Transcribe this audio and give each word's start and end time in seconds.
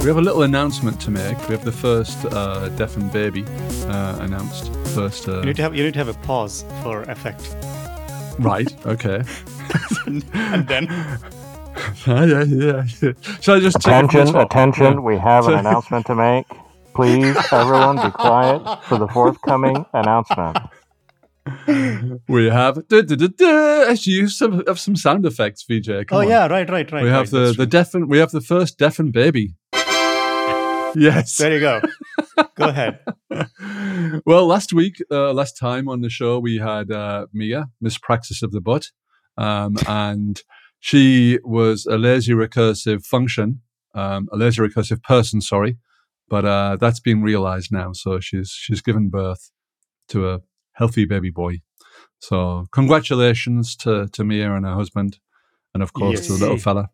We 0.00 0.06
have 0.06 0.16
a 0.16 0.22
little 0.22 0.42
announcement 0.44 0.98
to 1.02 1.10
make. 1.10 1.36
We 1.46 1.54
have 1.54 1.64
the 1.64 1.72
first 1.72 2.24
uh, 2.24 2.70
deafened 2.70 3.12
baby 3.12 3.44
uh, 3.86 4.16
announced. 4.20 4.74
First, 4.94 5.28
uh, 5.28 5.40
You 5.40 5.46
need 5.46 5.56
to 5.56 5.62
have 5.62 5.76
you 5.76 5.84
need 5.84 5.92
to 5.92 5.98
have 5.98 6.08
a 6.08 6.14
pause 6.26 6.64
for 6.82 7.02
effect, 7.02 7.54
right? 8.38 8.66
Okay. 8.86 9.22
and 10.06 10.66
then 10.66 10.84
yeah, 12.06 12.24
yeah, 12.24 12.44
yeah. 12.44 13.12
Shall 13.42 13.56
I 13.56 13.60
just 13.60 13.80
take 13.80 13.92
it 13.92 14.04
Attention, 14.04 14.32
top? 14.32 14.46
attention, 14.50 15.02
we 15.02 15.18
have 15.18 15.46
an 15.48 15.54
announcement 15.54 16.06
to 16.06 16.14
make. 16.14 16.46
Please, 16.94 17.36
everyone, 17.52 17.96
be 17.96 18.10
quiet 18.10 18.82
for 18.84 18.96
the 18.98 19.06
forthcoming 19.08 19.84
announcement. 19.92 20.58
We 22.28 22.46
have. 22.46 22.86
duh, 22.88 23.02
duh, 23.02 23.16
duh, 23.16 23.28
duh. 23.36 23.86
Actually, 23.90 24.12
you 24.12 24.28
some, 24.28 24.62
have 24.66 24.78
some 24.78 24.94
sound 24.94 25.26
effects, 25.26 25.64
VJ. 25.68 26.06
Come 26.06 26.18
oh 26.18 26.20
on. 26.20 26.28
yeah, 26.28 26.46
right, 26.46 26.68
right, 26.70 26.90
right. 26.92 27.02
we 27.02 27.08
right, 27.08 27.16
have 27.16 27.30
the 27.30 27.38
that's 27.46 27.56
the 27.56 27.64
true. 27.64 27.70
deafen. 27.70 28.08
We 28.08 28.18
have 28.18 28.30
the 28.30 28.40
first 28.40 28.78
deafened 28.78 29.12
baby. 29.12 29.54
Yes. 30.94 31.36
There 31.36 31.52
you 31.52 31.60
go. 31.60 31.80
go 32.54 32.64
ahead. 32.64 33.00
well, 34.26 34.46
last 34.46 34.72
week, 34.72 35.02
uh, 35.10 35.32
last 35.32 35.58
time 35.58 35.88
on 35.88 36.00
the 36.00 36.10
show, 36.10 36.38
we 36.38 36.58
had 36.58 36.90
uh, 36.90 37.26
Mia, 37.32 37.68
Miss 37.80 37.98
Praxis 37.98 38.42
of 38.42 38.52
the 38.52 38.60
Butt, 38.60 38.86
um, 39.36 39.76
and 39.86 40.42
she 40.80 41.38
was 41.44 41.86
a 41.86 41.96
lazy 41.98 42.32
recursive 42.32 43.04
function, 43.04 43.62
um, 43.94 44.28
a 44.32 44.36
lazy 44.36 44.62
recursive 44.62 45.02
person. 45.02 45.40
Sorry, 45.40 45.76
but 46.28 46.44
uh, 46.44 46.76
that's 46.80 47.00
been 47.00 47.22
realized 47.22 47.72
now. 47.72 47.92
So 47.92 48.20
she's 48.20 48.50
she's 48.50 48.82
given 48.82 49.08
birth 49.08 49.50
to 50.08 50.30
a 50.30 50.40
healthy 50.72 51.04
baby 51.04 51.30
boy. 51.30 51.60
So 52.18 52.66
congratulations 52.72 53.76
to 53.76 54.08
to 54.08 54.24
Mia 54.24 54.54
and 54.54 54.66
her 54.66 54.74
husband, 54.74 55.18
and 55.74 55.82
of 55.82 55.92
course 55.92 56.26
to 56.26 56.32
the 56.34 56.38
little 56.38 56.58
fella. 56.58 56.90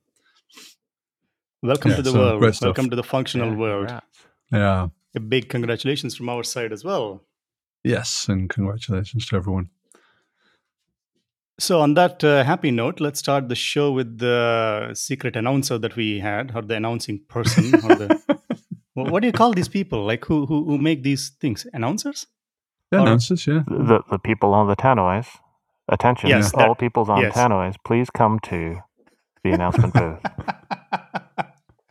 Welcome 1.62 1.91
Yeah, 1.93 1.97
to 1.97 2.03
the 2.03 2.11
so 2.11 2.19
world. 2.19 2.41
great 2.41 2.55
stuff. 2.55 2.67
Welcome 2.69 2.91
to 2.91 2.97
the 2.97 3.03
functional 3.03 3.51
Yeah, 3.51 3.57
world. 3.57 3.87
congrats. 3.89 4.19
Yeah. 4.53 4.87
A 5.15 5.21
big 5.21 5.49
congratulations 5.49 6.15
from 6.17 6.29
our 6.29 6.43
side 6.45 6.73
as 6.73 6.85
well. 6.85 7.23
Yes, 7.83 8.29
and 8.29 8.48
congratulations 8.51 9.27
to 9.29 9.37
everyone. 9.37 9.71
So, 11.59 11.81
on 11.81 11.95
that 11.95 12.23
uh, 12.23 12.45
happy 12.45 12.71
note, 12.71 13.01
let's 13.01 13.19
start 13.19 13.48
the 13.48 13.55
show 13.55 13.91
with 13.93 14.19
the 14.19 14.91
secret 14.95 15.37
announcer 15.37 15.79
that 15.79 15.97
we 15.97 16.19
had, 16.21 16.53
or 16.55 16.61
the 16.61 16.75
announcing 16.75 17.21
person, 17.29 17.75
or 17.77 17.95
the 17.95 18.20
Wha- 18.95 19.09
what 19.11 19.20
do 19.20 19.27
you 19.27 19.33
call 19.33 19.53
these 19.55 19.69
people? 19.69 20.05
Like 20.05 20.27
who 20.27 20.45
who, 20.47 20.65
who 20.65 20.77
make 20.79 21.03
these 21.03 21.31
things? 21.41 21.67
Announcers? 21.73 22.27
Yeah, 22.93 22.98
All 22.98 23.05
right. 23.05 23.11
announcers, 23.13 23.47
yeah. 23.47 23.63
The, 23.67 24.01
the 24.11 24.19
people 24.19 24.53
on 24.53 24.69
the 24.69 24.77
tannoys, 24.77 25.27
attention, 25.89 26.29
Yes, 26.29 26.53
all 26.53 26.69
that- 26.75 26.79
peoples 26.79 27.09
on 27.09 27.23
yes. 27.23 27.35
tannoys, 27.35 27.77
please 27.87 28.11
come 28.11 28.39
to 28.51 28.81
the 29.43 29.51
announcement 29.53 29.95
booth. 29.95 30.20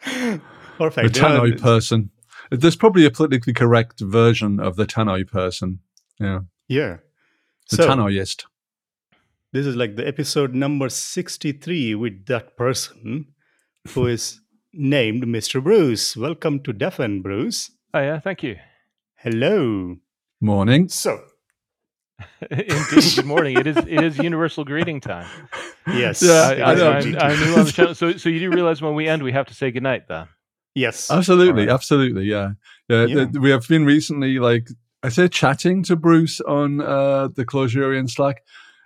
The 0.13 0.41
Perfect. 0.77 1.15
Tannoy 1.15 1.51
Yeah, 1.57 1.63
person. 1.63 2.09
There's 2.51 2.75
probably 2.75 3.05
a 3.05 3.11
politically 3.11 3.53
correct 3.53 4.01
version 4.01 4.59
of 4.59 4.75
the 4.75 4.85
Tannoy 4.85 5.25
person. 5.27 5.79
Yeah. 6.19 6.39
yeah. 6.67 6.97
The 7.69 7.77
So 7.77 7.87
Tannoyist. 7.89 8.43
this 9.53 9.65
is 9.65 9.75
like 9.75 9.95
the 9.95 10.05
episode 10.07 10.53
number 10.53 10.89
sixty-three 10.89 11.95
with 11.95 12.25
that 12.27 12.55
person 12.57 13.27
who 13.89 14.05
is 14.15 14.41
named 14.73 15.23
Mr. 15.23 15.63
Bruce. 15.63 16.15
Welcome 16.17 16.61
to 16.63 16.73
defn, 16.73 17.23
Bruce. 17.23 17.71
Oh 17.93 18.01
yeah, 18.01 18.19
thank 18.19 18.43
you. 18.43 18.57
Hello. 19.15 19.95
Morning. 20.41 20.89
So 20.89 21.21
Indeed. 22.51 23.15
Good 23.15 23.25
morning. 23.25 23.57
It 23.57 23.67
is 23.67 23.77
it 23.77 24.03
is 24.03 24.17
universal 24.29 24.63
greeting 24.63 25.01
time. 25.01 25.27
yes, 25.87 26.21
Yeah, 26.21 26.51
it 26.51 26.61
I, 26.61 26.73
is 26.73 26.79
know. 26.79 26.91
am. 26.91 27.17
I'm 27.31 27.39
new 27.39 27.55
on 27.55 27.65
the 27.65 27.71
channel, 27.71 27.95
so 27.95 28.13
so 28.17 28.29
you 28.29 28.39
do 28.39 28.49
realize 28.51 28.81
when 28.81 28.95
we 28.95 29.07
end, 29.07 29.23
we 29.23 29.31
have 29.33 29.47
to 29.47 29.53
say 29.53 29.71
goodnight, 29.71 30.07
then. 30.07 30.27
yes. 30.75 31.11
Absolutely. 31.11 31.63
All 31.63 31.67
right. 31.67 31.73
Absolutely. 31.73 32.23
Yeah. 32.25 32.51
yeah. 32.89 33.05
Yeah. 33.05 33.15
th- 33.25 33.37
We 33.39 33.49
have 33.49 33.67
been 33.67 33.85
recently, 33.85 34.39
like, 34.39 34.67
I 35.03 35.09
say, 35.09 35.27
chatting 35.27 35.83
to 35.83 35.95
Bruce 35.95 36.39
on 36.41 36.81
uh, 36.81 37.29
the 37.35 37.45
Clojurian 37.45 38.09
Slack. 38.09 38.41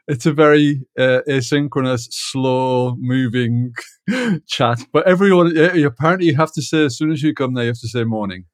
It's 0.08 0.26
a 0.26 0.34
very 0.34 0.82
uh, 0.98 1.20
asynchronous, 1.30 2.08
slow 2.09 2.96
moving 2.98 3.74
chat. 4.48 4.80
But 4.92 5.08
everyone, 5.08 5.56
uh, 5.56 5.70
apparently, 5.86 6.28
you 6.28 6.36
have 6.36 6.52
to 6.53 6.64
say, 6.64 6.86
as 6.86 6.98
soon 6.98 7.12
as 7.12 7.22
you 7.22 7.36
come 7.36 7.53
there, 7.53 7.66
you 7.66 7.70
have 7.70 7.80
to 7.80 7.88
say 7.88 8.03
morning. 8.06 8.46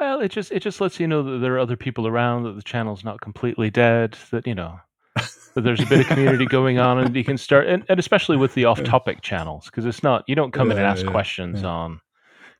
Well, 0.00 0.20
it 0.20 0.30
just 0.30 0.50
it 0.50 0.60
just 0.60 0.80
lets 0.80 0.98
you 0.98 1.06
know 1.06 1.22
that 1.22 1.38
there 1.40 1.56
are 1.56 1.58
other 1.58 1.76
people 1.76 2.06
around, 2.06 2.44
that 2.44 2.56
the 2.56 2.62
channel's 2.62 3.04
not 3.04 3.20
completely 3.20 3.68
dead, 3.68 4.16
that 4.30 4.46
you 4.46 4.54
know 4.54 4.80
that 5.54 5.60
there's 5.60 5.82
a 5.82 5.84
bit 5.84 6.00
of 6.00 6.06
community 6.06 6.46
going 6.48 6.78
on, 6.78 6.98
and 6.98 7.14
you 7.14 7.22
can 7.22 7.36
start, 7.36 7.66
and, 7.66 7.84
and 7.86 8.00
especially 8.00 8.38
with 8.38 8.54
the 8.54 8.64
off-topic 8.64 9.20
channels, 9.20 9.66
because 9.66 9.84
it's 9.84 10.02
not 10.02 10.24
you 10.26 10.34
don't 10.34 10.54
come 10.54 10.70
in 10.70 10.78
and 10.78 10.86
ask 10.86 11.04
yeah, 11.04 11.10
questions 11.10 11.60
yeah. 11.60 11.68
on 11.68 12.00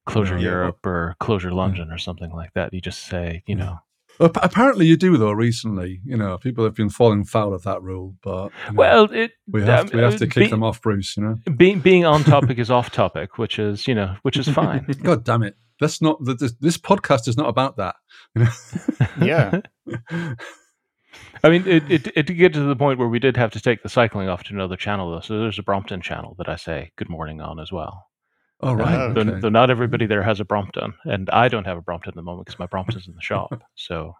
Clojure 0.06 0.32
Yeah. 0.32 0.50
Europe 0.50 0.84
or 0.84 1.16
Clojure 1.18 1.50
London 1.50 1.90
or 1.90 1.96
something 1.96 2.30
like 2.30 2.52
that. 2.52 2.74
You 2.74 2.82
just 2.82 3.06
say, 3.06 3.42
you 3.46 3.54
know, 3.54 3.78
Ap- 4.20 4.36
Apparently, 4.42 4.84
you 4.84 4.98
do, 4.98 5.16
though, 5.16 5.32
recently. 5.32 6.02
You 6.04 6.18
know, 6.18 6.36
people 6.36 6.64
have 6.64 6.74
been 6.74 6.90
falling 6.90 7.24
foul 7.24 7.54
of 7.54 7.62
that 7.62 7.82
rule. 7.82 8.16
But 8.22 8.50
you 8.66 8.72
know, 8.72 8.78
well, 8.78 9.04
it 9.12 9.32
we 9.50 9.62
have, 9.62 9.80
um, 9.80 9.88
to, 9.88 9.96
we 9.96 10.02
have 10.02 10.16
to 10.16 10.26
uh, 10.26 10.28
kick 10.28 10.44
be- 10.44 10.48
them 10.48 10.62
off, 10.62 10.82
Bruce, 10.82 11.16
you 11.16 11.22
know? 11.22 11.36
being 11.56 11.80
being 11.80 12.04
on 12.04 12.22
topic 12.22 12.58
is 12.58 12.70
off 12.70 12.90
topic, 12.90 13.38
which 13.38 13.58
is 13.58 13.88
you 13.88 13.94
know 13.94 14.16
which 14.20 14.36
is 14.36 14.46
fine. 14.46 14.84
God 15.02 15.24
damn 15.24 15.42
it. 15.42 15.56
That's 15.80 16.02
not 16.02 16.18
th- 16.24 16.38
this, 16.38 16.54
this 16.60 16.78
podcast 16.78 17.26
is 17.28 17.36
not 17.36 17.48
about 17.48 17.76
that. 17.78 17.96
You 18.34 18.46
Yeah. 19.26 19.60
I 21.42 21.48
mean, 21.48 21.66
it, 21.66 21.90
it 21.90 22.06
it 22.14 22.26
did 22.26 22.34
get 22.34 22.52
to 22.54 22.60
the 22.60 22.76
point 22.76 22.98
where 22.98 23.08
we 23.08 23.18
did 23.18 23.36
have 23.36 23.50
to 23.52 23.60
take 23.60 23.82
the 23.82 23.88
cycling 23.88 24.28
off 24.28 24.44
to 24.44 24.54
another 24.54 24.76
channel 24.76 25.10
though. 25.10 25.20
So 25.20 25.40
there's 25.40 25.58
a 25.58 25.62
Brompton 25.62 26.02
channel 26.02 26.34
that 26.38 26.48
I 26.48 26.56
say 26.56 26.92
good 26.96 27.08
morning 27.08 27.40
on 27.40 27.58
as 27.58 27.72
well. 27.72 28.06
All 28.62 28.76
right. 28.76 28.94
Oh, 28.94 29.12
Though, 29.14 29.20
okay. 29.22 29.40
though 29.40 29.48
not 29.48 29.70
everybody 29.70 30.06
there 30.06 30.22
has 30.22 30.38
a 30.38 30.44
Brompton, 30.44 30.92
and 31.04 31.30
I 31.30 31.48
don't 31.48 31.64
have 31.66 31.78
a 31.78 31.82
Brompton 31.82 32.10
at 32.10 32.14
the 32.14 32.22
moment 32.22 32.46
because 32.46 32.58
my 32.58 32.66
Brompton's 32.66 33.08
in 33.08 33.14
the 33.14 33.22
shop. 33.22 33.54
So, 33.74 34.14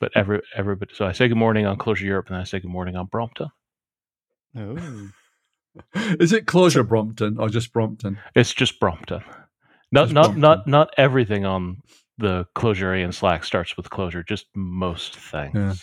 but 0.00 0.10
every 0.16 0.40
everybody. 0.56 0.92
So 0.94 1.06
I 1.06 1.12
say 1.12 1.28
good 1.28 1.36
morning 1.36 1.66
on 1.66 1.76
Clojure 1.76 2.00
Europe, 2.00 2.28
and 2.28 2.36
I 2.36 2.44
say 2.44 2.60
good 2.60 2.70
morning 2.70 2.96
on 2.96 3.06
Brompton. 3.06 3.48
Oh. 4.56 5.10
Is 6.18 6.32
it 6.32 6.46
Clojure 6.46 6.86
Brompton 6.86 7.38
or 7.38 7.48
just 7.48 7.72
Brompton? 7.72 8.18
It's 8.34 8.54
just 8.54 8.80
Brompton. 8.80 9.22
Not 9.94 10.10
not 10.12 10.36
not 10.36 10.66
not 10.66 10.90
everything 10.98 11.44
on 11.46 11.78
the 12.18 12.46
Clojurians 12.56 13.14
Slack 13.14 13.44
starts 13.44 13.76
with 13.76 13.88
Clojure. 13.90 14.26
Just 14.26 14.46
most 14.54 15.16
things. 15.16 15.52
Yeah. 15.54 15.74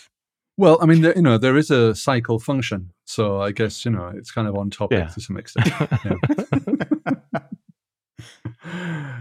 Well, 0.58 0.78
I 0.82 0.86
mean, 0.86 1.00
there, 1.00 1.16
you 1.16 1.22
know, 1.22 1.38
there 1.38 1.56
is 1.56 1.70
a 1.70 1.94
cycle 1.94 2.38
function, 2.38 2.92
so 3.06 3.40
I 3.40 3.52
guess 3.52 3.84
you 3.86 3.90
know 3.90 4.12
it's 4.14 4.30
kind 4.30 4.46
of 4.46 4.54
on 4.56 4.68
topic 4.70 4.98
Yeah. 4.98 5.06
to 5.08 5.20
some 5.20 5.36
extent. 5.36 5.68
Yeah. 6.04 7.40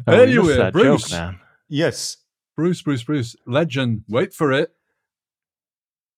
Oh, 0.07 0.13
anyway, 0.13 0.71
Bruce, 0.71 1.09
joke, 1.09 1.11
man. 1.11 1.39
Yes. 1.69 2.17
Bruce, 2.55 2.81
Bruce, 2.81 3.03
Bruce, 3.03 3.35
legend. 3.45 4.03
Wait 4.09 4.33
for 4.33 4.51
it. 4.51 4.71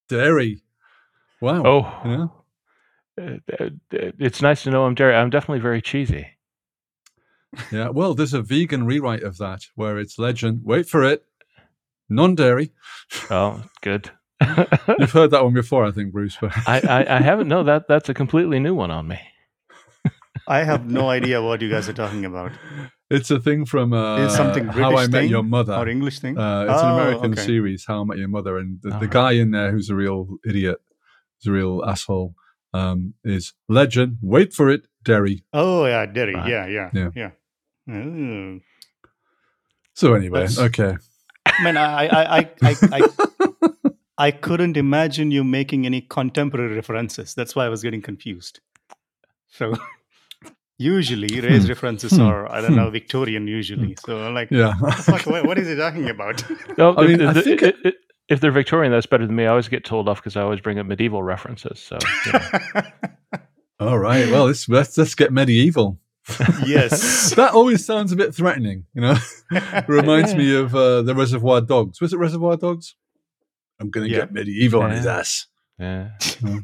Dairy. 0.09 0.61
Wow. 1.41 1.63
Oh, 1.65 2.01
Yeah. 2.05 2.27
Uh, 3.21 3.37
uh, 3.59 3.69
it's 3.91 4.41
nice 4.41 4.63
to 4.63 4.71
know 4.71 4.85
I'm 4.85 4.95
Jerry. 4.95 5.15
I'm 5.15 5.29
definitely 5.29 5.59
very 5.59 5.81
cheesy. 5.81 6.27
Yeah. 7.71 7.89
Well, 7.89 8.13
there's 8.13 8.33
a 8.33 8.41
vegan 8.41 8.85
rewrite 8.85 9.23
of 9.23 9.37
that 9.37 9.61
where 9.75 9.97
it's 9.99 10.17
legend. 10.19 10.61
Wait 10.63 10.87
for 10.87 11.03
it. 11.03 11.25
Non-dairy. 12.09 12.71
Oh, 13.29 13.63
good. 13.81 14.11
You've 14.99 15.11
heard 15.11 15.31
that 15.31 15.43
one 15.43 15.53
before, 15.53 15.85
I 15.85 15.91
think, 15.91 16.11
Bruce. 16.11 16.37
But 16.39 16.51
I, 16.67 16.79
I, 16.81 17.15
I 17.17 17.21
haven't. 17.21 17.47
No, 17.47 17.63
that 17.63 17.87
that's 17.87 18.09
a 18.09 18.13
completely 18.13 18.59
new 18.59 18.75
one 18.75 18.91
on 18.91 19.07
me. 19.07 19.19
I 20.47 20.63
have 20.63 20.85
no 20.85 21.09
idea 21.09 21.41
what 21.41 21.61
you 21.61 21.69
guys 21.69 21.87
are 21.87 21.93
talking 21.93 22.25
about. 22.25 22.51
it's 23.09 23.31
a 23.31 23.39
thing 23.39 23.65
from 23.65 23.93
uh, 23.93 24.17
Is 24.17 24.33
it 24.33 24.35
something 24.35 24.65
How 24.67 24.97
I 24.97 25.07
Met 25.07 25.11
thing 25.21 25.29
Your 25.29 25.43
Mother. 25.43 25.73
Or 25.75 25.87
English 25.87 26.19
thing? 26.19 26.37
Uh, 26.37 26.65
it's 26.69 26.81
an 26.81 26.89
Oh, 26.89 26.93
American 26.99 27.31
okay. 27.33 27.41
series, 27.45 27.85
How 27.87 28.01
I 28.01 28.03
Met 28.03 28.17
Your 28.17 28.27
Mother, 28.27 28.57
and 28.57 28.79
the, 28.81 28.89
the 28.89 28.95
Alright. 28.95 29.09
guy 29.11 29.31
in 29.33 29.51
there 29.51 29.71
who's 29.71 29.89
a 29.89 29.95
real 29.95 30.27
idiot, 30.45 30.79
who's 31.39 31.47
a 31.49 31.53
real 31.53 31.81
asshole, 31.87 32.35
um, 32.73 33.13
is 33.23 33.53
legend. 33.69 34.17
Wait 34.21 34.53
for 34.53 34.69
it, 34.69 34.87
Derry. 35.03 35.45
Oh 35.53 35.85
yeah, 35.85 36.05
Derry. 36.05 36.33
Right. 36.35 36.49
Yeah, 36.49 36.67
yeah, 36.67 36.89
Yeah. 36.93 37.09
yeah. 37.15 37.31
So 39.95 40.13
anyway, 40.13 40.39
That's- 40.47 40.59
okay. 40.59 40.97
Man, 41.61 41.77
I, 41.77 42.07
I, 42.07 42.37
I, 42.39 42.49
I, 42.63 42.75
I, 42.91 43.91
I 44.17 44.31
couldn't 44.31 44.75
imagine 44.75 45.29
you 45.31 45.43
making 45.43 45.85
any 45.85 46.01
contemporary 46.01 46.73
references. 46.75 47.35
That's 47.35 47.55
why 47.55 47.65
I 47.65 47.69
was 47.69 47.83
getting 47.83 48.01
confused. 48.01 48.59
So, 49.49 49.75
usually, 50.79 51.39
Ray's 51.41 51.63
Hmm. 51.63 51.69
references 51.69 52.13
Hmm. 52.13 52.21
are, 52.21 52.51
I 52.51 52.61
don't 52.61 52.71
Hmm. 52.71 52.77
know, 52.77 52.89
Victorian 52.89 53.47
usually. 53.47 53.95
So, 54.03 54.17
I'm 54.19 54.33
like, 54.33 54.49
Yeah. 54.49 54.73
fuck, 55.01 55.25
what, 55.27 55.45
what 55.45 55.57
is 55.59 55.67
he 55.67 55.75
talking 55.75 56.09
about? 56.09 56.43
No, 56.77 56.93
I 56.95 57.03
if, 57.03 57.09
mean, 57.09 57.21
if, 57.21 57.37
I 57.37 57.41
think 57.41 57.61
if, 57.61 57.75
if, 57.85 57.93
if 58.29 58.39
they're 58.39 58.51
Victorian, 58.51 58.91
that's 58.91 59.05
better 59.05 59.27
than 59.27 59.35
me. 59.35 59.43
I 59.43 59.47
always 59.49 59.67
get 59.67 59.85
told 59.85 60.09
off 60.09 60.17
because 60.17 60.35
I 60.35 60.41
always 60.41 60.59
bring 60.61 60.79
up 60.79 60.87
medieval 60.87 61.21
references. 61.21 61.79
So 61.79 61.99
you 62.25 62.31
know. 62.31 62.81
All 63.79 63.99
right. 63.99 64.31
Well, 64.31 64.45
let's 64.45 64.67
let's, 64.69 64.97
let's 64.97 65.13
get 65.13 65.31
medieval. 65.33 65.99
Yes. 66.65 67.33
that 67.35 67.51
always 67.53 67.85
sounds 67.85 68.11
a 68.11 68.15
bit 68.15 68.33
threatening. 68.33 68.85
You 68.93 69.01
know, 69.01 69.15
it 69.51 69.85
reminds 69.87 70.33
me 70.35 70.55
of 70.55 70.73
uh, 70.75 71.01
the 71.01 71.13
Reservoir 71.15 71.61
Dogs. 71.61 71.99
Was 72.01 72.13
it 72.13 72.17
Reservoir 72.17 72.57
Dogs? 72.57 72.95
I'm 73.79 73.89
going 73.89 74.07
to 74.07 74.11
Yeah. 74.13 74.19
get 74.21 74.31
medieval 74.33 74.81
on 74.81 74.91
his 74.91 75.05
ass. 75.05 75.47
yeah. 75.79 76.11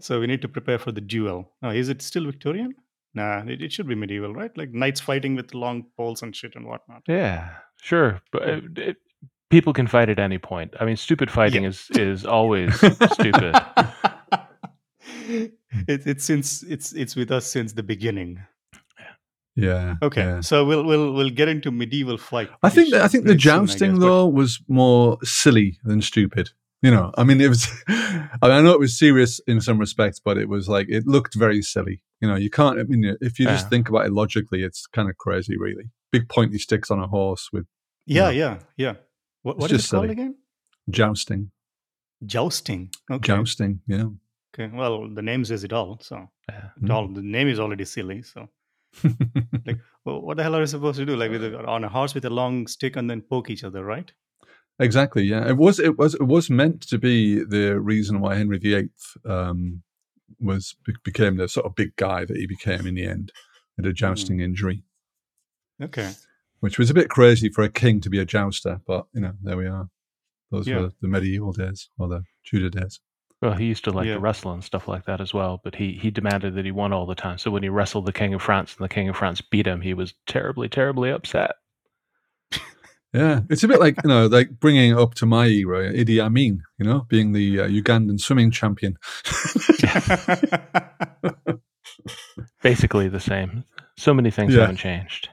So, 0.00 0.20
we 0.20 0.28
need 0.28 0.42
to 0.42 0.48
prepare 0.48 0.78
for 0.78 0.92
the 0.92 1.00
duel. 1.00 1.50
Oh, 1.60 1.70
is 1.70 1.88
it 1.88 2.02
still 2.02 2.24
Victorian? 2.24 2.72
Nah, 3.14 3.42
it, 3.48 3.60
it 3.60 3.72
should 3.72 3.88
be 3.88 3.96
medieval, 3.96 4.32
right? 4.32 4.56
Like 4.56 4.70
knights 4.72 5.00
fighting 5.00 5.34
with 5.34 5.54
long 5.54 5.86
poles 5.96 6.22
and 6.22 6.36
shit 6.36 6.54
and 6.54 6.66
whatnot. 6.66 7.02
Yeah, 7.08 7.50
sure, 7.82 8.20
but 8.30 8.42
it, 8.48 8.78
it, 8.78 8.96
people 9.50 9.72
can 9.72 9.88
fight 9.88 10.08
at 10.08 10.20
any 10.20 10.38
point. 10.38 10.74
I 10.78 10.84
mean, 10.84 10.94
stupid 10.96 11.32
fighting 11.32 11.64
Yeah. 11.64 11.70
is 11.70 11.88
is 11.96 12.24
always 12.24 12.76
stupid. 12.76 13.56
it, 15.88 16.06
it's 16.06 16.24
since 16.24 16.62
it's 16.62 16.92
it's 16.92 17.14
with 17.16 17.30
us 17.30 17.46
since 17.46 17.72
the 17.72 17.82
beginning. 17.82 18.40
Yeah. 19.56 19.96
Okay, 20.02 20.22
yeah. 20.22 20.40
so 20.40 20.64
we'll 20.64 20.84
we'll 20.84 21.12
we'll 21.12 21.30
get 21.30 21.48
into 21.48 21.70
medieval 21.70 22.16
fight. 22.16 22.48
I 22.62 22.68
think 22.68 22.90
that, 22.92 23.02
I 23.02 23.08
think 23.08 23.24
the 23.24 23.30
pretty 23.30 23.42
soon, 23.42 23.66
jousting 23.66 23.90
guess, 23.94 24.00
though 24.00 24.26
was 24.28 24.60
more 24.68 25.18
silly 25.24 25.78
than 25.84 26.00
stupid. 26.00 26.50
You 26.80 26.92
know, 26.92 27.12
I 27.18 27.24
mean, 27.24 27.40
it 27.40 27.48
was. 27.48 27.66
I, 27.88 28.28
mean, 28.42 28.52
I 28.52 28.60
know 28.60 28.70
it 28.72 28.78
was 28.78 28.96
serious 28.96 29.40
in 29.48 29.60
some 29.60 29.78
respects, 29.78 30.20
but 30.20 30.38
it 30.38 30.48
was 30.48 30.68
like 30.68 30.86
it 30.88 31.06
looked 31.08 31.34
very 31.34 31.60
silly. 31.60 32.02
You 32.20 32.28
know, 32.28 32.36
you 32.36 32.50
can't. 32.50 32.78
I 32.78 32.84
mean, 32.84 33.16
if 33.20 33.40
you 33.40 33.46
just 33.46 33.64
Yeah. 33.66 33.68
think 33.68 33.88
about 33.88 34.06
it 34.06 34.12
logically, 34.12 34.62
it's 34.62 34.86
kind 34.86 35.08
of 35.10 35.16
crazy, 35.16 35.56
really. 35.58 35.90
Big 36.12 36.28
pointy 36.28 36.58
sticks 36.58 36.88
on 36.90 37.00
a 37.00 37.08
horse 37.08 37.50
with 37.52 37.66
Yeah, 38.06 38.30
Yeah. 38.30 38.30
yeah, 38.30 38.58
yeah. 38.76 38.94
What, 39.42 39.58
what 39.58 39.72
is 39.72 39.84
it 39.84 39.90
called 39.90 40.04
silly. 40.04 40.12
again? 40.12 40.36
jousting. 40.88 41.50
Jousting. 42.24 42.90
Okay. 43.10 43.26
Jousting. 43.26 43.80
Yeah. 43.86 44.06
Okay. 44.58 44.74
Well, 44.74 45.08
the 45.08 45.22
name 45.22 45.44
says 45.44 45.64
it 45.64 45.72
all. 45.72 45.98
So 46.00 46.28
Yeah. 46.48 46.70
it 46.82 46.90
all 46.90 47.08
the 47.08 47.22
name 47.22 47.48
is 47.48 47.60
already 47.60 47.84
silly. 47.84 48.22
So 48.22 48.48
like, 49.66 49.78
well, 50.04 50.20
what 50.22 50.36
the 50.36 50.42
hell 50.42 50.56
are 50.56 50.60
we 50.60 50.66
supposed 50.66 50.98
to 50.98 51.06
do? 51.06 51.16
Like 51.16 51.30
with 51.30 51.44
a, 51.44 51.64
on 51.66 51.84
a 51.84 51.88
horse 51.88 52.14
with 52.14 52.24
a 52.24 52.30
long 52.30 52.66
stick 52.66 52.96
and 52.96 53.08
then 53.08 53.20
poke 53.22 53.50
each 53.50 53.64
other, 53.64 53.84
right? 53.84 54.10
Exactly. 54.80 55.24
Yeah, 55.24 55.46
it 55.48 55.56
was. 55.56 55.78
It 55.80 55.98
was. 55.98 56.14
It 56.14 56.22
was 56.22 56.48
meant 56.50 56.82
to 56.88 56.98
be 56.98 57.42
the 57.44 57.80
reason 57.80 58.20
why 58.20 58.36
Henry 58.36 58.58
VIII 58.58 58.90
um, 59.24 59.82
was 60.38 60.76
became 61.04 61.36
the 61.36 61.48
sort 61.48 61.66
of 61.66 61.74
big 61.74 61.96
guy 61.96 62.24
that 62.24 62.36
he 62.36 62.46
became 62.46 62.86
in 62.86 62.94
the 62.94 63.04
end. 63.04 63.32
Had 63.76 63.86
a 63.86 63.92
jousting 63.92 64.40
injury, 64.40 64.82
Okay. 65.82 66.12
which 66.60 66.78
was 66.78 66.90
a 66.90 66.94
bit 66.94 67.08
crazy 67.10 67.48
for 67.48 67.62
a 67.64 67.68
king 67.68 68.00
to 68.00 68.10
be 68.10 68.18
a 68.20 68.24
jouster. 68.24 68.80
But 68.86 69.06
you 69.12 69.20
know, 69.20 69.32
there 69.42 69.56
we 69.56 69.66
are. 69.66 69.88
Those 70.50 70.66
Yeah. 70.68 70.80
were 70.80 70.90
the 71.00 71.08
medieval 71.08 71.52
days 71.52 71.90
or 71.98 72.08
the 72.08 72.22
Tudor 72.44 72.70
days. 72.70 73.00
Well, 73.40 73.54
he 73.54 73.66
used 73.66 73.84
to 73.84 73.92
like 73.92 74.06
Yeah. 74.06 74.14
to 74.14 74.20
wrestle 74.20 74.52
and 74.52 74.64
stuff 74.64 74.88
like 74.88 75.04
that 75.04 75.20
as 75.20 75.32
well, 75.32 75.60
but 75.62 75.76
he 75.76 75.92
he 75.92 76.10
demanded 76.10 76.54
that 76.56 76.64
he 76.64 76.72
won 76.72 76.92
all 76.92 77.06
the 77.06 77.14
time. 77.14 77.38
So 77.38 77.50
when 77.52 77.62
he 77.62 77.68
wrestled 77.68 78.06
the 78.06 78.12
King 78.12 78.34
of 78.34 78.42
France 78.42 78.74
and 78.76 78.84
the 78.84 78.92
King 78.92 79.08
of 79.08 79.16
France 79.16 79.40
beat 79.40 79.66
him, 79.66 79.80
he 79.80 79.94
was 79.94 80.14
terribly, 80.26 80.68
terribly 80.68 81.10
upset. 81.10 81.52
Yeah, 83.14 83.40
it's 83.48 83.62
a 83.64 83.68
bit 83.68 83.80
like 83.80 83.96
you 84.04 84.08
know, 84.08 84.26
like 84.26 84.50
bringing 84.60 84.98
up 84.98 85.14
to 85.14 85.24
my 85.26 85.46
era, 85.46 85.90
Idi 85.92 86.20
Amin. 86.20 86.62
You 86.78 86.84
know, 86.84 87.06
being 87.08 87.32
the 87.32 87.60
uh, 87.60 87.68
Ugandan 87.68 88.20
swimming 88.20 88.50
champion. 88.50 88.96
Basically 92.62 93.08
the 93.08 93.20
same. 93.20 93.64
So 93.96 94.12
many 94.12 94.30
things 94.30 94.52
Yeah. 94.54 94.60
haven't 94.62 94.76
changed. 94.76 95.30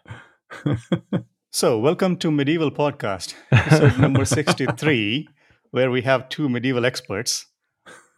so, 1.52 1.78
welcome 1.80 2.16
to 2.18 2.32
Medieval 2.32 2.72
Podcast, 2.72 3.34
episode 3.52 4.00
number 4.00 4.24
63, 4.26 5.28
where 5.72 5.90
we 5.92 6.02
have 6.04 6.30
two 6.30 6.48
medieval 6.48 6.86
experts. 6.86 7.48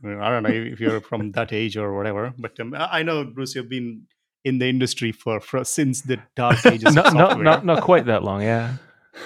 I 0.05 0.29
don't 0.29 0.43
know 0.43 0.49
if 0.49 0.79
you're 0.79 1.01
from 1.01 1.31
that 1.37 1.51
age 1.53 1.75
or 1.77 1.95
whatever, 1.95 2.33
but 2.37 2.59
um, 2.59 2.73
I 2.73 2.99
I 2.99 3.03
know, 3.03 3.23
Bruce, 3.23 3.55
you've 3.55 3.69
been 3.69 4.03
in 4.43 4.59
the 4.59 4.67
industry 4.67 5.11
for, 5.11 5.39
for 5.41 5.63
since 5.63 6.01
the 6.03 6.19
dark 6.35 6.65
ages 6.65 6.93
not, 6.95 7.07
of 7.07 7.13
not, 7.13 7.39
not, 7.41 7.65
not 7.65 7.81
quite 7.83 8.05
that 8.05 8.23
long, 8.23 8.41
yeah. 8.41 8.75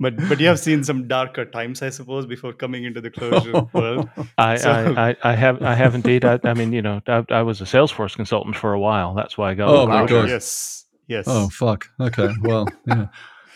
but 0.00 0.16
but 0.28 0.38
you 0.40 0.46
have 0.46 0.58
seen 0.60 0.84
some 0.84 1.08
darker 1.08 1.44
times, 1.44 1.82
I 1.82 1.90
suppose, 1.90 2.24
before 2.26 2.52
coming 2.52 2.84
into 2.84 3.00
the 3.00 3.10
Clojure 3.10 3.72
world. 3.74 4.08
I, 4.38 4.56
So- 4.56 4.70
I, 4.70 5.10
I, 5.10 5.16
I 5.24 5.34
have 5.34 5.60
I 5.62 5.74
have 5.74 5.94
indeed. 5.96 6.24
I, 6.24 6.38
I 6.44 6.54
mean, 6.54 6.72
you 6.72 6.80
know, 6.82 7.00
I, 7.08 7.24
I 7.30 7.42
was 7.42 7.60
a 7.60 7.64
Salesforce 7.64 8.14
consultant 8.14 8.54
for 8.56 8.72
a 8.72 8.78
while. 8.80 9.14
That's 9.14 9.36
why 9.36 9.50
I 9.50 9.54
got. 9.54 9.68
Oh 9.68 9.86
my 9.86 10.06
God. 10.06 10.28
Yes, 10.28 10.84
yes. 11.08 11.24
oh 11.26 11.48
fuck. 11.48 11.88
Okay. 12.00 12.28
Well, 12.42 12.68
yeah. 12.86 13.08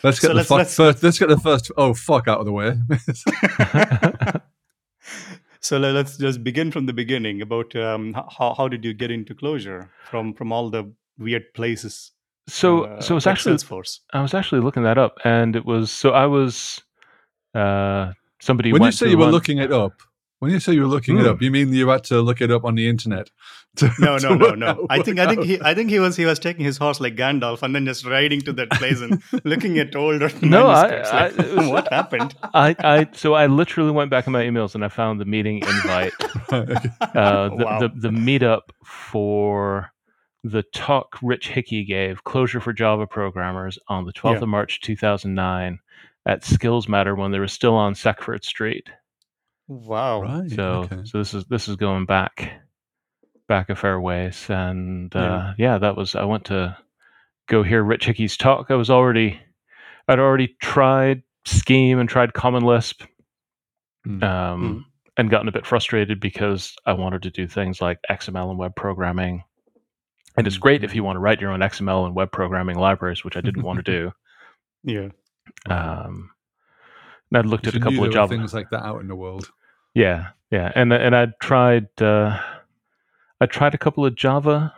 Let's 0.02 0.18
get 0.18 0.26
So 0.26 0.28
the 0.30 0.34
let's- 0.34 0.48
fuck 0.48 0.58
let's- 0.58 0.74
first. 0.76 1.02
Let's 1.04 1.18
get 1.20 1.28
the 1.28 1.38
first. 1.38 1.70
Oh 1.76 1.94
fuck 1.94 2.26
out 2.26 2.40
of 2.40 2.46
the 2.46 2.52
way. 2.52 2.74
So 5.62 5.78
let's 5.78 6.16
just 6.16 6.42
begin 6.42 6.72
from 6.72 6.86
the 6.86 6.92
beginning. 6.92 7.40
About 7.40 7.74
um, 7.76 8.14
how 8.14 8.54
how 8.56 8.68
did 8.68 8.84
you 8.84 8.92
get 8.92 9.10
into 9.10 9.34
Clojure 9.34 9.88
from 10.10 10.34
from 10.34 10.52
all 10.52 10.70
the 10.70 10.92
weird 11.18 11.54
places? 11.54 12.10
So 12.48 12.84
uh, 12.84 13.00
so 13.00 13.16
it's 13.16 13.26
like 13.26 13.34
actually 13.34 13.56
Salesforce. 13.56 14.00
I 14.12 14.20
was 14.22 14.34
actually 14.34 14.60
looking 14.60 14.82
that 14.82 14.98
up, 14.98 15.18
and 15.24 15.54
it 15.54 15.64
was 15.64 15.92
so 15.92 16.10
I 16.10 16.26
was 16.26 16.82
uh 17.54 18.12
somebody 18.40 18.72
when 18.72 18.82
you 18.82 18.90
say 18.92 19.08
you 19.08 19.16
were 19.16 19.26
one- 19.26 19.32
looking 19.32 19.58
it 19.58 19.72
up, 19.72 20.02
when 20.42 20.50
you 20.50 20.58
say 20.58 20.72
you're 20.72 20.88
looking 20.88 21.18
it 21.18 21.22
Hmm. 21.22 21.28
up, 21.28 21.40
you 21.40 21.52
mean 21.52 21.72
you 21.72 21.88
had 21.88 22.02
to 22.04 22.20
look 22.20 22.40
it 22.40 22.50
up 22.50 22.64
on 22.64 22.74
the 22.74 22.88
internet? 22.88 23.30
to- 23.76 23.90
No, 24.00 24.18
to 24.18 24.30
no, 24.30 24.34
no, 24.34 24.54
no. 24.56 24.86
I 24.90 25.00
think 25.00 25.20
I 25.20 25.26
think 25.26 25.44
he 25.44 25.60
I 25.62 25.72
think 25.72 25.88
he 25.88 26.00
was 26.00 26.16
he 26.16 26.24
was 26.24 26.40
taking 26.40 26.64
his 26.64 26.78
horse 26.78 26.98
like 27.00 27.14
Gandalf 27.14 27.62
and 27.62 27.72
then 27.76 27.84
just 27.86 28.04
riding 28.04 28.40
to 28.42 28.52
that 28.54 28.70
place 28.72 29.00
and 29.00 29.22
looking 29.44 29.78
at 29.78 29.94
older 29.94 30.30
No, 30.42 30.66
I- 30.66 30.88
manuscripts. 30.88 31.10
I- 31.10 31.22
like, 31.28 31.38
it 31.38 31.56
was- 31.56 31.68
what 31.68 31.92
happened? 31.92 32.34
I, 32.54 32.74
I 32.80 33.06
so 33.12 33.34
I 33.34 33.46
literally 33.46 33.92
went 33.92 34.10
back 34.10 34.26
in 34.26 34.32
my 34.32 34.42
emails 34.42 34.74
and 34.74 34.84
I 34.84 34.88
found 34.88 35.20
the 35.20 35.24
meeting 35.36 35.58
invite, 35.58 36.12
uh, 36.50 37.48
the, 37.48 37.64
wow. 37.64 37.78
the 37.78 37.88
the 37.94 38.08
meetup 38.10 38.62
for 38.84 39.92
the 40.44 40.64
talk 40.74 41.18
Rich 41.22 41.50
Hickey 41.50 41.84
gave, 41.84 42.24
Clojure 42.24 42.60
for 42.60 42.72
Java 42.72 43.06
Programmers, 43.06 43.78
on 43.86 44.06
the 44.06 44.12
12th 44.12 44.32
Yeah. 44.38 44.42
of 44.42 44.48
March 44.48 44.80
2009 44.80 45.78
at 46.26 46.44
Skills 46.44 46.88
Matter 46.88 47.14
when 47.14 47.30
they 47.30 47.38
were 47.38 47.46
still 47.46 47.74
on 47.74 47.94
Sekforde 47.94 48.44
Street. 48.44 48.88
Wow. 49.68 50.22
Right. 50.22 50.50
So 50.50 50.64
okay. 50.90 51.00
so 51.04 51.18
this 51.18 51.34
is 51.34 51.44
this 51.46 51.68
is 51.68 51.76
going 51.76 52.06
back 52.06 52.52
back 53.48 53.70
a 53.70 53.76
fair 53.76 54.00
ways, 54.00 54.46
and 54.48 55.14
uh, 55.14 55.18
Yeah. 55.18 55.54
yeah. 55.58 55.78
that 55.78 55.96
was 55.96 56.14
I 56.14 56.24
went 56.24 56.46
to 56.46 56.76
go 57.48 57.62
hear 57.62 57.82
Rich 57.82 58.06
Hickey's 58.06 58.36
talk. 58.36 58.66
I 58.70 58.74
was 58.74 58.90
already 58.90 59.40
I'd 60.08 60.18
already 60.18 60.56
tried 60.60 61.22
Scheme 61.44 61.98
and 61.98 62.08
tried 62.08 62.34
Common 62.34 62.62
Lisp, 62.64 63.02
Mm. 64.06 64.22
um, 64.24 64.62
Mm. 64.62 64.84
and 65.16 65.30
gotten 65.30 65.48
a 65.48 65.52
bit 65.52 65.66
frustrated 65.66 66.18
because 66.20 66.74
I 66.86 66.92
wanted 66.94 67.22
to 67.22 67.30
do 67.30 67.46
things 67.46 67.80
like 67.80 67.98
XML 68.10 68.50
and 68.50 68.58
web 68.58 68.74
programming. 68.74 69.44
And 70.36 70.46
it's 70.46 70.56
Mm. 70.56 70.60
great 70.60 70.84
if 70.84 70.94
you 70.94 71.04
want 71.04 71.16
to 71.16 71.20
write 71.20 71.40
your 71.40 71.52
own 71.52 71.60
XML 71.62 72.06
and 72.06 72.14
web 72.14 72.32
programming 72.32 72.78
libraries, 72.78 73.22
which 73.24 73.36
I 73.36 73.42
didn't 73.42 73.62
want 73.62 73.78
to 73.78 73.82
do. 73.92 74.12
Yeah. 74.82 75.08
Um, 75.66 76.30
I'd 77.34 77.46
looked 77.46 77.66
at 77.66 77.74
a 77.74 77.80
couple 77.80 78.04
of 78.04 78.12
Java 78.12 78.34
things 78.36 78.54
like 78.54 78.70
that 78.70 78.84
out 78.84 79.00
in 79.00 79.08
the 79.08 79.16
world. 79.16 79.50
Yeah, 79.94 80.28
yeah, 80.50 80.72
and 80.74 80.92
and 80.92 81.14
I 81.16 81.26
tried 81.40 81.88
uh, 82.00 82.38
I 83.40 83.46
tried 83.46 83.74
a 83.74 83.78
couple 83.78 84.04
of 84.06 84.14
Java 84.14 84.72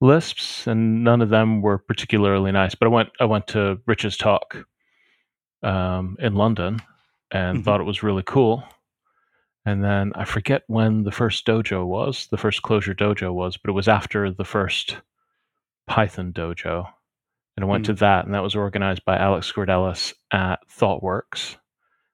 lisps, 0.00 0.66
and 0.66 1.04
none 1.04 1.22
of 1.22 1.28
them 1.30 1.62
were 1.62 1.78
particularly 1.78 2.52
nice. 2.52 2.74
But 2.74 2.86
I 2.86 2.90
went 2.90 3.10
I 3.20 3.24
went 3.24 3.46
to 3.48 3.80
Rich's 3.86 4.16
talk 4.16 4.66
um, 5.62 6.16
in 6.20 6.34
London 6.34 6.80
and 7.30 7.58
Mhm. 7.58 7.64
thought 7.64 7.80
it 7.80 7.84
was 7.84 8.02
really 8.02 8.22
cool. 8.22 8.64
And 9.66 9.82
then 9.82 10.12
I 10.14 10.24
forget 10.26 10.62
when 10.66 11.04
the 11.04 11.10
first 11.10 11.46
dojo 11.46 11.86
was, 11.86 12.26
the 12.30 12.36
first 12.36 12.62
Clojure 12.62 12.94
dojo 12.94 13.32
was, 13.32 13.56
but 13.56 13.70
it 13.70 13.72
was 13.72 13.88
after 13.88 14.30
the 14.30 14.44
first 14.44 14.98
Python 15.86 16.32
dojo. 16.34 16.86
And 17.56 17.64
I 17.64 17.68
went 17.68 17.84
to 17.86 17.92
that, 17.94 18.24
and 18.24 18.34
that 18.34 18.42
was 18.42 18.56
organized 18.56 19.04
by 19.04 19.16
Alex 19.16 19.50
Scordellis 19.52 20.12
at 20.32 20.58
ThoughtWorks. 20.76 21.56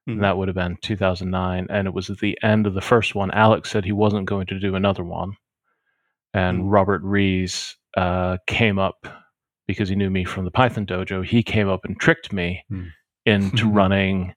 And 0.07 0.25
that 0.25 0.37
would 0.37 0.49
have 0.49 0.55
been 0.57 0.77
2009. 0.83 1.67
And 1.71 1.87
it 1.87 1.95
was 1.95 2.11
at 2.11 2.19
the 2.19 2.37
end 2.43 2.67
of 2.67 2.75
the 2.75 2.81
first 2.81 3.15
one. 3.15 3.31
Alex 3.31 3.71
said 3.71 3.85
he 3.85 3.93
wasn't 3.93 4.27
going 4.27 4.47
to 4.49 4.59
do 4.59 4.75
another 4.75 5.05
one. 5.05 5.33
And 6.35 6.63
Mm. 6.65 6.73
Robert 6.73 7.03
Rees 7.03 7.77
uh, 7.97 8.39
came 8.47 8.79
up 8.79 9.07
because 9.67 9.89
he 9.89 9.95
knew 9.95 10.11
me 10.11 10.25
from 10.25 10.45
the 10.45 10.51
Python 10.51 10.85
dojo. 10.87 11.25
He 11.25 11.43
came 11.43 11.69
up 11.69 11.85
and 11.85 11.99
tricked 11.99 12.33
me 12.33 12.65
Mm. 12.71 12.89
into 13.25 13.69
running 13.81 14.35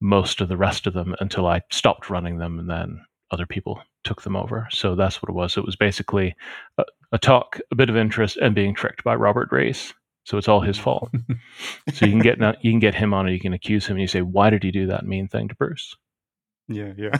most 0.00 0.40
of 0.40 0.48
the 0.48 0.56
rest 0.56 0.86
of 0.86 0.92
them 0.94 1.14
until 1.20 1.46
I 1.46 1.62
stopped 1.70 2.10
running 2.10 2.38
them. 2.38 2.58
And 2.58 2.68
then 2.68 3.00
other 3.30 3.46
people 3.46 3.80
took 4.02 4.22
them 4.22 4.36
over. 4.36 4.66
So 4.70 4.94
that's 4.94 5.22
what 5.22 5.30
it 5.30 5.34
was. 5.34 5.56
It 5.56 5.64
was 5.64 5.76
basically 5.76 6.34
a, 6.78 6.84
a 7.14 7.18
talk, 7.18 7.58
a 7.70 7.74
bit 7.74 7.88
of 7.88 7.96
interest, 7.96 8.36
and 8.36 8.54
being 8.54 8.74
tricked 8.74 9.04
by 9.04 9.14
Robert 9.14 9.48
Rees. 9.52 9.94
So 10.24 10.36
it's 10.38 10.48
all 10.48 10.60
his 10.60 10.78
fault. 10.78 11.10
So 11.94 12.06
you 12.06 12.12
can 12.12 12.20
get 12.20 12.38
you 12.64 12.72
can 12.72 12.80
get 12.80 12.94
him 12.94 13.14
on, 13.14 13.26
and 13.26 13.34
you 13.34 13.40
can 13.40 13.52
accuse 13.54 13.86
him, 13.86 13.94
and 13.96 14.00
you 14.02 14.08
say, 14.08 14.22
"Why 14.22 14.50
did 14.50 14.62
he 14.64 14.70
do 14.70 14.86
that 14.88 15.06
mean 15.06 15.28
thing 15.28 15.48
to 15.48 15.54
Bruce?" 15.54 15.96
Yeah, 16.68 16.92
yeah. 16.96 17.16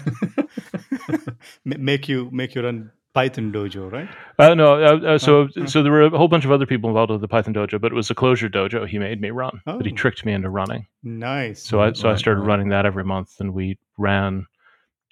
Make 1.65 2.09
you 2.09 2.29
make 2.33 2.55
you 2.55 2.63
run 2.63 2.91
Python 3.13 3.53
dojo, 3.53 3.93
right? 3.93 4.09
Uh, 4.39 4.55
no, 4.55 4.75
uh, 4.83 4.97
uh, 5.15 5.19
so 5.19 5.43
Oh, 5.43 5.49
oh. 5.61 5.67
so 5.67 5.83
there 5.83 5.93
were 5.93 6.03
a 6.03 6.11
whole 6.11 6.29
bunch 6.29 6.45
of 6.47 6.51
other 6.51 6.67
people 6.67 6.89
involved 6.91 7.13
with 7.13 7.21
the 7.21 7.29
Python 7.29 7.55
dojo, 7.55 7.81
but 7.81 7.93
it 7.93 7.95
was 7.95 8.11
a 8.11 8.15
Clojure 8.15 8.51
dojo 8.53 8.89
he 8.89 8.99
made 8.99 9.21
me 9.21 9.31
run. 9.31 9.61
But 9.67 9.85
he 9.87 9.93
Oh. 9.93 9.97
tricked 9.97 10.25
me 10.25 10.33
into 10.33 10.49
running. 10.51 10.87
Nice. 11.03 11.63
So 11.63 11.81
I 11.81 11.93
so 11.93 12.11
I 12.11 12.17
started 12.17 12.41
right. 12.41 12.49
running 12.49 12.71
that 12.71 12.87
every 12.87 13.05
month, 13.05 13.39
and 13.41 13.53
we 13.55 13.79
ran 13.99 14.47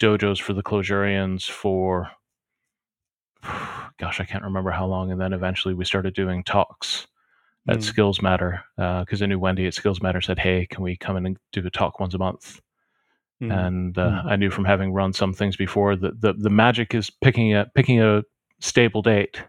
dojos 0.01 0.41
for 0.41 0.53
the 0.53 0.63
Clojurians 0.63 1.49
for 1.49 2.11
gosh, 3.99 4.19
I 4.19 4.25
can't 4.25 4.43
remember 4.43 4.71
how 4.71 4.85
long. 4.85 5.11
And 5.11 5.19
then 5.19 5.33
eventually 5.33 5.73
we 5.73 5.85
started 5.85 6.13
doing 6.13 6.43
talks 6.43 7.07
at 7.69 7.77
Mm. 7.79 7.83
Skills 7.83 8.21
Matter 8.21 8.61
because 8.77 9.21
I 9.21 9.25
knew 9.25 9.39
Wendy 9.39 9.67
at 9.67 9.73
Skills 9.73 10.01
Matter 10.01 10.21
said, 10.21 10.39
"Hey, 10.39 10.65
can 10.65 10.83
we 10.83 10.97
come 10.97 11.15
in 11.17 11.25
and 11.25 11.37
do 11.53 11.65
a 11.65 11.69
talk 11.69 11.99
once 11.99 12.13
a 12.13 12.17
month?" 12.17 12.59
Mm. 13.41 13.51
and 13.65 13.97
uh, 13.97 14.21
I 14.25 14.35
knew 14.35 14.49
from 14.49 14.65
having 14.65 14.93
run 14.93 15.11
some 15.13 15.33
things 15.33 15.55
before 15.57 15.95
that 15.97 16.21
the 16.21 16.33
the 16.33 16.49
magic 16.49 16.93
is 16.93 17.09
picking 17.09 17.53
a 17.55 17.65
picking 17.75 18.01
a 18.01 18.23
stable 18.59 19.01
date 19.01 19.41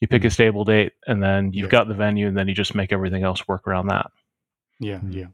You 0.00 0.08
pick 0.08 0.24
a 0.24 0.28
Mm. 0.28 0.32
stable 0.32 0.64
date, 0.64 0.92
and 1.06 1.22
then 1.22 1.52
you've 1.52 1.70
Yes. 1.72 1.78
got 1.78 1.88
the 1.88 1.94
venue, 1.94 2.26
and 2.28 2.36
then 2.36 2.46
you 2.48 2.54
just 2.54 2.74
make 2.74 2.92
everything 2.92 3.22
else 3.24 3.48
work 3.48 3.66
around 3.66 3.86
that. 3.88 4.10
Yeah, 4.80 5.00
Mm. 5.00 5.14
yeah. 5.14 5.28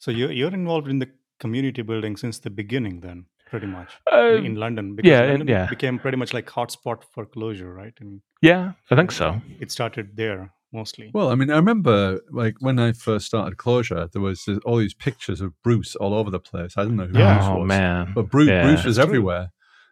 So 0.00 0.10
you're 0.10 0.32
you're 0.32 0.52
involved 0.54 0.88
in 0.88 0.98
the 0.98 1.08
community 1.40 1.82
building 1.82 2.16
since 2.18 2.38
the 2.40 2.50
beginning, 2.50 3.00
then 3.00 3.26
pretty 3.50 3.66
much 3.66 3.90
Uh, 4.12 4.36
in, 4.38 4.44
in 4.46 4.54
London 4.56 4.94
because 4.96 5.08
yeah, 5.10 5.22
London 5.30 5.48
yeah. 5.48 5.66
became 5.68 5.98
pretty 5.98 6.16
much 6.16 6.32
like 6.34 6.46
hotspot 6.46 7.02
for 7.12 7.26
Clojure, 7.26 7.74
right? 7.74 7.94
And 8.00 8.20
yeah, 8.42 8.72
I 8.90 8.96
think 8.96 9.12
so. 9.12 9.40
it 9.60 9.70
started 9.70 10.16
there 10.16 10.52
mostly. 10.72 11.10
Well, 11.14 11.30
I 11.30 11.34
mean, 11.34 11.50
I 11.50 11.56
remember 11.56 12.20
like 12.30 12.54
when 12.60 12.78
I 12.78 12.92
first 12.92 13.26
started 13.26 13.56
Clojure, 13.56 14.10
there 14.12 14.22
was 14.22 14.46
all 14.64 14.76
these 14.78 14.94
pictures 14.94 15.40
of 15.40 15.52
Bruce 15.62 15.96
all 15.96 16.12
over 16.14 16.30
the 16.30 16.40
place. 16.40 16.74
I 16.76 16.82
don't 16.84 16.96
know 16.96 17.06
who 17.06 17.18
Yeah. 17.18 17.34
Bruce 17.38 17.48
oh 17.48 17.58
was, 17.60 17.68
man, 17.68 18.12
but 18.14 18.28
Bruce, 18.30 18.48
Yeah. 18.48 18.62
Bruce 18.64 18.84
was 18.84 18.98
everywhere. 18.98 19.48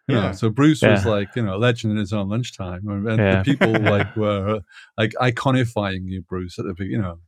You 0.07 0.15
know, 0.15 0.21
Yeah. 0.21 0.31
so 0.31 0.49
Bruce 0.49 0.81
was 0.81 1.05
like 1.05 1.29
you 1.35 1.43
know 1.43 1.55
a 1.55 1.61
legend 1.67 1.91
in 1.91 1.97
his 1.99 2.13
own 2.13 2.29
lunchtime, 2.29 2.87
and, 2.87 3.07
and 3.09 3.17
Yeah. 3.19 3.35
the 3.37 3.43
people 3.43 3.73
like 3.73 4.15
were 4.23 4.61
like 4.97 5.13
iconifying 5.19 6.07
you, 6.07 6.21
Bruce, 6.21 6.57
at 6.59 6.65
the 6.65 6.75
you 6.85 6.97
know 7.05 7.19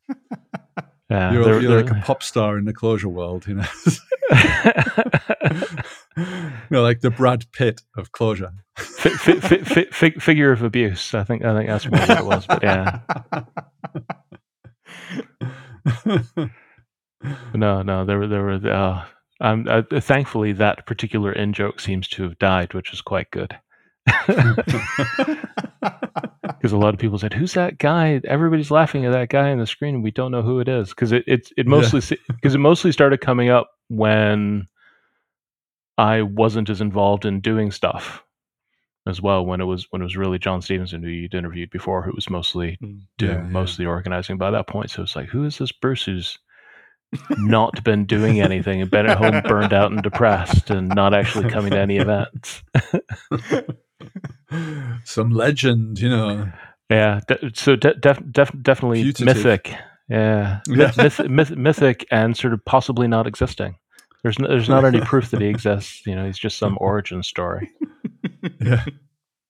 yeah, 1.10 1.34
you're, 1.34 1.44
there- 1.44 1.60
you're 1.62 1.82
like 1.82 1.92
a 1.92 2.00
pop 2.06 2.22
star 2.24 2.58
in 2.60 2.64
the 2.66 2.74
Clojure 2.74 3.12
world, 3.12 3.48
you 3.48 3.56
know, 3.56 3.66
know, 6.70 6.82
like 6.84 7.02
the 7.02 7.10
Brad 7.10 7.46
Pitt 7.52 7.82
of 7.98 8.12
Clojure. 8.12 8.52
fi- 8.78 9.40
fi- 9.40 9.86
fi- 9.86 10.12
figure 10.12 10.52
of 10.52 10.62
abuse. 10.62 11.14
I 11.14 11.24
think 11.24 11.44
I 11.44 11.56
think 11.58 11.70
that's 11.70 11.86
what 11.90 12.10
it 12.10 12.26
was. 12.26 12.46
But 12.48 12.64
yeah, 12.64 13.00
no, 17.54 17.82
no, 17.82 18.06
there 18.06 18.20
were 18.20 18.28
there 18.28 18.44
were. 18.44 18.54
Uh, 18.72 19.06
um, 19.42 19.66
uh, 19.70 19.84
thankfully, 20.02 20.52
that 20.54 20.86
particular 20.86 21.32
in 21.32 21.54
joke 21.54 21.80
seems 21.80 22.08
to 22.10 22.24
have 22.24 22.38
died, 22.40 22.74
which 22.74 22.92
is 22.94 23.02
quite 23.02 23.32
good. 23.32 23.56
Because 26.60 26.74
a 26.74 26.78
lot 26.78 26.94
of 26.94 27.00
people 27.00 27.18
said, 27.18 27.34
"Who's 27.34 27.54
that 27.54 27.78
guy?" 27.78 28.20
Everybody's 28.26 28.70
laughing 28.72 29.06
at 29.06 29.14
that 29.14 29.30
guy 29.30 29.52
on 29.52 29.60
the 29.60 29.68
screen, 29.68 29.96
and 29.96 30.04
we 30.04 30.12
don't 30.12 30.32
know 30.32 30.42
who 30.42 30.60
it 30.60 30.68
is 30.68 30.90
because 30.90 31.14
it 31.14 31.24
it, 31.26 31.50
it 31.56 31.68
mostly 31.68 32.02
because 32.28 32.54
it 32.54 32.58
mostly 32.58 32.92
started 32.92 33.22
coming 33.22 33.50
up 33.50 33.70
when 33.88 34.68
I 36.00 36.22
wasn't 36.22 36.70
as 36.70 36.80
involved 36.82 37.26
in 37.26 37.42
doing 37.42 37.72
stuff 37.72 38.24
as 39.06 39.22
well. 39.22 39.46
When 39.46 39.60
it 39.62 39.66
was 39.66 39.86
when 39.90 40.02
it 40.02 40.06
was 40.06 40.16
really 40.18 40.40
John 40.40 40.62
Stevenson 40.62 41.04
who 41.04 41.10
you'd 41.10 41.34
interviewed 41.34 41.70
before, 41.72 42.02
who 42.04 42.14
was 42.16 42.30
mostly 42.30 42.78
Mm. 42.82 43.02
doing 43.18 43.32
Yeah, 43.34 43.44
yeah. 43.44 43.50
most 43.50 43.72
of 43.72 43.78
the 43.78 43.86
organizing 43.88 44.38
by 44.38 44.52
that 44.52 44.68
point. 44.68 44.92
So 44.92 45.04
it's 45.04 45.16
like, 45.16 45.28
who 45.30 45.44
is 45.44 45.58
this 45.58 45.72
Bruce 45.74 46.06
who's 46.06 46.40
not 47.38 47.84
been 47.84 48.06
doing 48.06 48.40
anything 48.40 48.82
and 48.82 48.90
been 48.92 49.08
at 49.10 49.18
home 49.18 49.42
burned 49.48 49.74
out 49.74 49.92
and 49.92 50.02
depressed 50.02 50.70
and 50.70 50.90
not 50.90 51.14
actually 51.14 51.50
coming 51.50 51.72
to 51.72 51.80
any 51.80 51.98
events? 51.98 52.64
Some 55.04 55.32
legend, 55.32 56.00
you 56.00 56.10
know. 56.10 56.52
Yeah, 56.90 57.20
de- 57.28 57.52
so 57.54 57.76
de- 57.76 57.94
def- 57.96 58.24
def- 58.32 58.54
definitely 58.62 59.04
Putative. 59.04 59.26
mythic. 59.26 59.76
Yeah, 60.10 60.62
Yeah. 60.68 60.92
myth- 60.98 61.30
myth- 61.30 61.56
mythic 61.56 62.06
and 62.10 62.36
sort 62.36 62.54
of 62.54 62.64
possibly 62.66 63.08
not 63.08 63.28
existing. 63.28 63.76
There's 64.24 64.38
n- 64.40 64.48
there's 64.50 64.70
not 64.70 64.86
any 64.86 65.00
proof 65.02 65.32
that 65.32 65.42
he 65.42 65.48
exists. 65.48 66.06
You 66.06 66.16
know, 66.16 66.26
he's 66.26 66.38
just 66.38 66.58
some 66.58 66.78
origin 66.82 67.24
story. 67.24 67.70
Yeah. 68.62 68.86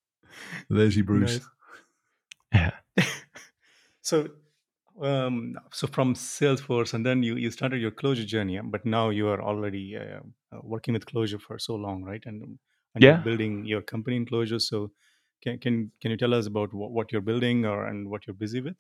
Lazy 0.69 1.01
Bruce. 1.01 1.39
Nice. 2.53 2.73
So, 4.01 4.27
um, 5.01 5.55
so 5.71 5.85
from 5.85 6.15
Salesforce, 6.15 6.93
and 6.93 7.05
then 7.05 7.21
you 7.21 7.35
you 7.35 7.51
started 7.51 7.79
your 7.81 7.91
Clojure 7.91 8.25
journey, 8.25 8.59
but 8.63 8.85
now 8.85 9.09
you 9.09 9.27
are 9.27 9.41
already 9.41 9.95
uh, 9.97 10.21
uh, 10.51 10.59
working 10.63 10.93
with 10.93 11.05
Clojure 11.05 11.39
for 11.39 11.59
so 11.59 11.75
long, 11.75 12.03
right? 12.03 12.23
And, 12.25 12.57
and 12.95 13.03
Yeah. 13.03 13.09
you're 13.11 13.23
building 13.23 13.65
your 13.65 13.81
company 13.81 14.15
in 14.15 14.25
Clojure. 14.25 14.59
So, 14.61 14.91
can 15.43 15.59
can 15.59 15.91
can 16.01 16.11
you 16.11 16.17
tell 16.17 16.33
us 16.33 16.47
about 16.47 16.73
what, 16.73 16.91
what 16.91 17.11
you're 17.11 17.21
building 17.21 17.65
or 17.65 17.85
and 17.87 18.09
what 18.09 18.25
you're 18.25 18.33
busy 18.33 18.61
with? 18.61 18.77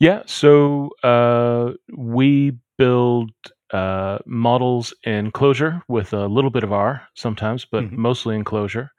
Yeah, 0.00 0.22
so 0.26 0.90
uh, 1.04 1.74
we 1.96 2.52
build 2.76 3.30
uh, 3.72 4.18
models 4.26 4.94
in 5.04 5.32
Clojure 5.32 5.82
with 5.88 6.12
a 6.12 6.26
little 6.26 6.50
bit 6.50 6.64
of 6.64 6.72
R 6.72 7.02
sometimes, 7.14 7.64
but 7.64 7.84
Mhm. 7.84 7.96
mostly 7.96 8.36
in 8.36 8.44
Clojure. 8.44 8.90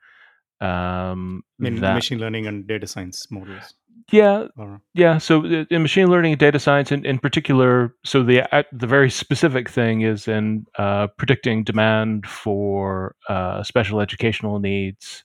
Um, 0.59 1.43
I 1.59 1.63
mean, 1.63 1.81
that- 1.81 1.93
machine 1.95 2.19
learning 2.19 2.47
and 2.47 2.67
data 2.67 2.87
science 2.87 3.29
models. 3.31 3.75
yeah, 4.11 4.47
Or, 4.57 4.81
yeah. 4.93 5.17
So 5.19 5.43
in 5.45 5.81
machine 5.81 6.07
learning 6.09 6.33
and 6.33 6.39
data 6.39 6.59
science, 6.59 6.91
in, 6.91 7.05
in 7.05 7.19
particular, 7.19 7.93
so 8.03 8.23
the 8.23 8.41
uh, 8.55 8.63
the 8.71 8.87
very 8.87 9.09
specific 9.09 9.69
thing 9.69 10.01
is 10.01 10.27
in 10.27 10.65
uh, 10.77 11.07
predicting 11.17 11.63
demand 11.63 12.25
for 12.25 13.15
uh, 13.29 13.63
special 13.63 13.99
educational 14.01 14.59
needs 14.59 15.23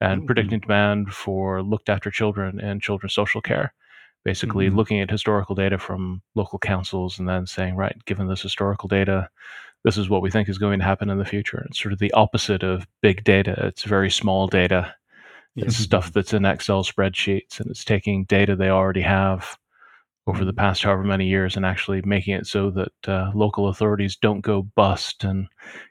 and 0.00 0.22
Mhm. 0.22 0.26
predicting 0.26 0.60
demand 0.60 1.12
for 1.12 1.62
looked 1.62 1.88
after 1.90 2.10
children 2.10 2.60
and 2.60 2.80
children's 2.82 3.14
social 3.14 3.42
care. 3.42 3.74
Basically, 4.24 4.68
Mhm. 4.68 4.76
looking 4.76 5.00
at 5.00 5.10
historical 5.10 5.54
data 5.54 5.78
from 5.78 6.22
local 6.34 6.58
councils 6.58 7.18
and 7.18 7.28
then 7.28 7.46
saying, 7.46 7.74
right, 7.76 7.96
given 8.04 8.26
this 8.26 8.42
historical 8.42 8.88
data, 8.88 9.28
this 9.84 9.96
is 9.96 10.10
what 10.10 10.22
we 10.22 10.30
think 10.30 10.48
is 10.48 10.58
going 10.58 10.78
to 10.78 10.84
happen 10.84 11.08
in 11.10 11.18
the 11.18 11.24
future. 11.24 11.64
It's 11.68 11.80
sort 11.80 11.92
of 11.94 11.98
the 11.98 12.12
opposite 12.12 12.62
of 12.62 12.86
big 13.00 13.24
data. 13.24 13.54
It's 13.66 13.84
very 13.84 14.10
small 14.10 14.46
data. 14.46 14.94
It's 15.56 15.76
Yes. 15.76 15.84
stuff 15.84 16.12
that's 16.12 16.32
in 16.34 16.44
Excel 16.44 16.84
spreadsheets, 16.84 17.60
and 17.60 17.70
it's 17.70 17.84
taking 17.84 18.24
data 18.24 18.56
they 18.56 18.68
already 18.70 19.00
have 19.02 19.58
over 20.26 20.44
the 20.44 20.52
past 20.52 20.82
however 20.84 21.02
many 21.02 21.26
years 21.26 21.56
and 21.56 21.66
actually 21.66 22.02
making 22.02 22.34
it 22.34 22.46
so 22.46 22.70
that 22.70 22.92
uh, 23.08 23.32
local 23.34 23.68
authorities 23.68 24.16
don't 24.16 24.42
go 24.42 24.62
bust 24.76 25.24
and 25.24 25.48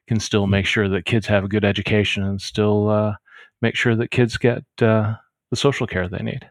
can 0.07 0.19
still 0.19 0.48
make 0.48 0.65
sure 0.65 0.88
that 0.88 1.05
kids 1.05 1.25
have 1.27 1.43
a 1.43 1.48
good 1.50 1.65
education 1.65 2.24
and 2.24 2.41
still 2.41 2.89
uh, 2.89 3.15
make 3.62 3.75
sure 3.75 3.95
that 3.95 4.12
kids 4.12 4.38
get 4.38 4.63
uh, 4.81 5.15
the 5.50 5.57
social 5.57 5.88
care 5.88 6.07
they 6.07 6.19
need. 6.24 6.48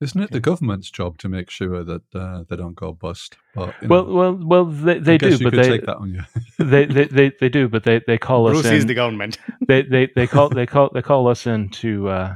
Isn't 0.00 0.22
it 0.22 0.30
the 0.32 0.40
government's 0.40 0.90
job 0.90 1.18
to 1.18 1.28
make 1.28 1.50
sure 1.50 1.84
that 1.84 2.02
uh, 2.14 2.44
they 2.48 2.56
don't 2.56 2.74
go 2.76 2.92
bust? 2.92 3.38
But, 3.54 3.76
Well, 3.82 4.04
know, 4.04 4.12
well, 4.14 4.34
well, 4.42 4.64
they, 4.66 4.98
I 5.06 5.14
they 5.14 5.18
guess 5.18 5.32
do, 5.32 5.38
you 5.40 5.44
but 5.44 5.54
they, 5.54 5.62
take 5.62 5.86
that 5.86 5.96
on 5.98 6.10
you. 6.14 6.22
they, 6.58 6.86
they, 6.86 7.06
they, 7.06 7.32
they 7.40 7.48
do, 7.48 7.68
but 7.68 7.84
they, 7.84 8.00
they 8.06 8.18
call 8.18 8.46
Bruce 8.46 8.64
us 8.66 8.70
is 8.70 8.84
in. 8.84 8.88
the 8.88 8.94
government. 8.94 9.38
they, 9.68 9.82
they, 9.82 10.08
they 10.16 10.26
call 10.26 10.50
they 10.54 10.66
call 10.66 10.90
they 10.94 11.02
call 11.02 11.28
us 11.28 11.46
in 11.46 11.70
to 11.70 12.08
uh, 12.08 12.34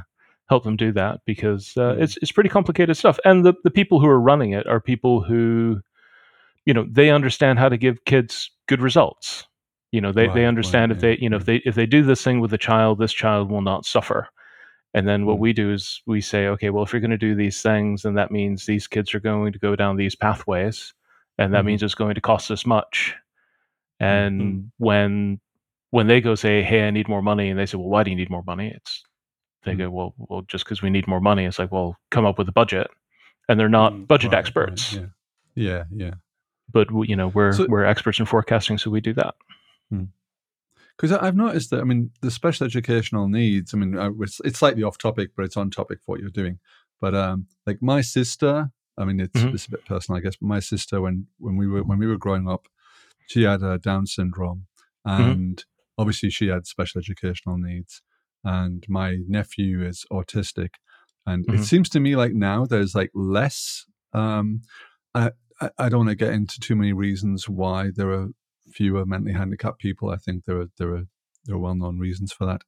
help 0.49 0.63
them 0.63 0.77
do 0.77 0.91
that 0.93 1.21
because 1.25 1.73
uh, 1.77 1.95
Mm. 1.95 2.01
it's 2.03 2.17
it's 2.17 2.31
pretty 2.31 2.49
complicated 2.49 2.97
stuff. 2.97 3.19
And 3.25 3.45
the 3.45 3.53
the 3.63 3.71
people 3.71 3.99
who 3.99 4.07
are 4.07 4.19
running 4.21 4.53
it 4.53 4.67
are 4.67 4.81
people 4.81 5.21
who, 5.23 5.81
you 6.65 6.73
know, 6.73 6.85
they 6.89 7.09
understand 7.11 7.59
how 7.59 7.69
to 7.69 7.77
give 7.77 8.05
kids 8.05 8.51
good 8.67 8.81
results. 8.81 9.47
You 9.91 10.01
know, 10.01 10.11
they, 10.11 10.27
Right, 10.27 10.35
they 10.35 10.45
right, 10.45 10.47
understand 10.47 10.91
if 10.91 10.97
yeah, 10.97 11.01
they 11.01 11.17
you 11.19 11.29
know 11.29 11.37
yeah. 11.37 11.41
if 11.41 11.45
they 11.45 11.57
if 11.65 11.75
they 11.75 11.85
do 11.85 12.03
this 12.03 12.23
thing 12.23 12.39
with 12.41 12.53
a 12.53 12.57
child, 12.57 12.99
this 12.99 13.13
child 13.13 13.51
will 13.51 13.61
not 13.61 13.85
suffer. 13.85 14.29
And 14.97 15.07
then 15.07 15.25
what 15.27 15.37
Mm. 15.37 15.39
we 15.45 15.53
do 15.53 15.71
is 15.71 16.01
we 16.07 16.21
say, 16.21 16.47
okay, 16.47 16.69
well, 16.71 16.83
if 16.83 16.91
you're 16.91 17.05
going 17.07 17.19
to 17.19 17.25
do 17.29 17.35
these 17.35 17.61
things, 17.61 18.01
then 18.01 18.15
that 18.15 18.31
means 18.31 18.65
these 18.65 18.87
kids 18.87 19.13
are 19.13 19.19
going 19.19 19.53
to 19.53 19.59
go 19.59 19.75
down 19.75 19.95
these 19.95 20.15
pathways, 20.15 20.93
and 21.37 21.53
that 21.53 21.61
Mhm. 21.63 21.67
means 21.67 21.83
it's 21.83 21.93
going 22.03 22.15
to 22.15 22.21
cost 22.21 22.49
us 22.49 22.65
much. 22.65 23.13
Mm-hmm. 24.01 24.05
And 24.41 24.71
when 24.77 25.39
when 25.91 26.07
they 26.07 26.19
go 26.19 26.35
say, 26.35 26.63
"Hey, 26.63 26.87
I 26.87 26.91
need 26.91 27.07
more 27.07 27.21
money," 27.21 27.49
and 27.49 27.57
they 27.59 27.65
say, 27.67 27.77
"Well, 27.77 27.89
why 27.89 28.03
do 28.03 28.09
you 28.09 28.15
need 28.17 28.29
more 28.29 28.43
money?" 28.43 28.69
It's 28.75 29.03
they 29.65 29.73
Mm. 29.73 29.77
go, 29.77 29.89
"Well, 29.89 30.13
well, 30.17 30.41
just 30.53 30.65
because 30.65 30.81
we 30.81 30.89
need 30.89 31.07
more 31.07 31.21
money." 31.21 31.45
It's 31.45 31.59
like, 31.59 31.71
"Well, 31.71 31.97
come 32.09 32.25
up 32.25 32.37
with 32.39 32.49
a 32.49 32.57
budget," 32.61 32.87
and 33.47 33.59
they're 33.59 33.69
not 33.81 33.93
Mm, 33.93 34.07
budget 34.07 34.31
Right, 34.31 34.37
right, 34.37 34.39
experts, 34.39 34.93
yeah. 34.93 35.05
Yeah, 35.55 35.83
yeah. 35.91 36.13
but 36.71 36.87
you 37.07 37.15
know, 37.15 37.27
we're 37.29 37.53
So- 37.53 37.67
we're 37.69 37.85
experts 37.85 38.19
in 38.19 38.25
forecasting, 38.25 38.77
so 38.79 38.89
we 38.91 38.99
do 39.01 39.13
that. 39.13 39.35
Because 40.97 41.11
I've 41.15 41.35
noticed 41.35 41.69
that, 41.69 41.79
I 41.79 41.83
mean, 41.83 42.09
the 42.21 42.31
special 42.31 42.65
educational 42.65 43.27
needs, 43.27 43.73
I 43.73 43.77
mean, 43.77 43.95
it's, 44.21 44.41
it's 44.43 44.57
slightly 44.59 44.81
off 44.83 44.97
topic, 44.97 45.31
but 45.35 45.45
it's 45.45 45.55
on 45.57 45.69
topic 45.69 45.99
for 46.03 46.13
what 46.13 46.19
you're 46.21 46.29
doing. 46.31 46.57
But 46.99 47.13
um, 47.13 47.45
like 47.67 47.81
my 47.81 48.01
sister, 48.01 48.71
I 48.97 49.05
mean, 49.05 49.19
it's, 49.19 49.39
Mhm. 49.43 49.53
it's 49.53 49.67
a 49.67 49.71
bit 49.71 49.85
personal, 49.85 50.17
I 50.17 50.21
guess, 50.21 50.37
but 50.37 50.47
my 50.47 50.59
sister, 50.59 50.99
when, 50.99 51.27
when 51.37 51.55
we 51.55 51.67
were 51.67 51.83
when 51.83 51.99
we 51.99 52.07
were 52.07 52.17
growing 52.17 52.47
up, 52.49 52.67
she 53.27 53.43
had 53.43 53.61
a 53.61 53.77
Down 53.77 54.07
syndrome, 54.07 54.65
Mhm. 55.07 55.31
and 55.31 55.65
obviously 55.99 56.31
she 56.31 56.47
had 56.47 56.65
special 56.65 56.99
educational 56.99 57.57
needs. 57.57 58.01
And 58.43 58.83
my 58.87 59.17
nephew 59.27 59.83
is 59.85 60.05
autistic, 60.11 60.69
and 61.25 61.45
Mhm. 61.45 61.55
it 61.55 61.63
seems 61.65 61.89
to 61.89 61.99
me 61.99 62.15
like 62.15 62.33
now 62.33 62.65
there's 62.65 62.95
like 62.95 63.11
less. 63.13 63.85
Um, 64.13 64.61
I, 65.13 65.31
I 65.77 65.89
don't 65.89 66.05
want 66.05 66.09
to 66.09 66.15
get 66.25 66.33
into 66.33 66.59
too 66.59 66.75
many 66.75 66.93
reasons 66.93 67.49
why 67.49 67.91
there 67.93 68.09
are 68.11 68.29
fewer 68.71 69.05
mentally 69.05 69.33
handicapped 69.33 69.79
people. 69.79 70.09
I 70.09 70.17
think 70.17 70.45
there 70.45 70.59
are 70.59 70.69
there 70.77 70.93
are 70.93 71.03
there 71.45 71.55
are 71.55 71.59
well 71.59 71.75
known 71.75 71.99
reasons 71.99 72.31
for 72.33 72.45
that, 72.45 72.61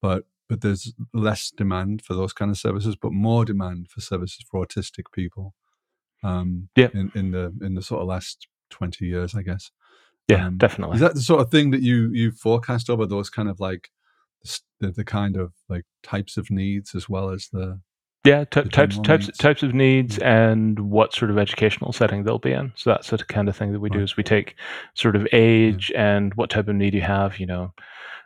but 0.00 0.24
but 0.48 0.60
there's 0.60 0.92
less 1.14 1.50
demand 1.50 2.02
for 2.02 2.14
those 2.14 2.32
kind 2.32 2.50
of 2.50 2.58
services, 2.58 2.96
but 2.96 3.12
more 3.12 3.44
demand 3.44 3.88
for 3.88 4.00
services 4.00 4.44
for 4.50 4.64
autistic 4.66 5.04
people. 5.12 5.54
Um, 6.24 6.68
Yeah. 6.76 6.88
in, 6.94 7.10
in 7.14 7.30
the 7.32 7.52
in 7.62 7.74
the 7.74 7.82
sort 7.82 8.02
of 8.02 8.08
last 8.08 8.46
twenty 8.70 9.06
years, 9.06 9.34
I 9.34 9.42
guess. 9.42 9.70
Yeah, 10.28 10.46
Um, 10.46 10.58
definitely. 10.58 10.94
Is 10.96 11.00
that 11.00 11.14
the 11.14 11.20
sort 11.20 11.40
of 11.40 11.50
thing 11.50 11.70
that 11.72 11.82
you 11.82 12.10
you 12.12 12.30
forecast 12.30 12.88
over 12.90 13.06
those 13.06 13.28
kind 13.30 13.48
of 13.48 13.58
like 13.60 13.90
the, 14.42 14.60
the, 14.80 14.92
the 14.92 15.04
kind 15.04 15.36
of 15.36 15.52
like 15.68 15.84
types 16.02 16.36
of 16.36 16.50
needs 16.50 16.94
as 16.94 17.08
well 17.08 17.30
as 17.30 17.48
the 17.52 17.80
yeah, 18.24 18.44
t- 18.44 18.62
types 18.64 18.98
types 19.00 19.26
needs? 19.26 19.38
types 19.38 19.62
of 19.62 19.74
needs 19.74 20.18
and 20.18 20.78
what 20.78 21.12
sort 21.14 21.30
of 21.30 21.38
educational 21.38 21.92
setting 21.92 22.24
they'll 22.24 22.38
be 22.38 22.52
in. 22.52 22.72
So 22.76 22.90
that's 22.90 23.10
the 23.10 23.18
kind 23.18 23.48
of 23.48 23.56
thing 23.56 23.72
that 23.72 23.80
we 23.80 23.90
do 23.90 24.00
is 24.00 24.16
we 24.16 24.22
take 24.22 24.54
sort 24.94 25.16
of 25.16 25.26
age 25.32 25.90
and 25.96 26.32
what 26.34 26.50
type 26.50 26.68
of 26.68 26.76
need 26.76 26.94
you 26.94 27.00
have. 27.02 27.38
You 27.38 27.46
know, 27.46 27.72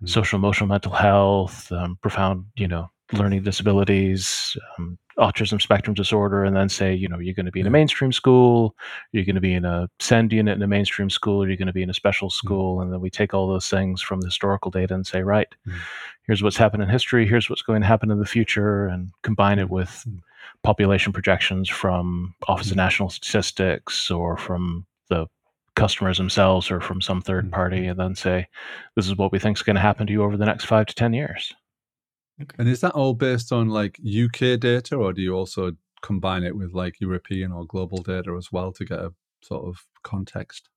Mm. 0.02 0.08
social, 0.10 0.36
emotional, 0.38 0.68
mental 0.68 0.92
health, 0.92 1.72
um, 1.72 1.96
profound, 2.02 2.44
you 2.56 2.68
know, 2.68 2.90
learning 3.14 3.42
disabilities, 3.44 4.54
um, 4.78 4.98
autism 5.18 5.60
spectrum 5.60 5.94
disorder 5.94 6.44
and 6.44 6.54
then 6.54 6.68
say, 6.68 6.94
you 6.94 7.08
know, 7.08 7.18
you're 7.18 7.34
going 7.34 7.46
to 7.46 7.52
be 7.52 7.60
in 7.60 7.66
a 7.66 7.70
mainstream 7.70 8.12
school, 8.12 8.76
you're 9.12 9.24
going 9.24 9.34
to 9.34 9.40
be 9.40 9.54
in 9.54 9.64
a 9.64 9.88
SEND 9.98 10.32
unit 10.32 10.56
in 10.56 10.62
a 10.62 10.66
mainstream 10.66 11.08
school, 11.08 11.42
or 11.42 11.48
you're 11.48 11.56
going 11.56 11.66
to 11.66 11.72
be 11.72 11.82
in 11.82 11.90
a 11.90 11.94
special 11.94 12.28
mm-hmm. 12.28 12.46
school. 12.46 12.80
And 12.80 12.92
then 12.92 13.00
we 13.00 13.10
take 13.10 13.32
all 13.32 13.48
those 13.48 13.68
things 13.68 14.02
from 14.02 14.20
the 14.20 14.26
historical 14.26 14.70
data 14.70 14.94
and 14.94 15.06
say, 15.06 15.22
right, 15.22 15.48
Mm. 15.66 15.74
here's 16.26 16.42
what's 16.42 16.56
happened 16.56 16.82
in 16.82 16.88
history, 16.88 17.26
here's 17.26 17.48
what's 17.48 17.62
going 17.62 17.80
to 17.80 17.86
happen 17.86 18.10
in 18.10 18.18
the 18.18 18.26
future, 18.26 18.86
and 18.86 19.10
combine 19.22 19.58
it 19.58 19.64
mm-hmm. 19.64 19.74
with 19.74 20.04
Mm. 20.06 20.20
population 20.62 21.12
projections 21.12 21.68
from 21.68 22.34
Office 22.48 22.70
of. 22.70 22.76
National 22.76 23.08
Statistics 23.08 24.10
or 24.10 24.36
from 24.36 24.86
the 25.08 25.26
customers 25.76 26.18
themselves 26.18 26.70
or 26.70 26.80
from 26.80 27.00
some 27.00 27.22
third 27.22 27.50
party, 27.52 27.86
and 27.86 27.98
then 27.98 28.14
say, 28.14 28.48
this 28.96 29.06
is 29.06 29.16
what 29.16 29.32
we 29.32 29.38
think 29.38 29.56
is 29.56 29.62
going 29.62 29.76
to 29.76 29.82
happen 29.82 30.06
to 30.06 30.12
you 30.12 30.22
over 30.22 30.36
the 30.36 30.46
next 30.46 30.64
five 30.64 30.86
to 30.86 30.94
10 30.94 31.12
years. 31.14 31.54
And 32.58 32.68
is 32.68 32.80
that 32.82 32.92
all 32.92 33.14
based 33.14 33.52
on 33.52 33.68
like 33.68 33.98
UK 34.04 34.58
data, 34.60 34.96
or 34.96 35.12
do 35.12 35.22
you 35.22 35.34
also 35.34 35.72
combine 36.02 36.44
it 36.44 36.56
with 36.56 36.72
like 36.74 37.00
European 37.00 37.52
or 37.52 37.64
global 37.66 38.02
data 38.02 38.34
as 38.36 38.52
well 38.52 38.72
to 38.72 38.84
get 38.84 38.98
a 38.98 39.12
sort 39.42 39.66
of 39.66 39.84
context? 40.02 40.68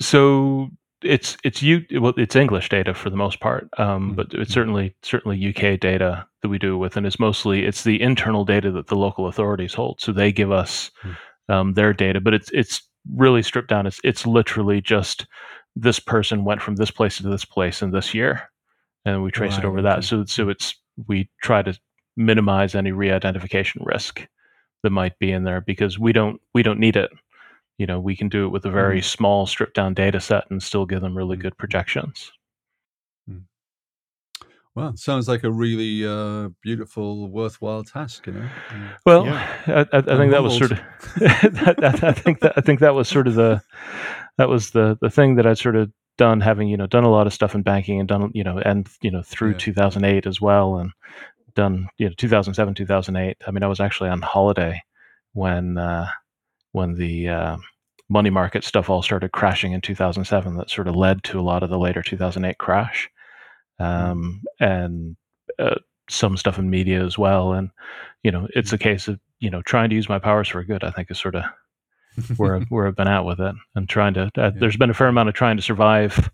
So 0.00 0.68
it's 1.02 1.36
it's 1.44 1.62
you 1.62 1.84
well 2.00 2.12
it's 2.16 2.36
English 2.36 2.68
data 2.68 2.92
for 2.94 3.10
the 3.10 3.16
most 3.16 3.40
part, 3.40 3.68
um, 3.78 4.12
Mhm. 4.12 4.16
but 4.16 4.34
it's 4.34 4.52
certainly 4.52 4.94
certainly 5.02 5.38
UK 5.38 5.76
data 5.80 6.26
that 6.42 6.48
we 6.48 6.58
do 6.58 6.76
with, 6.76 6.96
and 6.96 7.06
it's 7.06 7.18
mostly 7.20 7.64
it's 7.64 7.84
the 7.84 8.00
internal 8.00 8.44
data 8.44 8.70
that 8.72 8.88
the 8.88 8.96
local 8.96 9.26
authorities 9.26 9.74
hold. 9.74 10.00
So 10.00 10.12
they 10.12 10.32
give 10.32 10.52
us 10.52 10.90
Mm. 11.04 11.16
um, 11.48 11.72
their 11.74 11.92
data, 11.94 12.20
but 12.20 12.34
it's 12.34 12.50
it's 12.52 12.82
really 13.14 13.42
stripped 13.42 13.68
down. 13.68 13.86
It's 13.86 14.00
it's 14.04 14.26
literally 14.26 14.80
just 14.82 15.26
this 15.76 15.98
person 16.00 16.44
went 16.44 16.60
from 16.60 16.76
this 16.76 16.90
place 16.90 17.16
to 17.18 17.22
this 17.28 17.44
place 17.44 17.80
in 17.82 17.90
this 17.90 18.12
year, 18.14 18.50
and 19.04 19.22
we 19.22 19.30
trace 19.30 19.52
Right, 19.52 19.64
it 19.64 19.66
over 19.66 19.78
okay. 19.78 19.84
that. 19.88 20.04
So 20.04 20.24
so 20.26 20.48
it's 20.50 20.74
we 21.06 21.28
try 21.42 21.62
to 21.62 21.78
minimize 22.16 22.74
any 22.74 22.92
re-identification 22.92 23.82
risk 23.84 24.26
that 24.82 24.90
might 24.90 25.18
be 25.18 25.32
in 25.32 25.44
there 25.44 25.60
because 25.60 25.98
we 25.98 26.12
don't 26.12 26.40
we 26.54 26.62
don't 26.62 26.80
need 26.80 26.96
it. 26.96 27.10
You 27.78 27.86
know, 27.86 28.00
we 28.00 28.16
can 28.16 28.28
do 28.28 28.46
it 28.46 28.48
with 28.48 28.64
a 28.64 28.70
very 28.70 29.02
small 29.02 29.46
stripped 29.46 29.74
down 29.74 29.92
data 29.92 30.20
set 30.20 30.44
and 30.50 30.62
still 30.62 30.86
give 30.86 31.02
them 31.02 31.16
really 31.16 31.36
Mm. 31.36 31.40
good 31.42 31.58
projections. 31.58 32.32
Well, 34.74 34.90
it 34.90 34.98
sounds 34.98 35.26
like 35.26 35.42
a 35.42 35.50
really 35.50 36.06
uh, 36.06 36.50
beautiful, 36.62 37.30
worthwhile 37.30 37.82
task. 37.82 38.26
You 38.26 38.34
know. 38.34 38.48
Mm. 38.68 38.88
Well, 39.06 39.24
Yeah. 39.24 39.56
I, 39.66 39.80
I, 39.96 39.98
I 39.98 40.16
think 40.18 40.32
that 40.32 40.42
was 40.42 40.56
sort 40.58 40.72
of 40.72 40.78
that, 41.16 41.76
that, 41.78 42.04
I 42.04 42.12
think 42.12 42.40
that 42.40 42.52
I 42.58 42.60
think 42.60 42.80
that 42.80 42.94
was 42.94 43.08
sort 43.08 43.26
of 43.26 43.34
the 43.36 43.62
that 44.36 44.50
was 44.50 44.72
the 44.72 44.98
the 45.00 45.08
thing 45.08 45.36
that 45.36 45.46
I'd 45.46 45.56
sort 45.56 45.76
of 45.76 45.90
done 46.18 46.40
having 46.40 46.68
you 46.68 46.76
know 46.76 46.86
done 46.86 47.04
a 47.04 47.10
lot 47.10 47.26
of 47.26 47.32
stuff 47.32 47.54
in 47.54 47.62
banking 47.62 48.00
and 48.00 48.08
done 48.08 48.30
you 48.34 48.44
know 48.44 48.58
and 48.58 48.88
you 49.02 49.10
know 49.10 49.22
through 49.22 49.50
Yeah. 49.52 49.58
2008 49.58 50.26
as 50.26 50.40
well 50.40 50.78
and 50.78 50.90
done 51.54 51.88
you 51.98 52.08
know 52.08 52.14
2007 52.16 52.74
2008 52.74 53.36
I 53.46 53.50
mean 53.50 53.62
I 53.62 53.66
was 53.66 53.80
actually 53.80 54.10
on 54.10 54.22
holiday 54.22 54.82
when 55.32 55.78
uh, 55.78 56.08
when 56.72 56.94
the 56.94 57.28
uh, 57.28 57.56
money 58.08 58.30
market 58.30 58.64
stuff 58.64 58.88
all 58.88 59.02
started 59.02 59.32
crashing 59.32 59.72
in 59.72 59.80
2007 59.80 60.56
that 60.56 60.70
sort 60.70 60.88
of 60.88 60.96
led 60.96 61.22
to 61.24 61.40
a 61.40 61.42
lot 61.42 61.62
of 61.62 61.70
the 61.70 61.78
later 61.78 62.02
2008 62.02 62.58
crash. 62.58 63.08
Um, 63.78 64.42
and 64.58 65.16
uh, 65.58 65.74
some 66.08 66.36
stuff 66.36 66.58
in 66.58 66.70
media 66.70 67.04
as 67.04 67.18
well. 67.18 67.52
And 67.52 67.70
you 68.22 68.30
know 68.30 68.48
it's 68.54 68.72
a 68.72 68.78
case 68.78 69.08
of 69.08 69.20
you 69.40 69.50
know 69.50 69.60
trying 69.62 69.90
to 69.90 69.94
use 69.96 70.08
my 70.08 70.18
powers 70.18 70.48
for 70.48 70.62
good 70.64 70.82
I 70.84 70.90
think 70.90 71.10
is 71.10 71.18
sort 71.18 71.34
of 71.34 71.44
where 72.36 72.56
I've, 72.56 72.66
where 72.68 72.86
I've 72.86 72.96
been 72.96 73.08
at 73.08 73.24
with 73.24 73.40
it 73.40 73.54
and 73.74 73.88
trying 73.88 74.14
to. 74.14 74.22
Uh, 74.24 74.30
Yeah. 74.36 74.50
There's 74.54 74.76
been 74.76 74.90
a 74.90 74.94
fair 74.94 75.08
amount 75.08 75.28
of 75.28 75.34
trying 75.34 75.56
to 75.56 75.62
survive 75.62 76.30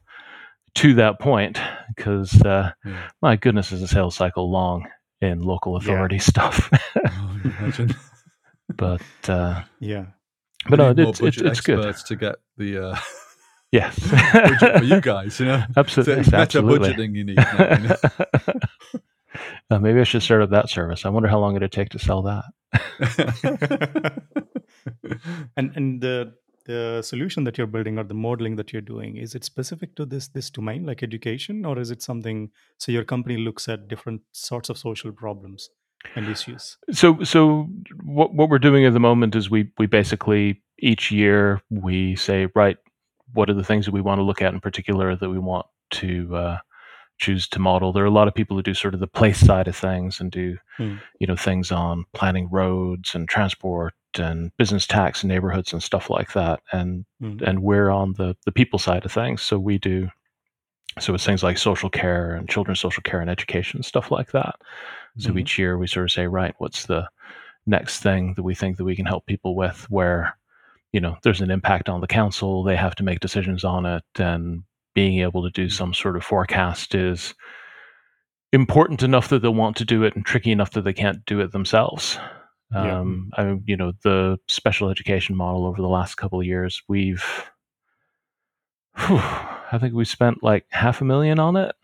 to 0.76 0.94
that 0.94 1.18
point 1.20 1.60
because 1.94 2.40
uh, 2.42 2.72
Yeah. 2.84 3.08
my 3.20 3.36
goodness, 3.36 3.72
is 3.72 3.82
a 3.82 3.88
sales 3.88 4.14
cycle 4.16 4.50
long 4.50 4.86
in 5.20 5.40
local 5.42 5.76
authority 5.76 6.18
stuff. 6.30 6.70
Oh, 6.96 7.86
but 8.76 9.02
uh, 9.28 9.62
Yeah. 9.80 10.06
but 10.68 10.78
no, 10.78 10.88
We 10.88 10.94
need 10.94 11.02
more 11.02 11.10
it's 11.10 11.20
it's, 11.20 11.38
it's 11.38 11.60
good. 11.60 11.94
to 12.06 12.16
get 12.16 12.36
the 12.56 12.88
uh, 12.90 12.96
Yes, 13.70 13.98
budget 14.10 14.78
for 14.78 14.84
you 14.84 15.00
guys. 15.00 15.40
You 15.40 15.46
know, 15.46 15.64
absolutely, 15.76 16.20
It's 16.20 16.26
meta 16.30 16.38
absolutely. 16.42 16.90
budgeting 16.92 17.14
you 17.14 17.24
need. 17.24 17.36
now, 17.36 17.76
you 17.78 17.88
know? 17.88 17.96
Uh, 19.70 19.78
maybe 19.78 20.00
I 20.00 20.04
should 20.04 20.22
start 20.22 20.42
up 20.42 20.50
that 20.50 20.68
service. 20.68 21.04
I 21.04 21.08
wonder 21.08 21.28
how 21.28 21.38
long 21.38 21.56
it'd 21.56 21.72
take 21.72 21.88
to 21.90 21.98
sell 21.98 22.22
that. 22.22 22.44
and 25.56 25.72
and 25.76 26.00
the 26.00 26.34
the 26.64 27.02
solution 27.02 27.44
that 27.44 27.58
you're 27.58 27.66
building 27.66 27.98
or 27.98 28.04
the 28.04 28.14
modeling 28.14 28.56
that 28.56 28.72
you're 28.72 28.82
doing 28.82 29.16
is 29.16 29.34
it 29.34 29.44
specific 29.44 29.96
to 29.96 30.06
this 30.06 30.28
this 30.28 30.48
domain 30.48 30.86
like 30.86 31.02
education 31.02 31.64
or 31.64 31.78
is 31.78 31.90
it 31.90 32.00
something 32.00 32.50
so 32.78 32.92
your 32.92 33.04
company 33.04 33.36
looks 33.36 33.68
at 33.68 33.88
different 33.88 34.22
sorts 34.32 34.68
of 34.68 34.78
social 34.78 35.10
problems 35.12 35.70
and 36.14 36.28
issues 36.28 36.78
So, 36.92 37.22
so 37.22 37.68
what 38.02 38.34
what 38.34 38.48
we're 38.48 38.58
doing 38.58 38.84
at 38.86 38.92
the 38.92 39.00
moment 39.00 39.34
is 39.34 39.50
we 39.50 39.70
we 39.78 39.86
basically 39.86 40.62
each 40.78 41.10
year 41.10 41.62
we 41.70 42.16
say 42.16 42.48
right, 42.54 42.76
what 43.32 43.48
are 43.48 43.54
the 43.54 43.64
things 43.64 43.86
that 43.86 43.92
we 43.92 44.00
want 44.00 44.18
to 44.18 44.24
look 44.24 44.42
at 44.42 44.52
in 44.52 44.60
particular 44.60 45.16
that 45.16 45.30
we 45.30 45.38
want 45.38 45.66
to 45.92 46.36
uh, 46.36 46.58
choose 47.22 47.48
to 47.48 47.58
model. 47.58 47.92
There 47.92 48.02
are 48.04 48.12
a 48.14 48.18
lot 48.20 48.28
of 48.28 48.34
people 48.34 48.56
who 48.56 48.62
do 48.62 48.74
sort 48.74 48.94
of 48.94 49.00
the 49.00 49.06
place 49.20 49.40
side 49.50 49.68
of 49.68 49.76
things 49.76 50.20
and 50.20 50.30
do 50.30 50.56
Hmm. 50.76 50.96
you 51.20 51.26
know 51.26 51.36
things 51.36 51.70
on 51.72 52.04
planning 52.14 52.48
roads 52.50 53.14
and 53.14 53.28
transport 53.28 53.94
and 54.18 54.50
business 54.58 54.86
tax 54.86 55.22
and 55.22 55.28
neighborhoods 55.32 55.72
and 55.72 55.82
stuff 55.82 56.10
like 56.10 56.32
that. 56.32 56.60
And 56.72 57.04
Mm. 57.22 57.40
and 57.48 57.62
we're 57.62 57.90
on 57.90 58.14
the 58.18 58.34
the 58.46 58.52
people 58.60 58.78
side 58.78 59.04
of 59.06 59.12
things. 59.12 59.40
So 59.42 59.58
we 59.58 59.78
do 59.78 60.08
so 60.98 61.14
it's 61.14 61.24
things 61.24 61.42
like 61.42 61.56
social 61.58 61.88
care 61.90 62.34
and 62.34 62.48
children's 62.48 62.80
social 62.80 63.02
care 63.02 63.20
and 63.22 63.30
education 63.30 63.82
stuff 63.82 64.10
like 64.10 64.32
that. 64.32 64.56
So 65.18 65.30
Mhm. 65.32 65.40
each 65.40 65.58
year 65.58 65.78
we 65.78 65.86
sort 65.86 66.04
of 66.06 66.10
say, 66.12 66.26
right, 66.26 66.54
what's 66.58 66.86
the 66.86 67.08
next 67.66 68.00
thing 68.02 68.34
that 68.34 68.42
we 68.42 68.54
think 68.54 68.76
that 68.76 68.84
we 68.84 68.96
can 68.96 69.06
help 69.06 69.24
people 69.26 69.54
with 69.54 69.86
where, 69.90 70.36
you 70.92 71.00
know, 71.00 71.16
there's 71.22 71.40
an 71.40 71.50
impact 71.50 71.88
on 71.88 72.00
the 72.00 72.06
council, 72.20 72.62
they 72.64 72.76
have 72.76 72.94
to 72.96 73.04
make 73.04 73.20
decisions 73.20 73.64
on 73.64 73.86
it, 73.86 74.04
and 74.18 74.64
being 74.94 75.20
able 75.20 75.42
to 75.42 75.50
do 75.50 75.68
some 75.68 75.94
sort 75.94 76.16
of 76.16 76.24
forecast 76.24 76.94
is 76.94 77.34
important 78.52 79.02
enough 79.02 79.28
that 79.28 79.40
they'll 79.40 79.54
want 79.54 79.76
to 79.76 79.84
do 79.84 80.02
it 80.02 80.14
and 80.14 80.24
tricky 80.26 80.52
enough 80.52 80.72
that 80.72 80.82
they 80.82 80.92
can't 80.92 81.24
do 81.24 81.40
it 81.40 81.52
themselves. 81.52 82.18
Yeah. 82.72 83.00
Um, 83.00 83.30
I 83.36 83.44
mean, 83.44 83.64
you 83.66 83.76
know, 83.76 83.92
the 84.02 84.38
special 84.48 84.88
education 84.90 85.36
model 85.36 85.66
over 85.66 85.80
the 85.80 85.88
last 85.88 86.16
couple 86.16 86.40
of 86.40 86.46
years, 86.46 86.82
we've, 86.88 87.24
whew, 88.96 89.18
I 89.18 89.78
think 89.80 89.94
we 89.94 90.04
spent 90.04 90.42
like 90.42 90.66
half 90.70 91.00
a 91.00 91.04
million 91.04 91.38
on 91.38 91.56
it. 91.56 91.74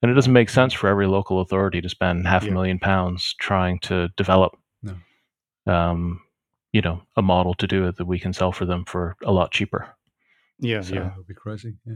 And 0.00 0.10
it 0.12 0.14
doesn't 0.14 0.32
make 0.32 0.48
sense 0.48 0.72
for 0.72 0.88
every 0.88 1.06
local 1.08 1.40
authority 1.40 1.80
to 1.80 1.88
spend 1.88 2.26
half 2.28 2.44
Yeah. 2.44 2.50
a 2.50 2.54
million 2.54 2.78
pounds 2.78 3.34
trying 3.40 3.80
to 3.80 4.08
develop, 4.16 4.56
No. 4.82 4.94
um, 5.66 6.20
you 6.72 6.80
know, 6.82 7.02
a 7.16 7.22
model 7.22 7.54
to 7.54 7.66
do 7.66 7.86
it 7.88 7.96
that 7.96 8.06
we 8.06 8.20
can 8.20 8.32
sell 8.32 8.52
for 8.52 8.64
them 8.64 8.84
for 8.84 9.16
a 9.24 9.32
lot 9.32 9.50
cheaper. 9.50 9.88
yeah 10.60 10.80
So- 10.82 10.94
yeah 10.94 11.00
That 11.04 11.16
would 11.16 11.26
be 11.26 11.34
crazy. 11.34 11.74
Yeah. 11.84 11.94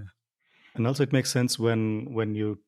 And 0.75 0.87
also 0.87 1.03
it 1.03 1.13
makes 1.13 1.31
sense 1.31 1.59
when 1.59 2.07
when 2.13 2.35
you 2.35 2.59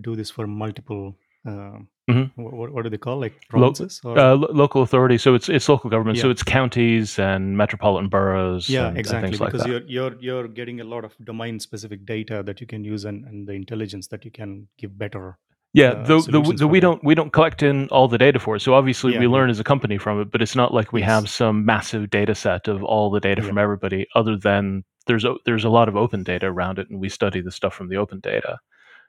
do 0.00 0.14
this 0.16 0.30
for 0.30 0.46
multiple 0.46 1.16
uh, 1.46 1.78
Mhm. 2.10 2.30
what, 2.36 2.72
what 2.72 2.82
do 2.84 2.90
they 2.90 2.96
call 2.98 3.18
like 3.20 3.34
Lo- 3.52 3.58
provinces 3.70 4.00
or 4.04 4.18
Uh, 4.18 4.34
lo- 4.34 4.48
local 4.52 4.80
authorities, 4.82 5.22
so 5.22 5.34
it's 5.34 5.48
it's 5.48 5.68
local 5.68 5.90
government, 5.90 6.18
so 6.18 6.30
it's 6.30 6.42
counties 6.42 7.18
and 7.18 7.56
metropolitan 7.56 8.08
boroughs. 8.08 8.68
yeah 8.68 8.80
and, 8.80 8.88
and 8.88 8.98
exactly 8.98 9.36
like 9.38 9.52
because 9.52 9.62
that. 9.66 9.70
you're 9.70 9.84
you're 9.86 10.14
you're 10.20 10.48
getting 10.48 10.80
a 10.80 10.84
lot 10.84 11.04
of 11.04 11.12
domain 11.24 11.60
specific 11.60 12.04
data 12.06 12.42
that 12.42 12.60
you 12.62 12.66
can 12.66 12.82
use 12.84 13.04
and, 13.04 13.24
and 13.26 13.46
the 13.48 13.52
intelligence 13.52 14.08
that 14.08 14.24
you 14.24 14.30
can 14.30 14.68
give 14.80 14.92
better 14.98 15.36
Yeah, 15.74 15.90
uh, 15.90 15.94
though, 16.08 16.20
though, 16.20 16.20
solutions 16.20 16.60
though 16.60 16.66
for 16.66 16.72
we 16.76 16.80
don't 16.80 17.00
we 17.04 17.14
don't 17.14 17.32
collect 17.38 17.62
in 17.62 17.88
all 17.90 18.08
the 18.08 18.18
data 18.26 18.38
for 18.38 18.56
it. 18.56 18.60
So 18.62 18.72
obviously 18.80 19.12
Yeah, 19.12 19.20
we 19.20 19.26
yeah. 19.26 19.32
learn 19.36 19.50
as 19.50 19.60
a 19.60 19.64
company 19.72 19.98
from 19.98 20.20
it, 20.22 20.30
but 20.32 20.40
it's 20.44 20.56
not 20.56 20.70
like 20.78 20.88
we 20.96 21.00
Yes. 21.00 21.10
have 21.14 21.24
some 21.28 21.56
massive 21.64 22.08
data 22.18 22.34
set 22.34 22.68
of 22.68 22.82
all 22.82 23.10
the 23.16 23.20
data 23.28 23.42
Yeah. 23.42 23.48
from 23.48 23.58
everybody. 23.58 24.06
Other 24.20 24.36
than 24.48 24.64
there's 25.08 25.24
a, 25.24 25.34
there's 25.44 25.64
a 25.64 25.68
lot 25.70 25.88
of 25.88 25.96
open 25.96 26.22
data 26.22 26.46
around 26.46 26.78
it, 26.78 26.88
and 26.90 27.00
we 27.00 27.08
study 27.08 27.40
the 27.40 27.50
stuff 27.50 27.74
from 27.74 27.88
the 27.88 27.96
open 27.96 28.20
data. 28.20 28.58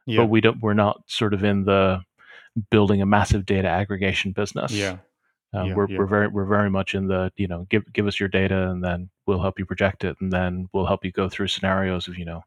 yeah 0.08 0.22
But 0.22 0.28
we 0.34 0.42
don't 0.42 0.60
we're 0.62 0.74
not 0.74 1.04
sort 1.06 1.34
of 1.36 1.44
in 1.44 1.66
the 1.66 2.02
building 2.72 3.02
a 3.02 3.06
massive 3.06 3.46
data 3.46 3.68
aggregation 3.68 4.32
business. 4.32 4.72
yeah 4.72 4.98
Uh, 5.54 5.66
Yeah, 5.66 5.76
we're 5.76 5.88
yeah. 5.90 5.98
we're 6.00 6.08
very 6.16 6.28
we're 6.28 6.46
very 6.58 6.70
much 6.70 6.96
in 6.96 7.08
the 7.08 7.32
you 7.36 7.48
know 7.48 7.66
give 7.70 7.84
give 7.94 8.08
us 8.08 8.20
your 8.20 8.30
data 8.30 8.70
and 8.72 8.84
then 8.84 9.10
we'll 9.26 9.42
help 9.46 9.60
you 9.60 9.66
project 9.66 10.04
it 10.04 10.16
and 10.22 10.32
then 10.32 10.68
we'll 10.74 10.86
help 10.92 11.04
you 11.06 11.12
go 11.12 11.30
through 11.30 11.48
scenarios 11.50 12.08
of 12.08 12.18
you 12.18 12.26
know 12.26 12.42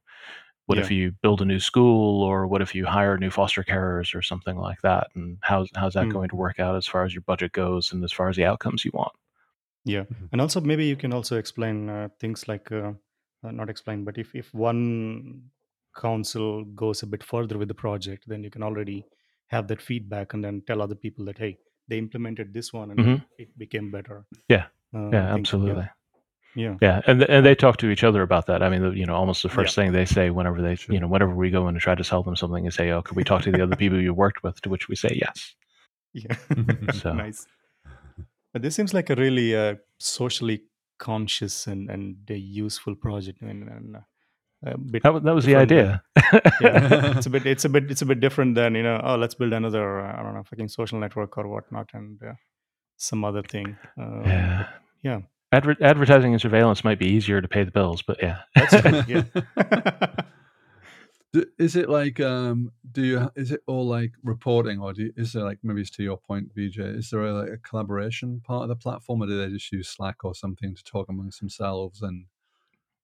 what 0.67 0.79
if 0.79 0.91
you 0.91 1.13
build 1.23 1.43
a 1.43 1.45
new 1.45 1.59
school 1.59 2.23
or 2.23 2.47
what 2.47 2.63
if 2.63 2.75
you 2.75 2.87
hire 2.87 3.19
new 3.19 3.31
foster 3.31 3.65
carers 3.65 4.15
or 4.15 4.23
something 4.23 4.57
like 4.69 4.81
that 4.83 5.09
and 5.17 5.37
how's 5.43 5.69
how's 5.75 5.95
that 5.95 6.07
Mm. 6.07 6.13
going 6.13 6.29
to 6.31 6.37
work 6.37 6.59
out 6.61 6.77
as 6.77 6.87
far 6.87 7.05
as 7.05 7.13
your 7.15 7.23
budget 7.27 7.53
goes 7.53 7.93
and 7.93 8.05
as 8.05 8.13
far 8.13 8.29
as 8.29 8.37
the 8.37 8.45
outcomes 8.51 8.85
you 8.85 8.93
want. 8.95 9.13
Yeah, 9.85 10.05
Mhm. 10.05 10.29
and 10.33 10.41
also 10.41 10.61
maybe 10.61 10.85
you 10.87 10.97
can 10.97 11.13
also 11.13 11.37
explain 11.39 11.89
uh, 11.91 12.09
things 12.21 12.47
like 12.49 12.71
uh, 12.73 12.93
uh, 13.45 13.51
not 13.51 13.69
explain, 13.71 14.05
but 14.05 14.19
if 14.19 14.35
if 14.35 14.53
one 14.55 15.43
council 16.01 16.65
goes 16.65 17.03
a 17.03 17.07
bit 17.07 17.23
further 17.23 17.59
with 17.59 17.69
the 17.69 17.75
project, 17.75 18.25
then 18.27 18.43
you 18.43 18.51
can 18.51 18.63
already 18.63 19.05
have 19.49 19.69
that 19.69 19.83
feedback 19.83 20.33
and 20.35 20.43
then 20.45 20.63
tell 20.67 20.81
other 20.81 20.95
people 20.95 21.25
that 21.27 21.39
hey, 21.39 21.59
they 21.89 21.99
implemented 21.99 22.53
this 22.55 22.73
one 22.73 22.91
and 22.91 22.99
Mhm. 23.01 23.25
it 23.39 23.49
became 23.59 23.91
better. 23.91 24.25
Yeah. 24.49 24.67
Uh, 24.95 25.11
Yeah, 25.13 25.35
absolutely. 25.35 25.89
Yeah, 26.55 26.77
Yeah, 26.83 27.01
and 27.07 27.19
th- 27.21 27.31
and 27.31 27.45
they 27.47 27.55
talk 27.55 27.77
to 27.79 27.89
each 27.91 28.05
other 28.05 28.21
about 28.23 28.45
that. 28.47 28.63
I 28.63 28.69
mean, 28.69 28.83
the, 28.83 28.91
you 28.91 29.07
know, 29.07 29.15
almost 29.15 29.43
the 29.43 29.49
Yeah. 29.49 29.55
first 29.55 29.75
thing 29.75 29.93
they 29.93 30.05
say 30.07 30.29
whenever 30.31 30.61
they, 30.63 30.75
Sure. 30.77 30.95
you 30.95 31.01
know, 31.01 31.09
whenever 31.09 31.35
we 31.35 31.51
go 31.51 31.63
in 31.69 31.75
and 31.75 31.81
try 31.81 31.95
to 31.95 32.05
sell 32.05 32.23
them 32.23 32.37
something 32.37 32.65
and 32.67 32.75
say, 32.75 32.91
"Oh, 32.91 33.03
could 33.03 33.17
we 33.17 33.25
talk 33.25 33.43
to 33.43 33.51
the 33.53 33.63
other 33.63 33.77
people 33.77 33.99
you 34.01 34.13
worked 34.15 34.43
with?" 34.43 34.61
To 34.63 34.69
which 34.71 34.87
we 34.89 34.95
say 34.97 35.13
yes. 35.25 35.57
yeah, 36.13 36.37
So- 37.03 37.15
nice. 37.15 37.47
But 38.53 38.61
this 38.63 38.75
seems 38.75 38.93
like 38.93 39.09
a 39.09 39.15
really 39.15 39.57
uh, 39.57 39.77
socially 39.99 40.65
conscious 41.11 41.67
and 41.67 41.91
and 41.91 42.17
a 42.31 42.39
useful 42.65 42.95
project. 42.95 43.43
Mean, 43.43 43.69
and, 43.77 43.97
uh, 43.97 44.05
a 44.65 44.79
bit 44.79 45.03
That, 45.03 45.25
that 45.25 45.35
was 45.35 45.45
the 45.45 45.55
different 45.59 45.69
than- 45.71 45.79
idea. 45.79 46.03
yeah, 46.63 47.17
it's 47.17 47.27
a 47.27 47.31
bit 47.31 47.45
it's 47.47 47.65
a 47.65 47.69
bit 47.69 47.91
it's 47.91 48.03
a 48.03 48.07
bit 48.07 48.21
different 48.21 48.55
than 48.55 48.75
you 48.79 48.85
know. 48.85 49.01
Oh, 49.03 49.17
let's 49.17 49.35
build 49.35 49.53
another 49.53 50.01
uh, 50.01 50.15
I 50.19 50.23
don't 50.23 50.35
know 50.35 50.45
fucking 50.45 50.69
social 50.69 50.99
network 51.01 51.37
or 51.39 51.49
whatnot 51.49 51.91
and 51.95 52.23
uh, 52.23 52.35
some 52.97 53.25
other 53.25 53.43
thing. 53.43 53.77
Um, 53.99 54.23
yeah. 54.25 54.67
yeah. 55.03 55.21
Adver- 55.51 55.83
advertising 55.83 56.33
and 56.33 56.41
surveillance 56.41 56.85
might 56.85 56.99
be 56.99 57.09
easier 57.17 57.41
to 57.43 57.49
pay 57.49 57.65
the 57.65 57.71
bills, 57.73 58.01
but 58.03 58.17
yeah. 58.23 58.39
That's 58.55 58.81
true. 58.81 59.03
Yeah. 59.09 59.25
Is 61.59 61.77
it 61.77 61.89
like 61.89 62.21
um 62.21 62.73
do 62.91 63.03
you 63.03 63.31
is 63.37 63.53
it 63.53 63.61
all 63.67 63.87
like 63.87 64.13
reporting 64.23 64.79
or 64.81 64.93
do 64.93 65.05
you, 65.05 65.13
is 65.17 65.33
there 65.33 65.45
like 65.45 65.59
maybe 65.63 65.81
it's 65.81 65.91
to 65.93 66.03
your 66.03 66.19
point 66.19 66.51
VJ 66.55 66.79
is 66.79 67.09
there 67.11 67.23
a, 67.25 67.33
like 67.33 67.49
a 67.51 67.57
collaboration 67.59 68.41
part 68.45 68.65
of 68.65 68.69
the 68.69 68.77
platform 68.77 69.23
or 69.23 69.27
do 69.27 69.39
they 69.39 69.49
just 69.49 69.73
use 69.73 69.89
Slack 69.89 70.25
or 70.25 70.35
something 70.35 70.75
to 70.75 70.85
talk 70.85 71.09
amongst 71.09 71.41
themselves 71.41 72.03
and 72.03 72.27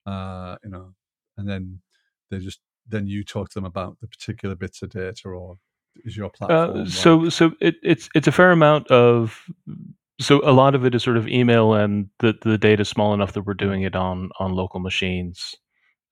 uh 0.05 0.57
you 0.63 0.69
know 0.69 0.93
and 1.37 1.49
then 1.49 1.81
they 2.29 2.37
just 2.37 2.59
then 2.87 3.07
you 3.07 3.23
talk 3.23 3.49
to 3.49 3.55
them 3.55 3.65
about 3.65 3.99
the 3.99 4.07
particular 4.07 4.55
bits 4.55 4.81
of 4.83 4.89
data 4.91 5.27
or 5.29 5.57
is 6.05 6.15
your 6.15 6.29
platform 6.29 6.69
Uh, 6.77 6.79
like- 6.81 6.87
so 6.89 7.29
so 7.29 7.51
it, 7.59 7.75
it's 7.81 8.09
it's 8.13 8.27
a 8.27 8.31
fair 8.31 8.51
amount 8.51 8.87
of 8.91 9.43
so 10.21 10.39
a 10.47 10.51
lot 10.51 10.75
of 10.75 10.85
it 10.85 10.93
is 10.93 11.01
sort 11.01 11.17
of 11.17 11.27
email 11.27 11.73
and 11.73 12.09
the 12.19 12.37
the 12.43 12.59
data 12.59 12.81
is 12.81 12.89
small 12.89 13.13
enough 13.15 13.33
that 13.33 13.41
we're 13.43 13.53
doing 13.55 13.81
it 13.81 13.95
on 13.95 14.29
on 14.39 14.53
local 14.53 14.79
machines 14.79 15.55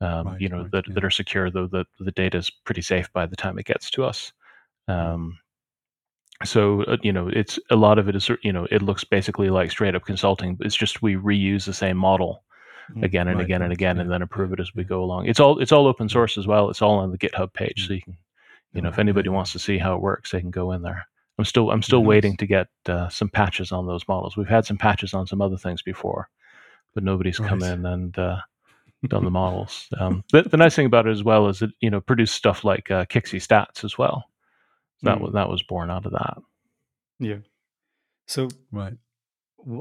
um, 0.01 0.27
Right, 0.27 0.41
you 0.41 0.49
know 0.49 0.61
right, 0.63 0.71
that, 0.71 0.87
yeah. 0.87 0.93
that 0.95 1.03
are 1.03 1.09
secure 1.09 1.49
though 1.51 1.67
the 1.67 1.85
the 1.99 2.11
data 2.11 2.37
is 2.37 2.49
pretty 2.65 2.81
safe 2.81 3.11
by 3.13 3.25
the 3.25 3.35
time 3.35 3.57
it 3.57 3.65
gets 3.65 3.89
to 3.91 4.03
us. 4.03 4.31
Um, 4.87 5.37
so 6.45 6.83
uh, 6.83 6.97
you 7.01 7.11
know 7.11 7.27
it's 7.29 7.57
a 7.71 7.75
lot 7.75 7.97
of 7.97 8.07
it 8.07 8.15
is 8.15 8.29
you 8.43 8.53
know 8.53 8.67
it 8.69 8.81
looks 8.81 9.03
basically 9.03 9.49
like 9.49 9.71
straight 9.71 9.95
up 9.95 10.05
consulting 10.05 10.55
it's 10.59 10.75
just 10.75 11.01
we 11.01 11.15
reuse 11.15 11.65
the 11.65 11.73
same 11.73 11.97
model 11.97 12.43
Mm, 12.95 13.03
again 13.03 13.27
and 13.27 13.39
right, 13.39 13.43
again 13.43 13.61
and 13.63 13.73
again 13.73 13.97
yeah, 13.97 14.03
and 14.03 14.11
then 14.11 14.21
improve 14.21 14.53
it 14.53 14.61
as 14.61 14.73
we 14.73 14.85
go 14.85 15.03
along. 15.03 15.25
It's 15.25 15.41
all 15.41 15.59
it's 15.59 15.73
all 15.73 15.87
open 15.87 16.07
source 16.07 16.37
as 16.37 16.47
well. 16.47 16.69
It's 16.69 16.81
all 16.81 16.99
on 16.99 17.11
the 17.11 17.17
github 17.17 17.51
page 17.51 17.85
so 17.85 17.93
you 17.93 18.01
can 18.01 18.15
you 18.71 18.81
know 18.81 18.87
if 18.87 18.97
anybody 18.97 19.27
wants 19.27 19.51
to 19.51 19.59
see 19.59 19.77
how 19.77 19.93
it 19.93 20.01
works 20.01 20.31
they 20.31 20.39
can 20.39 20.51
go 20.51 20.71
in 20.71 20.83
there. 20.83 21.05
I'm 21.37 21.43
still 21.43 21.69
i'm 21.71 21.81
still 21.81 21.99
Nice. 21.99 22.07
waiting 22.07 22.37
to 22.37 22.45
get 22.45 22.67
uh, 22.87 23.09
some 23.09 23.27
patches 23.27 23.73
on 23.73 23.87
those 23.87 24.07
models. 24.07 24.37
We've 24.37 24.47
had 24.47 24.65
some 24.65 24.77
patches 24.77 25.13
on 25.13 25.27
some 25.27 25.41
other 25.41 25.57
things 25.57 25.81
before 25.81 26.29
but 26.93 27.03
nobody's 27.03 27.39
come 27.39 27.61
in 27.61 27.85
and 27.85 28.17
uh, 28.17 28.37
done 29.09 29.23
the 29.25 29.31
models 29.31 29.87
um, 29.99 30.23
the, 30.31 30.43
the 30.43 30.57
nice 30.57 30.75
thing 30.75 30.85
about 30.85 31.07
it 31.07 31.11
as 31.11 31.23
well 31.23 31.47
is 31.47 31.61
it 31.61 31.71
you 31.79 31.89
know 31.89 32.01
produce 32.01 32.31
stuff 32.31 32.63
like 32.63 32.89
uh, 32.91 33.05
kixi 33.05 33.39
stats 33.39 33.83
as 33.83 33.97
well 33.97 34.25
that 35.03 35.17
Mm. 35.17 35.21
was 35.21 35.33
that 35.33 35.49
was 35.49 35.63
born 35.63 35.89
out 35.91 36.05
of 36.05 36.11
that 36.13 36.37
yeah. 37.19 37.37
So 38.27 38.47
right 38.71 38.93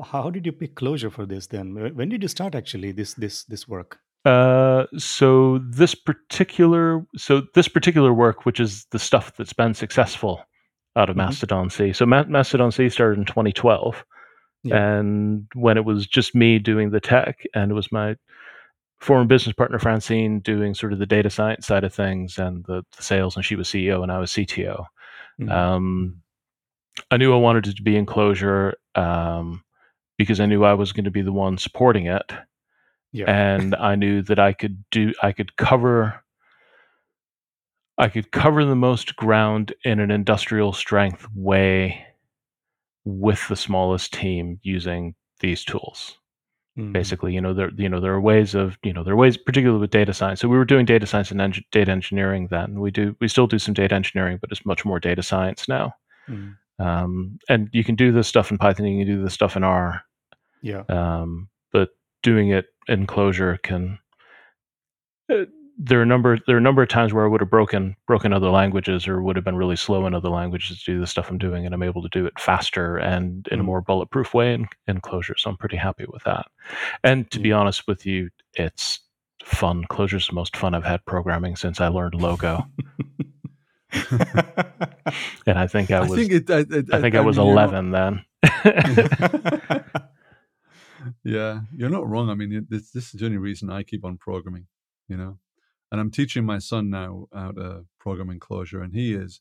how 0.05 0.31
did 0.31 0.47
you 0.47 0.53
pick 0.53 0.75
Clojure 0.75 1.13
for 1.13 1.27
this 1.27 1.47
then? 1.47 1.75
When 1.95 2.09
did 2.09 2.23
you 2.23 2.29
start 2.29 2.55
actually 2.55 2.93
this 2.93 3.15
this 3.15 3.45
this 3.45 3.69
work? 3.69 3.99
Uh, 4.25 4.87
so 4.99 5.59
this 5.59 5.95
particular 5.95 7.07
so 7.17 7.43
this 7.55 7.69
particular 7.69 8.13
work, 8.13 8.45
which 8.45 8.59
is 8.59 8.87
the 8.91 8.99
stuff 8.99 9.37
that's 9.37 9.53
been 9.53 9.75
successful 9.75 10.41
out 10.97 11.09
of 11.11 11.15
Mhm. 11.15 11.19
Mastodon 11.19 11.71
C. 11.71 11.93
So 11.93 12.05
Ma- 12.07 12.25
Mastodon 12.25 12.73
C 12.73 12.89
started 12.89 13.19
in 13.19 13.27
2012, 13.27 14.05
Yeah. 14.65 14.77
and 14.99 15.47
when 15.55 15.77
it 15.77 15.85
was 15.85 16.07
just 16.07 16.35
me 16.35 16.59
doing 16.59 16.91
the 16.91 17.01
tech, 17.01 17.45
and 17.55 17.71
it 17.71 17.75
was 17.75 17.93
my 17.93 18.17
former 19.01 19.25
business 19.25 19.55
partner 19.55 19.79
Francine 19.79 20.41
doing 20.41 20.75
sort 20.75 20.93
of 20.93 20.99
the 20.99 21.07
data 21.07 21.31
science 21.31 21.67
side 21.67 21.85
of 21.85 21.95
things 21.95 22.39
and 22.39 22.65
the, 22.65 22.85
the 22.97 23.03
sales, 23.03 23.37
and 23.37 23.45
she 23.45 23.57
was 23.57 23.69
CEO 23.69 24.03
and 24.03 24.11
I 24.11 24.19
was 24.19 24.33
CTO. 24.33 24.87
Mhm. 25.41 25.51
Um, 25.51 26.23
I 27.11 27.19
knew 27.19 27.35
I 27.35 27.39
wanted 27.39 27.67
it 27.67 27.77
to 27.77 27.83
be 27.83 27.97
in 27.97 28.07
Clojure 28.07 28.73
um, 28.95 29.63
because 30.17 30.41
I 30.41 30.47
knew 30.47 30.65
I 30.65 30.75
was 30.75 30.93
going 30.93 31.05
to 31.05 31.11
be 31.11 31.23
the 31.23 31.33
one 31.33 31.59
supporting 31.59 32.07
it 32.07 32.33
yeah. 33.17 33.31
and 33.31 33.75
I 33.75 33.95
knew 33.95 34.23
that 34.23 34.39
I 34.39 34.53
could 34.53 34.85
do 34.91 35.13
I 35.23 35.33
could 35.33 35.57
cover 35.57 36.23
I 37.99 38.09
could 38.09 38.31
cover 38.31 38.65
the 38.65 38.77
most 38.77 39.17
ground 39.17 39.75
in 39.85 40.01
an 40.01 40.11
industrial 40.11 40.75
strength 40.75 41.27
way 41.35 42.05
with 43.07 43.49
the 43.49 43.57
smallest 43.57 44.13
team 44.13 44.61
using 44.63 45.15
these 45.41 45.65
tools. 45.65 46.19
Mm, 46.79 46.93
Basically, 46.93 47.33
you 47.33 47.41
know, 47.41 47.55
there 47.55 47.71
you 47.77 47.89
know 47.89 48.01
there 48.01 48.13
are 48.13 48.21
ways 48.21 48.55
of 48.55 48.77
you 48.83 48.93
know 48.93 49.03
there 49.03 49.15
are 49.15 49.17
ways, 49.17 49.37
particularly 49.39 49.81
with 49.81 49.91
data 49.91 50.13
science. 50.13 50.41
So 50.41 50.49
we 50.49 50.59
were 50.59 50.65
doing 50.67 50.85
data 50.85 51.07
science 51.07 51.31
and 51.31 51.55
data 51.73 51.91
engineering 51.91 52.49
then. 52.51 52.81
We 52.81 52.91
do 52.91 53.17
we 53.21 53.29
still 53.29 53.47
do 53.47 53.59
some 53.59 53.73
data 53.75 53.95
engineering, 53.95 54.39
but 54.41 54.53
it's 54.53 54.67
much 54.67 54.85
more 54.85 55.01
data 55.01 55.23
science 55.23 55.69
now. 55.69 55.95
mm, 56.29 56.55
Um, 56.79 57.39
and 57.49 57.71
you 57.73 57.83
can 57.83 57.95
do 57.95 58.13
this 58.13 58.29
stuff 58.29 58.51
in 58.51 58.59
Python. 58.59 58.87
You 58.87 59.05
can 59.07 59.15
do 59.17 59.23
this 59.23 59.33
stuff 59.33 59.57
in 59.57 59.65
R. 59.65 60.03
yeah. 60.63 60.83
um, 60.91 61.49
but 61.73 61.91
doing 62.23 62.51
it 62.51 62.67
in 62.89 63.07
Clojure 63.07 63.61
can 63.63 63.99
uh, 65.33 65.45
there 65.79 65.99
are 65.99 66.03
a 66.03 66.07
number 66.07 66.39
there 66.47 66.57
are 66.57 66.59
a 66.59 66.63
number 66.63 66.83
of 66.83 66.89
times 66.89 67.13
where 67.13 67.25
I 67.25 67.29
would 67.29 67.41
have 67.43 67.51
broken 67.51 67.97
broken 68.07 68.33
other 68.33 68.49
languages 68.49 69.07
or 69.07 69.21
would 69.23 69.37
have 69.37 69.45
been 69.45 69.57
really 69.57 69.77
slow 69.77 70.07
in 70.07 70.15
other 70.15 70.31
languages 70.31 70.83
to 70.83 70.93
do 70.95 71.01
the 71.01 71.07
stuff 71.07 71.29
I'm 71.31 71.39
doing, 71.39 71.67
and 71.67 71.75
I'm 71.75 71.83
able 71.83 72.03
to 72.03 72.09
do 72.09 72.25
it 72.27 72.39
faster 72.41 72.97
and 72.97 73.47
in 73.51 73.61
a 73.61 73.63
Mm. 73.63 73.67
more 73.67 73.81
bulletproof 73.83 74.33
way 74.35 74.55
in, 74.55 74.67
in 74.87 75.01
Clojure. 75.01 75.39
So 75.39 75.51
I'm 75.51 75.57
pretty 75.59 75.77
happy 75.77 76.07
with 76.09 76.25
that. 76.25 76.47
And 77.05 77.31
to 77.31 77.39
be 77.41 77.53
honest 77.53 77.87
with 77.87 78.07
you, 78.07 78.31
it's 78.55 79.01
fun. 79.45 79.85
Clojure's 79.91 80.27
the 80.29 80.33
most 80.35 80.57
fun 80.57 80.75
I've 80.75 80.85
had 80.85 81.05
programming 81.05 81.57
since 81.57 81.81
I 81.81 81.89
learned 81.89 82.15
Logo, 82.15 82.65
and 83.93 85.59
I 85.59 85.67
think 85.67 85.91
I 85.91 85.99
I, 85.99 86.01
was 86.01 86.13
I, 86.13 86.17
think 86.17 86.33
it 86.33 86.51
I, 86.51 86.65
think 87.01 87.15
I, 87.15 87.21
was 87.21 87.37
mean, 87.39 87.47
you're 87.47 87.55
not- 87.55 87.73
11 87.75 87.91
then. 87.91 88.25
Yeah, 91.23 91.61
you're 91.77 91.91
not 91.91 92.09
wrong. 92.09 92.31
I 92.31 92.35
mean, 92.35 92.67
this, 92.69 92.91
this 92.91 93.07
is 93.15 93.21
the 93.21 93.27
only 93.27 93.39
reason 93.39 93.71
I 93.71 93.85
keep 93.85 94.05
on 94.05 94.17
programming, 94.19 94.67
you 95.09 95.17
know. 95.17 95.39
And 95.93 96.01
I'm 96.01 96.11
teaching 96.11 96.45
my 96.45 96.59
son 96.59 96.91
now 96.91 97.29
how 97.33 97.53
to 97.53 97.87
program 98.01 98.31
in 98.31 98.41
Clojure, 98.41 98.83
and 98.83 98.93
he 98.95 99.15
is 99.15 99.41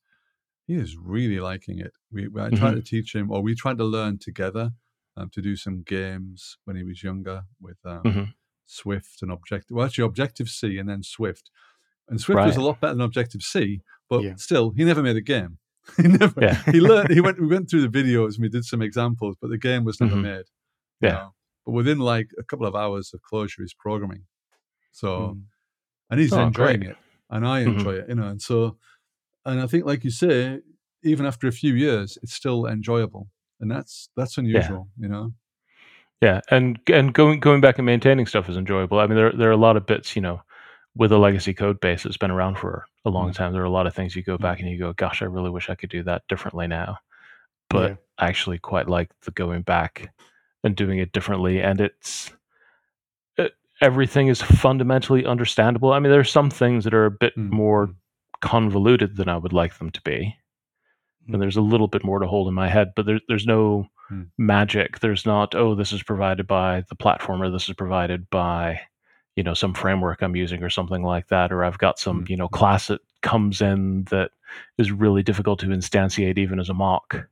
he 0.68 0.76
is 0.76 0.96
really 0.98 1.40
liking 1.40 1.78
it. 1.80 1.94
We, 2.12 2.28
we 2.28 2.42
I 2.42 2.50
tried 2.50 2.76
to 2.76 2.82
teach 2.82 3.14
him, 3.14 3.32
or 3.32 3.42
we 3.42 3.54
tried 3.56 3.78
to 3.78 3.84
learn 3.84 4.18
together 4.20 4.72
um, 5.18 5.30
to 5.32 5.42
do 5.42 5.56
some 5.56 5.84
games 5.84 6.58
when 6.66 6.76
he 6.76 6.84
was 6.84 7.04
younger 7.04 7.44
with 7.62 7.78
um, 7.86 8.04
Mhm. 8.04 8.34
Swift 8.66 9.22
and 9.22 9.32
Objective. 9.32 9.76
Well, 9.76 9.86
actually, 9.86 10.06
Objective 10.06 10.50
C 10.50 10.78
and 10.80 10.90
then 10.90 11.04
Swift. 11.04 11.52
And 12.10 12.20
Swift 12.22 12.44
was 12.46 12.58
a 12.58 12.62
lot 12.62 12.80
better 12.82 12.94
than 12.94 13.02
Objective 13.02 13.42
C, 13.42 13.82
but 14.10 14.24
Yeah. 14.24 14.36
still, 14.38 14.72
he 14.72 14.84
never 14.86 15.02
made 15.04 15.16
a 15.18 15.22
game. 15.22 15.60
he 15.98 16.08
never. 16.08 16.40
Yeah. 16.42 16.62
He 16.72 16.80
learned. 16.82 17.10
He 17.12 17.22
went. 17.22 17.40
We 17.42 17.48
went 17.48 17.70
through 17.70 17.88
the 17.88 18.00
videos 18.04 18.34
and 18.36 18.42
we 18.42 18.50
did 18.50 18.66
some 18.66 18.82
examples, 18.82 19.36
but 19.40 19.50
the 19.52 19.58
game 19.60 19.84
was 19.84 20.00
never 20.02 20.16
Mhm. 20.16 20.22
made. 20.24 20.46
Yeah. 21.02 21.10
know. 21.14 21.36
But 21.66 21.72
within 21.74 22.00
like 22.00 22.30
a 22.40 22.44
couple 22.44 22.66
of 22.68 22.76
hours 22.76 23.14
of 23.14 23.22
Clojure, 23.22 23.60
he's 23.62 23.74
programming. 23.74 24.26
So, 24.92 25.08
Mm, 25.36 25.44
and 26.10 26.20
he's 26.20 26.34
Oh, 26.34 26.42
enjoying 26.42 26.82
great. 26.82 26.92
it, 26.92 26.98
and 27.30 27.46
I 27.48 27.62
Mhm. 27.62 27.74
enjoy 27.74 27.94
it, 27.96 28.10
you 28.10 28.16
know. 28.16 28.28
And 28.28 28.42
so, 28.42 28.78
and 29.46 29.62
I 29.62 29.68
think, 29.68 29.86
like 29.86 30.04
you 30.04 30.12
say, 30.12 30.62
even 31.04 31.26
after 31.26 31.48
a 31.48 31.52
few 31.54 31.74
years, 31.76 32.18
it's 32.24 32.34
still 32.34 32.68
enjoyable, 32.68 33.30
and 33.62 33.72
that's 33.72 34.10
that's 34.18 34.38
unusual, 34.38 34.90
you 35.00 35.10
know. 35.10 35.34
Yeah, 36.22 36.42
and 36.50 36.80
and 36.88 37.14
going 37.14 37.40
going 37.40 37.62
back 37.62 37.78
and 37.78 37.86
maintaining 37.86 38.26
stuff 38.26 38.50
is 38.50 38.58
enjoyable. 38.58 39.00
I 39.00 39.08
mean, 39.08 39.18
there 39.18 39.32
there 39.34 39.50
are 39.50 39.54
a 39.54 39.58
lot 39.58 39.78
of 39.78 39.86
bits, 39.86 40.16
you 40.16 40.22
know, 40.22 40.42
with 40.96 41.12
a 41.12 41.18
legacy 41.18 41.54
code 41.54 41.80
base 41.82 42.04
that's 42.04 42.18
been 42.18 42.32
around 42.32 42.58
for 42.58 42.86
a 43.06 43.10
long 43.10 43.32
Mm. 43.32 43.36
time. 43.36 43.54
There 43.54 43.62
are 43.62 43.66
a 43.66 43.70
lot 43.70 43.88
of 43.88 43.94
things 43.94 44.16
you 44.16 44.24
go 44.24 44.38
back 44.38 44.60
and 44.60 44.70
you 44.70 44.78
go, 44.80 44.94
"Gosh, 44.94 45.22
I 45.22 45.26
really 45.26 45.50
wish 45.50 45.70
I 45.70 45.76
could 45.76 45.90
do 45.90 46.04
that 46.04 46.24
differently 46.30 46.68
now." 46.68 46.98
But 47.70 47.92
Yeah. 47.92 47.96
I 48.20 48.28
actually 48.30 48.60
quite 48.60 48.90
like 48.90 49.10
the 49.24 49.32
going 49.32 49.64
back 49.64 50.14
and 50.64 50.76
doing 50.76 51.00
it 51.00 51.12
differently, 51.14 51.62
and 51.62 51.82
it's 51.82 52.30
it, 52.30 52.36
everything 53.86 54.28
is 54.28 54.42
fundamentally 54.42 55.26
understandable. 55.26 55.94
I 55.94 56.00
mean, 56.00 56.12
there 56.12 56.20
are 56.22 56.26
some 56.26 56.50
things 56.50 56.84
that 56.86 56.94
are 56.94 57.06
a 57.06 57.12
bit 57.12 57.34
Mm, 57.38 57.52
more 57.52 57.88
mm. 57.88 57.96
convoluted 58.42 59.18
than 59.18 59.30
I 59.30 59.38
would 59.38 59.54
like 59.54 59.78
them 59.80 59.92
to 59.92 60.02
be 60.02 60.36
Mm. 61.30 61.34
and 61.34 61.42
there's 61.42 61.58
a 61.58 61.62
little 61.62 61.88
bit 61.88 62.04
more 62.06 62.20
to 62.20 62.28
hold 62.28 62.48
in 62.48 62.54
my 62.54 62.70
head 62.70 62.94
but 62.96 63.06
there, 63.06 63.20
there's 63.28 63.46
no 63.48 63.88
Hmm. 64.10 64.24
magic 64.38 65.00
there's 65.00 65.26
not 65.26 65.56
oh 65.56 65.74
this 65.74 65.92
is 65.92 66.04
provided 66.04 66.46
by 66.46 66.84
the 66.90 66.96
platform 66.96 67.42
or 67.42 67.50
this 67.50 67.68
is 67.70 67.76
provided 67.76 68.30
by 68.30 68.80
you 69.36 69.44
know 69.44 69.56
some 69.56 69.74
framework 69.74 70.22
i'm 70.22 70.36
using 70.36 70.62
or 70.64 70.70
something 70.70 71.02
like 71.04 71.28
that 71.30 71.52
or 71.52 71.64
i've 71.64 71.80
got 71.80 71.98
some 71.98 72.24
you 72.28 72.38
know 72.38 72.48
class 72.48 72.88
that 72.88 73.02
comes 73.24 73.62
in 73.62 74.04
that 74.12 74.30
is 74.78 74.92
really 74.92 75.24
difficult 75.24 75.60
to 75.60 75.68
instantiate 75.68 76.38
even 76.38 76.60
as 76.60 76.70
a 76.70 76.74
mock 76.76 77.28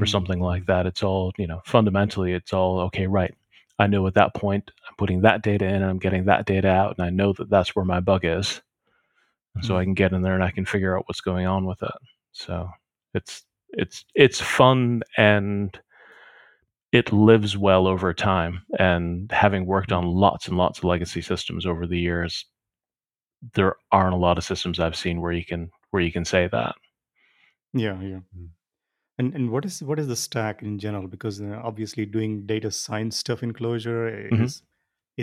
or 0.00 0.06
mm, 0.06 0.08
something 0.08 0.40
like 0.40 0.66
that 0.66 0.86
it's 0.86 1.02
all 1.02 1.32
you 1.38 1.46
know 1.46 1.60
fundamentally 1.66 2.32
it's 2.32 2.54
all 2.54 2.80
okay 2.80 3.06
right 3.06 3.34
i 3.80 3.86
know 3.86 4.06
at 4.06 4.14
that 4.14 4.34
point 4.34 4.70
i'm 4.88 4.94
putting 4.96 5.22
that 5.22 5.42
data 5.42 5.64
in 5.66 5.76
and 5.76 5.84
i'm 5.84 5.98
getting 5.98 6.26
that 6.26 6.46
data 6.46 6.68
out 6.68 6.94
and 6.96 7.04
i 7.06 7.10
know 7.10 7.32
that 7.32 7.50
that's 7.50 7.74
where 7.74 7.84
my 7.84 8.00
bug 8.00 8.24
is. 8.24 8.60
And 9.56 9.64
so 9.64 9.76
i 9.76 9.84
can 9.84 9.94
get 9.94 10.12
in 10.12 10.22
there 10.22 10.34
and 10.34 10.44
i 10.44 10.50
can 10.50 10.64
figure 10.64 10.96
out 10.96 11.04
what's 11.08 11.20
going 11.20 11.46
on 11.46 11.66
with 11.66 11.82
it. 11.82 11.90
So 12.32 12.68
it's 13.14 13.42
it's 13.70 14.04
it's 14.14 14.40
fun 14.40 15.02
and 15.16 15.78
it 16.92 17.12
lives 17.12 17.56
well 17.56 17.86
over 17.86 18.12
time. 18.14 18.62
And 18.78 19.30
having 19.32 19.66
worked 19.66 19.92
on 19.92 20.04
lots 20.06 20.48
and 20.48 20.56
lots 20.56 20.78
of 20.78 20.84
legacy 20.84 21.22
systems 21.22 21.66
over 21.66 21.86
the 21.86 21.98
years 21.98 22.46
there 23.54 23.76
aren't 23.90 24.14
a 24.14 24.18
lot 24.18 24.36
of 24.36 24.44
systems 24.44 24.78
i've 24.78 24.94
seen 24.96 25.20
where 25.20 25.32
you 25.32 25.44
can 25.44 25.70
where 25.90 26.02
you 26.02 26.12
can 26.12 26.24
say 26.24 26.48
that. 26.52 26.74
Yeah, 27.72 28.00
yeah. 28.00 28.20
Mm. 28.36 28.48
And 29.20 29.34
and 29.38 29.50
what 29.54 29.66
is 29.68 29.82
what 29.90 29.98
is 30.02 30.06
the 30.10 30.16
stack 30.16 30.62
in 30.68 30.78
general? 30.84 31.06
Because 31.14 31.40
uh, 31.46 31.60
obviously 31.70 32.04
doing 32.16 32.34
data 32.50 32.70
science 32.76 33.18
stuff 33.24 33.42
in 33.46 33.52
Clojure 33.60 34.02
Mhm. 34.32 34.44
is 34.44 34.62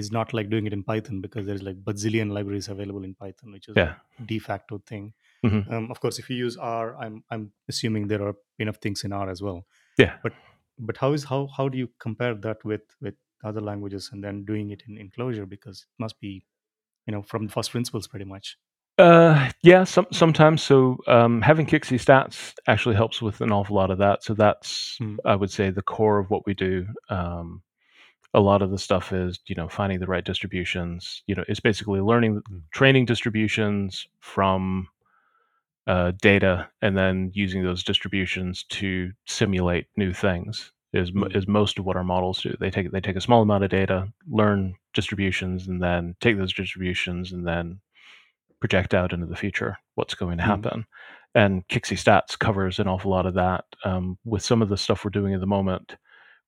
is 0.02 0.12
not 0.16 0.34
like 0.38 0.50
doing 0.52 0.68
it 0.70 0.74
in 0.78 0.84
Python 0.90 1.22
because 1.22 1.48
there's 1.48 1.64
like 1.68 1.78
bazillion 1.86 2.32
libraries 2.38 2.68
available 2.74 3.04
in 3.08 3.14
Python, 3.22 3.52
which 3.58 3.68
is 3.70 3.76
Yeah. 3.82 3.96
a 4.20 4.26
de 4.32 4.38
facto 4.48 4.78
thing. 4.92 5.08
Mhm. 5.46 5.62
Um, 5.78 5.90
of 5.94 6.00
course, 6.04 6.20
if 6.24 6.30
you 6.30 6.38
use 6.48 6.58
R, 6.72 6.96
I'm 7.06 7.16
I'm 7.32 7.48
assuming 7.74 8.08
there 8.12 8.24
are 8.28 8.36
enough 8.66 8.78
things 8.88 9.04
in 9.10 9.14
R 9.22 9.30
as 9.36 9.42
well. 9.48 9.66
Yeah. 10.04 10.20
But 10.28 10.34
but 10.92 10.98
how 11.06 11.14
is 11.20 11.24
how 11.32 11.40
how 11.58 11.68
do 11.70 11.78
you 11.84 11.90
compare 12.08 12.36
that 12.48 12.64
with 12.74 12.96
with 13.08 13.16
other 13.52 13.62
languages 13.72 14.12
and 14.12 14.24
then 14.28 14.46
doing 14.52 14.70
it 14.78 14.84
in, 14.88 14.98
in 15.06 15.10
Clojure 15.18 15.48
because 15.56 15.82
it 15.90 16.00
must 16.06 16.20
be 16.28 16.32
you 17.08 17.14
know 17.16 17.24
from 17.34 17.48
first 17.58 17.72
principles 17.72 18.08
pretty 18.16 18.26
much. 18.36 18.58
Uh, 18.98 19.52
yeah, 19.62 19.84
some, 19.84 20.08
sometimes. 20.12 20.64
So 20.64 20.98
um, 21.08 21.42
having 21.42 21.66
Kixi 21.68 21.98
stats 22.00 22.54
actually 22.68 22.96
helps 22.96 23.22
with 23.22 23.42
an 23.42 23.52
awful 23.52 23.76
lot 23.76 23.92
of 23.92 24.00
that. 24.00 24.24
So 24.24 24.34
that's, 24.34 24.98
Hmm. 24.98 25.18
I 25.26 25.36
would 25.36 25.52
say, 25.52 25.70
the 25.70 25.84
core 25.84 26.18
of 26.20 26.30
what 26.32 26.46
we 26.48 26.54
do. 26.54 26.88
Um, 27.10 27.62
a 28.34 28.40
lot 28.40 28.62
of 28.62 28.72
the 28.72 28.78
stuff 28.78 29.14
is, 29.14 29.40
you 29.48 29.56
know, 29.56 29.70
finding 29.70 30.00
the 30.00 30.08
right 30.08 30.26
distributions. 30.26 31.24
You 31.28 31.36
know, 31.36 31.44
it's 31.48 31.60
basically 31.60 32.02
learning, 32.02 32.42
Mm. 32.52 32.62
training 32.72 33.06
distributions 33.06 34.08
from 34.20 34.88
uh, 35.88 36.12
data, 36.22 36.70
and 36.82 36.98
then 36.98 37.32
using 37.34 37.64
those 37.64 37.84
distributions 37.84 38.64
to 38.64 39.12
simulate 39.26 39.88
new 39.96 40.14
things. 40.14 40.72
Is 40.94 41.12
Mm. 41.12 41.36
is 41.36 41.48
most 41.48 41.80
of 41.80 41.86
what 41.86 41.96
our 41.98 42.04
models 42.04 42.42
do. 42.42 42.56
They 42.60 42.72
take 42.72 42.92
they 42.92 43.02
take 43.02 43.16
a 43.18 43.22
small 43.22 43.42
amount 43.42 43.64
of 43.64 43.70
data, 43.70 44.12
learn 44.30 44.76
distributions, 44.94 45.68
and 45.68 45.82
then 45.82 46.16
take 46.22 46.38
those 46.38 46.54
distributions 46.54 47.32
and 47.34 47.46
then 47.48 47.80
project 48.60 48.94
out 48.94 49.14
into 49.14 49.26
the 49.28 49.36
future 49.36 49.78
what's 49.96 50.16
going 50.16 50.38
to 50.38 50.44
Mm. 50.44 50.48
happen. 50.48 50.86
And 51.36 51.68
Kixi 51.68 51.96
Stats 51.98 52.38
covers 52.40 52.80
an 52.80 52.88
awful 52.88 53.12
lot 53.12 53.26
of 53.28 53.36
that. 53.36 53.66
Um, 53.86 54.18
with 54.26 54.42
some 54.44 54.62
of 54.62 54.70
the 54.70 54.78
stuff 54.78 55.04
we're 55.06 55.12
doing 55.12 55.34
at 55.34 55.40
the 55.40 55.46
moment, 55.46 55.96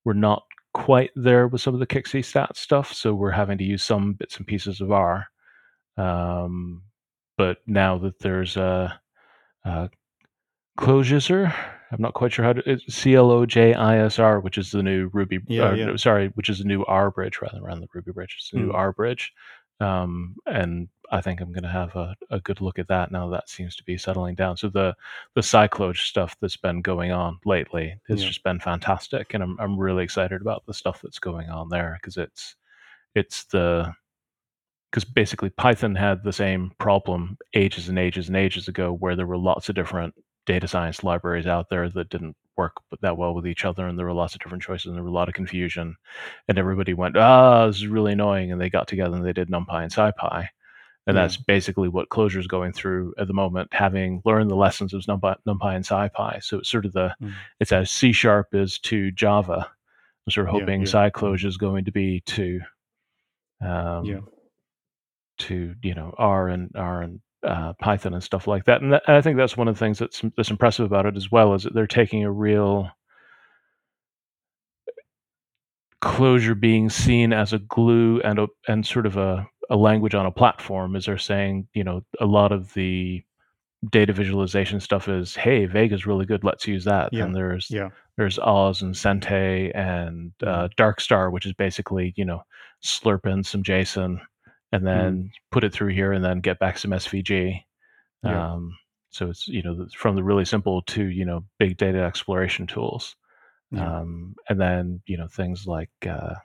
we're 0.04 0.14
not 0.14 0.44
quite 0.74 1.12
there 1.16 1.48
with 1.48 1.62
some 1.62 1.74
of 1.74 1.80
the 1.80 1.86
Kixi 1.88 2.22
Stats 2.22 2.58
stuff, 2.58 2.92
so 2.94 3.14
we're 3.14 3.32
having 3.32 3.58
to 3.60 3.64
use 3.64 3.84
some 3.84 4.14
bits 4.14 4.38
and 4.38 4.48
pieces 4.48 4.82
of 4.82 4.92
R. 4.92 5.28
Um, 5.98 6.84
but 7.38 7.58
now 7.68 7.98
that 8.00 8.20
there's 8.20 8.58
a, 8.58 9.00
a 9.66 9.90
Clojisr, 10.80 11.54
I'm 11.92 12.02
not 12.02 12.14
quite 12.14 12.32
sure 12.32 12.46
how 12.46 12.54
to 12.54 12.64
it's 12.70 12.94
C 12.94 13.16
L 13.16 13.32
O 13.32 13.46
J 13.46 13.74
I 13.74 14.00
S 14.06 14.20
R, 14.20 14.40
which 14.40 14.58
is 14.58 14.72
the 14.72 14.84
new 14.84 15.10
Ruby. 15.14 15.40
Yeah, 15.48 15.74
yeah. 15.74 15.86
no, 15.86 15.96
sorry, 15.98 16.30
which 16.36 16.50
is 16.50 16.60
the 16.60 16.66
new 16.66 16.84
R 16.86 17.12
bridge 17.12 17.42
rather 17.42 17.56
than 17.58 17.64
around 17.66 17.82
the 17.82 17.88
Ruby 17.94 18.12
bridge. 18.12 18.36
It's 18.38 18.50
the 18.52 18.60
new 18.60 18.70
Mm. 18.72 18.76
R 18.76 18.94
bridge, 18.94 19.34
um, 19.80 20.36
and 20.46 20.88
I 21.12 21.22
think 21.22 21.42
I'm 21.42 21.52
going 21.52 21.64
to 21.64 21.70
have 21.70 21.96
a, 21.96 22.16
a 22.30 22.40
good 22.42 22.62
look 22.62 22.80
at 22.80 22.88
that 22.90 23.12
now. 23.12 23.30
That 23.30 23.50
seems 23.50 23.76
to 23.78 23.84
be 23.84 23.98
settling 23.98 24.36
down. 24.36 24.58
So 24.58 24.70
the 24.70 24.96
the 25.36 25.42
SciCloj 25.42 25.98
stuff 25.98 26.36
that's 26.42 26.58
been 26.58 26.82
going 26.82 27.12
on 27.12 27.40
lately 27.46 27.96
has 28.10 28.22
Yeah. 28.22 28.28
just 28.30 28.44
been 28.44 28.60
fantastic, 28.60 29.34
and 29.34 29.44
I'm 29.44 29.58
I'm 29.60 29.78
really 29.80 30.04
excited 30.04 30.42
about 30.42 30.66
the 30.66 30.74
stuff 30.74 31.02
that's 31.02 31.20
going 31.20 31.50
on 31.50 31.70
there 31.70 31.98
because 32.02 32.18
it's 32.18 32.56
it's 33.16 33.46
the 33.46 33.94
because 34.92 35.04
basically 35.06 35.50
Python 35.52 35.96
had 35.96 36.24
the 36.24 36.34
same 36.34 36.72
problem 36.80 37.38
ages 37.54 37.90
and 37.90 38.00
ages 38.00 38.28
and 38.28 38.38
ages 38.38 38.68
ago, 38.68 38.94
where 38.94 39.16
there 39.16 39.28
were 39.28 39.38
lots 39.38 39.70
of 39.70 39.76
different 39.76 40.14
data 40.46 40.68
science 40.68 41.04
libraries 41.04 41.46
out 41.48 41.70
there 41.70 41.90
that 41.90 42.10
didn't 42.10 42.36
work 42.58 42.74
that 43.02 43.18
well 43.18 43.34
with 43.36 43.48
each 43.48 43.66
other, 43.66 43.88
and 43.88 43.98
there 43.98 44.06
were 44.06 44.14
lots 44.14 44.34
of 44.34 44.42
different 44.42 44.64
choices, 44.64 44.88
and 44.88 44.96
there 44.96 45.04
were 45.04 45.10
a 45.10 45.14
lot 45.14 45.28
of 45.30 45.36
confusion, 45.36 45.96
and 46.48 46.58
everybody 46.58 46.94
went, 46.94 47.18
"Ah, 47.18 47.68
this 47.68 47.78
is 47.78 47.88
really 47.88 48.14
annoying," 48.14 48.52
and 48.52 48.60
they 48.60 48.70
got 48.70 48.88
together 48.88 49.16
and 49.16 49.26
they 49.26 49.34
did 49.34 49.50
NumPy 49.50 49.84
and 49.84 49.92
SciPy, 49.92 50.48
and 51.10 51.16
Yeah. 51.18 51.24
that's 51.24 51.38
basically 51.38 51.90
what 51.90 52.10
Clojure 52.10 52.38
is 52.38 52.46
going 52.48 52.72
through 52.72 53.14
at 53.18 53.26
the 53.28 53.34
moment, 53.34 53.74
having 53.74 54.22
learned 54.26 54.52
the 54.52 54.56
lessons 54.56 54.94
of 54.94 55.02
NumPy, 55.02 55.36
NumPy 55.48 55.76
and 55.76 55.84
SciPy. 55.84 56.44
So 56.44 56.60
it's 56.60 56.70
sort 56.70 56.86
of 56.86 56.94
the 56.94 57.16
Mm. 57.22 57.34
it's 57.60 57.72
as 57.72 57.90
C 57.90 58.12
sharp 58.12 58.54
is 58.54 58.78
to 58.80 59.10
Java. 59.12 59.68
I'm 60.28 60.32
sort 60.32 60.48
of 60.48 60.54
hoping 60.54 60.82
yeah. 60.82 60.88
SciClojure 60.88 61.46
is 61.46 61.58
going 61.58 61.86
to 61.86 61.92
be 61.92 62.22
to 62.28 62.60
um, 63.62 64.06
Yeah. 64.06 64.20
to 65.40 65.76
you 65.82 65.96
know 65.96 66.14
R 66.18 66.48
and 66.50 66.72
R 66.76 67.02
and 67.02 67.20
uh, 67.44 67.74
Python 67.82 68.14
and 68.14 68.24
stuff 68.24 68.48
like 68.48 68.66
that. 68.66 68.82
And, 68.82 68.92
that, 68.94 69.04
and 69.08 69.16
I 69.18 69.22
think 69.22 69.38
that's 69.38 69.56
one 69.58 69.68
of 69.68 69.76
the 69.76 69.80
things 69.80 69.98
that's 69.98 70.22
that's 70.38 70.52
impressive 70.52 70.86
about 70.86 71.06
it 71.08 71.16
as 71.18 71.32
well 71.32 71.54
is 71.56 71.64
that 71.64 71.74
they're 71.74 71.88
taking 71.88 72.24
a 72.24 72.32
real 72.32 72.90
Clojure 76.02 76.58
being 76.60 76.90
seen 76.90 77.34
as 77.34 77.52
a 77.52 77.60
glue 77.60 78.22
and 78.22 78.40
a 78.40 78.48
and 78.70 78.86
sort 78.86 79.06
of 79.06 79.18
a, 79.18 79.46
a 79.70 79.76
language 79.78 80.16
on 80.16 80.26
a 80.26 80.32
platform 80.32 80.96
is 80.96 81.06
they're 81.06 81.18
saying 81.18 81.68
you 81.74 81.84
know 81.84 82.02
a 82.20 82.26
lot 82.26 82.52
of 82.52 82.74
the 82.74 83.24
data 83.92 84.12
visualization 84.12 84.80
stuff 84.80 85.08
is 85.08 85.36
hey 85.36 85.66
vega's 85.66 86.06
really 86.06 86.26
good 86.26 86.44
let's 86.44 86.68
use 86.68 86.84
that 86.84 87.10
Yeah, 87.14 87.24
and 87.26 87.36
there's 87.36 87.70
Yeah. 87.72 87.90
there's 88.18 88.38
Oz 88.40 88.82
and 88.82 88.94
Sente 88.94 89.72
and 89.74 90.32
uh, 90.46 90.68
Darkstar, 90.78 91.32
which 91.32 91.46
is 91.46 91.54
basically 91.54 92.14
you 92.18 92.26
know 92.26 92.42
slurp 92.84 93.26
in 93.32 93.44
some 93.44 93.64
JSON 93.64 94.20
and 94.72 94.86
then 94.86 95.32
put 95.52 95.64
it 95.64 95.74
through 95.74 95.94
here 95.94 96.12
and 96.14 96.24
then 96.24 96.40
get 96.42 96.60
back 96.60 96.78
some 96.78 96.92
SVG. 96.92 97.64
Yeah. 98.24 98.52
Um, 98.54 98.78
so 99.12 99.30
it's 99.30 99.48
you 99.48 99.64
know 99.64 99.88
from 99.96 100.16
the 100.16 100.24
really 100.24 100.46
simple 100.46 100.82
to 100.84 101.04
you 101.06 101.26
know 101.26 101.46
big 101.58 101.78
data 101.78 102.00
exploration 102.04 102.68
tools, 102.68 103.16
Yeah. 103.72 104.00
um, 104.00 104.36
and 104.50 104.60
then 104.60 105.02
you 105.06 105.18
know 105.18 105.28
things 105.28 105.66
like 105.66 105.90
uh, 106.08 106.36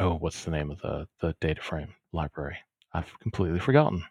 oh 0.00 0.14
what's 0.16 0.44
the 0.44 0.50
name 0.50 0.70
of 0.70 0.80
the 0.80 1.06
the 1.20 1.34
data 1.40 1.60
frame 1.62 1.94
library? 2.12 2.56
I've 2.92 3.18
completely 3.20 3.60
forgotten. 3.60 4.04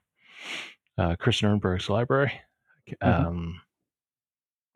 Uh, 0.97 1.15
Chris 1.19 1.41
Nuernberger's 1.41 1.89
library. 1.89 2.31
Mhm. 3.03 3.25
Um, 3.27 3.61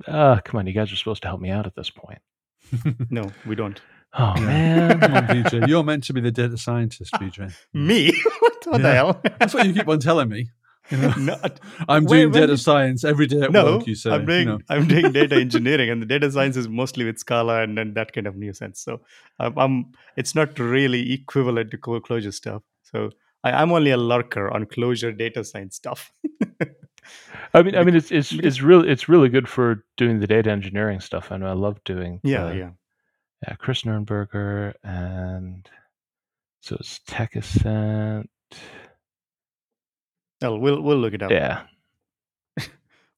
uh, 0.07 0.39
come 0.43 0.59
on, 0.59 0.67
you 0.67 0.73
guys 0.73 0.91
are 0.91 0.95
supposed 0.95 1.21
to 1.23 1.27
help 1.27 1.41
me 1.41 1.49
out 1.49 1.65
at 1.67 1.75
this 1.75 1.89
point. 1.89 2.19
No, 3.09 3.29
we 3.45 3.55
don't. 3.55 3.79
Oh 4.13 4.33
Yeah. 4.37 4.45
man. 4.45 4.99
Come 4.99 5.13
on, 5.13 5.27
VJ. 5.43 5.53
You're 5.69 5.83
meant 5.83 6.03
to 6.05 6.13
be 6.13 6.21
the 6.21 6.31
data 6.31 6.57
scientist, 6.57 7.13
VJ. 7.17 7.39
Me? 7.73 8.11
what 8.39 8.53
what 8.67 8.81
the 8.81 8.91
hell? 8.93 9.21
That's 9.39 9.53
what 9.53 9.65
you 9.65 9.73
keep 9.73 9.87
on 9.87 9.99
telling 9.99 10.29
me. 10.29 10.49
You 10.91 10.97
know? 11.03 11.13
no, 11.17 11.37
I'm 11.87 12.05
doing 12.05 12.31
when 12.31 12.41
data 12.41 12.47
did- 12.47 12.57
science 12.59 13.03
every 13.03 13.27
day 13.27 13.41
at 13.41 13.51
no, 13.51 13.77
work. 13.77 13.87
You 13.87 13.95
say, 13.95 14.11
I'm 14.11 14.25
doing 14.25 14.47
you 14.47 14.53
know. 14.57 14.59
I'm 14.69 14.87
doing 14.87 15.11
data 15.19 15.35
engineering, 15.35 15.89
and 15.89 16.01
the 16.01 16.05
data 16.05 16.31
science 16.31 16.57
is 16.57 16.67
mostly 16.67 17.05
with 17.05 17.17
Scala 17.17 17.63
and, 17.63 17.79
and 17.79 17.95
that 17.95 18.13
kind 18.13 18.27
of 18.27 18.35
nuisance. 18.35 18.81
So 18.81 19.01
I'm, 19.39 19.57
I'm 19.57 19.85
it's 20.17 20.35
not 20.35 20.57
really 20.59 21.13
equivalent 21.13 21.71
to 21.71 21.77
Clojure 21.77 22.33
stuff. 22.33 22.63
So 22.83 23.09
I, 23.43 23.51
I'm 23.51 23.71
only 23.71 23.91
a 23.91 23.97
lurker 23.97 24.51
on 24.51 24.65
Clojure 24.65 25.17
data 25.17 25.43
science 25.43 25.75
stuff. 25.77 26.11
I 27.53 27.61
mean, 27.63 27.75
I 27.79 27.83
mean, 27.83 27.95
it's 27.95 28.11
it's 28.11 28.33
it's 28.33 28.61
really 28.61 28.89
it's 28.89 29.07
really 29.09 29.29
good 29.29 29.47
for 29.47 29.83
doing 29.97 30.19
the 30.19 30.27
data 30.27 30.51
engineering 30.51 30.99
stuff, 30.99 31.31
and 31.31 31.45
I 31.47 31.53
love 31.53 31.83
doing. 31.85 32.19
yeah, 32.23 32.45
the- 32.49 32.55
yeah. 32.57 32.69
yeah. 33.47 33.55
Chris 33.55 33.83
Nuernberger, 33.83 34.73
and 34.83 35.67
so 36.61 36.75
it's 36.79 36.99
TechAscent. 37.07 38.25
Well, 40.41 40.57
we'll 40.59 40.81
we'll 40.81 40.97
look 40.97 41.13
it 41.13 41.21
up. 41.23 41.31
Yeah, 41.31 41.61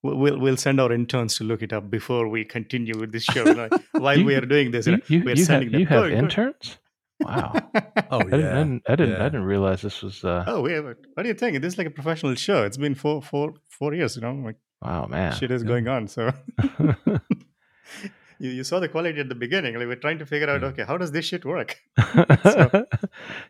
We'll, 0.03 0.17
we'll 0.17 0.39
we'll 0.39 0.57
send 0.57 0.79
our 0.81 0.91
interns 0.91 1.37
to 1.37 1.43
look 1.45 1.61
it 1.61 1.71
up 1.73 1.89
before 1.89 2.27
we 2.27 2.43
continue 2.43 2.97
with 2.99 3.11
this 3.11 3.23
show. 3.23 3.43
Like, 3.43 3.71
while 3.93 4.17
You- 4.19 4.25
we 4.25 4.35
are 4.35 4.41
doing 4.45 4.71
this, 4.71 4.85
you 4.87 5.01
you, 5.07 5.23
we're 5.23 5.35
you 5.35 5.41
have 5.41 5.45
sending 5.45 5.71
them. 5.71 5.79
you 5.81 5.85
have 5.87 6.03
"Good, 6.03 6.09
good." 6.09 6.17
interns. 6.19 6.77
Wow, 7.21 7.53
Oh, 8.11 8.19
I 8.19 8.23
didn't, 8.23 8.33
I 8.33 8.37
yeah. 8.37 8.53
didn't 8.55 8.83
I 8.89 8.95
didn't 8.95 9.15
I 9.21 9.23
didn't 9.25 9.45
realize 9.45 9.81
this 9.81 10.01
was. 10.01 10.23
Uh, 10.25 10.43
Oh, 10.47 10.67
yeah. 10.67 10.81
But 10.81 10.97
what 11.13 11.23
do 11.23 11.29
you 11.29 11.35
think? 11.35 11.61
This 11.61 11.73
is 11.73 11.77
like 11.77 11.87
a 11.87 11.91
professional 11.91 12.35
show. 12.35 12.63
It's 12.65 12.75
been 12.77 12.95
four 12.95 13.21
four 13.21 13.53
four 13.69 13.93
years. 13.93 14.15
You 14.17 14.23
know, 14.23 14.33
like 14.33 14.57
wow, 14.81 15.05
man. 15.05 15.31
shit 15.33 15.51
is 15.51 15.61
yeah. 15.63 15.67
going 15.69 15.87
on. 15.87 16.07
So 16.09 16.33
you, 18.39 18.49
you 18.49 18.63
saw 18.65 18.79
the 18.81 18.89
quality 18.89 19.19
at 19.21 19.29
the 19.29 19.35
beginning. 19.35 19.75
Like 19.75 19.87
we're 19.87 19.95
trying 19.95 20.19
to 20.19 20.25
figure 20.25 20.49
out, 20.49 20.61
Yeah. 20.61 20.67
okay, 20.69 20.83
how 20.83 20.97
does 20.97 21.11
this 21.11 21.23
shit 21.25 21.45
work? 21.45 21.77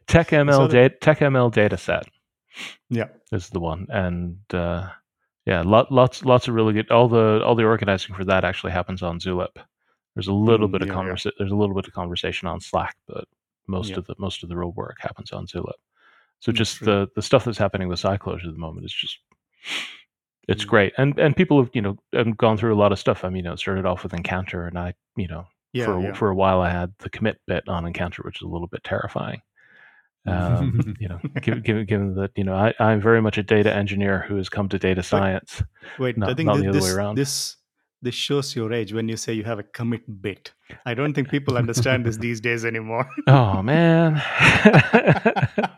Tech 0.08 0.28
ML 0.30 0.52
So 0.54 0.68
the- 0.68 0.74
data 0.74 0.96
Tech 1.02 1.20
ML 1.20 1.52
data 1.52 1.78
set. 1.78 2.08
Yeah. 2.90 3.08
is 3.32 3.50
the 3.50 3.60
one, 3.60 3.88
and 3.90 4.38
uh, 4.54 4.90
yeah, 5.46 5.62
lot, 5.64 5.92
lots 5.92 6.24
lots 6.26 6.48
of 6.48 6.54
really 6.56 6.74
good. 6.74 6.92
All 6.92 7.08
the 7.10 7.42
all 7.46 7.56
the 7.56 7.64
organizing 7.66 8.16
for 8.16 8.26
that 8.26 8.46
actually 8.46 8.72
happens 8.74 9.02
on 9.04 9.20
Zulip. 9.20 9.58
There's 10.16 10.28
a 10.28 10.34
little 10.34 10.68
Mm, 10.68 10.72
bit 10.72 10.82
of 10.84 10.88
yeah, 10.88 10.94
yeah. 11.06 11.16
There's 11.38 11.52
a 11.52 11.56
little 11.56 11.76
bit 11.76 11.88
of 11.88 11.94
conversation 11.94 12.48
on 12.48 12.60
Slack, 12.62 12.96
but 13.08 13.26
most 13.68 13.90
Yeah. 13.90 13.98
of 13.98 14.06
the 14.08 14.16
most 14.20 14.44
of 14.44 14.50
the 14.50 14.58
real 14.58 14.72
work 14.74 14.98
happens 15.00 15.32
on 15.32 15.48
Zulip. 15.48 15.80
So 16.40 16.52
Mm, 16.52 16.56
just 16.58 16.78
true. 16.78 16.88
the 16.88 17.08
the 17.16 17.22
stuff 17.22 17.46
that's 17.46 17.58
happening 17.58 17.88
with 17.88 18.00
SciClojure 18.02 18.48
at 18.48 18.54
the 18.54 18.60
moment 18.60 18.86
is 18.86 18.94
just 18.94 19.20
it's 20.48 20.64
Mm. 20.64 20.70
great, 20.70 20.94
and 20.98 21.18
and 21.20 21.36
people 21.36 21.62
have 21.62 21.70
you 21.74 21.82
know 21.82 21.98
have 22.14 22.36
gone 22.38 22.58
through 22.58 22.74
a 22.74 22.78
lot 22.80 22.92
of 22.92 23.00
stuff. 23.00 23.24
I 23.24 23.30
mean, 23.30 23.38
you 23.38 23.44
know, 23.44 23.54
it 23.54 23.60
started 23.60 23.86
off 23.86 24.04
with 24.04 24.14
Incanter, 24.14 24.68
and 24.68 24.78
I 24.78 24.94
you 25.16 25.28
know 25.28 25.48
Yeah, 25.74 25.86
for 25.86 26.02
yeah. 26.02 26.14
for 26.14 26.30
a 26.30 26.36
while 26.36 26.62
I 26.62 26.70
had 26.70 26.94
the 27.00 27.10
commit 27.10 27.40
bit 27.48 27.68
on 27.70 27.86
Incanter, 27.86 28.24
which 28.24 28.38
is 28.38 28.42
a 28.44 28.48
little 28.52 28.68
bit 28.68 28.84
terrifying. 28.84 29.42
Um, 30.26 30.96
you 31.00 31.10
know, 31.10 31.20
given, 31.42 31.86
given, 31.86 32.16
that 32.16 32.32
you 32.36 32.44
know 32.44 32.56
I, 32.56 32.74
I'm 32.80 33.02
very 33.02 33.22
much 33.22 33.38
a 33.38 33.44
data 33.44 33.74
engineer 33.74 34.26
who 34.28 34.38
has 34.38 34.50
come 34.50 34.70
to 34.70 34.80
data 34.80 35.04
science. 35.04 35.62
Wait, 36.00 36.16
I 36.22 36.34
think 36.34 36.48
not 36.48 36.58
thi- 36.58 36.64
the 36.64 36.70
other 36.70 36.82
way 36.82 36.92
around. 36.92 37.16
this 37.16 37.58
this 38.02 38.16
shows 38.16 38.56
your 38.56 38.72
age 38.74 38.94
when 38.94 39.08
you 39.08 39.18
say 39.18 39.34
you 39.34 39.44
have 39.44 39.60
a 39.60 39.64
commit 39.64 40.22
bit. 40.22 40.54
I 40.86 40.94
don't 40.94 41.14
think 41.14 41.30
people 41.30 41.58
understand 41.58 42.06
this 42.06 42.18
these 42.18 42.42
days 42.42 42.66
anymore. 42.66 43.08
Oh 43.28 43.62
man! 43.62 44.22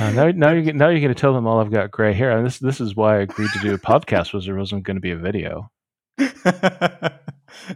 Uh, 0.00 0.10
now, 0.10 0.28
now 0.30 0.50
you're 0.50 0.72
now 0.72 0.88
you're 0.88 0.98
going 1.00 1.14
to 1.14 1.20
tell 1.20 1.32
them 1.34 1.46
all 1.46 1.60
I've 1.60 1.70
got 1.70 1.90
gray 1.90 2.12
hair, 2.12 2.36
and 2.36 2.44
this 2.44 2.58
this 2.58 2.80
is 2.80 2.96
why 2.96 3.18
I 3.18 3.20
agreed 3.20 3.50
to 3.52 3.60
do 3.60 3.74
a 3.74 3.78
podcast 3.78 4.32
was 4.32 4.46
there 4.46 4.56
wasn't 4.56 4.82
going 4.82 4.96
to 4.96 5.00
be 5.00 5.12
a 5.12 5.16
video. 5.16 5.70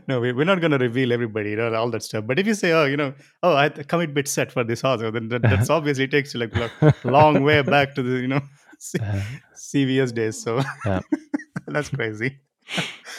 No, 0.07 0.21
we, 0.21 0.33
we're 0.33 0.45
not 0.45 0.61
going 0.61 0.71
to 0.73 0.79
reveal 0.79 1.13
everybody, 1.13 1.51
you 1.51 1.57
know, 1.57 1.75
all 1.75 1.91
that 1.91 2.03
stuff. 2.03 2.25
But 2.27 2.39
if 2.39 2.47
you 2.47 2.55
say, 2.55 2.73
oh, 2.73 2.85
you 2.87 2.97
know, 2.97 3.15
oh, 3.43 3.55
I 3.55 3.65
had 3.65 3.79
a 3.79 3.85
commit 3.85 4.15
bit 4.15 4.29
set 4.29 4.51
for 4.53 4.65
this 4.65 4.85
also, 4.85 5.11
then 5.11 5.29
that, 5.29 5.43
that's 5.43 5.71
obviously 5.79 6.09
takes 6.09 6.35
you 6.35 6.41
like 6.41 6.55
a 6.57 6.95
long 7.05 7.43
way 7.43 7.63
back 7.63 7.95
to 7.95 8.03
the, 8.03 8.21
you 8.21 8.29
know, 8.29 8.41
C- 8.79 8.99
Uh, 9.03 9.21
CVS 9.57 10.15
days. 10.15 10.43
So 10.43 10.61
Yeah. 10.87 11.01
that's 11.67 11.89
crazy. 11.89 12.39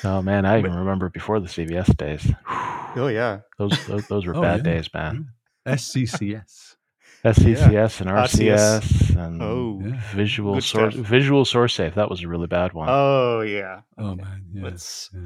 oh 0.04 0.22
man, 0.22 0.46
I 0.46 0.60
even 0.60 0.72
But- 0.72 0.78
remember 0.80 1.10
before 1.10 1.40
the 1.40 1.48
CVS 1.48 1.96
days. 1.98 2.32
Oh 2.96 3.08
yeah, 3.08 3.40
Those 3.58 3.86
those, 3.88 4.08
those 4.08 4.26
were 4.26 4.36
Oh, 4.36 4.42
bad 4.42 4.66
yeah. 4.66 4.74
days, 4.74 4.90
man. 4.94 5.30
SCCS. 5.68 6.76
SCCS 7.26 8.02
and 8.02 8.10
RCS. 8.10 8.80
RCS 8.80 9.16
and 9.18 9.42
Oh. 9.42 9.82
Yeah. 9.86 10.00
Visual 10.14 10.62
source. 10.62 10.96
Visual 10.96 11.44
Source 11.46 11.74
Safe. 11.74 11.94
That 11.96 12.10
was 12.10 12.24
a 12.24 12.28
really 12.28 12.48
bad 12.48 12.72
one. 12.74 12.88
oh 12.90 13.42
yeah. 13.42 13.82
Oh 13.98 14.12
Okay. 14.12 14.22
man, 14.22 14.46
yeah. 14.54 14.64
Let's 14.64 15.10
yeah. 15.14 15.20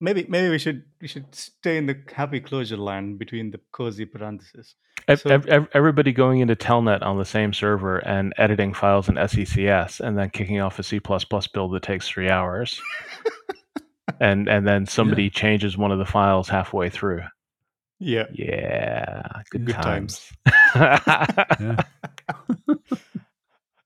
Maybe 0.00 0.26
maybe 0.28 0.50
we 0.50 0.58
should 0.58 0.84
we 1.00 1.08
should 1.08 1.34
stay 1.34 1.78
in 1.78 1.86
the 1.86 1.96
happy 2.14 2.40
Clojure 2.40 2.78
land 2.78 3.18
between 3.18 3.50
the 3.50 3.60
cozy 3.72 4.04
parentheses. 4.04 4.74
Ev- 5.08 5.20
so- 5.20 5.30
ev- 5.30 5.46
ev- 5.46 5.68
everybody 5.72 6.12
going 6.12 6.40
into 6.40 6.56
Telnet 6.56 7.02
on 7.02 7.16
the 7.18 7.24
same 7.24 7.52
server 7.52 7.98
and 7.98 8.34
editing 8.36 8.74
files 8.74 9.08
in 9.08 9.14
SECS 9.16 10.00
and 10.00 10.18
then 10.18 10.30
kicking 10.30 10.60
off 10.60 10.78
a 10.78 10.82
C++ 10.82 10.98
build 11.00 11.72
that 11.74 11.82
takes 11.82 12.08
three 12.08 12.28
hours. 12.28 12.80
and 14.20 14.48
and 14.48 14.66
then 14.66 14.84
somebody 14.86 15.30
changes 15.30 15.78
one 15.78 15.92
of 15.92 15.98
the 15.98 16.04
files 16.04 16.48
halfway 16.48 16.90
through. 16.90 17.22
Yeah. 17.98 18.26
Yeah, 18.32 19.22
good, 19.50 19.66
Good 19.66 19.74
times. 19.76 20.30
Yeah. 20.76 21.82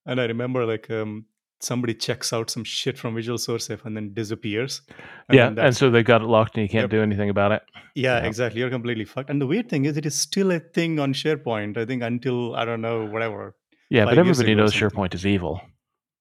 And 0.07 0.21
I 0.21 0.25
remember 0.25 0.67
like 0.67 0.91
um 0.91 1.27
somebody 1.61 1.95
checks 1.95 2.33
out 2.33 2.49
some 2.51 2.65
shit 2.65 2.99
from 2.99 3.15
Visual 3.15 3.39
Source 3.39 3.67
Safe 3.67 3.85
and 3.85 3.97
then 3.97 4.13
disappears. 4.15 4.83
And 5.29 5.37
yeah, 5.37 5.51
then 5.51 5.67
and 5.67 5.77
so 5.77 5.91
they 5.91 6.03
got 6.03 6.23
it 6.23 6.27
locked 6.27 6.57
and 6.57 6.63
you 6.63 6.69
can't 6.69 6.85
Yep. 6.85 6.91
do 6.91 7.03
anything 7.03 7.31
about 7.31 7.53
it. 7.53 7.63
yeah, 7.95 8.21
yeah. 8.21 8.27
exactly. 8.27 8.61
You're 8.61 8.71
completely 8.71 9.05
fucked. 9.05 9.31
And 9.31 9.41
the 9.41 9.47
weird 9.47 9.69
thing 9.69 9.85
is, 9.85 9.97
it 9.97 10.07
is 10.07 10.15
still 10.15 10.51
a 10.53 10.61
thing 10.61 10.99
on 10.99 11.13
SharePoint. 11.13 11.77
I 11.77 11.85
think 11.85 12.03
until 12.03 12.55
I 12.55 12.65
don't 12.65 12.81
know 12.81 13.07
whatever. 13.07 13.55
Yeah, 13.91 14.05
but 14.07 14.19
everybody 14.19 14.55
knows. 14.55 14.73
SharePoint 14.73 15.15
is 15.15 15.27
evil. 15.27 15.61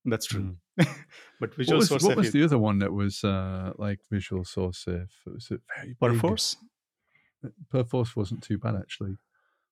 That's 0.06 0.26
true. 0.26 0.56
Mm. 0.80 0.88
but 1.40 1.58
What 1.58 1.58
was, 1.58 1.68
Source 1.68 1.92
what 1.92 2.02
Safe 2.02 2.16
was 2.18 2.32
the 2.32 2.44
other 2.44 2.58
one 2.58 2.80
that 2.80 2.92
was 2.94 3.24
uh, 3.24 3.72
like 3.78 4.00
Visual 4.12 4.44
Source 4.44 4.80
Safe? 4.86 5.14
Was 5.26 5.50
it 5.52 5.62
very 5.76 5.90
big? 5.90 6.00
Perforce, 6.00 6.56
Perforce 7.70 8.16
wasn't 8.16 8.44
too 8.44 8.58
bad 8.58 8.76
actually. 8.76 9.16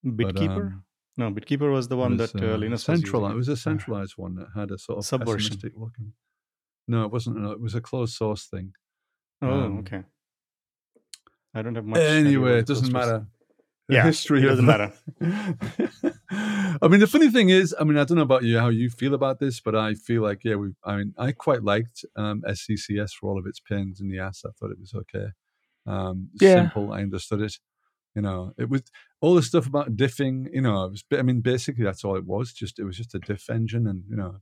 but, 0.03 0.35
BitKeeper. 0.35 0.67
um, 0.67 0.83
no, 1.17 1.31
BitKeeper 1.31 1.71
was 1.71 1.87
the 1.87 1.97
one 1.97 2.17
was, 2.17 2.31
that 2.31 2.41
uh, 2.41 2.53
uh, 2.53 2.57
Linus 2.57 2.87
was 2.87 2.99
central. 3.01 3.27
It 3.27 3.35
was 3.35 3.47
a 3.47 3.57
centralized 3.57 4.13
one 4.17 4.35
that 4.35 4.47
had 4.55 4.71
a 4.71 4.77
sort 4.77 4.99
of 4.99 5.05
Subversion. 5.05 5.37
pessimistic 5.57 5.73
looking. 5.75 6.13
No, 6.87 7.03
it 7.05 7.11
wasn't. 7.11 7.37
No, 7.37 7.51
it 7.51 7.59
was 7.59 7.75
a 7.75 7.81
closed 7.81 8.15
source 8.15 8.45
thing. 8.45 8.73
Oh, 9.41 9.51
um, 9.51 9.79
okay. 9.79 10.03
I 11.53 11.61
don't 11.61 11.75
have 11.75 11.85
much. 11.85 11.99
Anyway, 11.99 12.59
it 12.59 12.67
doesn't 12.67 12.91
matter. 12.93 13.25
The 13.87 13.95
Yeah, 13.95 14.03
history 14.03 14.43
it 14.43 14.47
doesn't 14.47 14.65
matter. 14.65 14.91
I 16.81 16.87
mean, 16.89 16.99
the 16.99 17.07
funny 17.07 17.29
thing 17.31 17.49
is, 17.49 17.73
I 17.79 17.83
mean, 17.83 17.97
I 17.97 18.03
don't 18.03 18.17
know 18.17 18.23
about 18.23 18.43
you, 18.43 18.59
how 18.59 18.67
you 18.69 18.89
feel 18.89 19.13
about 19.13 19.39
this, 19.39 19.59
but 19.61 19.75
I 19.75 19.93
feel 19.95 20.21
like, 20.21 20.43
yeah, 20.43 20.55
we. 20.55 20.73
I 20.83 20.97
mean, 20.97 21.13
I 21.17 21.31
quite 21.31 21.63
liked 21.63 22.05
um, 22.15 22.43
SCCS 22.47 23.11
for 23.19 23.29
all 23.29 23.39
of 23.39 23.47
its 23.47 23.59
pains 23.59 24.01
in 24.01 24.09
the 24.09 24.19
ass. 24.19 24.43
I 24.45 24.49
thought 24.51 24.71
it 24.71 24.79
was 24.79 24.93
okay. 24.93 25.27
Um, 25.85 26.29
Yeah. 26.39 26.55
Simple. 26.55 26.91
I 26.93 27.01
understood 27.01 27.41
it. 27.41 27.57
You 28.17 28.23
know, 28.23 28.51
it 28.57 28.67
was 28.73 28.81
all 29.21 29.35
the 29.35 29.43
stuff 29.51 29.67
about 29.67 29.95
diffing. 29.95 30.35
You 30.51 30.61
know, 30.61 30.77
it 30.85 30.91
was. 30.91 31.03
I 31.13 31.21
mean, 31.21 31.41
basically, 31.41 31.83
that's 31.83 32.03
all 32.03 32.15
it 32.17 32.25
was. 32.25 32.51
Just 32.61 32.79
it 32.79 32.83
was 32.83 32.97
just 32.97 33.13
a 33.15 33.19
diff 33.19 33.47
engine, 33.57 33.85
and 33.91 34.03
you 34.09 34.15
know, 34.21 34.33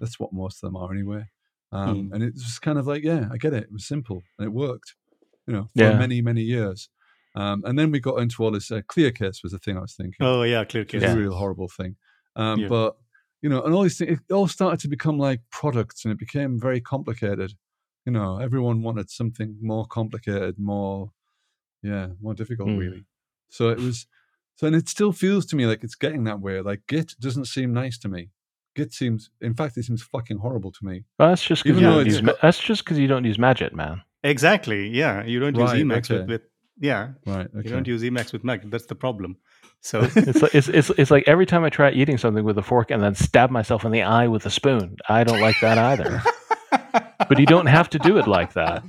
that's 0.00 0.20
what 0.20 0.32
most 0.32 0.56
of 0.62 0.68
them 0.68 0.76
are 0.76 0.92
anyway. 0.92 1.24
Um, 1.72 1.96
Mm. 1.96 2.12
And 2.14 2.22
it 2.22 2.34
was 2.34 2.58
kind 2.60 2.78
of 2.78 2.86
like, 2.86 3.02
yeah, 3.02 3.28
I 3.32 3.36
get 3.44 3.52
it. 3.52 3.64
It 3.64 3.72
was 3.72 3.84
simple 3.94 4.22
and 4.38 4.46
it 4.46 4.52
worked. 4.52 4.94
You 5.46 5.52
know, 5.54 5.64
for 5.76 5.82
Yeah. 5.82 5.98
many 5.98 6.22
many 6.22 6.42
years. 6.42 6.88
Um, 7.34 7.62
and 7.66 7.76
then 7.78 7.90
we 7.90 7.98
got 8.00 8.20
into 8.22 8.42
all 8.44 8.52
this. 8.52 8.70
Uh, 8.70 8.82
ClearCase 8.92 9.42
was 9.42 9.52
the 9.52 9.58
thing 9.58 9.76
I 9.76 9.80
was 9.80 9.94
thinking. 9.94 10.20
Oh 10.24 10.42
yeah, 10.44 10.64
clear 10.64 10.84
It 10.84 10.88
case. 10.88 11.02
was 11.02 11.10
Yeah. 11.10 11.16
a 11.16 11.22
real 11.24 11.34
horrible 11.34 11.68
thing. 11.78 11.96
Um, 12.36 12.60
Yeah. 12.60 12.68
But 12.68 12.96
you 13.42 13.48
know, 13.50 13.60
and 13.64 13.74
all 13.74 13.82
these 13.82 13.98
things, 13.98 14.20
it 14.28 14.32
all 14.32 14.48
started 14.48 14.78
to 14.80 14.88
become 14.96 15.18
like 15.18 15.40
products, 15.50 16.04
and 16.04 16.12
it 16.12 16.18
became 16.26 16.60
very 16.60 16.80
complicated. 16.80 17.50
You 18.06 18.12
know, 18.12 18.38
everyone 18.38 18.82
wanted 18.82 19.10
something 19.10 19.50
more 19.60 19.84
complicated, 19.86 20.58
more, 20.58 21.10
yeah, 21.82 22.06
more 22.20 22.34
difficult, 22.34 22.68
Mm. 22.70 22.78
really. 22.78 23.04
So 23.48 23.68
it 23.68 23.78
was, 23.78 24.06
so 24.56 24.66
and 24.66 24.76
it 24.76 24.88
still 24.88 25.12
feels 25.12 25.46
to 25.46 25.56
me 25.56 25.66
like 25.66 25.84
it's 25.84 25.94
getting 25.94 26.24
that 26.24 26.40
way. 26.40 26.60
Like 26.60 26.82
Git 26.88 27.14
doesn't 27.20 27.46
seem 27.46 27.72
nice 27.72 27.98
to 27.98 28.08
me. 28.08 28.30
Git 28.74 28.92
seems, 28.92 29.30
in 29.40 29.54
fact, 29.54 29.76
it 29.76 29.84
seems 29.84 30.02
fucking 30.02 30.38
horrible 30.38 30.70
to 30.72 30.84
me. 30.84 31.04
Well, 31.18 31.30
that's 31.30 31.42
just 31.42 31.62
because 31.62 31.78
Even 31.78 31.88
you 31.88 31.96
though 31.96 32.04
don't 32.04 32.12
use. 32.12 32.22
Ma- 32.22 32.32
that's 32.42 32.58
just 32.58 32.84
because 32.84 32.98
you 32.98 33.06
don't 33.06 33.24
use 33.24 33.38
Magit, 33.38 33.72
man. 33.72 34.02
Exactly. 34.22 34.88
Yeah, 34.88 35.24
you 35.24 35.40
don't 35.40 35.56
use 35.56 35.70
Emacs 35.70 36.10
with, 36.10 36.22
okay. 36.22 36.24
with 36.26 36.42
yeah, 36.78 37.12
Right. 37.26 37.46
Okay. 37.46 37.62
you 37.64 37.70
don't 37.70 37.86
use 37.86 38.02
Emacs 38.02 38.32
with 38.32 38.44
Mac. 38.44 38.62
That's 38.64 38.86
the 38.86 38.94
problem. 38.94 39.36
So 39.80 40.00
It's 40.16 40.42
like 40.42 40.54
it's, 40.54 40.68
it's 40.68 40.90
it's 40.90 41.10
like 41.10 41.24
every 41.26 41.46
time 41.46 41.64
I 41.64 41.70
try 41.70 41.90
eating 41.90 42.18
something 42.18 42.44
with 42.44 42.58
a 42.58 42.62
fork 42.62 42.90
and 42.90 43.02
then 43.02 43.14
stab 43.14 43.50
myself 43.50 43.84
in 43.84 43.92
the 43.92 44.02
eye 44.02 44.26
with 44.28 44.44
a 44.46 44.50
spoon. 44.50 44.96
I 45.08 45.24
don't 45.24 45.40
like 45.40 45.58
that 45.60 45.78
either. 45.78 46.22
but 47.28 47.38
you 47.38 47.46
don't 47.46 47.66
have 47.66 47.88
to 47.90 47.98
do 47.98 48.18
it 48.18 48.26
like 48.26 48.52
that. 48.54 48.82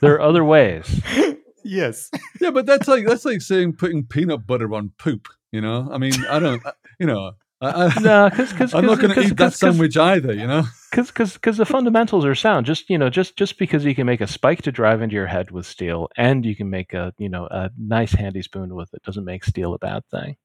There 0.00 0.14
are 0.14 0.20
other 0.20 0.44
ways. 0.44 1.02
yes, 1.64 2.10
yeah, 2.40 2.50
but 2.50 2.66
that's 2.66 2.88
like 2.88 3.06
that's 3.06 3.24
like 3.24 3.42
saying 3.42 3.74
putting 3.74 4.04
peanut 4.04 4.46
butter 4.46 4.72
on 4.74 4.92
poop. 4.98 5.28
You 5.52 5.60
know, 5.60 5.88
I 5.92 5.98
mean, 5.98 6.12
I 6.28 6.40
don't, 6.40 6.62
you 6.98 7.06
know, 7.06 7.32
I, 7.60 7.86
I, 7.86 8.00
No, 8.00 8.30
because 8.30 8.52
cause, 8.52 8.74
I'm 8.74 8.86
not 8.86 9.00
going 9.00 9.14
to 9.14 9.20
eat 9.20 9.36
that 9.36 9.54
sandwich 9.54 9.96
either. 9.96 10.32
You 10.32 10.46
know. 10.46 10.64
because 10.90 11.34
because 11.34 11.56
the 11.56 11.66
fundamentals 11.66 12.24
are 12.24 12.34
sound. 12.34 12.66
Just 12.66 12.90
you 12.90 12.98
know, 12.98 13.10
just 13.10 13.36
just 13.36 13.58
because 13.58 13.84
you 13.84 13.94
can 13.94 14.06
make 14.06 14.20
a 14.20 14.26
spike 14.26 14.62
to 14.62 14.72
drive 14.72 15.02
into 15.02 15.14
your 15.14 15.26
head 15.26 15.50
with 15.50 15.66
steel, 15.66 16.08
and 16.16 16.44
you 16.44 16.54
can 16.54 16.70
make 16.70 16.92
a 16.92 17.12
you 17.18 17.28
know 17.28 17.46
a 17.50 17.70
nice 17.78 18.12
handy 18.12 18.42
spoon 18.42 18.74
with 18.74 18.92
it, 18.92 19.02
doesn't 19.02 19.24
make 19.24 19.44
steel 19.44 19.74
a 19.74 19.78
bad 19.78 20.04
thing. 20.10 20.36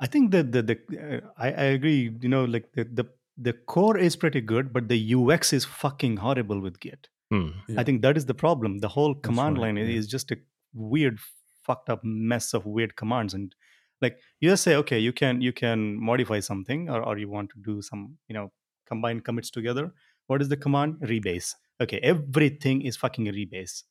I 0.00 0.06
think 0.06 0.30
that 0.32 0.52
the 0.52 0.62
the 0.62 0.78
uh, 0.98 1.20
I, 1.36 1.46
I 1.48 1.64
agree. 1.76 2.12
You 2.20 2.28
know, 2.28 2.44
like 2.44 2.72
the, 2.72 2.84
the 2.84 3.04
the 3.36 3.52
core 3.52 3.96
is 3.96 4.16
pretty 4.16 4.40
good, 4.40 4.72
but 4.72 4.88
the 4.88 5.14
UX 5.14 5.52
is 5.52 5.64
fucking 5.64 6.18
horrible 6.18 6.60
with 6.60 6.80
Git. 6.80 7.08
Hmm. 7.30 7.48
Yeah. 7.68 7.80
I 7.80 7.84
think 7.84 8.02
that 8.02 8.16
is 8.16 8.26
the 8.26 8.34
problem. 8.34 8.78
The 8.78 8.88
whole 8.88 9.14
command 9.14 9.58
right, 9.58 9.74
line 9.74 9.76
yeah. 9.76 9.84
is 9.98 10.06
just 10.06 10.30
a 10.30 10.36
weird, 10.72 11.18
fucked 11.66 11.90
up 11.90 12.00
mess 12.02 12.54
of 12.54 12.64
weird 12.66 12.96
commands. 12.96 13.34
And 13.34 13.54
like 14.00 14.18
you 14.40 14.48
just 14.48 14.62
say, 14.62 14.76
okay, 14.76 14.98
you 14.98 15.12
can 15.12 15.40
you 15.42 15.52
can 15.52 16.00
modify 16.02 16.40
something, 16.40 16.88
or, 16.88 17.02
or 17.02 17.18
you 17.18 17.28
want 17.28 17.50
to 17.50 17.56
do 17.64 17.82
some, 17.82 18.16
you 18.28 18.34
know, 18.34 18.50
combine 18.88 19.20
commits 19.20 19.50
together. 19.50 19.92
What 20.28 20.40
is 20.40 20.48
the 20.48 20.56
command? 20.56 20.96
Rebase. 21.02 21.54
Okay, 21.80 21.98
everything 22.02 22.82
is 22.82 22.96
fucking 22.96 23.28
a 23.28 23.32
rebase. 23.32 23.82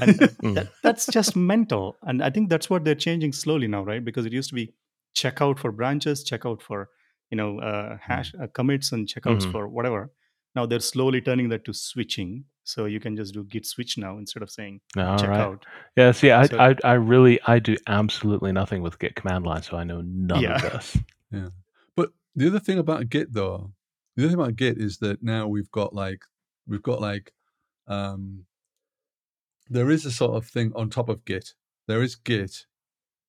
And 0.00 0.18
Mm. 0.44 0.54
that, 0.54 0.68
that's 0.82 1.06
just 1.06 1.36
mental. 1.36 1.96
And 2.02 2.22
I 2.22 2.28
think 2.30 2.48
that's 2.50 2.68
what 2.68 2.84
they're 2.84 2.94
changing 2.94 3.32
slowly 3.32 3.66
now, 3.68 3.82
right? 3.84 4.04
Because 4.04 4.26
it 4.26 4.32
used 4.32 4.48
to 4.50 4.54
be 4.54 4.74
check 5.14 5.40
out 5.40 5.58
for 5.58 5.70
branches, 5.72 6.24
check 6.24 6.44
out 6.44 6.60
for 6.62 6.90
you 7.30 7.36
know 7.36 7.60
uh, 7.60 7.96
hash 8.00 8.34
uh, 8.40 8.46
commits 8.52 8.92
and 8.92 9.08
checkouts 9.08 9.44
Mhm. 9.46 9.52
for 9.52 9.68
whatever. 9.68 10.10
Now 10.54 10.66
they're 10.66 10.80
slowly 10.80 11.20
turning 11.20 11.48
that 11.50 11.64
to 11.64 11.72
switching, 11.72 12.44
so 12.64 12.86
you 12.86 12.98
can 12.98 13.14
just 13.16 13.34
do 13.34 13.44
git 13.44 13.66
switch 13.66 13.96
now 13.98 14.16
instead 14.18 14.42
of 14.42 14.50
saying 14.50 14.80
All 14.96 15.18
check 15.18 15.28
right. 15.28 15.40
out. 15.40 15.64
Yeah. 15.96 16.12
See, 16.12 16.30
I, 16.30 16.46
So- 16.46 16.58
I 16.58 16.74
I 16.82 16.94
really 16.94 17.38
I 17.46 17.58
do 17.58 17.76
absolutely 17.86 18.52
nothing 18.52 18.82
with 18.82 18.98
Git 18.98 19.14
command 19.16 19.44
line, 19.46 19.62
so 19.62 19.76
I 19.76 19.84
know 19.84 20.00
none 20.04 20.42
Yeah. 20.42 20.56
of 20.56 20.72
this. 20.72 20.96
Yeah 21.30 21.48
but 21.96 22.10
the 22.36 22.46
other 22.46 22.60
thing 22.60 22.78
about 22.78 23.08
Git 23.10 23.32
though, 23.32 23.72
the 24.16 24.22
other 24.24 24.30
thing 24.30 24.40
about 24.40 24.56
Git 24.56 24.78
is 24.78 24.98
that 24.98 25.22
now 25.22 25.46
we've 25.46 25.70
got 25.70 25.94
like 25.94 26.22
we've 26.66 26.82
got 26.82 27.00
like 27.00 27.32
um 27.86 28.44
there 29.68 29.90
is 29.90 30.04
a 30.04 30.10
sort 30.10 30.34
of 30.36 30.46
thing 30.46 30.72
on 30.74 30.90
top 30.90 31.08
of 31.08 31.24
Git. 31.24 31.54
There 31.88 32.02
is 32.02 32.14
Git, 32.16 32.66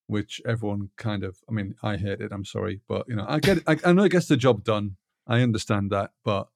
which 0.08 0.42
everyone 0.46 0.90
kind 0.98 1.24
of 1.24 1.38
I 1.50 1.52
mean, 1.52 1.76
I 1.84 1.98
hate 1.98 2.22
it, 2.22 2.32
I'm 2.32 2.46
sorry, 2.46 2.82
but 2.88 3.08
you 3.08 3.16
know, 3.16 3.26
I 3.28 3.40
get 3.40 3.60
I, 3.68 3.78
I 3.86 3.92
know 3.94 4.04
it 4.04 4.12
gets 4.12 4.28
the 4.28 4.38
job 4.38 4.64
done. 4.64 4.98
I 5.28 5.42
understand 5.42 5.92
that, 5.92 6.12
but 6.24 6.48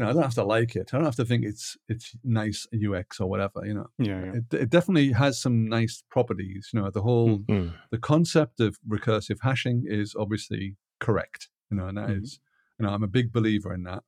you 0.00 0.04
know, 0.06 0.10
I 0.10 0.14
don't 0.14 0.22
have 0.22 0.34
to 0.34 0.44
like 0.44 0.76
it. 0.76 0.90
I 0.92 0.96
don't 0.96 1.04
have 1.04 1.16
to 1.16 1.24
think 1.24 1.44
it's 1.44 1.76
it's 1.88 2.16
nice 2.24 2.66
UX 2.72 3.20
or 3.20 3.28
whatever, 3.28 3.64
you 3.66 3.74
know. 3.74 3.88
Yeah, 3.98 4.24
yeah. 4.24 4.32
It, 4.38 4.54
it 4.54 4.70
definitely 4.70 5.12
has 5.12 5.40
some 5.40 5.68
nice 5.68 6.02
properties, 6.10 6.70
you 6.72 6.80
know, 6.80 6.90
the 6.90 7.02
whole 7.02 7.38
Hmm. 7.48 7.68
the 7.90 7.98
concept 7.98 8.60
of 8.60 8.78
recursive 8.88 9.38
hashing 9.42 9.84
is 9.86 10.14
obviously 10.18 10.76
correct. 11.00 11.48
You 11.70 11.76
know, 11.76 11.86
and 11.86 11.98
that 11.98 12.10
is, 12.10 12.28
Mhm. 12.34 12.40
you 12.80 12.86
know, 12.86 12.92
I'm 12.94 13.02
a 13.02 13.08
big 13.08 13.30
believer 13.32 13.72
in 13.74 13.82
that. 13.84 14.02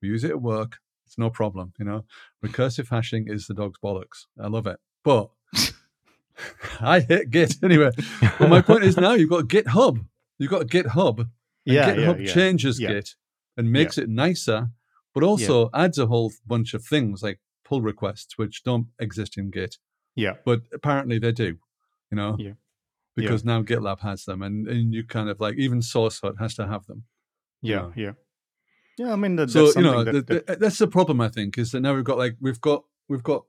We 0.00 0.08
use 0.08 0.24
it 0.24 0.30
at 0.30 0.40
work. 0.42 0.78
It's 1.06 1.18
no 1.18 1.28
problem. 1.28 1.72
You 1.78 1.84
know, 1.84 2.04
recursive 2.44 2.88
hashing 2.88 3.26
is 3.28 3.46
the 3.46 3.54
dog's 3.54 3.78
bollocks. 3.80 4.26
I 4.40 4.46
love 4.46 4.66
it. 4.66 4.78
But 5.04 5.30
I 6.80 7.00
hit 7.00 7.30
Git 7.30 7.56
anyway. 7.62 7.90
But 8.38 8.48
my 8.48 8.62
point 8.62 8.84
is 8.84 8.96
now 8.96 9.12
you've 9.14 9.30
got 9.30 9.44
GitHub. 9.44 10.04
You've 10.38 10.50
got 10.50 10.66
GitHub. 10.66 11.18
And 11.18 11.28
Yeah, 11.64 11.88
yeah, 11.88 11.94
GitHub 11.96 12.26
yeah. 12.26 12.32
changes 12.34 12.80
yeah. 12.80 12.92
Git 12.92 13.14
and 13.56 13.70
makes 13.70 13.98
it 13.98 14.08
nicer, 14.08 14.70
but 15.14 15.22
also 15.22 15.70
adds 15.74 15.98
a 15.98 16.06
whole 16.06 16.32
bunch 16.46 16.74
of 16.74 16.84
things 16.84 17.22
like 17.22 17.40
pull 17.64 17.82
requests, 17.82 18.36
which 18.38 18.62
don't 18.64 18.86
exist 18.98 19.36
in 19.38 19.50
Git 19.50 19.78
Yeah, 20.16 20.34
but 20.44 20.60
apparently 20.72 21.18
they 21.18 21.32
do, 21.32 21.58
you 22.10 22.16
know, 22.16 22.36
Yeah. 22.38 22.52
because 23.16 23.44
now 23.44 23.62
GitLab 23.62 24.00
has 24.00 24.24
them, 24.24 24.42
and, 24.42 24.66
and 24.68 24.92
you 24.94 25.04
kind 25.04 25.28
of 25.28 25.40
like 25.40 25.56
even 25.56 25.80
SourceHut 25.80 26.38
has 26.38 26.54
to 26.56 26.66
have 26.66 26.86
them. 26.86 27.04
yeah, 27.62 27.90
Yeah. 27.94 28.04
yeah. 28.04 28.12
Yeah, 28.98 29.12
I 29.14 29.16
mean 29.16 29.36
that, 29.36 29.50
so 29.50 29.64
that's 29.64 29.76
you 29.76 29.82
know 29.82 30.04
that, 30.04 30.26
the- 30.26 30.44
that- 30.46 30.60
that's 30.60 30.78
the 30.78 30.86
problem 30.86 31.20
I 31.20 31.28
think 31.28 31.56
is 31.56 31.70
that 31.72 31.80
now 31.80 31.94
we've 31.94 32.04
got 32.04 32.18
like 32.18 32.36
we've 32.40 32.60
got 32.60 32.84
we've 33.08 33.22
got 33.22 33.44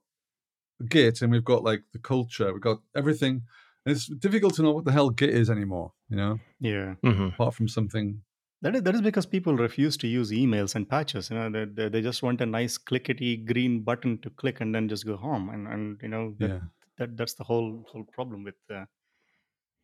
Git 0.89 1.22
and 1.22 1.32
we've 1.32 1.43
got 1.43 1.64
like 1.64 1.84
the 1.91 1.99
culture, 1.99 2.51
we've 2.53 2.61
got 2.61 2.80
everything. 2.95 3.41
And 3.86 3.93
it's 3.95 4.07
difficult 4.07 4.53
to 4.55 4.61
know 4.64 4.72
what 4.72 4.86
the 4.86 4.93
hell 4.93 5.09
Git 5.09 5.32
is 5.32 5.49
anymore, 5.49 5.91
you 6.09 6.16
know, 6.16 6.39
Yeah. 6.61 6.95
hmm 7.03 7.24
apart 7.34 7.55
from 7.55 7.68
something. 7.68 8.22
That 8.64 8.76
is, 8.76 8.82
that 8.84 8.95
is 8.95 9.01
because 9.01 9.26
people 9.26 9.55
refuse 9.57 9.95
to 9.97 10.07
use 10.07 10.32
emails 10.32 10.74
and 10.76 10.88
patches. 10.89 11.30
You 11.30 11.38
know, 11.38 11.49
they, 11.49 11.66
they, 11.66 11.89
they 11.89 12.01
just 12.01 12.24
want 12.24 12.41
a 12.41 12.45
nice 12.45 12.78
clickety 12.78 13.38
green 13.38 13.82
button 13.82 14.18
to 14.24 14.30
click 14.30 14.61
and 14.61 14.74
then 14.74 14.88
just 14.89 15.05
go 15.05 15.18
home. 15.18 15.49
And, 15.49 15.68
and 15.68 15.99
you 16.01 16.07
know, 16.09 16.34
that, 16.39 16.49
Yeah. 16.49 16.59
that 16.97 17.18
that's 17.18 17.34
the 17.36 17.43
whole 17.43 17.86
whole 17.91 18.05
problem 18.18 18.43
with 18.45 18.55
uh, 18.74 18.86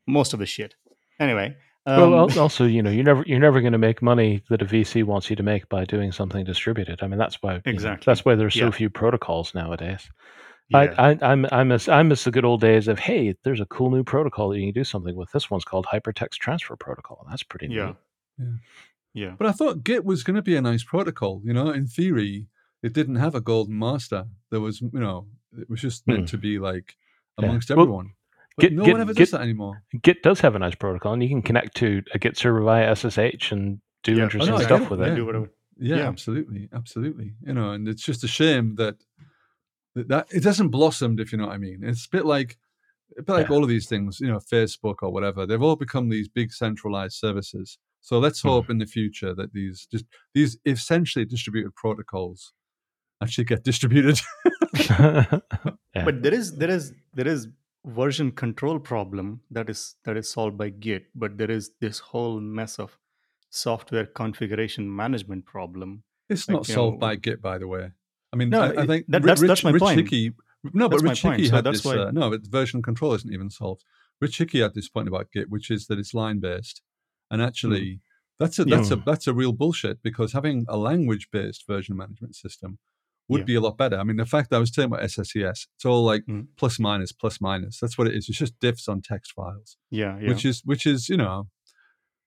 most 0.07 0.33
of 0.33 0.39
the 0.39 0.45
shit. 0.45 0.75
Anyway, 1.19 1.55
well, 1.85 2.13
um, 2.13 2.29
al- 2.31 2.39
also, 2.39 2.65
you 2.65 2.81
know, 2.81 2.89
you're 2.89 3.03
never 3.03 3.23
you're 3.27 3.39
never 3.39 3.59
going 3.61 3.73
to 3.73 3.77
make 3.89 4.01
money 4.01 4.43
that 4.49 4.61
a 4.61 4.65
VC 4.65 5.03
wants 5.03 5.29
you 5.29 5.35
to 5.35 5.43
make 5.43 5.67
by 5.69 5.83
doing 5.85 6.11
something 6.11 6.45
distributed. 6.45 7.03
I 7.03 7.07
mean, 7.07 7.19
that's 7.19 7.37
why 7.41 7.55
you 7.55 7.61
know, 7.65 7.71
Exactly. 7.71 8.05
that's 8.05 8.23
why 8.25 8.35
there's 8.35 8.53
so 8.53 8.65
Yeah. 8.65 8.71
few 8.71 8.89
protocols 8.89 9.53
nowadays. 9.53 10.09
yeah, 10.69 10.93
I, 10.97 11.11
I, 11.11 11.17
I'm 11.31 11.45
I 11.51 11.63
miss 11.63 11.89
I 11.89 12.01
miss 12.03 12.23
the 12.23 12.31
good 12.31 12.45
old 12.45 12.61
days 12.61 12.87
of 12.87 12.99
hey, 12.99 13.35
there's 13.43 13.59
a 13.59 13.65
cool 13.65 13.91
new 13.91 14.03
protocol 14.03 14.49
that 14.49 14.59
you 14.59 14.67
can 14.71 14.73
do 14.81 14.85
something 14.85 15.15
with. 15.15 15.29
This 15.31 15.51
one's 15.51 15.65
called 15.65 15.85
Hypertext 15.87 16.35
Transfer 16.39 16.75
Protocol. 16.77 17.25
That's 17.29 17.43
pretty 17.43 17.67
neat. 17.67 17.95
Yeah, 18.39 18.45
Yeah. 19.13 19.25
yeah, 19.29 19.35
But 19.37 19.47
I 19.47 19.51
thought 19.51 19.83
Git 19.83 20.05
was 20.05 20.23
going 20.23 20.35
to 20.35 20.41
be 20.41 20.55
a 20.55 20.61
nice 20.61 20.83
protocol. 20.83 21.41
You 21.43 21.53
know, 21.53 21.69
in 21.71 21.87
theory, 21.87 22.47
it 22.81 22.93
didn't 22.93 23.15
have 23.15 23.35
a 23.35 23.41
golden 23.41 23.77
master. 23.77 24.25
There 24.51 24.61
was, 24.61 24.81
you 24.81 24.89
know, 24.93 25.27
it 25.57 25.69
was 25.69 25.81
just 25.81 26.07
meant 26.07 26.21
Hmm. 26.21 26.25
to 26.27 26.37
be 26.37 26.59
like 26.59 26.95
Yeah. 27.37 27.45
amongst 27.47 27.69
Well, 27.69 27.81
everyone. 27.81 28.11
But 28.55 28.61
Git- 28.63 28.73
no 28.73 28.85
Git- 28.85 28.91
one 28.93 29.01
ever 29.01 29.13
Git- 29.13 29.17
does 29.19 29.31
that 29.31 29.41
anymore. 29.41 29.83
Git 30.01 30.23
does 30.23 30.39
have 30.41 30.55
a 30.55 30.59
nice 30.59 30.75
protocol, 30.75 31.13
and 31.13 31.23
you 31.23 31.29
can 31.29 31.41
connect 31.41 31.75
to 31.77 32.01
a 32.13 32.19
Git 32.19 32.37
server 32.37 32.61
via 32.61 32.89
SSH 32.95 33.51
and 33.51 33.79
do 34.03 34.13
Yeah. 34.13 34.21
Oh, 34.21 34.23
interesting 34.25 34.51
no, 34.55 34.59
stuff 34.61 34.79
get 34.79 34.85
it, 34.85 34.91
with 34.91 34.99
yeah. 35.01 35.13
it. 35.13 35.15
do 35.15 35.25
whatever. 35.25 35.51
Yeah, 35.77 35.95
Yeah. 35.97 36.07
absolutely, 36.09 36.67
absolutely. 36.73 37.33
You 37.45 37.53
know, 37.53 37.71
and 37.71 37.87
it's 37.87 38.03
just 38.03 38.23
a 38.23 38.27
shame 38.27 38.75
that 38.75 38.95
that, 39.95 40.07
that 40.09 40.27
it 40.31 40.43
hasn't 40.43 40.71
blossomed. 40.71 41.19
If 41.19 41.31
you 41.31 41.37
know 41.37 41.47
what 41.47 41.53
I 41.55 41.57
mean, 41.57 41.83
it's 41.83 42.05
a 42.05 42.09
bit 42.09 42.25
like 42.25 42.57
a 43.17 43.23
bit 43.23 43.33
like 43.33 43.49
Yeah. 43.49 43.55
all 43.55 43.63
of 43.63 43.69
these 43.69 43.87
things. 43.87 44.19
You 44.19 44.27
know, 44.27 44.37
Facebook 44.39 44.97
or 45.01 45.11
whatever. 45.11 45.45
They've 45.45 45.61
all 45.61 45.75
become 45.75 46.09
these 46.09 46.27
big 46.27 46.51
centralized 46.53 47.15
services. 47.15 47.77
So 48.01 48.17
let's 48.19 48.41
Mhm. 48.41 48.49
hope 48.49 48.69
in 48.69 48.77
the 48.79 48.85
future 48.85 49.33
that 49.35 49.53
these 49.53 49.87
just 49.91 50.05
these 50.33 50.57
essentially 50.65 51.25
distributed 51.25 51.75
protocols 51.75 52.53
actually 53.21 53.45
get 53.45 53.63
distributed. 53.71 54.19
yeah. 54.89 56.05
But 56.05 56.23
there 56.23 56.33
is 56.33 56.55
there 56.57 56.69
is 56.69 56.93
there 57.13 57.27
is 57.27 57.47
version 57.85 58.31
control 58.31 58.79
problem 58.79 59.41
that 59.51 59.69
is 59.69 59.95
that 60.05 60.17
is 60.17 60.29
solved 60.29 60.57
by 60.57 60.69
Git, 60.69 61.03
but 61.15 61.37
there 61.37 61.51
is 61.51 61.71
this 61.79 61.99
whole 61.99 62.39
mess 62.39 62.79
of 62.79 62.97
software 63.49 64.05
configuration 64.05 64.93
management 64.95 65.45
problem. 65.45 66.03
It's 66.29 66.47
Like, 66.47 66.55
not 66.57 66.65
solved 66.65 66.95
know- 66.95 66.99
by 67.07 67.15
Git, 67.15 67.41
by 67.41 67.57
the 67.57 67.67
way. 67.67 67.91
I 68.31 68.35
mean, 68.35 68.49
No, 68.51 68.61
I, 68.61 68.83
I 68.83 68.85
think 68.85 69.07
that- 69.07 69.23
that's- 69.23 69.41
Rich, 69.41 69.47
that's 69.47 69.63
my 69.63 69.71
Rich 69.71 69.81
point. 69.81 69.99
Hickey. 69.99 70.33
No, 70.63 70.87
but 70.87 70.97
That's 70.97 71.03
my 71.03 71.09
Rich 71.11 71.21
point. 71.23 71.37
Hickey 71.37 71.49
So 71.49 71.55
had 71.55 71.63
that's 71.65 71.77
this. 71.79 71.85
why- 71.85 71.97
Uh, 71.97 72.11
no, 72.11 72.29
but 72.29 72.45
version 72.45 72.81
control 72.83 73.13
isn't 73.13 73.33
even 73.33 73.49
solved. 73.49 73.83
Rich 74.21 74.37
Hickey 74.37 74.59
had 74.59 74.73
this 74.75 74.87
point 74.89 75.07
about 75.07 75.31
Git, 75.31 75.49
which 75.49 75.71
is 75.71 75.87
that 75.87 75.97
it's 75.97 76.13
line 76.13 76.39
based, 76.39 76.81
and 77.31 77.41
actually, 77.41 78.01
that's 78.39 78.59
a 78.59 78.63
Yeah. 78.67 78.77
that's 78.77 78.91
a 78.91 78.95
that's 78.97 79.27
a 79.27 79.33
real 79.33 79.53
bullshit 79.53 80.01
because 80.03 80.33
having 80.33 80.65
a 80.67 80.77
language 80.77 81.29
based 81.31 81.65
version 81.67 81.95
management 81.97 82.35
system 82.35 82.79
would 83.27 83.41
Yeah. 83.41 83.45
be 83.45 83.55
a 83.55 83.61
lot 83.61 83.77
better. 83.77 83.97
I 83.97 84.03
mean, 84.03 84.17
the 84.17 84.25
fact 84.25 84.49
that 84.49 84.55
I 84.55 84.59
was 84.59 84.71
talking 84.71 84.91
about 84.91 85.03
SCCS, 85.03 85.67
it's 85.75 85.85
all 85.85 86.03
like 86.03 86.23
Mm. 86.27 86.47
plus 86.57 86.79
minus 86.79 87.11
plus 87.11 87.39
minus. 87.39 87.79
That's 87.79 87.97
what 87.97 88.07
it 88.07 88.15
is. 88.15 88.27
It's 88.29 88.37
just 88.37 88.59
diffs 88.59 88.89
on 88.89 89.01
text 89.01 89.33
files, 89.33 89.77
Yeah, 89.91 90.17
yeah. 90.19 90.29
which 90.29 90.45
is 90.45 90.61
which 90.65 90.85
is 90.85 91.09
you 91.09 91.17
know. 91.17 91.47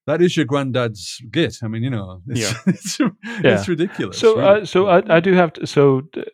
That 0.05 0.21
is 0.21 0.35
your 0.35 0.45
granddad's 0.45 1.21
Git. 1.31 1.59
I 1.63 1.69
mean, 1.69 1.81
you 1.81 1.89
know, 1.89 2.21
it's, 2.27 2.41
Yeah. 2.41 2.53
it's, 2.67 2.97
it's 3.23 3.67
ridiculous. 3.69 4.17
So, 4.17 4.35
really. 4.37 4.61
uh, 4.61 4.65
so 4.65 4.87
I, 4.87 5.01
I 5.15 5.19
do 5.21 5.31
have 5.33 5.53
to. 5.53 5.65
So, 5.65 6.01
d- 6.11 6.25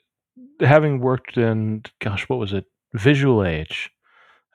having 0.62 1.00
worked 1.02 1.38
in, 1.38 1.84
gosh, 2.02 2.28
what 2.30 2.40
was 2.40 2.52
it? 2.52 2.66
Visual 2.96 3.46
Age. 3.46 3.92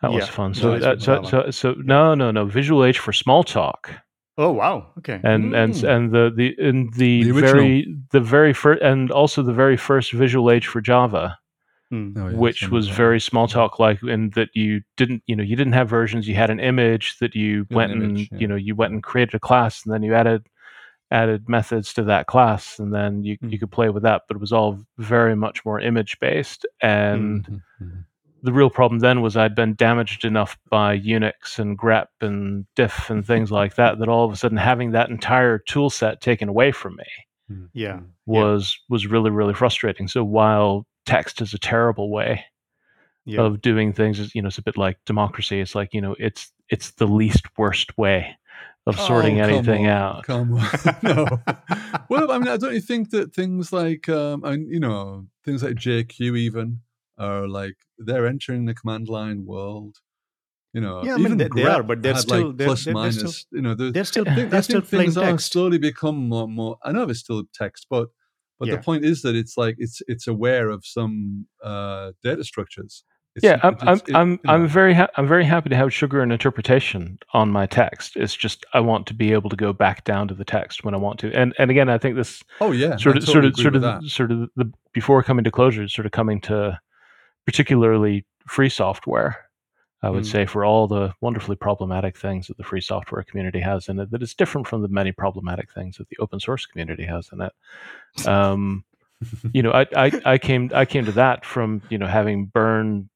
That 0.03 0.13
was 0.13 0.27
fun. 0.29 0.53
So, 0.55 0.71
uh, 0.75 0.95
with 0.95 1.03
so, 1.03 1.23
so, 1.23 1.51
so, 1.53 1.75
no, 1.79 2.15
no, 2.17 2.33
no. 2.33 2.45
Visual 2.47 2.85
Age 2.85 2.99
for 2.99 3.13
Smalltalk, 3.13 4.01
oh 4.39 4.51
wow. 4.53 4.87
Okay. 4.99 5.21
and 5.25 5.55
and 5.55 5.75
Mm. 5.75 5.89
and 5.97 6.13
the 6.13 6.33
the 6.35 6.49
in 6.59 6.91
the, 6.97 7.25
The 7.25 7.41
very 7.41 7.97
the 8.13 8.21
very 8.21 8.53
first 8.53 8.83
and 8.83 9.11
also 9.11 9.43
the 9.43 9.53
very 9.53 9.77
first 9.77 10.13
Visual 10.13 10.51
Age 10.51 10.67
for 10.67 10.81
Java, 10.81 11.39
Hmm. 11.91 12.13
Oh, 12.17 12.29
yeah, 12.29 12.37
which 12.39 12.71
was 12.71 12.87
of 12.87 12.93
that. 12.93 12.97
very 12.97 13.19
Smalltalk 13.21 13.79
like, 13.79 14.03
in 14.03 14.31
that 14.31 14.49
you 14.55 14.81
didn't, 14.97 15.23
you 15.27 15.37
know, 15.37 15.43
you 15.45 15.55
didn't 15.55 15.75
have 15.75 15.89
versions. 15.89 16.27
You 16.27 16.35
had 16.35 16.51
an 16.51 16.59
image 16.61 17.19
that 17.21 17.35
you 17.35 17.67
had 17.69 17.77
went 17.77 17.93
an 17.93 18.03
and 18.03 18.11
image, 18.17 18.29
yeah. 18.33 18.39
you 18.41 18.49
know 18.49 18.57
you 18.57 18.75
went 18.75 18.93
and 18.95 19.03
created 19.03 19.35
a 19.35 19.39
class, 19.41 19.85
and 19.85 19.93
then 19.93 20.03
you 20.03 20.15
added 20.15 20.47
added 21.11 21.49
methods 21.49 21.93
to 21.95 22.03
that 22.05 22.27
class, 22.27 22.79
and 22.79 22.93
then 22.93 23.23
you 23.23 23.37
Mm. 23.39 23.53
you 23.53 23.59
could 23.59 23.71
play 23.71 23.91
with 23.91 24.03
that. 24.05 24.23
But 24.27 24.37
it 24.37 24.41
was 24.41 24.53
all 24.53 24.81
very 24.99 25.37
much 25.37 25.65
more 25.65 25.79
image 25.81 26.19
based, 26.21 26.67
and 26.81 27.45
Mhm, 27.47 27.63
mhm. 27.83 28.05
The 28.45 28.53
real 28.53 28.71
problem 28.71 29.01
then 29.01 29.21
was 29.23 29.37
I'd 29.37 29.55
been 29.57 29.75
damaged 29.75 30.25
enough 30.25 30.57
by 30.71 30.99
Unix 30.99 31.59
and 31.59 31.77
grep 31.79 32.07
and 32.21 32.67
diff 32.77 33.11
and 33.11 33.27
things 33.27 33.51
like 33.51 33.75
that 33.77 33.99
that 33.99 34.09
all 34.09 34.25
of 34.25 34.33
a 34.33 34.37
sudden 34.37 34.59
having 34.59 34.93
that 34.93 35.11
entire 35.11 35.59
tool 35.59 35.91
set 35.91 36.21
taken 36.21 36.49
away 36.49 36.71
from 36.71 36.95
me 36.97 37.05
Mhm, 37.51 37.69
Yeah. 37.73 37.97
mhm. 37.97 38.07
was 38.27 38.79
was 38.89 39.07
really 39.07 39.31
really 39.31 39.55
frustrating. 39.55 40.07
So 40.09 40.23
while 40.25 40.87
text 41.07 41.41
is 41.43 41.53
a 41.55 41.59
terrible 41.59 42.11
way 42.11 42.45
Yeah. 43.27 43.41
of 43.43 43.61
doing 43.63 43.93
things, 43.93 44.35
you 44.35 44.43
know, 44.43 44.49
it's 44.49 44.59
a 44.59 44.63
bit 44.63 44.77
like 44.77 44.99
democracy. 45.07 45.61
It's 45.61 45.75
like 45.75 45.93
you 45.95 46.01
know, 46.01 46.15
it's 46.19 46.53
it's 46.69 46.93
the 46.93 47.07
least 47.07 47.45
worst 47.59 47.97
way 47.99 48.37
of 48.87 49.01
sorting 49.01 49.41
Oh, 49.41 49.45
come 49.47 49.55
anything 49.55 49.87
on, 49.87 49.93
out. 49.93 50.23
Come 50.25 50.55
on, 50.59 50.69
no. 51.03 51.27
well, 52.11 52.31
I 52.31 52.39
mean, 52.39 52.49
I 52.49 52.59
don't 52.59 52.75
you 52.75 52.81
think 52.83 53.11
that 53.11 53.33
things 53.35 53.73
like, 53.73 54.09
um, 54.11 54.45
I 54.45 54.51
mean, 54.53 54.69
you 54.69 54.81
know, 54.81 55.27
things 55.45 55.63
like 55.63 55.77
JQ 55.77 56.37
even 56.37 56.81
are 57.19 57.47
like 57.49 57.77
they're 57.99 58.27
entering 58.27 58.65
the 58.67 58.75
command 58.75 59.09
line 59.09 59.45
world. 59.47 59.97
You 60.73 60.81
know, 60.81 61.05
Yeah, 61.05 61.15
I 61.15 61.19
mean, 61.19 61.37
they- 61.37 61.49
they 61.55 61.65
are, 61.67 61.85
but 61.85 62.03
they're 62.03 62.17
still- 62.17 62.49
like 62.49 62.57
they're- 62.57 62.67
plus 62.67 62.85
they're- 62.85 62.95
they're 62.95 63.13
still- 63.13 63.23
minus. 63.25 63.47
you 63.53 63.63
know, 63.63 63.75
the, 63.75 63.93
they're 63.93 64.05
still 64.05 64.29
I 64.29 64.35
think, 64.35 64.51
they're 64.51 64.63
still 64.63 64.81
think 64.81 64.91
plain 64.91 65.03
things 65.03 65.17
are 65.19 65.31
text. 65.31 65.53
slowly 65.53 65.79
become 65.79 66.29
more 66.29 66.49
more. 66.49 66.79
I 66.85 66.91
know 66.93 67.05
it's 67.05 67.21
still 67.21 67.45
text, 67.55 67.87
but 67.89 68.09
but 68.59 68.69
Yeah. 68.69 68.77
the 68.77 68.83
point 68.83 69.05
is 69.05 69.23
that 69.23 69.35
it's 69.37 69.57
like 69.57 69.77
it's 69.79 70.03
it's 70.09 70.27
aware 70.27 70.71
of 70.71 70.85
some 70.85 71.47
uh, 71.63 72.13
data 72.25 72.43
structures. 72.45 73.05
It's, 73.37 73.45
yeah, 73.45 73.59
I'm 73.65 73.75
it's- 73.75 73.89
I'm 73.89 73.97
it- 73.99 74.15
I'm, 74.17 74.31
you 74.33 74.39
I'm 74.47 74.69
very 74.69 74.95
ha- 74.95 75.09
I'm 75.17 75.27
very 75.29 75.45
happy 75.45 75.69
to 75.69 75.77
have 75.77 75.93
sugar 75.93 76.21
and 76.23 76.33
interpretation 76.33 77.19
on 77.33 77.51
my 77.51 77.67
text. 77.67 78.17
It's 78.17 78.35
just 78.37 78.65
I 78.75 78.81
want 78.81 79.07
to 79.09 79.15
be 79.15 79.33
able 79.33 79.51
to 79.51 79.57
go 79.57 79.73
back 79.73 80.05
down 80.05 80.27
to 80.29 80.35
the 80.35 80.45
text 80.45 80.85
when 80.85 80.95
I 80.95 80.99
want 80.99 81.19
to. 81.21 81.33
And 81.33 81.53
and 81.59 81.71
again, 81.71 81.89
I 81.89 81.99
think 81.99 82.17
this 82.17 82.43
Oh 82.61 82.73
yeah, 82.73 82.97
sort 82.97 83.17
of 83.17 83.25
totally 83.27 83.33
sort 83.33 83.45
of 83.45 83.57
sort 83.57 83.77
of 83.77 83.83
that. 83.83 84.03
sort 84.05 84.31
of 84.33 84.49
the 84.57 84.73
before 84.93 85.23
coming 85.23 85.45
to 85.45 85.51
Clojure, 85.53 85.89
sort 85.91 86.07
of 86.07 86.13
coming 86.13 86.41
to 86.43 86.81
particularly 87.47 88.25
free 88.47 88.69
software. 88.69 89.39
I 90.03 90.11
would 90.11 90.25
Mm. 90.25 90.31
say 90.33 90.45
for 90.47 90.67
all 90.67 90.87
the 90.87 91.15
wonderfully 91.23 91.57
problematic 91.57 92.19
things 92.19 92.47
that 92.49 92.59
the 92.59 92.65
free 92.65 92.83
software 92.83 93.23
community 93.23 93.61
has 93.61 93.89
in 93.89 93.99
it, 93.99 94.11
that 94.11 94.23
it's 94.23 94.35
different 94.35 94.67
from 94.67 94.83
the 94.83 94.89
many 94.89 95.13
problematic 95.13 95.73
things 95.73 95.97
that 95.97 96.09
the 96.11 96.19
open 96.19 96.41
source 96.41 96.67
community 96.67 97.05
has 97.05 97.31
in 97.33 97.41
it. 97.41 97.53
Um, 98.29 98.85
you 99.55 99.63
know, 99.63 99.71
I, 99.71 99.87
I, 99.97 100.21
I 100.27 100.39
came 100.39 100.71
I 100.75 100.85
came 100.85 101.07
to 101.07 101.13
that 101.13 101.45
from 101.47 101.81
you 101.89 101.97
know 101.97 102.07
having 102.07 102.47
burned 102.47 103.09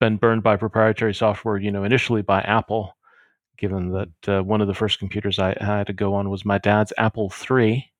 been 0.00 0.16
burned 0.16 0.42
by 0.42 0.56
proprietary 0.56 1.14
software. 1.14 1.58
You 1.58 1.70
know, 1.70 1.84
initially 1.84 2.22
by 2.22 2.40
Apple, 2.40 2.96
given 3.56 3.90
that 3.90 4.28
uh, 4.28 4.42
one 4.42 4.60
of 4.60 4.66
the 4.66 4.74
first 4.74 4.98
computers 4.98 5.38
I 5.38 5.56
had 5.60 5.86
to 5.86 5.92
go 5.92 6.14
on 6.14 6.28
was 6.28 6.44
my 6.44 6.58
dad's 6.58 6.92
Apple 6.98 7.32
III, 7.48 7.91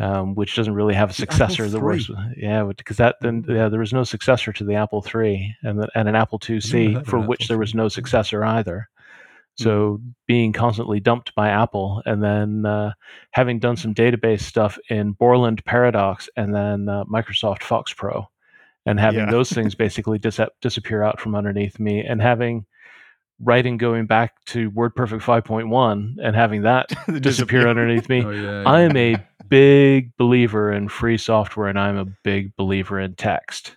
um, 0.00 0.34
which 0.34 0.56
doesn't 0.56 0.74
really 0.74 0.94
have 0.94 1.10
a 1.10 1.14
successor. 1.14 1.68
that 1.68 1.80
works. 1.80 2.10
yeah, 2.36 2.64
because 2.76 2.96
that 2.96 3.16
then 3.20 3.44
yeah, 3.48 3.68
there 3.68 3.80
was 3.80 3.92
no 3.92 4.04
successor 4.04 4.52
to 4.52 4.64
the 4.64 4.74
Apple 4.74 5.04
III, 5.14 5.56
and 5.62 5.78
the, 5.80 5.88
and 5.94 6.08
an 6.08 6.14
Apple 6.16 6.38
IIc 6.38 7.06
for 7.06 7.18
which 7.20 7.42
Apple 7.42 7.48
there 7.48 7.58
was 7.58 7.74
no 7.74 7.88
successor 7.88 8.44
either. 8.44 8.88
So 9.56 10.00
being 10.26 10.52
constantly 10.52 10.98
dumped 10.98 11.32
by 11.36 11.48
Apple, 11.50 12.02
and 12.06 12.20
then 12.20 12.66
uh, 12.66 12.92
having 13.30 13.60
done 13.60 13.76
some 13.76 13.94
database 13.94 14.40
stuff 14.40 14.76
in 14.88 15.12
Borland 15.12 15.64
Paradox, 15.64 16.28
and 16.36 16.52
then 16.52 16.88
uh, 16.88 17.04
Microsoft 17.04 17.60
FoxPro, 17.60 18.26
and 18.84 18.98
having 18.98 19.20
Yeah. 19.20 19.30
those 19.30 19.50
things 19.52 19.76
basically 19.76 20.18
dis- 20.18 20.40
disappear 20.60 21.04
out 21.04 21.20
from 21.20 21.36
underneath 21.36 21.78
me, 21.78 22.00
and 22.00 22.20
having 22.20 22.66
writing 23.40 23.76
going 23.76 24.06
back 24.06 24.44
to 24.46 24.72
WordPerfect 24.72 25.20
5.1, 25.22 26.16
and 26.20 26.34
having 26.34 26.62
that 26.62 26.88
disappear 27.20 27.68
underneath 27.68 28.08
me. 28.08 28.24
Oh, 28.24 28.30
yeah, 28.30 28.62
I 28.66 28.80
am 28.80 28.96
a 28.96 29.14
big 29.54 30.16
believer 30.16 30.72
in 30.72 30.88
free 30.88 31.16
software, 31.18 31.68
and 31.68 31.78
I'm 31.78 31.96
a 31.96 32.06
big 32.24 32.54
believer 32.56 32.98
in 32.98 33.14
text. 33.14 33.76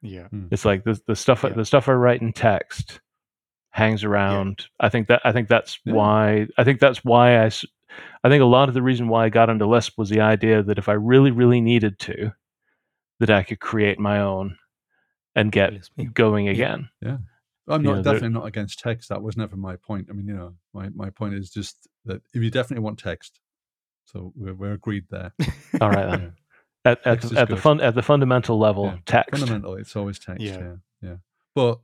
Yeah. 0.00 0.26
Hmm. 0.28 0.46
It's 0.50 0.64
like 0.64 0.82
the 0.84 1.00
the 1.06 1.14
stuff 1.14 1.44
Yeah. 1.44 1.50
the 1.50 1.64
stuff 1.64 1.88
I 1.88 1.92
write 1.92 2.22
in 2.22 2.32
text 2.32 3.00
hangs 3.70 4.02
around. 4.04 4.66
I 4.80 4.88
think 4.88 5.06
that 5.08 5.20
I 5.24 5.30
think 5.32 5.48
that's 5.48 5.78
Yeah. 5.84 5.94
why 5.94 6.46
I 6.58 6.64
think 6.64 6.80
that's 6.80 7.04
why 7.04 7.30
I 7.42 7.46
s- 7.46 7.64
I 8.24 8.28
think 8.28 8.42
a 8.42 8.46
lot 8.46 8.68
of 8.68 8.74
the 8.74 8.82
reason 8.82 9.06
why 9.08 9.24
I 9.24 9.28
got 9.28 9.48
into 9.50 9.66
Lisp 9.66 9.96
was 9.98 10.08
the 10.10 10.20
idea 10.20 10.62
that 10.62 10.78
if 10.78 10.88
I 10.88 10.94
really 10.94 11.30
really 11.30 11.60
needed 11.60 11.98
to, 12.00 12.32
that 13.20 13.30
I 13.30 13.42
could 13.44 13.60
create 13.60 13.98
my 14.00 14.18
own 14.20 14.56
and 15.36 15.52
get 15.52 15.72
Lisp, 15.72 15.92
yeah. 15.96 16.04
going 16.12 16.46
Yeah. 16.46 16.52
again. 16.52 16.88
I'm 17.68 17.82
you 17.82 17.90
not 17.90 17.96
know, 17.98 18.02
definitely 18.02 18.30
not 18.30 18.46
against 18.46 18.80
text. 18.80 19.08
That 19.08 19.22
was 19.22 19.36
never 19.36 19.56
my 19.56 19.76
point. 19.76 20.08
I 20.10 20.14
mean, 20.14 20.26
you 20.26 20.34
know, 20.34 20.54
my, 20.74 20.88
my 20.88 21.10
point 21.10 21.34
is 21.34 21.48
just 21.48 21.86
that 22.06 22.20
if 22.34 22.42
you 22.42 22.50
definitely 22.50 22.82
want 22.82 22.98
text, 22.98 23.38
so 24.12 24.32
we're, 24.36 24.54
we're 24.54 24.72
agreed 24.72 25.04
there. 25.10 25.32
All 25.80 25.90
right 25.90 26.20
Yeah. 26.20 26.30
At, 26.84 27.06
at, 27.06 27.20
the, 27.20 27.38
at 27.38 27.48
the 27.48 27.56
fun 27.56 27.80
at 27.80 27.94
the 27.94 28.02
fundamental 28.02 28.58
level, 28.58 28.86
Yeah. 28.86 28.98
text. 29.06 29.38
Fundamentally, 29.38 29.82
it's 29.82 29.94
always 29.94 30.18
text. 30.18 30.42
Yeah. 30.42 30.74
Yeah. 31.00 31.16
but 31.54 31.78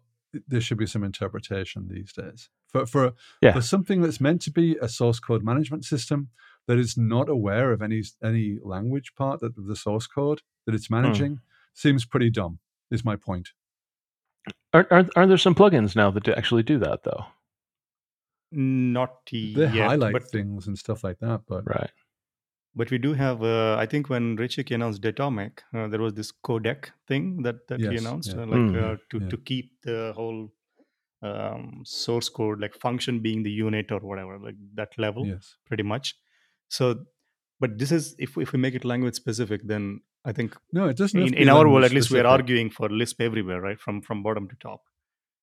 there 0.46 0.60
should 0.60 0.76
be 0.78 0.86
some 0.86 1.04
interpretation 1.04 1.88
these 1.88 2.12
days 2.12 2.50
for 2.66 2.84
for 2.84 3.12
Yeah. 3.40 3.52
for 3.52 3.60
something 3.60 4.02
that's 4.02 4.20
meant 4.20 4.42
to 4.42 4.50
be 4.50 4.76
a 4.82 4.88
source 4.88 5.20
code 5.20 5.44
management 5.44 5.84
system 5.84 6.30
that 6.66 6.78
is 6.78 6.96
not 6.96 7.28
aware 7.28 7.72
of 7.72 7.80
any 7.80 8.02
any 8.22 8.58
language 8.62 9.14
part 9.14 9.42
of 9.42 9.54
the 9.54 9.76
source 9.76 10.08
code 10.08 10.42
that 10.66 10.74
it's 10.74 10.88
hmm. 10.88 10.96
managing 10.96 11.40
seems 11.74 12.04
pretty 12.04 12.30
dumb. 12.30 12.58
Is 12.90 13.04
my 13.04 13.16
point. 13.16 13.50
Aren't, 14.72 14.90
aren't, 14.90 15.10
aren't 15.16 15.28
there 15.28 15.38
some 15.38 15.54
plugins 15.54 15.94
now 15.94 16.10
that 16.10 16.28
actually 16.28 16.62
do 16.62 16.78
that 16.78 17.04
though? 17.04 17.26
Not 18.50 19.26
They 19.30 19.38
yet, 19.38 19.70
highlight 19.70 20.12
but 20.14 20.30
things 20.30 20.66
and 20.66 20.78
stuff 20.78 21.04
like 21.04 21.18
that, 21.20 21.42
but 21.46 21.64
Right. 21.66 21.90
But 22.74 22.90
we 22.90 22.98
do 22.98 23.12
have. 23.14 23.42
Uh, 23.42 23.76
I 23.78 23.86
think 23.86 24.08
when 24.08 24.36
Richie 24.36 24.74
announced 24.74 25.02
Datomic, 25.02 25.60
uh, 25.74 25.88
there 25.88 26.00
was 26.00 26.14
this 26.14 26.32
Codeq 26.32 26.90
thing 27.08 27.42
that 27.42 27.66
that 27.68 27.80
he 27.80 27.96
announced, 27.96 28.34
yeah. 28.34 28.42
uh, 28.42 28.46
like 28.46 28.60
Mm. 28.60 28.82
uh, 28.82 28.96
to 29.10 29.18
Yeah. 29.20 29.28
to 29.28 29.36
keep 29.38 29.72
the 29.82 30.12
whole 30.14 30.52
um, 31.22 31.82
source 31.84 32.28
code, 32.28 32.60
like 32.60 32.74
function 32.74 33.18
being 33.20 33.42
the 33.42 33.50
unit 33.50 33.90
or 33.90 33.98
whatever, 34.00 34.38
like 34.38 34.54
that 34.74 34.90
level, 34.98 35.26
yes, 35.26 35.56
pretty 35.66 35.82
much. 35.82 36.14
So, 36.68 37.04
but 37.58 37.78
this 37.78 37.90
is 37.90 38.14
if 38.18 38.36
if 38.38 38.52
we 38.52 38.58
make 38.58 38.74
it 38.74 38.84
language 38.84 39.14
specific, 39.14 39.62
then 39.66 40.00
I 40.24 40.32
think 40.32 40.56
no, 40.72 40.86
it 40.88 40.96
doesn't. 40.96 41.20
in, 41.20 41.34
in 41.34 41.48
our 41.48 41.64
world, 41.66 41.82
language 41.82 41.90
at 41.90 41.94
least, 41.96 42.10
we 42.12 42.20
are 42.20 42.26
arguing 42.26 42.70
for 42.70 42.88
Lisp 42.88 43.20
everywhere, 43.20 43.60
right? 43.60 43.80
From 43.80 44.00
from 44.02 44.22
bottom 44.22 44.48
to 44.48 44.56
top. 44.60 44.82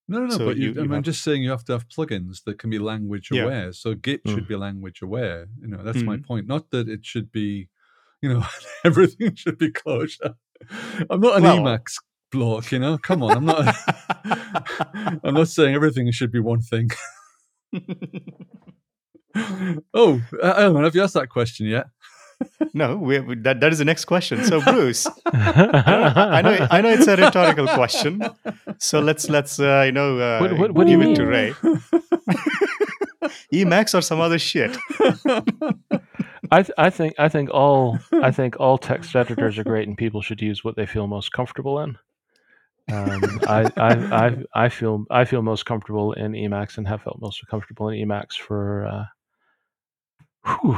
No, 0.08 0.20
no, 0.20 0.26
no. 0.28 0.38
So 0.38 0.45
but 0.45 0.58
you, 0.58 0.68
you- 0.70 0.74
you 0.76 0.82
I'm 0.82 0.89
have- 0.91 1.03
just 1.03 1.24
saying 1.24 1.41
you 1.43 1.49
have 1.49 1.66
to 1.66 1.74
have 1.74 1.88
plugins 1.88 2.43
that 2.45 2.60
can 2.60 2.70
be 2.70 2.78
language 2.80 3.30
Yeah. 3.32 3.43
aware. 3.43 3.74
So 3.74 3.95
Git 3.95 4.24
Mm. 4.24 4.34
should 4.36 4.47
be 4.47 4.56
language 4.56 5.01
aware. 5.01 5.47
You 5.60 5.68
know, 5.68 5.82
that's 5.84 6.01
my 6.03 6.18
Mhm. 6.18 6.26
point. 6.26 6.47
Not 6.47 6.70
that 6.72 6.88
it 6.88 7.06
should 7.06 7.32
be, 7.32 7.70
you 8.22 8.30
know, 8.32 8.43
everything 8.86 9.36
should 9.36 9.58
be 9.58 9.70
Clojure. 9.72 10.36
I'm 11.10 11.20
not 11.22 11.38
an 11.38 11.43
Well- 11.43 11.58
Emacs 11.60 11.95
block. 12.32 12.72
You 12.72 12.80
know, 12.80 12.97
come 12.97 13.24
on. 13.24 13.38
I'm 13.38 13.45
not. 13.45 13.76
I'm 15.24 15.34
not 15.34 15.47
saying 15.47 15.74
everything 15.74 16.12
should 16.12 16.32
be 16.32 16.39
one 16.39 16.62
thing. 16.62 16.89
oh, 19.93 20.22
uh, 20.41 20.53
Elman, 20.58 20.84
have 20.84 20.95
you 20.95 21.03
asked 21.03 21.14
that 21.16 21.30
question 21.30 21.66
yet? 21.68 21.88
No, 22.73 22.97
we, 22.97 23.19
that 23.36 23.59
that 23.61 23.71
is 23.71 23.79
the 23.79 23.86
next 23.86 24.05
question. 24.05 24.43
So, 24.43 24.61
Bruce, 24.61 25.07
I 25.25 26.41
know 26.43 26.67
I 26.71 26.81
know 26.81 26.89
it's 26.89 27.07
a 27.07 27.15
rhetorical 27.15 27.67
question. 27.67 28.21
So 28.79 28.99
let's 28.99 29.29
let's 29.29 29.59
uh, 29.59 29.83
you 29.86 29.91
know 29.91 30.19
uh, 30.19 30.39
What- 30.39 30.57
what- 30.57 30.71
what 30.73 30.88
do 30.88 30.91
give 30.97 31.01
you 31.01 31.11
it 31.11 31.15
to 31.15 31.21
mean? 31.23 31.29
Ray. 31.31 31.53
Emacs 33.53 33.97
or 33.97 34.01
some 34.01 34.19
other 34.19 34.38
shit. 34.39 34.77
I, 36.51 36.61
th- 36.61 36.71
I 36.77 36.89
think 36.89 37.15
I 37.17 37.27
think 37.29 37.49
all 37.51 37.97
I 38.21 38.31
think 38.31 38.59
all 38.59 38.77
text 38.77 39.15
editors 39.15 39.57
are 39.57 39.63
great, 39.63 39.88
and 39.88 39.97
people 39.97 40.21
should 40.21 40.41
use 40.41 40.63
what 40.63 40.75
they 40.75 40.86
feel 40.86 41.07
most 41.07 41.31
comfortable 41.31 41.79
in. 41.79 41.97
Um, 42.91 43.23
I, 43.47 43.71
I 43.77 43.93
I 44.27 44.38
I 44.65 44.69
feel 44.69 45.05
I 45.09 45.25
feel 45.25 45.41
most 45.41 45.65
comfortable 45.65 46.13
in 46.13 46.33
Emacs 46.33 46.77
and 46.77 46.88
have 46.88 47.01
felt 47.01 47.19
most 47.19 47.41
comfortable 47.49 47.89
in 47.89 48.07
Emacs 48.07 48.36
for 48.38 48.86
uh, 48.86 49.05
whew, 50.61 50.77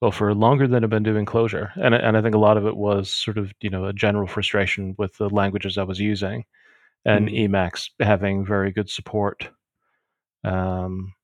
well 0.00 0.10
for 0.12 0.34
longer 0.34 0.66
than 0.68 0.84
I've 0.84 0.90
been 0.90 1.02
doing 1.02 1.26
Clojure, 1.26 1.72
and 1.76 1.94
I- 1.94 1.98
and 1.98 2.16
I 2.16 2.22
think 2.22 2.34
a 2.34 2.38
lot 2.38 2.56
of 2.56 2.66
it 2.66 2.76
was 2.76 3.10
sort 3.10 3.38
of 3.38 3.52
you 3.60 3.70
know 3.70 3.86
a 3.86 3.92
general 3.92 4.26
frustration 4.26 4.94
with 4.98 5.16
the 5.18 5.28
languages 5.30 5.78
I 5.78 5.84
was 5.84 6.00
using, 6.00 6.44
and 7.06 7.28
Mm. 7.28 7.50
Emacs 7.50 7.90
having 8.00 8.44
very 8.46 8.72
good 8.72 8.90
support. 8.90 9.50
Um, 10.44 11.14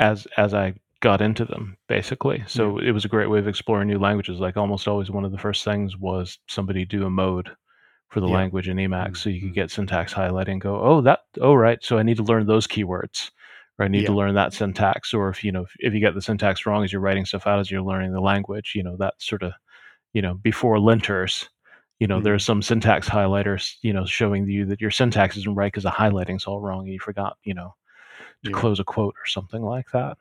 as 0.00 0.26
as 0.36 0.54
I 0.54 0.74
got 1.00 1.20
into 1.22 1.44
them 1.44 1.76
basically. 1.88 2.44
So 2.46 2.78
it 2.78 2.92
was 2.92 3.04
a 3.04 3.08
great 3.08 3.28
way 3.30 3.38
of 3.38 3.48
exploring 3.48 3.88
new 3.88 3.98
languages. 3.98 4.40
Like 4.40 4.56
almost 4.56 4.88
always 4.88 5.10
one 5.10 5.24
of 5.24 5.32
the 5.32 5.38
first 5.38 5.64
things 5.64 5.96
was 5.96 6.38
somebody 6.48 6.84
do 6.84 7.06
a 7.06 7.10
mode 7.10 7.50
for 8.10 8.20
the 8.20 8.28
Yeah. 8.28 8.34
language 8.36 8.68
in 8.68 8.76
Emacs 8.78 9.18
so 9.18 9.30
you 9.30 9.40
could 9.42 9.54
get 9.54 9.70
syntax 9.70 10.14
highlighting 10.14 10.52
and 10.52 10.60
go, 10.62 10.80
"Oh, 10.80 11.00
that 11.02 11.20
oh 11.40 11.54
right, 11.54 11.82
so 11.84 11.98
I 11.98 12.02
need 12.04 12.18
to 12.18 12.24
learn 12.24 12.46
those 12.46 12.66
keywords." 12.66 13.30
Or 13.80 13.84
I 13.84 13.88
need 13.88 14.02
to 14.06 14.12
learn 14.12 14.34
that 14.34 14.52
syntax 14.52 15.14
or 15.14 15.30
if 15.30 15.42
you 15.42 15.50
know 15.52 15.62
if, 15.62 15.70
if 15.78 15.94
you 15.94 16.00
get 16.00 16.14
the 16.14 16.20
syntax 16.20 16.66
wrong 16.66 16.84
as 16.84 16.92
you're 16.92 17.00
writing 17.00 17.24
stuff 17.24 17.46
out 17.46 17.58
as 17.58 17.70
you're 17.70 17.80
learning 17.82 18.12
the 18.12 18.20
language, 18.20 18.72
you 18.74 18.82
know, 18.82 18.96
that 18.98 19.14
sort 19.18 19.42
of 19.42 19.52
you 20.12 20.20
know, 20.20 20.34
before 20.34 20.76
linters, 20.76 21.48
you 21.98 22.06
know, 22.06 22.18
Mhm. 22.20 22.24
there's 22.24 22.44
some 22.44 22.62
syntax 22.62 23.08
highlighters, 23.08 23.76
you 23.82 23.92
know, 23.92 24.04
showing 24.04 24.46
you 24.48 24.66
that 24.66 24.80
your 24.80 24.90
syntax 24.90 25.36
isn't 25.38 25.54
right 25.54 25.72
because 25.72 25.84
the 25.84 25.90
highlighting's 25.90 26.44
all 26.46 26.60
wrong 26.60 26.80
and 26.80 26.92
you 26.92 26.98
forgot, 27.00 27.38
you 27.44 27.54
know, 27.54 27.74
to 28.44 28.50
Yeah. 28.50 28.56
close 28.56 28.80
a 28.80 28.84
quote 28.84 29.14
or 29.14 29.26
something 29.26 29.62
like 29.62 29.86
that 29.92 30.18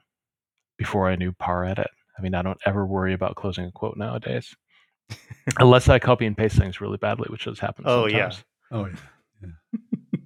before 0.78 1.10
I 1.10 1.16
knew 1.16 1.32
paredit. 1.34 1.90
I 2.18 2.22
mean, 2.22 2.36
I 2.36 2.42
don't 2.44 2.62
ever 2.66 2.86
worry 2.86 3.14
about 3.14 3.36
closing 3.36 3.66
a 3.66 3.72
quote 3.72 3.98
nowadays. 3.98 4.56
Unless 5.60 5.90
I 5.90 6.00
copy 6.00 6.26
and 6.28 6.38
paste 6.38 6.56
things 6.58 6.80
really 6.80 6.98
badly, 6.98 7.28
which 7.30 7.46
does 7.46 7.60
happen 7.60 7.84
Oh, 7.88 8.06
yeah. 8.06 8.30
sometimes. 8.30 8.44
oh 8.72 8.86
yeah. 8.86 9.50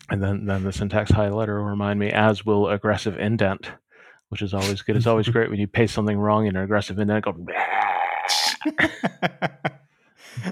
And 0.09 0.21
then, 0.21 0.45
then 0.45 0.63
the 0.63 0.73
syntax 0.73 1.11
highlighter 1.11 1.57
will 1.59 1.69
remind 1.69 1.99
me, 1.99 2.09
as 2.11 2.45
will 2.45 2.69
aggressive 2.69 3.17
indent, 3.17 3.71
which 4.29 4.41
is 4.41 4.53
always 4.53 4.81
good. 4.81 4.95
It's 4.95 5.07
always 5.07 5.29
great 5.29 5.49
when 5.49 5.59
you 5.59 5.67
paste 5.67 5.93
something 5.93 6.17
wrong 6.17 6.45
in 6.45 6.55
an 6.55 6.63
aggressive 6.63 6.99
indent, 6.99 7.25
go 7.25 7.33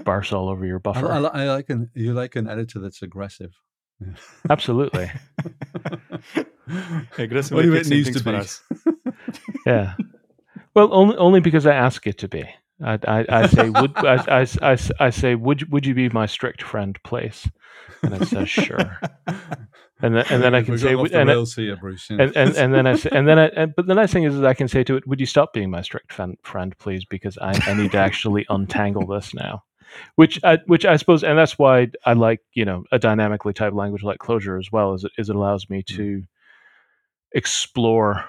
barfs 0.04 0.32
all 0.32 0.48
over 0.48 0.64
your 0.64 0.78
buffer. 0.78 1.10
I, 1.10 1.18
li- 1.18 1.30
I 1.32 1.44
like 1.48 1.68
an 1.70 1.90
you 1.94 2.14
like 2.14 2.36
an 2.36 2.48
editor 2.48 2.78
that's 2.80 3.02
aggressive. 3.02 3.52
Yeah. 4.00 4.14
Absolutely. 4.50 5.10
Aggressive 7.18 7.54
What 7.56 7.62
do 7.62 7.74
at 7.74 7.86
it 7.86 7.88
needs 7.88 8.10
to 8.10 8.24
be. 8.24 8.40
Yeah. 9.66 9.94
Well, 10.74 10.88
only 10.92 11.16
only 11.16 11.40
because 11.40 11.66
I 11.66 11.74
ask 11.74 12.06
it 12.06 12.18
to 12.18 12.28
be. 12.28 12.44
I, 12.82 12.98
I, 13.06 13.26
I 13.28 13.46
say 13.46 13.68
would 13.70 13.96
I, 13.96 14.40
I, 14.40 14.46
I, 14.62 14.78
I 15.00 15.10
say 15.10 15.34
would 15.34 15.70
would 15.72 15.86
you 15.86 15.94
be 15.94 16.08
my 16.08 16.26
strict 16.26 16.62
friend, 16.62 16.98
please? 17.04 17.48
And 18.02 18.14
it 18.14 18.28
says 18.28 18.48
sure. 18.48 18.98
And 20.02 20.16
then 20.16 20.24
and 20.30 20.42
then 20.42 20.54
I 20.54 20.62
can 20.62 20.76
say 20.78 20.94
off 20.94 21.02
would- 21.02 21.12
the 21.12 21.20
and, 21.20 21.30
I- 21.30 21.44
here, 21.44 21.76
Bruce. 21.76 22.08
yeah. 22.10 22.22
and 22.22 22.36
and 22.36 22.56
and 22.56 22.74
then 22.74 22.86
I 22.88 22.96
say, 22.96 23.10
and 23.12 23.28
then 23.28 23.38
I 23.38 23.46
and, 23.48 23.72
but 23.76 23.86
the 23.86 23.94
nice 23.94 24.12
thing 24.12 24.24
is, 24.24 24.34
is 24.34 24.42
I 24.42 24.52
can 24.54 24.66
say 24.66 24.82
to 24.84 24.96
it, 24.96 25.06
would 25.06 25.20
you 25.20 25.26
stop 25.26 25.52
being 25.52 25.70
my 25.70 25.82
strict 25.82 26.12
friend, 26.12 26.36
friend 26.42 26.76
please? 26.78 27.04
Because 27.04 27.38
I, 27.38 27.52
I 27.66 27.74
need 27.74 27.92
to 27.92 27.98
actually 27.98 28.44
untangle 28.50 29.06
this 29.06 29.32
now. 29.32 29.62
Which 30.16 30.42
I, 30.42 30.58
which 30.66 30.84
I 30.84 30.96
suppose, 30.96 31.22
and 31.22 31.38
that's 31.38 31.58
why 31.58 31.88
I 32.04 32.14
like 32.14 32.40
you 32.54 32.64
know 32.64 32.82
a 32.90 32.98
dynamically 32.98 33.52
typed 33.52 33.76
language 33.76 34.02
like 34.02 34.18
Clojure 34.18 34.58
as 34.58 34.72
well, 34.72 34.94
is 34.94 35.04
it, 35.04 35.12
is 35.18 35.28
it 35.30 35.36
allows 35.36 35.70
me 35.70 35.82
mm. 35.82 35.96
to 35.96 36.22
explore 37.32 38.24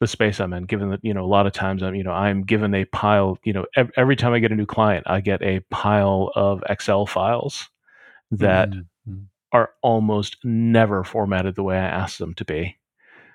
the 0.00 0.06
space 0.06 0.40
I'm 0.40 0.52
in. 0.52 0.64
Given 0.64 0.90
that 0.90 1.00
you 1.04 1.14
know 1.14 1.24
a 1.24 1.26
lot 1.26 1.46
of 1.46 1.52
times 1.52 1.82
I'm 1.82 1.94
you 1.94 2.04
know 2.04 2.12
I'm 2.12 2.42
given 2.44 2.74
a 2.74 2.84
pile. 2.86 3.38
You 3.44 3.52
know 3.54 3.66
ev- 3.76 3.92
every 3.96 4.16
time 4.16 4.32
I 4.32 4.38
get 4.40 4.52
a 4.52 4.56
new 4.56 4.66
client, 4.66 5.04
I 5.08 5.20
get 5.20 5.42
a 5.42 5.60
pile 5.70 6.30
of 6.36 6.62
Excel 6.68 7.06
files 7.06 7.68
that 8.32 8.74
Mm, 8.74 8.86
mm. 9.08 9.26
are 9.52 9.70
almost 9.82 10.38
never 10.44 11.04
formatted 11.04 11.56
the 11.56 11.62
way 11.64 11.76
I 11.78 11.84
ask 11.86 12.18
them 12.18 12.34
to 12.34 12.44
be. 12.44 12.78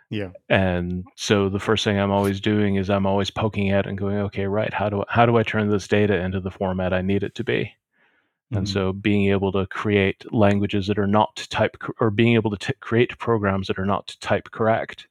Yeah. 0.09 0.31
And 0.49 1.05
so 1.15 1.49
the 1.49 1.59
first 1.59 1.83
thing 1.83 1.97
I'm 1.97 2.11
always 2.11 2.39
doing 2.41 2.75
is 2.75 2.89
I'm 2.89 3.05
always 3.05 3.29
poking 3.31 3.71
at 3.71 3.87
and 3.87 3.97
going, 3.97 4.17
okay, 4.17 4.45
right, 4.45 4.73
how 4.73 4.89
do 4.89 5.03
how 5.07 5.25
do 5.25 5.37
I 5.37 5.43
turn 5.43 5.69
this 5.69 5.87
data 5.87 6.15
into 6.19 6.39
the 6.39 6.51
format 6.51 6.93
I 6.93 7.01
need 7.01 7.23
it 7.23 7.35
to 7.35 7.43
be? 7.43 7.73
And 8.53 8.67
Mhm. 8.67 8.69
so 8.69 8.93
being 8.93 9.29
able 9.31 9.51
to 9.53 9.67
create 9.67 10.31
languages 10.33 10.87
that 10.87 10.99
are 10.99 11.07
not 11.07 11.47
type 11.49 11.77
or 11.99 12.11
being 12.11 12.35
able 12.35 12.51
to 12.51 12.57
t- 12.57 12.73
create 12.81 13.17
programs 13.19 13.67
that 13.67 13.79
are 13.79 13.85
not 13.85 14.15
type 14.21 14.51
correct 14.51 15.07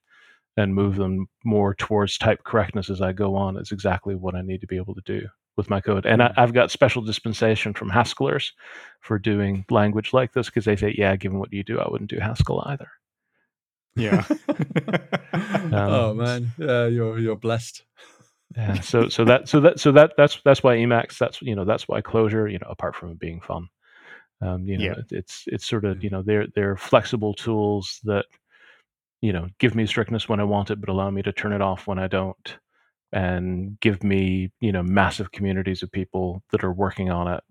and 0.56 0.74
move 0.74 0.96
them 0.96 1.26
more 1.44 1.74
towards 1.74 2.18
type 2.18 2.44
correctness 2.44 2.90
as 2.90 3.00
I 3.00 3.12
go 3.12 3.34
on 3.36 3.56
is 3.56 3.72
exactly 3.72 4.14
what 4.14 4.34
I 4.34 4.42
need 4.42 4.60
to 4.60 4.66
be 4.66 4.76
able 4.76 4.94
to 4.94 5.00
do 5.04 5.26
with 5.56 5.70
my 5.70 5.80
code. 5.80 6.06
And 6.06 6.22
I, 6.22 6.28
Mhm. 6.28 6.34
I've 6.38 6.52
got 6.54 6.70
special 6.70 7.02
dispensation 7.02 7.74
from 7.74 7.90
Haskellers 7.90 8.52
for 9.00 9.18
doing 9.18 9.64
language 9.70 10.12
like 10.12 10.32
this 10.32 10.46
because 10.46 10.64
they 10.64 10.76
say, 10.76 10.94
yeah, 10.96 11.16
given 11.16 11.38
what 11.38 11.52
you 11.52 11.62
do, 11.62 11.78
I 11.80 11.88
wouldn't 11.90 12.10
do 12.10 12.18
Haskell 12.18 12.62
either. 12.66 12.88
Yeah. 13.96 14.24
oh 15.72 16.14
man, 16.14 16.50
yeah, 16.58 16.86
you're 16.86 17.18
you're 17.18 17.36
blessed. 17.36 17.82
Yeah. 18.56 18.80
So 18.80 19.08
so 19.08 19.24
that 19.26 19.48
so 19.48 19.60
that 19.60 19.80
so 19.80 19.92
that 19.92 20.12
that's 20.16 20.40
that's 20.44 20.62
why 20.62 20.76
Emacs. 20.76 21.18
That's 21.18 21.40
you 21.42 21.54
know 21.54 21.64
that's 21.64 21.88
why 21.88 22.00
Clojure. 22.00 22.50
You 22.50 22.58
know, 22.58 22.68
apart 22.70 22.96
from 22.96 23.10
it 23.10 23.18
being 23.18 23.40
fun, 23.40 23.68
um, 24.40 24.64
you 24.66 24.78
know, 24.78 24.84
Yeah. 24.84 24.94
it's 25.10 25.44
it's 25.46 25.66
sort 25.66 25.84
of 25.84 26.02
you 26.02 26.10
know 26.10 26.22
they're 26.22 26.46
they're 26.54 26.76
flexible 26.76 27.34
tools 27.34 28.00
that 28.04 28.24
you 29.22 29.32
know 29.32 29.48
give 29.58 29.74
me 29.74 29.86
strictness 29.86 30.28
when 30.28 30.40
I 30.40 30.44
want 30.44 30.70
it, 30.70 30.80
but 30.80 30.90
allow 30.90 31.10
me 31.10 31.22
to 31.22 31.32
turn 31.32 31.52
it 31.54 31.62
off 31.62 31.86
when 31.86 31.98
I 31.98 32.08
don't, 32.08 32.58
and 33.12 33.78
give 33.80 34.02
me 34.04 34.50
you 34.60 34.72
know 34.72 34.82
massive 34.82 35.32
communities 35.32 35.82
of 35.82 35.90
people 35.92 36.42
that 36.52 36.64
are 36.64 36.72
working 36.72 37.10
on 37.10 37.28
it. 37.28 37.44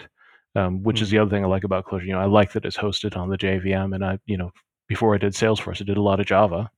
Um, 0.53 0.83
which 0.83 1.01
is 1.01 1.09
the 1.09 1.17
other 1.17 1.31
thing 1.31 1.45
I 1.45 1.47
like 1.47 1.63
about 1.63 1.85
Clojure. 1.85 2.05
You 2.05 2.11
know, 2.13 2.19
I 2.19 2.25
like 2.25 2.51
that 2.53 2.65
it's 2.65 2.77
hosted 2.77 3.15
on 3.17 3.29
the 3.29 3.37
JVM, 3.37 3.95
and 3.95 4.05
I 4.05 4.19
you 4.25 4.37
know 4.37 4.51
before 4.87 5.15
I 5.15 5.17
did 5.17 5.33
Salesforce, 5.33 5.81
I 5.81 5.85
did 5.85 5.97
a 5.97 6.01
lot 6.01 6.19
of 6.19 6.25
Java, 6.27 6.69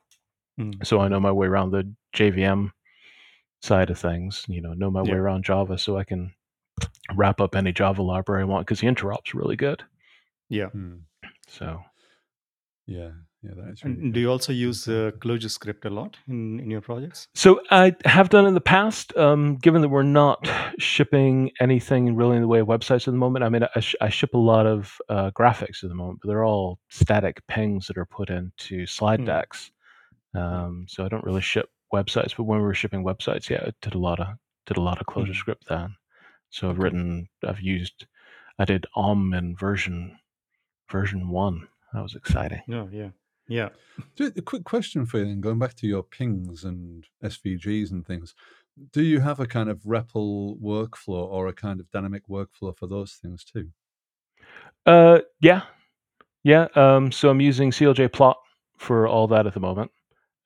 Mm. 0.60 0.86
so 0.86 1.00
I 1.00 1.08
know 1.08 1.20
my 1.20 1.32
way 1.32 1.48
around 1.48 1.72
the 1.72 1.92
JVM 2.16 2.72
side 3.64 3.90
of 3.90 3.98
things. 3.98 4.46
You 4.48 4.62
know, 4.62 4.74
know 4.74 4.92
my 4.92 5.02
Yeah. 5.02 5.14
way 5.14 5.18
around 5.18 5.44
Java, 5.46 5.78
so 5.80 5.98
I 5.98 6.04
can 6.04 6.32
wrap 7.16 7.42
up 7.42 7.56
any 7.56 7.72
Java 7.74 8.02
library 8.04 8.44
I 8.44 8.46
want 8.46 8.68
because 8.68 8.80
the 8.82 8.88
interop's 8.88 9.34
really 9.34 9.56
good. 9.56 9.84
yeah. 10.50 10.68
Hmm. 10.68 10.98
So 11.48 11.82
Yeah, 12.86 13.12
yeah, 13.44 13.52
that 13.56 13.70
is 13.74 13.84
really 13.84 14.02
And 14.02 14.14
do 14.14 14.20
you 14.20 14.30
also 14.32 14.54
use 14.54 14.88
uh, 14.88 15.12
ClojureScript 15.20 15.86
a 15.86 15.90
lot 15.90 16.18
in, 16.28 16.60
in 16.60 16.70
your 16.72 16.82
projects? 16.82 17.28
So 17.36 17.60
I 17.72 17.96
have 18.06 18.30
done 18.30 18.46
in 18.46 18.54
the 18.54 18.62
past. 18.62 19.16
Um, 19.18 19.58
given 19.58 19.82
that 19.82 19.90
we're 19.90 20.04
not 20.04 20.50
shipping 20.80 21.52
anything 21.60 22.16
really 22.16 22.36
in 22.38 22.42
the 22.42 22.48
way 22.48 22.60
of 22.60 22.68
websites 22.68 23.08
at 23.08 23.12
the 23.12 23.18
moment, 23.26 23.44
I 23.44 23.50
mean, 23.50 23.64
I, 23.76 23.80
sh- 23.80 23.96
I 24.02 24.10
ship 24.10 24.34
a 24.34 24.38
lot 24.38 24.66
of 24.66 24.98
uh, 25.10 25.32
graphics 25.32 25.84
at 25.84 25.90
the 25.90 25.96
moment, 25.96 26.20
but 26.22 26.30
they're 26.30 26.46
all 26.46 26.80
static 26.90 27.42
PNGs 27.52 27.88
that 27.88 27.98
are 27.98 28.06
put 28.06 28.30
into 28.30 28.86
slide 28.86 29.20
Hmm. 29.20 29.26
decks. 29.26 29.72
Um, 30.34 30.86
so 30.88 31.06
I 31.06 31.10
don't 31.10 31.24
really 31.24 31.42
ship 31.42 31.70
websites. 31.94 32.36
But 32.36 32.44
when 32.46 32.60
we 32.60 32.64
were 32.66 32.74
shipping 32.74 33.04
websites, 33.04 33.50
yeah, 33.50 33.64
I 33.68 33.72
did 33.82 33.94
a 33.96 34.00
lot 34.00 34.20
of 34.20 34.28
did 34.66 34.78
a 34.78 34.82
lot 34.82 35.00
of 35.02 35.08
Clojure 35.08 35.32
Mhm. 35.32 35.36
script 35.36 35.66
then. 35.68 35.96
So 36.50 36.70
I've 36.70 36.80
written, 36.80 37.28
I've 37.46 37.60
used, 37.60 38.06
I 38.58 38.64
did 38.66 38.86
Om 38.96 39.34
in 39.34 39.56
version 39.58 40.18
version 40.90 41.28
one. 41.30 41.68
That 41.94 42.02
was 42.02 42.16
exciting. 42.16 42.62
Yeah, 42.68 42.86
yeah, 42.92 43.10
yeah. 43.48 43.70
Just 44.16 44.38
a 44.38 44.42
quick 44.42 44.64
question 44.64 45.06
for 45.06 45.20
you 45.20 45.26
then, 45.26 45.42
going 45.42 45.60
back 45.60 45.76
to 45.76 45.88
your 45.88 46.04
PNGs 46.04 46.64
and 46.64 47.06
SVGs 47.24 47.92
and 47.92 48.06
things. 48.06 48.36
Do 48.92 49.04
you 49.04 49.20
have 49.20 49.40
a 49.40 49.46
kind 49.46 49.70
of 49.70 49.82
REPL 49.84 50.60
workflow 50.60 51.28
or 51.28 51.48
a 51.48 51.54
kind 51.54 51.80
of 51.80 51.90
dynamic 51.92 52.28
workflow 52.28 52.76
for 52.76 52.88
those 52.88 53.14
things 53.14 53.44
too? 53.44 53.70
Uh, 54.86 55.20
yeah, 55.42 55.62
yeah. 56.44 56.68
Um, 56.76 57.12
so 57.12 57.30
I'm 57.30 57.42
using 57.42 57.72
cljplot 57.72 58.36
for 58.78 59.08
all 59.08 59.28
that 59.28 59.46
at 59.46 59.54
the 59.54 59.60
moment, 59.60 59.92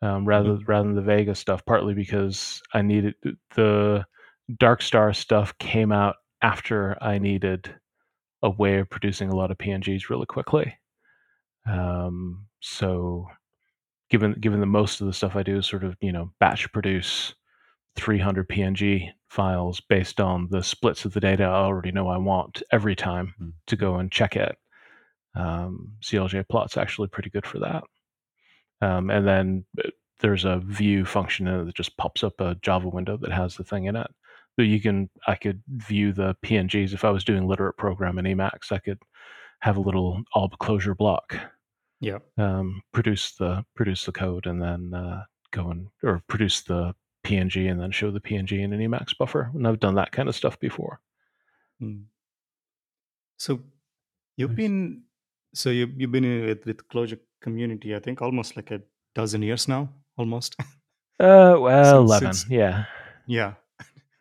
um, 0.01 0.25
rather 0.25 0.57
rather 0.67 0.87
than 0.87 0.95
the 0.95 1.01
Vega 1.01 1.35
stuff. 1.35 1.65
Partly 1.65 1.93
because 1.93 2.61
I 2.73 2.81
needed 2.81 3.15
the 3.55 4.05
Darkstar 4.51 5.15
stuff 5.15 5.57
came 5.57 5.91
out 5.91 6.15
after 6.41 7.01
I 7.01 7.17
needed 7.17 7.73
a 8.43 8.49
way 8.49 8.79
of 8.79 8.89
producing 8.89 9.29
a 9.29 9.35
lot 9.35 9.51
of 9.51 9.57
PNGs 9.57 10.09
really 10.09 10.25
quickly. 10.25 10.77
Um, 11.67 12.45
so 12.61 13.27
given 14.09 14.33
given 14.39 14.59
that 14.61 14.67
most 14.67 15.01
of 15.01 15.07
the 15.07 15.13
stuff 15.13 15.35
I 15.35 15.43
do 15.43 15.57
is 15.57 15.65
sort 15.67 15.83
of 15.83 15.95
you 16.01 16.11
know 16.11 16.31
batch 16.39 16.71
produce 16.71 17.33
300 17.97 18.47
PNG 18.47 19.09
files 19.29 19.81
based 19.81 20.21
on 20.21 20.47
the 20.51 20.63
splits 20.63 21.03
of 21.05 21.13
the 21.13 21.19
data 21.19 21.43
I 21.43 21.47
already 21.47 21.91
know 21.91 22.07
I 22.07 22.17
want 22.17 22.61
every 22.71 22.95
time 22.95 23.33
Mm. 23.41 23.51
to 23.67 23.75
go 23.75 23.95
and 23.97 24.11
check 24.11 24.35
it. 24.35 24.55
Um, 25.35 25.93
cljplot's 26.01 26.77
actually 26.77 27.09
pretty 27.09 27.29
good 27.29 27.45
for 27.45 27.59
that. 27.59 27.83
Um, 28.81 29.09
and 29.09 29.27
then 29.27 29.65
uh, 29.83 29.89
there's 30.19 30.45
a 30.45 30.59
view 30.59 31.05
function 31.05 31.47
in 31.47 31.59
it 31.61 31.65
that 31.65 31.75
just 31.75 31.97
pops 31.97 32.23
up 32.23 32.39
a 32.39 32.55
Java 32.61 32.89
window 32.89 33.17
that 33.17 33.31
has 33.31 33.55
the 33.55 33.63
thing 33.63 33.85
in 33.85 33.95
it. 33.95 34.07
So 34.55 34.63
you 34.63 34.79
can 34.79 35.09
I 35.27 35.35
could 35.35 35.61
view 35.67 36.13
the 36.13 36.35
PNGs 36.43 36.93
if 36.93 37.03
I 37.05 37.11
was 37.11 37.23
doing 37.23 37.47
literate 37.47 37.77
program 37.77 38.17
in 38.19 38.25
Emacs. 38.25 38.71
I 38.71 38.79
could 38.79 38.99
have 39.61 39.77
a 39.77 39.81
little 39.81 40.23
ob-clojure 40.35 40.95
block 40.97 41.35
Yeah. 41.99 42.19
um, 42.37 42.81
produce 42.93 43.31
the 43.35 43.65
produce 43.75 44.05
the 44.05 44.11
code 44.11 44.45
and 44.45 44.61
then 44.61 44.93
uh, 44.93 45.23
go 45.51 45.69
and 45.71 45.87
or 46.03 46.21
produce 46.27 46.61
the 46.61 46.93
PNG 47.25 47.69
and 47.71 47.79
then 47.81 47.91
show 47.91 48.11
the 48.11 48.19
PNG 48.21 48.59
in 48.63 48.71
an 48.73 48.79
Emacs 48.79 49.17
buffer. 49.17 49.49
And 49.53 49.67
I've 49.67 49.79
done 49.79 49.95
that 49.95 50.11
kind 50.11 50.29
of 50.29 50.35
stuff 50.35 50.59
before. 50.59 50.99
Mm. 51.81 52.03
So 53.37 53.59
you've 54.37 54.51
Nice. 54.51 54.57
been 54.57 55.01
so 55.53 55.69
you 55.69 55.91
you've 55.97 56.11
been 56.11 56.23
in 56.23 56.45
with 56.45 56.65
with 56.65 56.87
Clojure 56.87 57.19
community. 57.41 57.95
I 57.95 57.99
think 57.99 58.21
almost 58.21 58.55
like 58.55 58.71
a 58.71 58.81
dozen 59.15 59.41
years 59.41 59.67
now, 59.67 59.89
almost. 60.17 60.55
Uh, 61.19 61.57
well, 61.59 61.83
Since- 61.83 61.97
eleven, 62.11 62.33
since- 62.33 62.49
yeah, 62.51 62.85
yeah. 63.25 63.53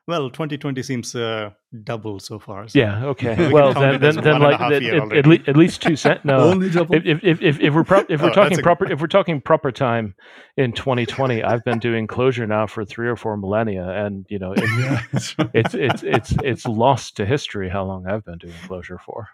Well, 0.08 0.30
2020 0.30 0.82
seems 0.84 1.16
uh, 1.16 1.50
double 1.82 2.20
so 2.20 2.38
far. 2.38 2.68
so- 2.68 2.78
yeah, 2.78 3.04
okay. 3.06 3.34
can 3.36 3.50
well, 3.50 3.74
then, 3.74 3.96
it 3.96 4.00
then, 4.00 4.14
then 4.16 4.24
one 4.24 4.34
and 4.34 4.44
a 4.44 4.48
like 4.50 4.58
half 4.60 4.72
at, 4.72 4.82
at, 4.84 5.00
already. 5.00 5.42
at, 5.48 5.56
least, 5.56 5.82
two 5.82 5.96
cent. 5.96 6.24
No, 6.24 6.38
Only 6.50 6.70
double. 6.70 6.94
if, 6.94 7.04
if, 7.04 7.24
if, 7.24 7.42
if, 7.42 7.60
if 7.60 7.74
we're 7.74 7.82
pro- 7.82 8.06
if 8.08 8.22
we're 8.22 8.28
Oh, 8.30 8.32
talking 8.32 8.58
proper 8.58 8.90
if 8.90 9.00
we're 9.00 9.08
talking 9.08 9.40
proper 9.40 9.72
time 9.72 10.14
in 10.56 10.72
2020, 10.72 11.42
I've 11.42 11.64
been 11.64 11.80
doing 11.80 12.06
Clojure 12.06 12.46
now 12.46 12.66
for 12.68 12.84
three 12.84 13.08
or 13.08 13.16
four 13.16 13.36
millennia, 13.36 13.88
and 13.88 14.26
you 14.28 14.38
know 14.38 14.52
it, 14.52 14.62
yeah, 14.78 15.02
that's 15.12 15.34
it's 15.52 15.74
it's 15.74 16.02
it's 16.04 16.34
it's 16.44 16.66
lost 16.66 17.16
to 17.16 17.26
history 17.26 17.68
how 17.68 17.84
long 17.84 18.06
I've 18.06 18.24
been 18.24 18.38
doing 18.38 18.54
Clojure 18.68 19.00
for. 19.00 19.28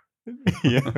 yeah. 0.64 0.90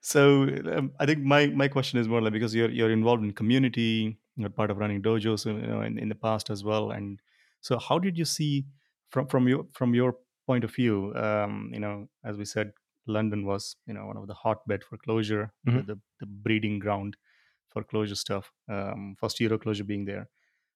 So 0.00 0.42
um, 0.42 0.92
I 1.00 1.06
think 1.06 1.20
my 1.20 1.46
my 1.46 1.68
question 1.68 1.98
is 1.98 2.08
more 2.08 2.20
like 2.20 2.32
because 2.32 2.54
you're 2.54 2.70
you're 2.70 2.90
involved 2.90 3.22
in 3.24 3.32
community, 3.32 4.18
you're 4.36 4.50
part 4.50 4.70
of 4.70 4.76
running 4.78 5.00
dojos, 5.02 5.46
you 5.46 5.66
know, 5.66 5.80
in, 5.80 5.98
in 5.98 6.08
the 6.08 6.14
past 6.14 6.50
as 6.50 6.62
well. 6.62 6.90
And 6.90 7.20
so, 7.60 7.78
how 7.78 7.98
did 7.98 8.16
you 8.18 8.24
see 8.24 8.66
from 9.10 9.26
from 9.28 9.48
your 9.48 9.66
from 9.72 9.94
your 9.94 10.16
point 10.46 10.64
of 10.64 10.74
view? 10.74 11.14
Um, 11.16 11.70
you 11.72 11.80
know, 11.80 12.08
as 12.24 12.36
we 12.36 12.44
said, 12.44 12.72
London 13.06 13.44
was 13.46 13.76
you 13.86 13.94
know 13.94 14.06
one 14.06 14.16
of 14.16 14.26
the 14.26 14.34
hotbed 14.34 14.84
for 14.84 14.98
Clojure, 14.98 15.50
the, 15.64 15.70
Mhm. 15.72 15.86
the 15.86 15.98
the 16.20 16.26
breeding 16.26 16.78
ground 16.78 17.16
for 17.68 17.82
Clojure 17.84 18.16
stuff. 18.16 18.50
Um, 18.68 19.16
first 19.20 19.38
EuroClojure 19.40 19.86
being 19.86 20.04
there, 20.06 20.28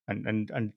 and 0.08 0.26
and 0.26 0.50
and 0.50 0.72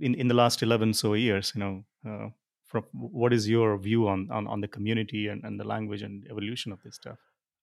in 0.00 0.14
in 0.14 0.28
the 0.28 0.34
last 0.34 0.62
eleven 0.62 0.94
so 0.94 1.14
years, 1.14 1.52
you 1.54 1.60
know. 1.60 1.84
Uh, 2.06 2.28
from 2.70 2.84
what 2.92 3.32
is 3.32 3.48
your 3.48 3.76
view 3.78 4.06
on, 4.06 4.30
on, 4.30 4.46
on 4.46 4.60
the 4.60 4.68
community 4.68 5.26
and, 5.26 5.42
and 5.44 5.58
the 5.58 5.64
language 5.66 6.02
and 6.02 6.24
evolution 6.30 6.70
of 6.70 6.80
this 6.84 6.94
stuff? 6.94 7.18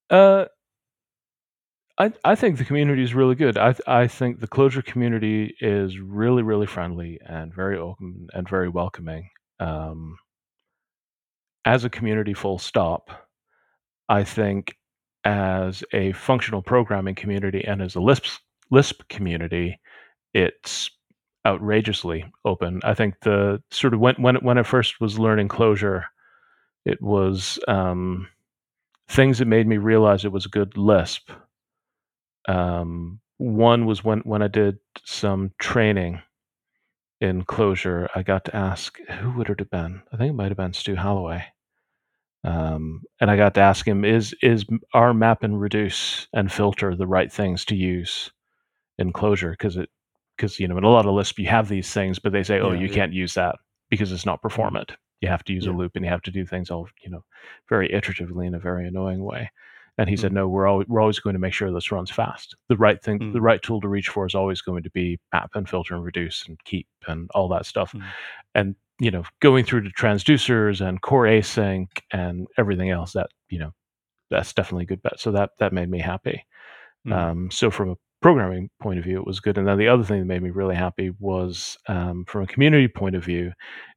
Uh, 0.10 0.44
I 1.98 2.14
I 2.24 2.36
think 2.36 2.58
the 2.58 2.66
community 2.66 3.04
is 3.04 3.16
really 3.16 3.36
good. 3.36 3.58
I 3.58 3.76
I 3.88 4.08
think 4.08 4.40
the 4.40 4.48
Clojure 4.48 4.86
community 4.86 5.56
is 5.62 6.00
really 6.00 6.44
really 6.44 6.68
friendly 6.68 7.20
and 7.26 7.54
very 7.54 7.78
open 7.78 8.28
and 8.34 8.48
very 8.48 8.70
welcoming. 8.70 9.30
Um, 9.60 10.18
as 11.66 11.84
a 11.84 11.90
community, 11.90 12.34
full 12.34 12.60
stop. 12.60 13.10
I 14.10 14.24
think 14.24 14.78
as 15.26 15.84
a 15.94 16.14
functional 16.14 16.62
programming 16.62 17.16
community 17.16 17.64
and 17.66 17.82
as 17.82 17.96
a 17.96 18.02
Lisp 18.02 18.26
Lisp 18.72 19.02
community, 19.10 19.80
it's 20.34 20.90
outrageously 21.46 22.26
open. 22.46 22.82
I 22.84 22.94
think 22.94 23.16
the 23.22 23.62
sort 23.72 23.94
of 23.94 24.00
when 24.00 24.16
when 24.16 24.36
when 24.38 24.58
I 24.58 24.64
first 24.64 25.02
was 25.02 25.20
learning 25.20 25.50
Clojure, 25.50 26.04
it 26.86 27.02
was 27.02 27.60
um, 27.68 28.28
things 29.10 29.40
that 29.40 29.48
made 29.48 29.68
me 29.68 29.78
realize 29.78 30.26
it 30.26 30.32
was 30.32 30.46
a 30.46 30.50
good 30.50 30.78
Lisp. 30.78 31.32
Um, 32.48 33.20
one 33.38 33.86
was 33.86 34.04
when 34.04 34.20
when 34.22 34.42
I 34.42 34.48
did 34.48 34.80
some 35.06 35.52
training 35.60 36.22
in 37.22 37.44
Clojure, 37.46 38.08
I 38.16 38.24
got 38.24 38.46
to 38.46 38.56
ask 38.56 39.00
who 39.20 39.32
would 39.34 39.50
it 39.50 39.60
have 39.60 39.70
been? 39.70 40.02
I 40.14 40.18
think 40.18 40.32
it 40.32 40.36
might 40.36 40.50
have 40.50 40.58
been 40.58 40.74
Stu 40.74 40.96
Halloway. 40.96 41.46
Um, 42.44 43.04
and 43.20 43.30
I 43.32 43.38
got 43.38 43.54
to 43.56 43.62
ask 43.62 43.88
him, 43.88 44.06
is 44.06 44.36
is 44.42 44.66
our 44.94 45.14
map 45.14 45.44
and 45.44 45.60
reduce 45.60 46.28
and 46.34 46.52
filter 46.52 46.96
the 46.96 47.08
right 47.08 47.32
things 47.32 47.66
to 47.66 47.76
use 47.76 48.32
in 49.00 49.14
Clojure? 49.14 49.52
Because 49.52 49.78
it 49.78 49.90
because 50.38 50.60
you 50.60 50.68
know 50.68 50.78
in 50.78 50.84
a 50.86 50.90
lot 50.90 51.06
of 51.06 51.14
Lisp 51.16 51.40
you 51.40 51.48
have 51.48 51.70
these 51.70 51.92
things, 51.94 52.20
but 52.20 52.32
they 52.34 52.44
say, 52.44 52.60
oh, 52.60 52.72
Yeah, 52.72 52.80
you 52.82 52.90
yeah. 52.90 52.94
can't 52.94 53.14
use 53.14 53.34
that 53.36 53.58
because 53.90 54.12
it's 54.12 54.26
not 54.26 54.42
performant. 54.42 54.94
You 55.22 55.30
have 55.30 55.44
to 55.46 55.54
use 55.54 55.66
Yeah. 55.66 55.72
a 55.72 55.74
loop 55.74 55.94
and 55.96 56.06
you 56.06 56.12
have 56.12 56.22
to 56.24 56.32
do 56.32 56.46
things 56.46 56.72
all 56.72 56.88
you 57.04 57.12
know 57.12 57.24
very 57.70 57.90
iteratively 57.90 58.48
in 58.48 58.56
a 58.56 58.60
very 58.60 58.88
annoying 58.88 59.24
way. 59.24 59.52
And 59.98 60.10
he 60.10 60.16
said, 60.16 60.32
Mm. 60.32 60.36
no, 60.36 60.48
we're 60.48 60.68
always 60.68 60.88
we're 60.88 61.02
always 61.02 61.20
going 61.20 61.34
to 61.34 61.40
make 61.40 61.54
sure 61.54 61.72
this 61.72 61.92
runs 61.92 62.12
fast. 62.12 62.56
The 62.70 62.78
right 62.78 63.02
thing, 63.02 63.18
the 63.20 63.40
Mm. 63.40 63.42
right 63.42 63.62
tool 63.62 63.82
to 63.82 63.88
reach 63.88 64.10
for 64.10 64.26
is 64.28 64.36
always 64.36 64.62
going 64.62 64.84
to 64.84 64.92
be 64.92 65.20
map 65.34 65.52
and 65.56 65.68
filter 65.68 65.96
and 65.96 66.04
reduce 66.04 66.48
and 66.48 66.58
keep 66.66 66.88
and 67.08 67.30
all 67.34 67.48
that 67.50 67.66
stuff. 67.66 67.94
Mm. 67.94 68.04
And 68.56 68.76
you 69.00 69.12
know, 69.12 69.24
going 69.42 69.64
through 69.66 69.82
to 69.84 69.90
transducers 69.92 70.82
and 70.88 71.02
core 71.02 71.26
async 71.26 71.88
and 72.12 72.48
everything 72.58 72.90
else, 72.90 73.14
that 73.14 73.28
you 73.50 73.60
know, 73.60 73.72
that's 74.32 74.54
definitely 74.54 74.84
a 74.84 74.88
good 74.88 75.02
bet. 75.02 75.20
So 75.20 75.32
that 75.32 75.52
that 75.60 75.74
made 75.74 75.90
me 75.90 76.00
happy. 76.00 76.46
Mm. 77.08 77.14
Um, 77.14 77.52
so 77.52 77.72
from 77.72 77.92
a 77.92 77.96
programming 78.22 78.70
point 78.82 78.98
of 79.00 79.06
view, 79.06 79.18
it 79.20 79.28
was 79.28 79.40
good. 79.40 79.58
And 79.58 79.68
then 79.68 79.78
the 79.78 79.88
other 79.88 80.04
thing 80.04 80.20
that 80.20 80.26
made 80.26 80.42
me 80.42 80.50
really 80.50 80.76
happy 80.76 81.12
was 81.20 81.78
um, 81.88 82.26
from 82.28 82.44
a 82.44 82.48
community 82.48 82.88
point 82.88 83.16
of 83.16 83.24
view, 83.24 83.52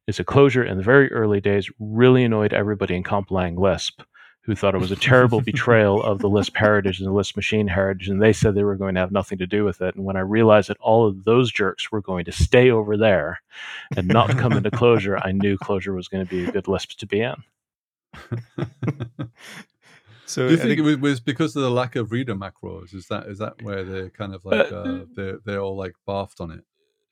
is 0.07 0.19
a 0.19 0.23
Clojure 0.23 0.69
in 0.69 0.77
the 0.77 0.83
very 0.83 1.11
early 1.11 1.41
days 1.41 1.69
really 1.79 2.23
annoyed 2.23 2.53
everybody 2.53 2.95
in 2.95 3.03
comp.lang.lisp, 3.03 4.01
who 4.43 4.55
thought 4.55 4.73
it 4.75 4.81
was 4.81 4.91
a 4.91 4.95
terrible 4.95 5.41
betrayal 5.51 6.01
of 6.03 6.19
the 6.19 6.29
Lisp 6.29 6.55
heritage 6.57 6.99
and 6.99 7.07
the 7.07 7.13
Lisp 7.13 7.35
machine 7.35 7.67
heritage, 7.67 8.09
and 8.09 8.21
they 8.21 8.33
said 8.33 8.55
they 8.55 8.63
were 8.63 8.75
going 8.75 8.95
to 8.95 9.01
have 9.01 9.11
nothing 9.11 9.37
to 9.37 9.47
do 9.47 9.63
with 9.63 9.81
it. 9.81 9.95
And 9.95 10.03
when 10.03 10.17
I 10.17 10.21
realized 10.21 10.69
that 10.69 10.77
all 10.79 11.07
of 11.07 11.23
those 11.25 11.51
jerks 11.51 11.91
were 11.91 12.01
going 12.01 12.25
to 12.25 12.31
stay 12.31 12.71
over 12.71 12.97
there 12.97 13.41
and 13.95 14.07
not 14.07 14.37
come 14.37 14.53
into 14.53 14.71
Clojure, 14.71 15.21
I 15.23 15.31
knew 15.31 15.57
Clojure 15.57 15.95
was 15.95 16.07
going 16.07 16.25
to 16.25 16.29
be 16.29 16.47
a 16.47 16.51
good 16.51 16.67
Lisp 16.67 16.97
to 16.99 17.05
be 17.05 17.21
in. 17.21 17.35
So 20.25 20.47
Do 20.47 20.53
you 20.55 20.61
I 20.61 20.63
think 20.63 20.79
it 20.79 20.83
was, 20.83 20.97
was 20.97 21.19
because 21.19 21.57
of 21.57 21.61
the 21.61 21.69
lack 21.69 21.97
of 21.97 22.13
reader 22.13 22.35
macros? 22.35 22.95
Is 22.95 23.07
that 23.07 23.27
is 23.27 23.37
that 23.39 23.61
where 23.63 23.83
they're 23.83 24.09
kind 24.09 24.33
of 24.33 24.45
like 24.45 24.71
Uh, 24.71 24.75
uh, 24.75 25.05
they 25.13 25.33
they 25.45 25.57
all 25.57 25.75
like 25.75 25.93
barfed 26.07 26.39
on 26.39 26.51
it? 26.51 26.63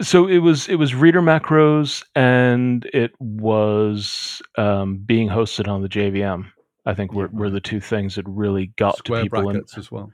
so 0.01 0.25
it 0.25 0.37
was 0.37 0.69
it 0.69 0.75
was 0.75 0.95
reader 0.95 1.21
macros 1.21 2.01
and 2.15 2.89
it 2.93 3.11
was 3.19 4.41
um, 4.57 4.99
being 4.99 5.27
hosted 5.27 5.67
on 5.67 5.81
the 5.81 5.89
JVM. 5.89 6.45
I 6.85 6.93
think 6.93 7.13
were, 7.13 7.29
Yeah, 7.31 7.39
were 7.39 7.49
the 7.49 7.61
two 7.61 7.79
things 7.79 8.15
that 8.15 8.27
really 8.27 8.67
got 8.77 8.97
Square 8.97 9.21
to 9.21 9.25
people. 9.25 9.49
And, 9.49 9.59
brackets 9.59 9.77
as 9.77 9.91
well. 9.91 10.11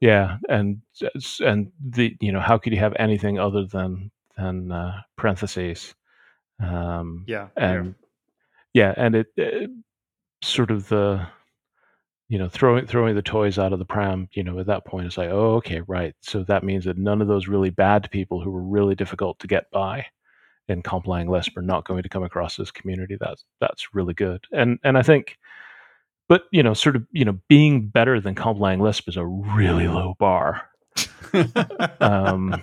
yeah, 0.00 0.38
and 0.48 0.80
and 1.40 1.72
the 1.84 2.16
you 2.20 2.32
know 2.32 2.40
how 2.40 2.58
could 2.58 2.72
you 2.72 2.78
have 2.78 2.94
anything 2.98 3.38
other 3.38 3.64
than 3.64 4.10
than 4.36 4.72
uh, 4.72 5.02
parentheses? 5.16 5.94
Um, 6.62 7.24
yeah, 7.26 7.48
yeah. 7.56 7.70
and 7.70 7.94
yeah, 8.74 8.94
and 8.96 9.14
it, 9.16 9.26
it 9.36 9.70
sort 10.42 10.70
of 10.70 10.88
the 10.88 11.26
you 12.30 12.38
know, 12.38 12.48
throwing 12.48 12.86
throwing 12.86 13.16
the 13.16 13.22
toys 13.22 13.58
out 13.58 13.72
of 13.72 13.80
the 13.80 13.84
pram, 13.84 14.28
you 14.32 14.44
know, 14.44 14.60
at 14.60 14.66
that 14.66 14.86
point 14.86 15.04
it's 15.04 15.18
like, 15.18 15.30
oh, 15.30 15.56
okay, 15.56 15.80
right. 15.88 16.14
So 16.20 16.44
that 16.44 16.62
means 16.62 16.84
that 16.84 16.96
none 16.96 17.20
of 17.20 17.26
those 17.26 17.48
really 17.48 17.70
bad 17.70 18.08
people 18.12 18.40
who 18.40 18.52
were 18.52 18.62
really 18.62 18.94
difficult 18.94 19.40
to 19.40 19.48
get 19.48 19.68
by 19.72 20.06
in 20.68 20.80
comp.lang.lisp 20.80 21.56
are 21.56 21.62
not 21.62 21.84
going 21.84 22.04
to 22.04 22.08
come 22.08 22.22
across 22.22 22.56
this 22.56 22.70
community. 22.70 23.16
That's 23.18 23.44
that's 23.60 23.94
really 23.94 24.14
good. 24.14 24.44
And 24.52 24.78
and 24.84 24.96
I 24.96 25.02
think 25.02 25.38
but 26.30 26.44
you 26.52 26.62
know, 26.62 26.74
sort 26.74 26.94
of, 26.94 27.04
you 27.10 27.24
know, 27.24 27.36
being 27.48 27.88
better 27.88 28.20
than 28.20 28.36
comp.lang.lisp 28.36 29.08
is 29.08 29.16
a 29.16 29.26
really 29.26 29.88
low 29.88 30.14
bar. 30.20 30.62
um, 32.00 32.62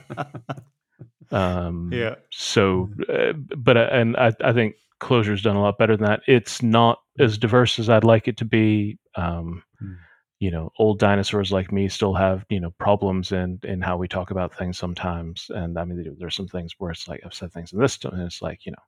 um, 1.31 1.89
yeah. 1.91 2.15
So, 2.31 2.89
uh, 3.09 3.33
but 3.33 3.75
uh, 3.75 3.89
and 3.91 4.15
I, 4.15 4.31
I 4.41 4.53
think 4.53 4.75
Clojure's 5.01 5.41
done 5.41 5.57
a 5.57 5.61
lot 5.61 5.77
better 5.77 5.97
than 5.97 6.05
that. 6.05 6.21
It's 6.27 6.63
not 6.63 6.99
as 7.19 7.37
diverse 7.37 7.77
as 7.77 7.89
I'd 7.89 8.05
like 8.05 8.29
it 8.29 8.37
to 8.37 8.45
be. 8.45 8.97
Um, 9.15 9.63
Hmm. 9.79 9.93
You 10.39 10.51
know, 10.51 10.71
old 10.77 10.99
dinosaurs 10.99 11.51
like 11.51 11.71
me 11.71 11.89
still 11.89 12.13
have 12.13 12.45
you 12.49 12.59
know 12.61 12.71
problems 12.79 13.31
in 13.33 13.59
in 13.63 13.81
how 13.81 13.97
we 13.97 14.07
talk 14.07 14.31
about 14.31 14.55
things 14.55 14.77
sometimes. 14.77 15.51
And 15.53 15.77
I 15.77 15.83
mean, 15.83 16.15
there's 16.19 16.35
some 16.35 16.47
things 16.47 16.73
where 16.77 16.91
it's 16.91 17.07
like 17.07 17.21
I've 17.25 17.33
said 17.33 17.51
things 17.51 17.73
in 17.73 17.79
this, 17.79 17.99
and 18.05 18.21
it's 18.21 18.41
like 18.41 18.65
you 18.65 18.71
know, 18.71 18.83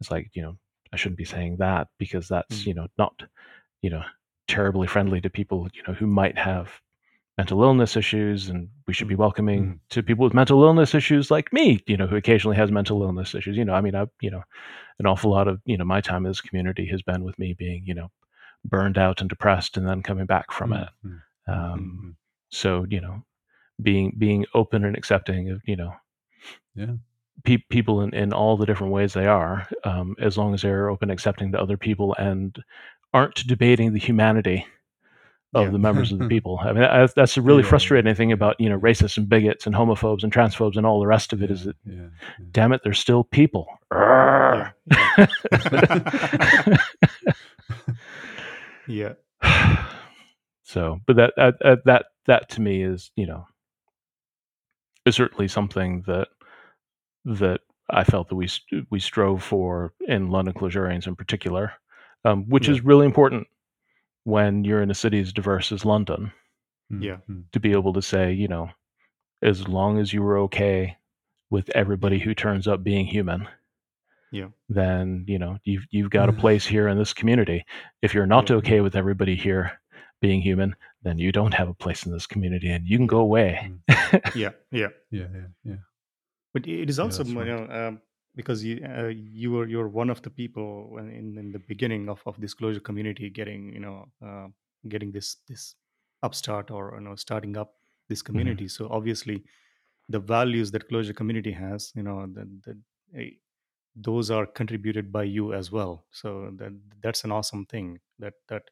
it's 0.00 0.10
like 0.10 0.30
you 0.32 0.42
know, 0.42 0.56
I 0.92 0.96
shouldn't 0.96 1.18
be 1.18 1.24
saying 1.24 1.58
that 1.58 1.88
because 1.98 2.26
that's 2.26 2.64
Hmm. 2.64 2.68
you 2.68 2.74
know 2.74 2.86
not 2.98 3.22
you 3.82 3.90
know 3.90 4.02
terribly 4.48 4.86
friendly 4.86 5.20
to 5.20 5.30
people 5.30 5.68
you 5.74 5.82
know 5.86 5.94
who 5.94 6.06
might 6.06 6.36
have 6.38 6.70
mental 7.36 7.62
illness 7.62 7.96
issues 7.96 8.48
and 8.48 8.68
we 8.86 8.94
should 8.94 9.08
be 9.08 9.14
welcoming 9.14 9.64
Mhm. 9.64 9.80
to 9.90 10.02
people 10.02 10.24
with 10.24 10.34
mental 10.34 10.62
illness 10.64 10.94
issues 10.94 11.30
like 11.30 11.52
me 11.52 11.80
you 11.86 11.96
know 11.96 12.06
who 12.06 12.16
occasionally 12.16 12.56
has 12.56 12.70
mental 12.72 13.02
illness 13.02 13.34
issues 13.34 13.56
you 13.56 13.64
know 13.64 13.74
i 13.74 13.80
mean 13.80 13.94
i 13.94 14.06
you 14.20 14.30
know 14.30 14.42
an 14.98 15.06
awful 15.06 15.30
lot 15.30 15.46
of 15.48 15.60
you 15.64 15.76
know 15.76 15.84
my 15.84 16.00
time 16.00 16.24
in 16.26 16.30
this 16.30 16.40
community 16.40 16.86
has 16.86 17.02
been 17.02 17.22
with 17.24 17.38
me 17.38 17.54
being 17.54 17.84
you 17.86 17.94
know 17.94 18.10
burned 18.64 18.98
out 18.98 19.20
and 19.20 19.30
depressed 19.30 19.76
and 19.76 19.86
then 19.86 20.02
coming 20.02 20.26
back 20.26 20.50
from 20.50 20.72
it 20.72 20.88
Mhm. 21.04 21.20
um 21.46 22.16
so 22.50 22.84
you 22.88 23.00
know 23.00 23.22
being 23.82 24.14
being 24.18 24.44
open 24.54 24.84
and 24.84 24.96
accepting 24.96 25.50
of 25.50 25.60
you 25.64 25.76
know 25.76 25.92
Yeah. 26.74 26.94
pe- 27.44 27.64
people 27.70 28.00
in, 28.02 28.14
in 28.14 28.32
all 28.32 28.56
the 28.56 28.66
different 28.66 28.92
ways 28.92 29.12
they 29.12 29.26
are 29.26 29.66
um, 29.84 30.16
as 30.20 30.36
long 30.36 30.54
as 30.54 30.62
they're 30.62 30.90
open 30.90 31.10
accepting 31.10 31.52
to 31.52 31.60
other 31.60 31.76
people 31.76 32.14
and 32.16 32.58
aren't 33.14 33.46
debating 33.46 33.92
the 33.92 33.98
humanity 33.98 34.66
of 35.54 35.64
Yeah. 35.66 35.70
the 35.70 35.78
members 35.78 36.12
of 36.12 36.18
the 36.18 36.28
people. 36.34 36.58
I 36.62 36.72
mean 36.72 36.82
that's, 36.82 37.14
that's 37.14 37.34
the 37.34 37.42
really 37.42 37.62
Yeah, 37.62 37.68
frustrating 37.70 38.14
thing 38.14 38.32
about 38.32 38.60
you 38.60 38.68
know 38.68 38.78
racists 38.78 39.16
and 39.16 39.28
bigots 39.28 39.66
and 39.66 39.74
homophobes 39.74 40.22
and 40.22 40.32
transphobes 40.32 40.76
and 40.76 40.86
all 40.86 41.00
the 41.00 41.06
rest 41.06 41.32
of 41.32 41.42
it 41.42 41.50
is 41.50 41.64
that 41.64 41.76
yeah, 41.86 42.08
damn 42.52 42.72
it 42.72 42.82
they're 42.84 42.92
still 42.92 43.24
people. 43.24 43.66
Yeah. 48.86 49.14
So 50.62 51.00
but 51.06 51.16
that, 51.16 51.32
that 51.36 51.58
that 51.60 51.78
that 51.84 52.06
that 52.26 52.48
to 52.50 52.60
me 52.60 52.82
is 52.82 53.10
you 53.16 53.26
know 53.26 53.46
is 55.04 55.14
certainly 55.14 55.48
something 55.48 56.02
that 56.06 56.28
that 57.26 57.60
I 57.90 58.04
felt 58.04 58.28
that 58.28 58.36
we 58.36 58.48
we 58.90 59.00
strove 59.00 59.42
for 59.42 59.92
in 60.06 60.30
London 60.30 60.54
Clojurians 60.54 61.06
in 61.06 61.16
particular, 61.16 61.72
um, 62.28 62.44
which 62.48 62.68
Yeah. 62.68 62.74
is 62.74 62.84
really 62.84 63.06
important 63.06 63.46
when 64.24 64.64
you're 64.64 64.82
in 64.82 64.90
a 64.90 64.94
city 64.94 65.20
as 65.20 65.32
diverse 65.32 65.72
as 65.72 65.84
London 65.84 66.32
Mm, 66.92 67.02
Yeah. 67.02 67.16
mm. 67.28 67.44
to 67.52 67.60
be 67.60 67.72
able 67.72 67.92
to 67.92 68.02
say, 68.02 68.32
you 68.32 68.48
know, 68.48 68.70
as 69.42 69.68
long 69.68 69.98
as 69.98 70.12
you 70.12 70.22
were 70.22 70.38
okay 70.38 70.96
with 71.50 71.68
everybody 71.74 72.18
who 72.18 72.34
turns 72.34 72.66
up 72.66 72.82
being 72.82 73.06
human, 73.06 73.46
Yeah. 74.32 74.48
then 74.68 75.24
you 75.28 75.38
know 75.38 75.58
you've 75.64 75.86
you've 75.90 76.10
got 76.10 76.28
a 76.28 76.32
place 76.44 76.66
here 76.66 76.88
in 76.88 76.98
this 76.98 77.12
community. 77.14 77.64
If 78.02 78.14
you're 78.14 78.26
not 78.26 78.50
Yeah. 78.50 78.56
okay 78.56 78.80
with 78.80 78.96
everybody 78.96 79.34
here 79.36 79.80
being 80.20 80.40
human, 80.42 80.74
then 81.02 81.18
you 81.18 81.30
don't 81.30 81.54
have 81.54 81.68
a 81.68 81.74
place 81.74 82.04
in 82.06 82.12
this 82.12 82.26
community, 82.26 82.70
and 82.70 82.86
you 82.86 82.96
can 82.98 83.06
go 83.06 83.18
away. 83.20 83.72
Yeah. 84.34 84.50
Yeah. 84.72 84.88
Yeah, 85.10 85.28
yeah, 85.32 85.46
yeah. 85.64 85.76
But 86.54 86.66
it 86.66 86.88
is 86.90 86.98
Yeah, 86.98 87.04
also 87.04 87.22
that's 87.22 87.30
you 87.34 87.38
right. 87.38 87.48
know 87.48 87.88
um, 87.88 88.00
because 88.38 88.62
you 88.62 88.76
uh, 88.86 89.08
you 89.08 89.50
were 89.50 89.66
you're 89.66 89.88
one 89.88 90.10
of 90.10 90.22
the 90.22 90.30
people 90.30 90.96
in, 91.00 91.36
in 91.36 91.50
the 91.50 91.58
beginning 91.58 92.08
of, 92.08 92.22
of 92.24 92.40
disclosure 92.40 92.78
community 92.88 93.28
getting 93.28 93.72
you 93.72 93.80
know 93.80 94.06
uh, 94.24 94.46
getting 94.88 95.10
this 95.10 95.38
this 95.48 95.74
upstart 96.22 96.70
or 96.70 96.94
you 96.94 97.00
know 97.00 97.16
starting 97.16 97.56
up 97.56 97.74
this 98.08 98.22
community. 98.22 98.68
So 98.68 98.88
obviously 98.90 99.42
the 100.08 100.20
values 100.20 100.70
that 100.70 100.88
Clojure 100.88 101.16
community 101.16 101.50
has 101.50 101.92
you 101.96 102.04
know 102.04 102.26
that 102.34 102.76
eh, 103.16 103.30
those 103.96 104.30
are 104.30 104.46
contributed 104.46 105.10
by 105.10 105.24
you 105.24 105.52
as 105.52 105.72
well. 105.72 106.04
So 106.12 106.52
that 106.58 106.72
that's 107.02 107.24
an 107.24 107.32
awesome 107.32 107.66
thing 107.66 107.98
that 108.20 108.34
that 108.48 108.70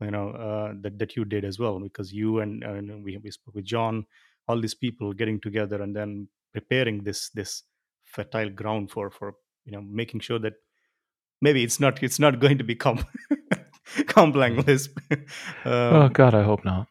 you 0.00 0.10
know 0.10 0.30
uh, 0.30 0.72
that 0.80 0.98
that 0.98 1.14
you 1.14 1.24
did 1.24 1.44
as 1.44 1.60
well 1.60 1.78
because 1.78 2.12
you 2.12 2.40
and, 2.40 2.64
and 2.64 3.04
we 3.04 3.16
we 3.18 3.30
spoke 3.30 3.54
with 3.54 3.64
John, 3.64 4.06
all 4.48 4.60
these 4.60 4.74
people 4.74 5.12
getting 5.12 5.38
together 5.38 5.80
and 5.82 5.94
then 5.94 6.26
preparing 6.52 7.04
this 7.04 7.30
this 7.30 7.62
fertile 8.16 8.50
ground 8.60 8.90
for 8.94 9.10
for 9.18 9.28
you 9.66 9.72
know 9.74 9.82
making 10.00 10.20
sure 10.28 10.38
that 10.46 10.54
maybe 11.46 11.62
it's 11.66 11.78
not 11.84 12.02
it's 12.02 12.18
not 12.24 12.40
going 12.44 12.58
to 12.58 12.64
become 12.74 12.98
complang 14.14 14.56
lisp 14.66 14.98
oh 15.66 16.06
um, 16.06 16.12
God, 16.12 16.34
I 16.34 16.42
hope 16.42 16.64
not. 16.64 16.86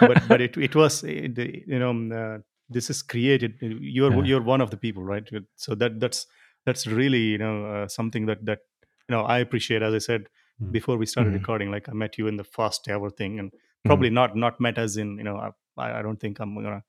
but 0.00 0.18
but 0.28 0.40
it 0.46 0.56
it 0.56 0.74
was 0.74 1.04
eh, 1.04 1.28
you 1.74 1.78
know 1.78 1.90
um, 1.90 2.12
uh, 2.12 2.38
this 2.68 2.90
is 2.90 3.02
created 3.02 3.52
eh, 3.62 3.72
you're 3.80 4.12
Yeah. 4.14 4.24
you're 4.30 4.42
one 4.42 4.60
of 4.60 4.70
the 4.70 4.76
people 4.76 5.02
right 5.02 5.28
so 5.56 5.74
that 5.76 6.00
that's 6.00 6.26
that's 6.66 6.86
really 6.86 7.20
you 7.34 7.38
know 7.38 7.56
uh, 7.74 7.88
something 7.88 8.26
that 8.26 8.44
that 8.44 8.60
you 9.08 9.14
know 9.16 9.22
i 9.24 9.38
appreciate 9.38 9.82
as 9.82 9.94
i 9.94 9.98
said 10.12 10.22
Mm. 10.62 10.70
before 10.74 10.96
we 10.96 11.06
started 11.12 11.32
Mhm. 11.32 11.38
recording 11.40 11.70
like 11.74 11.88
i 11.92 11.94
met 12.00 12.16
you 12.18 12.28
in 12.32 12.36
the 12.40 12.44
first 12.56 12.86
ever 12.96 13.08
thing 13.20 13.32
and 13.40 13.50
probably 13.88 14.10
not 14.18 14.36
not 14.42 14.60
met 14.66 14.76
as 14.82 14.96
in 14.96 15.08
you 15.20 15.24
know 15.28 15.34
i 15.46 15.86
i 15.98 16.00
don't 16.06 16.20
think 16.24 16.38
i'm 16.44 16.52
gonna 16.66 16.82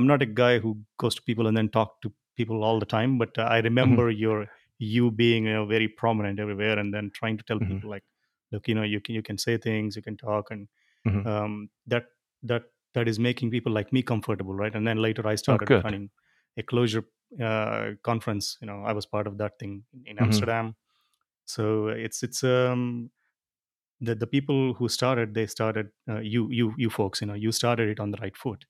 i'm 0.00 0.06
not 0.10 0.24
a 0.26 0.28
guy 0.40 0.58
who 0.64 0.72
goes 1.04 1.14
to 1.18 1.22
people 1.30 1.46
and 1.50 1.56
then 1.60 1.70
talk 1.76 1.94
to 2.02 2.10
people 2.40 2.64
all 2.64 2.78
the 2.80 2.86
time 2.94 3.18
but 3.18 3.38
uh, 3.38 3.42
Mm-hmm. 3.42 3.54
i 3.56 3.58
remember 3.68 4.10
your 4.10 4.38
you 4.78 5.10
being 5.10 5.46
you 5.46 5.52
know 5.52 5.66
very 5.66 5.88
prominent 6.02 6.40
everywhere 6.40 6.78
and 6.78 6.94
then 6.94 7.10
trying 7.20 7.36
to 7.38 7.44
tell 7.44 7.60
Mhm. 7.60 7.68
people 7.70 7.90
like 7.90 8.04
look 8.52 8.68
you 8.68 8.74
know 8.74 8.82
you 8.94 9.00
can 9.00 9.14
you 9.14 9.22
can 9.30 9.38
say 9.46 9.56
things 9.58 9.96
you 9.96 10.02
can 10.02 10.16
talk 10.16 10.50
and 10.50 10.68
Mhm. 11.04 11.28
um, 11.32 11.70
that 11.86 12.06
that 12.42 12.64
that 12.94 13.08
is 13.08 13.18
making 13.18 13.50
people 13.50 13.72
like 13.72 13.92
me 13.92 14.02
comfortable 14.02 14.54
right 14.54 14.74
and 14.74 14.86
then 14.86 14.98
later 14.98 15.26
i 15.26 15.34
started 15.34 15.68
good. 15.68 15.84
running 15.84 16.10
a 16.56 16.62
Clojure 16.62 17.04
uh, 17.48 17.92
conference 18.02 18.56
you 18.60 18.66
know 18.66 18.82
i 18.84 18.92
was 18.92 19.06
part 19.06 19.26
of 19.26 19.38
that 19.38 19.58
thing 19.58 19.84
in 20.06 20.18
Mhm. 20.18 20.18
amsterdam 20.18 20.74
so 21.44 21.88
it's 21.88 22.22
it's 22.22 22.44
um 22.44 23.10
the, 24.00 24.14
the 24.14 24.26
people 24.26 24.74
who 24.74 24.88
started 24.88 25.34
they 25.34 25.46
started 25.46 25.90
uh, 26.08 26.20
you 26.20 26.50
you 26.50 26.74
you 26.76 26.90
folks 26.90 27.20
you 27.20 27.26
know 27.26 27.34
you 27.34 27.52
started 27.52 27.88
it 27.88 28.00
on 28.00 28.10
the 28.10 28.18
right 28.18 28.36
foot 28.36 28.64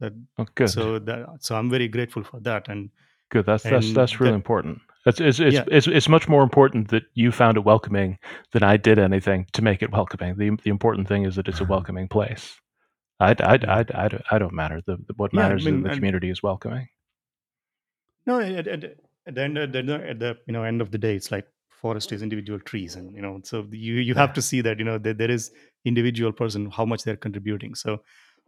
that 0.00 0.12
Oh, 0.38 0.46
so 0.64 0.98
that 0.98 1.26
so 1.40 1.56
i'm 1.56 1.70
very 1.70 1.88
grateful 1.88 2.24
for 2.24 2.40
that 2.40 2.68
and 2.68 2.90
Good. 3.32 3.46
That's 3.46 3.62
that's 3.64 3.86
and 3.88 3.96
that's 3.96 4.20
really 4.20 4.32
that- 4.32 4.36
important. 4.44 4.80
It's 5.06 5.20
it's 5.20 5.40
it's, 5.40 5.54
Yeah. 5.54 5.64
it's 5.76 5.88
it's 5.88 6.08
much 6.08 6.28
more 6.28 6.42
important 6.44 6.88
that 6.90 7.02
you 7.14 7.32
found 7.32 7.56
it 7.56 7.64
welcoming 7.64 8.18
than 8.52 8.62
I 8.62 8.76
did 8.76 8.98
anything 9.00 9.46
to 9.54 9.62
make 9.62 9.82
it 9.82 9.90
welcoming. 9.90 10.36
The 10.36 10.50
the 10.62 10.70
important 10.70 11.08
thing 11.08 11.24
is 11.24 11.34
that 11.36 11.48
it's 11.48 11.60
a 11.60 11.64
welcoming 11.76 12.08
place. 12.08 12.44
I 13.18 13.30
I 13.52 13.54
I 13.78 13.78
I, 14.04 14.08
don't- 14.08 14.22
I 14.34 14.38
don't 14.38 14.52
matter. 14.54 14.80
The, 14.86 14.96
the 15.08 15.14
what 15.16 15.32
Yeah, 15.32 15.40
I 15.40 15.42
matters 15.44 15.62
is 15.62 15.66
mean, 15.66 15.76
that 15.76 15.82
the 15.82 15.88
and- 15.92 15.98
community 15.98 16.30
is 16.30 16.42
welcoming. 16.42 16.88
No, 18.26 18.38
at, 18.40 18.68
at, 18.68 18.84
at 19.26 19.34
the 19.34 19.42
end, 19.42 19.58
at 19.58 19.72
the, 19.72 19.80
uh, 19.94 20.10
at 20.10 20.18
the 20.20 20.38
you 20.46 20.52
know 20.52 20.62
end 20.62 20.80
of 20.80 20.90
the 20.92 20.98
day, 20.98 21.16
it's 21.16 21.30
like 21.32 21.46
forest 21.70 22.12
is 22.12 22.22
individual 22.22 22.60
trees, 22.60 22.94
and 22.94 23.12
you 23.16 23.22
know, 23.22 23.40
so 23.42 23.66
you 23.72 23.94
you 23.94 24.14
have 24.14 24.32
to 24.34 24.42
see 24.42 24.60
that 24.60 24.78
you 24.78 24.84
know 24.84 24.98
that 24.98 25.18
there 25.18 25.30
is 25.30 25.50
individual 25.84 26.32
person 26.32 26.70
how 26.70 26.84
much 26.84 27.02
they're 27.02 27.16
contributing. 27.16 27.74
So, 27.74 28.02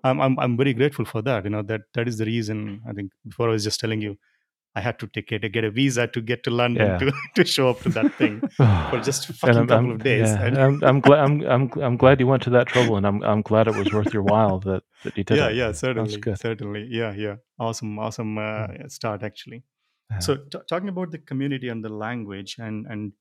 I'm 0.05 0.20
I'm 0.20 0.39
I'm 0.39 0.57
very 0.57 0.74
grateful 0.74 1.05
for 1.05 1.22
that. 1.22 1.43
You 1.45 1.51
know 1.51 1.62
that 1.62 1.80
that 1.95 2.07
is 2.07 2.18
the 2.18 2.26
reason. 2.26 2.80
I 2.89 2.93
think 2.93 3.11
before 3.26 3.49
I 3.49 3.53
was 3.53 3.64
just 3.64 3.80
telling 3.80 4.01
you, 4.01 4.16
I 4.77 4.81
had 4.81 4.99
to 4.99 5.07
take 5.07 5.31
it, 5.31 5.39
to 5.43 5.49
get 5.49 5.64
a 5.64 5.70
visa 5.70 6.07
to 6.09 6.20
get 6.20 6.43
to 6.45 6.51
London 6.51 6.87
Yeah. 6.87 6.99
to 6.99 7.12
to 7.37 7.45
show 7.45 7.68
up 7.70 7.81
to 7.83 7.89
that 7.91 8.14
thing 8.14 8.41
for 8.91 9.01
just 9.09 9.29
a 9.31 9.33
fucking 9.33 9.57
I'm, 9.57 9.66
couple 9.68 9.87
I'm- 9.87 9.91
of 9.93 10.03
days. 10.03 10.29
yeah, 10.29 10.45
And- 10.47 10.59
I'm, 10.59 10.83
I'm 10.85 11.01
glad. 11.01 11.20
I'm, 11.25 11.41
I'm, 11.55 11.70
I'm 11.81 11.97
glad 11.97 12.18
you 12.20 12.27
went 12.27 12.43
to 12.45 12.51
that 12.51 12.66
trouble, 12.66 12.97
and 12.97 13.07
I'm, 13.07 13.22
I'm 13.22 13.43
glad 13.43 13.68
it 13.68 13.77
was 13.77 13.93
worth 13.93 14.12
your 14.12 14.25
while 14.25 14.59
that, 14.61 14.83
that 15.05 15.16
you 15.16 15.25
did 15.25 15.37
yeah, 15.39 15.49
it. 15.49 15.57
yeah, 15.57 15.72
certainly, 15.72 16.16
good. 16.16 16.39
certainly, 16.39 16.87
yeah, 16.91 17.12
yeah, 17.14 17.37
awesome, 17.59 17.99
awesome 17.99 18.37
uh, 18.39 18.66
start 18.89 19.22
actually. 19.22 19.62
Yeah. 20.11 20.18
So 20.18 20.37
t- 20.37 20.59
talking 20.68 20.89
about 20.89 21.11
the 21.12 21.18
community 21.18 21.68
and 21.68 21.85
the 21.85 21.89
language, 22.07 22.57
and 22.59 22.87
and 22.87 23.12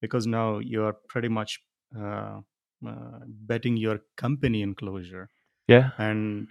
because 0.00 0.26
now 0.26 0.58
you 0.60 0.84
are 0.84 0.94
pretty 1.08 1.28
much 1.28 1.60
uh, 1.98 2.40
uh, 2.86 3.18
betting 3.26 3.76
your 3.76 4.00
company 4.16 4.62
in 4.62 4.74
Clojure, 4.74 5.26
yeah, 5.68 5.90
and 5.98 6.48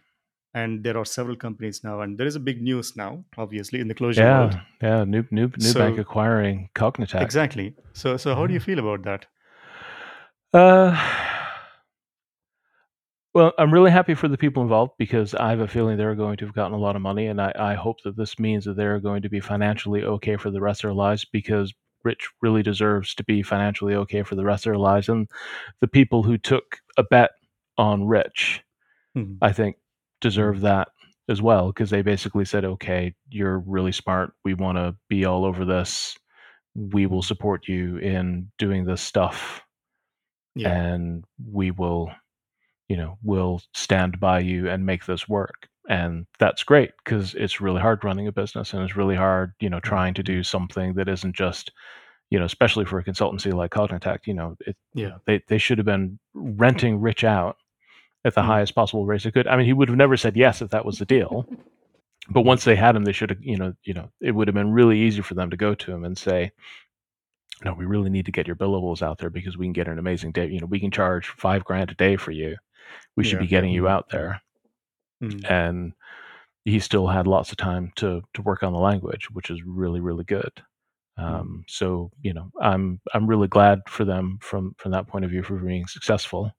and 0.53 0.83
there 0.83 0.97
are 0.97 1.05
several 1.05 1.35
companies 1.35 1.83
now, 1.83 2.01
and 2.01 2.17
there 2.17 2.27
is 2.27 2.35
a 2.35 2.39
big 2.39 2.61
news 2.61 2.95
now, 2.95 3.23
obviously 3.37 3.79
in 3.79 3.87
the 3.87 3.95
Clojure 3.95 4.17
yeah, 4.17 4.39
world. 4.39 4.59
yeah. 4.81 5.03
New, 5.03 5.23
new, 5.31 5.47
new 5.57 5.67
So- 5.71 5.79
bank 5.79 5.97
acquiring 5.99 6.69
Cognitect. 6.75 7.21
Exactly. 7.21 7.75
So 7.93 8.17
so 8.17 8.35
how 8.35 8.47
do 8.47 8.53
you 8.53 8.59
feel 8.59 8.79
about 8.79 9.03
that? 9.03 9.25
Uh, 10.53 10.93
well, 13.33 13.53
I'm 13.57 13.73
really 13.73 13.91
happy 13.91 14.13
for 14.13 14.27
the 14.27 14.37
people 14.37 14.61
involved 14.61 14.93
because 14.97 15.33
I 15.33 15.51
have 15.51 15.61
a 15.61 15.67
feeling 15.67 15.97
they're 15.97 16.15
going 16.15 16.35
to 16.37 16.45
have 16.45 16.53
gotten 16.55 16.73
a 16.73 16.77
lot 16.77 16.95
of 16.97 17.01
money, 17.01 17.27
and 17.27 17.41
I, 17.41 17.53
I 17.55 17.73
hope 17.75 18.01
that 18.03 18.17
this 18.17 18.37
means 18.39 18.65
that 18.65 18.75
they're 18.75 18.99
going 18.99 19.21
to 19.21 19.29
be 19.29 19.39
financially 19.39 20.03
okay 20.03 20.35
for 20.35 20.51
the 20.51 20.61
rest 20.61 20.83
of 20.83 20.89
their 20.89 20.93
lives 20.95 21.23
because 21.25 21.73
Rich 22.03 22.27
really 22.41 22.63
deserves 22.63 23.13
to 23.15 23.23
be 23.23 23.41
financially 23.43 23.93
okay 23.95 24.23
for 24.23 24.35
the 24.35 24.43
rest 24.43 24.65
of 24.65 24.71
their 24.71 24.79
lives. 24.79 25.07
And 25.07 25.29
the 25.79 25.87
people 25.87 26.23
who 26.23 26.37
took 26.37 26.79
a 26.97 27.03
bet 27.03 27.31
on 27.77 28.05
Rich, 28.05 28.63
Mhm. 29.15 29.37
I 29.41 29.53
think 29.53 29.77
deserve 30.21 30.61
that 30.61 30.89
as 31.29 31.41
well 31.41 31.67
because 31.67 31.89
they 31.89 32.01
basically 32.01 32.45
said, 32.45 32.65
okay, 32.65 33.13
you're 33.29 33.59
really 33.59 33.91
smart. 33.91 34.33
We 34.45 34.53
want 34.53 34.77
to 34.77 34.95
be 35.09 35.25
all 35.25 35.45
over 35.45 35.65
this. 35.65 36.17
We 36.75 37.05
will 37.05 37.21
support 37.23 37.67
you 37.67 37.97
in 37.97 38.51
doing 38.57 38.85
this 38.85 39.01
stuff 39.01 39.61
Yeah. 40.55 40.71
and 40.73 41.25
we 41.51 41.71
will, 41.71 42.11
you 42.89 42.97
know, 42.97 43.17
we'll 43.23 43.61
stand 43.73 44.19
by 44.19 44.39
you 44.39 44.69
and 44.69 44.85
make 44.85 45.05
this 45.05 45.27
work. 45.29 45.67
And 45.89 46.27
that's 46.39 46.63
great 46.63 46.91
because 47.03 47.33
it's 47.35 47.59
really 47.61 47.81
hard 47.81 48.03
running 48.03 48.27
a 48.27 48.31
business 48.31 48.73
and 48.73 48.83
it's 48.83 48.95
really 48.95 49.15
hard, 49.15 49.53
you 49.59 49.69
know, 49.69 49.77
mm-hmm. 49.77 49.89
trying 49.89 50.13
to 50.15 50.23
do 50.23 50.43
something 50.43 50.93
that 50.95 51.09
isn't 51.09 51.35
just, 51.35 51.71
you 52.29 52.39
know, 52.39 52.45
especially 52.45 52.85
for 52.85 52.99
a 52.99 53.03
consultancy 53.03 53.53
like 53.53 53.71
Cognitect, 53.71 54.27
you 54.27 54.33
know, 54.33 54.55
it, 54.61 54.77
Yeah. 54.93 55.17
they, 55.25 55.41
they 55.49 55.57
should 55.57 55.77
have 55.79 55.85
been 55.85 56.19
renting 56.33 57.01
Rich 57.01 57.23
out 57.25 57.57
at 58.25 58.35
the 58.35 58.41
Mm. 58.41 58.45
highest 58.45 58.75
possible 58.75 59.05
rates 59.05 59.23
they 59.23 59.31
could. 59.31 59.47
I 59.47 59.57
mean, 59.57 59.65
he 59.65 59.73
would 59.73 59.89
have 59.89 59.97
never 59.97 60.17
said 60.17 60.37
yes 60.37 60.61
if 60.61 60.69
that 60.71 60.85
was 60.85 60.97
the 60.99 61.05
deal. 61.05 61.45
But 62.29 62.43
once 62.43 62.63
they 62.65 62.75
had 62.75 62.95
him, 62.95 63.03
they 63.05 63.13
should 63.13 63.31
have, 63.31 63.43
you 63.43 63.57
know, 63.57 63.73
you 63.83 63.93
know, 63.95 64.11
it 64.21 64.31
would 64.33 64.47
have 64.47 64.55
been 64.55 64.71
really 64.71 64.99
easy 64.99 65.21
for 65.21 65.33
them 65.33 65.49
to 65.49 65.57
go 65.57 65.73
to 65.75 65.91
him 65.91 66.05
and 66.05 66.17
say, 66.17 66.51
"No, 67.63 67.73
we 67.73 67.85
really 67.85 68.09
need 68.09 68.25
to 68.25 68.31
get 68.31 68.47
your 68.47 68.55
billables 68.55 69.01
out 69.01 69.17
there 69.19 69.29
because 69.29 69.57
we 69.57 69.65
can 69.65 69.73
get 69.73 69.87
an 69.87 69.99
amazing 69.99 70.31
day. 70.31 70.47
You 70.47 70.59
know, 70.59 70.65
we 70.67 70.79
can 70.79 70.91
charge 70.91 71.27
five 71.29 71.63
grand 71.63 71.91
a 71.91 71.95
day 71.95 72.15
for 72.17 72.31
you. 72.31 72.57
We 73.17 73.23
should 73.23 73.39
Yeah. 73.39 73.39
be 73.39 73.47
getting 73.47 73.71
you 73.71 73.83
Mhm. 73.83 73.89
out 73.89 74.09
there." 74.09 74.41
Mm. 75.23 75.49
And 75.49 75.93
he 76.65 76.79
still 76.79 77.07
had 77.07 77.27
lots 77.27 77.51
of 77.51 77.57
time 77.57 77.91
to 77.97 78.23
to 78.35 78.41
work 78.43 78.63
on 78.63 78.73
the 78.73 78.79
language, 78.79 79.29
which 79.31 79.49
is 79.51 79.63
really 79.63 80.01
really 80.01 80.25
good. 80.25 80.53
Um, 81.17 81.65
so 81.67 82.11
you 82.21 82.33
know, 82.33 82.51
I'm 82.61 83.01
I'm 83.13 83.27
really 83.27 83.47
glad 83.49 83.81
for 83.89 84.05
them 84.05 84.39
from 84.41 84.75
from 84.79 84.91
that 84.93 85.07
point 85.07 85.25
of 85.25 85.31
view 85.31 85.43
for 85.43 85.57
being 85.57 85.87
successful. 85.87 86.51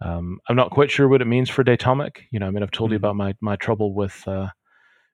Um, 0.00 0.38
I'm 0.48 0.56
not 0.56 0.70
quite 0.70 0.90
sure 0.90 1.08
what 1.08 1.22
it 1.22 1.26
means 1.26 1.48
for 1.48 1.64
Datomic. 1.64 2.18
You 2.30 2.38
know, 2.38 2.46
I 2.46 2.50
mean, 2.50 2.62
I've 2.62 2.70
told 2.70 2.90
you 2.90 2.96
Mhm. 2.98 3.00
about 3.00 3.16
my 3.16 3.34
my 3.40 3.56
trouble 3.56 3.94
with 3.94 4.22
uh, 4.28 4.48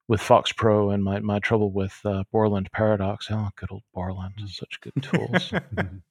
with 0.09 0.21
FoxPro 0.21 0.93
and 0.93 1.03
my 1.05 1.21
my 1.21 1.39
trouble 1.39 1.71
with 1.73 1.99
uh, 2.05 2.25
Borland 2.33 2.69
Paradox. 2.73 3.29
Oh, 3.31 3.49
good 3.57 3.71
old 3.71 3.83
Borland, 3.95 4.35
such 4.47 4.81
good 4.81 4.95
tools. 5.03 5.53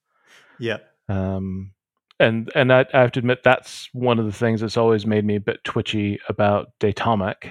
Yeah. 0.59 0.78
um, 1.09 1.74
and 2.19 2.51
and 2.55 2.72
I, 2.72 2.86
I 2.93 2.99
have 3.01 3.11
to 3.13 3.19
admit 3.19 3.41
that's 3.43 3.89
one 3.93 4.19
of 4.19 4.26
the 4.26 4.32
things 4.32 4.61
that's 4.61 4.78
always 4.78 5.05
made 5.07 5.26
me 5.26 5.36
a 5.36 5.39
bit 5.41 5.63
twitchy 5.63 6.19
about 6.30 6.69
Datomic 6.80 7.49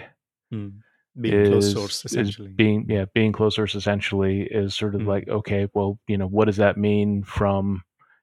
Mm. 0.52 0.80
Being 1.20 1.46
closed 1.46 1.72
source, 1.76 2.04
essentially. 2.04 2.48
being 2.48 2.86
yeah 2.88 3.04
being 3.14 3.30
closed 3.32 3.54
source 3.56 3.74
essentially 3.76 4.42
is 4.42 4.74
sort 4.76 4.94
of 4.96 5.02
Mm. 5.02 5.06
like 5.06 5.28
okay 5.28 5.68
well 5.74 5.98
you 6.08 6.16
know 6.18 6.26
what 6.26 6.46
does 6.46 6.56
that 6.56 6.76
mean 6.76 7.22
from 7.24 7.82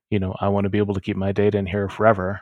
you 0.09 0.19
know 0.19 0.35
I 0.41 0.47
want 0.49 0.65
to 0.65 0.69
be 0.69 0.77
able 0.77 0.93
to 0.93 1.01
keep 1.01 1.15
my 1.17 1.31
data 1.31 1.57
in 1.57 1.65
here 1.65 1.87
forever 1.89 2.41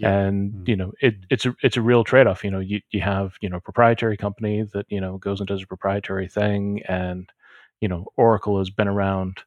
Yeah. 0.00 0.18
and 0.18 0.52
Mm. 0.52 0.68
you 0.68 0.76
know 0.76 0.92
it, 1.00 1.14
it's 1.30 1.46
a 1.46 1.54
it's 1.62 1.76
a 1.76 1.82
real 1.82 2.04
trade-off 2.04 2.44
you 2.44 2.50
know 2.50 2.60
you, 2.60 2.80
you 2.90 3.00
have 3.02 3.34
you 3.42 3.48
know 3.50 3.58
a 3.58 3.60
proprietary 3.60 4.16
company 4.16 4.62
that 4.72 4.86
you 4.88 5.00
know 5.00 5.18
goes 5.18 5.40
and 5.40 5.48
does 5.48 5.62
a 5.62 5.66
proprietary 5.66 6.28
thing 6.28 6.82
and 6.88 7.28
you 7.80 7.88
know 7.88 8.06
oracle 8.16 8.58
has 8.58 8.70
been 8.70 8.88
around 8.88 9.40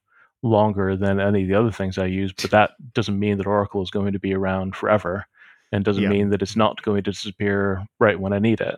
longer 0.43 0.95
than 0.97 1.19
any 1.19 1.43
of 1.43 1.47
the 1.49 1.55
other 1.55 1.71
things 1.71 1.97
i 1.97 2.05
use 2.05 2.33
but 2.33 2.51
that 2.51 2.71
doesn't 2.93 3.19
mean 3.19 3.37
that 3.37 3.47
oracle 3.47 3.81
is 3.81 3.91
going 3.91 4.13
to 4.13 4.19
be 4.19 4.33
around 4.33 4.75
forever 4.75 5.25
and 5.71 5.83
doesn't 5.85 6.03
Yeah. 6.03 6.09
mean 6.09 6.29
that 6.31 6.41
it's 6.43 6.55
not 6.55 6.81
going 6.83 7.03
to 7.03 7.11
disappear 7.11 7.85
right 7.99 8.19
when 8.19 8.33
i 8.33 8.39
need 8.39 8.61
it 8.61 8.77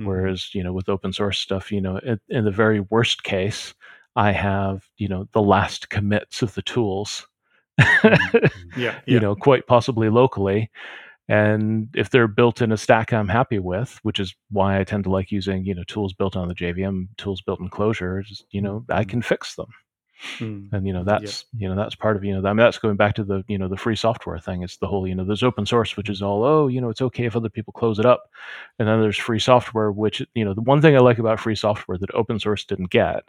Mhm. 0.00 0.06
whereas 0.06 0.54
you 0.54 0.62
know 0.62 0.72
with 0.72 0.88
open 0.88 1.12
source 1.12 1.38
stuff 1.38 1.70
you 1.72 1.80
know 1.80 1.98
in, 1.98 2.20
in 2.28 2.44
the 2.44 2.50
very 2.50 2.80
worst 2.80 3.22
case 3.24 3.74
i 4.16 4.32
have 4.32 4.88
you 4.96 5.08
know 5.08 5.28
the 5.32 5.42
last 5.42 5.88
commits 5.90 6.42
of 6.42 6.54
the 6.54 6.62
tools 6.62 7.12
Mm-hmm. 7.20 7.33
Yeah. 8.76 9.00
you 9.06 9.14
Yeah. 9.14 9.18
know, 9.18 9.34
quite 9.34 9.66
possibly 9.66 10.08
locally. 10.10 10.70
And 11.28 11.88
if 11.96 12.10
they're 12.10 12.28
built 12.28 12.60
in 12.62 12.72
a 12.72 12.76
stack 12.76 13.12
I'm 13.12 13.28
happy 13.28 13.58
with, 13.58 13.98
which 14.02 14.20
is 14.20 14.34
why 14.50 14.78
I 14.80 14.84
tend 14.84 15.04
to 15.04 15.10
like 15.10 15.32
using, 15.32 15.64
you 15.64 15.74
know, 15.74 15.84
tools 15.84 16.12
built 16.12 16.36
on 16.36 16.48
the 16.48 16.54
JVM, 16.54 17.08
tools 17.16 17.40
built 17.42 17.60
in 17.60 17.70
Clojure, 17.70 18.24
just, 18.24 18.44
you 18.50 18.60
know, 18.60 18.84
I 18.90 19.04
can 19.04 19.22
fix 19.22 19.54
them. 19.54 19.68
Mm. 20.38 20.72
And, 20.72 20.86
you 20.86 20.92
know, 20.92 21.04
that's, 21.04 21.46
you 21.56 21.68
know, 21.68 21.74
that's 21.76 21.94
part 21.94 22.16
of, 22.16 22.24
you 22.24 22.32
know, 22.34 22.46
I 22.48 22.52
mean, 22.52 22.58
that's 22.64 22.78
going 22.78 22.96
back 22.96 23.14
to 23.16 23.24
the, 23.24 23.42
you 23.48 23.58
know, 23.58 23.68
the 23.68 23.76
free 23.76 23.96
software 23.96 24.38
thing. 24.38 24.62
It's 24.62 24.76
the 24.78 24.86
whole, 24.86 25.06
you 25.06 25.14
know, 25.14 25.24
there's 25.24 25.42
open 25.42 25.66
source, 25.66 25.96
which 25.96 26.08
is 26.10 26.22
all, 26.22 26.44
oh, 26.44 26.68
you 26.68 26.80
know, 26.80 26.90
it's 26.90 27.02
okay 27.02 27.24
if 27.26 27.36
other 27.36 27.48
people 27.50 27.72
close 27.72 27.98
it 27.98 28.06
up. 28.06 28.30
And 28.78 28.88
then 28.88 29.00
there's 29.00 29.18
free 29.18 29.38
software, 29.40 29.92
which, 29.92 30.22
you 30.34 30.44
know, 30.44 30.54
the 30.54 30.62
one 30.62 30.80
thing 30.82 30.96
I 30.96 31.00
like 31.00 31.18
about 31.18 31.40
free 31.40 31.56
software 31.56 31.98
that 31.98 32.14
open 32.14 32.38
source 32.38 32.64
didn't 32.64 32.90
get 32.90 33.24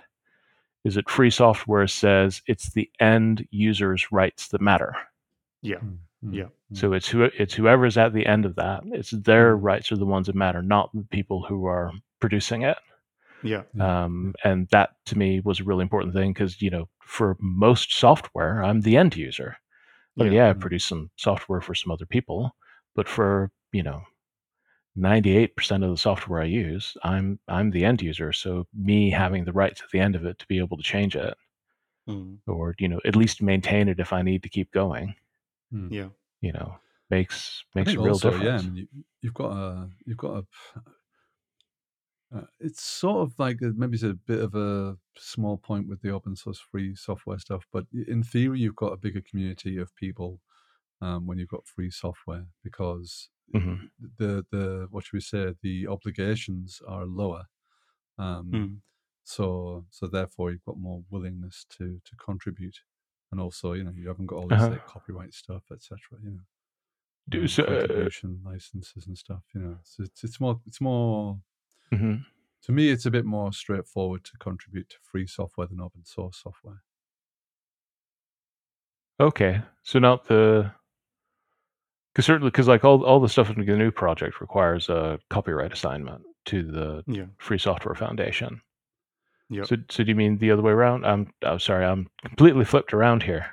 is 0.86 0.96
that 0.96 1.10
free 1.10 1.30
software 1.32 1.88
says 1.88 2.42
it's 2.48 2.72
the 2.72 2.90
end 3.02 3.46
user's 3.52 4.12
rights 4.12 4.48
that 4.50 4.62
matter. 4.62 4.96
Yeah. 5.62 5.80
Mm. 5.80 5.98
Yeah. 6.32 6.46
So 6.74 6.94
it's 6.94 7.08
who 7.10 7.24
it's 7.24 7.54
whoever's 7.54 7.98
at 7.98 8.14
the 8.14 8.26
end 8.26 8.46
of 8.46 8.56
that. 8.56 8.84
It's 8.94 9.12
their 9.12 9.58
Mm. 9.58 9.64
rights 9.64 9.92
are 9.92 9.98
the 9.98 10.06
ones 10.06 10.28
that 10.28 10.36
matter, 10.36 10.62
not 10.62 10.90
the 10.94 11.04
people 11.12 11.44
who 11.44 11.66
are 11.66 11.92
producing 12.22 12.62
it. 12.64 12.78
Yeah. 13.44 13.64
Yeah. 13.76 14.06
Um, 14.06 14.34
and 14.44 14.68
that 14.70 14.92
to 15.08 15.18
me 15.18 15.40
was 15.42 15.60
a 15.60 15.64
really 15.64 15.84
important 15.84 16.14
thing 16.14 16.32
because 16.34 16.62
you 16.62 16.70
know 16.70 16.88
for 17.02 17.36
most 17.40 17.94
software, 17.94 18.64
I'm 18.64 18.82
the 18.82 18.98
end 18.98 19.16
user. 19.16 19.58
Like, 20.18 20.32
Yeah. 20.32 20.46
yeah, 20.46 20.50
I 20.50 20.54
Mm. 20.54 20.60
produce 20.62 20.86
some 20.86 21.12
software 21.18 21.62
for 21.62 21.76
some 21.76 21.92
other 21.92 22.06
people, 22.06 22.56
but 22.96 23.08
for 23.08 23.52
you 23.72 23.84
know. 23.84 24.04
98% 24.96 25.84
of 25.84 25.92
the 25.92 25.98
software 25.98 26.42
I 26.42 26.46
use, 26.46 26.96
I'm 27.04 27.40
I'm 27.48 27.72
the 27.72 27.86
end 27.86 28.02
user. 28.02 28.32
So 28.34 28.68
me 28.74 29.12
having 29.12 29.46
the 29.46 29.54
rights 29.54 29.82
at 29.82 29.90
the 29.92 30.00
end 30.00 30.16
of 30.16 30.26
it 30.26 30.40
to 30.40 30.48
be 30.48 30.60
able 30.60 30.78
to 30.78 30.84
change 30.84 31.16
it 31.16 31.36
Mm. 32.08 32.42
or 32.48 32.74
you 32.80 32.88
know 32.88 33.00
at 33.06 33.16
least 33.16 33.42
maintain 33.42 33.88
it 33.88 34.00
if 34.00 34.12
I 34.14 34.22
need 34.24 34.42
to 34.44 34.50
keep 34.50 34.72
going, 34.72 35.16
Mm. 35.72 35.90
Yeah. 35.92 36.10
you 36.42 36.52
know, 36.52 36.78
makes 37.10 37.64
makes 37.74 37.96
a 37.96 38.02
real 38.02 38.20
also, 38.20 38.20
difference. 38.20 38.36
yeah, 38.36 38.58
I 38.60 38.62
mean, 38.62 38.76
you, 38.76 38.88
you've 39.22 39.34
got 39.34 39.52
a, 39.52 39.90
you've 40.06 40.18
got 40.18 40.44
a, 40.76 40.82
uh, 42.34 42.46
it's 42.60 42.82
sort 42.82 43.22
of 43.22 43.38
like 43.40 43.62
a, 43.62 43.68
maybe 43.76 43.96
it's 43.96 44.04
a 44.04 44.14
bit 44.14 44.40
of 44.42 44.56
a 44.56 44.98
small 45.18 45.58
point 45.58 45.88
with 45.88 46.02
the 46.02 46.10
open 46.10 46.36
source 46.36 46.60
free 46.60 46.96
software 46.96 47.40
stuff, 47.40 47.68
but 47.72 47.86
in 48.08 48.24
theory, 48.24 48.60
you've 48.60 48.76
got 48.76 48.94
a 48.94 48.98
bigger 48.98 49.22
community 49.22 49.78
of 49.78 49.96
people 49.96 50.42
um, 51.02 51.28
when 51.28 51.38
you've 51.40 51.50
got 51.50 51.68
free 51.68 51.92
software 51.92 52.48
because 52.64 53.30
Mhm. 53.54 53.80
the 54.00 54.46
the 54.52 54.88
what 54.92 55.06
should 55.06 55.14
we 55.18 55.22
say 55.22 55.56
the 55.62 55.88
obligations 55.88 56.82
are 56.88 57.06
lower. 57.06 57.46
Um, 58.18 58.62
Mm. 58.62 58.82
so 59.24 59.86
so 59.92 60.08
therefore 60.08 60.52
you've 60.52 60.66
got 60.66 60.78
more 60.80 61.04
willingness 61.10 61.66
to 61.70 62.02
to 62.06 62.16
contribute 62.18 62.82
and 63.32 63.42
also 63.42 63.74
you 63.74 63.84
know 63.84 63.92
you 63.92 64.08
haven't 64.10 64.28
got 64.28 64.38
all 64.38 64.50
this 64.52 64.70
Uh-huh. 64.70 64.72
like 64.72 64.86
copyright 64.86 65.34
stuff 65.34 65.64
etc 65.72 65.98
you 66.24 66.32
know 66.32 66.42
Do- 67.30 67.48
um, 67.48 67.50
so, 67.50 67.64
uh, 67.66 68.10
licenses 68.44 69.08
and 69.08 69.18
stuff 69.18 69.44
you 69.54 69.62
know 69.62 69.80
so 69.84 70.04
it's, 70.04 70.24
it's 70.24 70.40
more 70.40 70.62
it's 70.68 70.82
more 70.82 71.40
mhm. 71.92 72.26
to 72.64 72.74
me 72.74 72.90
it's 72.90 73.06
a 73.06 73.12
bit 73.12 73.24
more 73.24 73.54
straightforward 73.54 74.26
to 74.26 74.38
contribute 74.38 74.90
to 74.90 74.98
free 75.02 75.26
software 75.26 75.68
than 75.68 75.80
open 75.80 76.04
source 76.04 76.38
software 76.44 76.84
Okay, 79.20 79.62
so 79.84 80.00
not 80.00 80.26
the 80.26 80.74
because 82.16 82.26
certainly 82.26 82.50
because 82.50 82.68
like 82.68 82.84
all 82.86 83.04
all 83.04 83.20
the 83.20 83.30
stuff 83.30 83.50
in 83.50 83.60
the 83.60 83.66
GNU 83.76 83.92
project 83.92 84.40
requires 84.42 84.88
a 84.90 85.20
copyright 85.30 85.74
assignment 85.74 86.22
to 86.46 86.64
the 86.64 87.04
Yeah. 87.08 87.26
Free 87.38 87.58
Software 87.60 87.94
Foundation. 87.96 88.62
Yep. 89.50 89.68
So 89.68 89.76
so 89.90 90.04
do 90.04 90.10
you 90.10 90.16
mean 90.16 90.38
the 90.38 90.52
other 90.52 90.62
way 90.64 90.72
around? 90.72 91.06
I'm 91.06 91.32
I'm 91.44 91.60
sorry, 91.60 91.86
I'm 91.86 92.08
completely 92.24 92.66
flipped 92.66 92.94
around 92.94 93.22
here. 93.24 93.48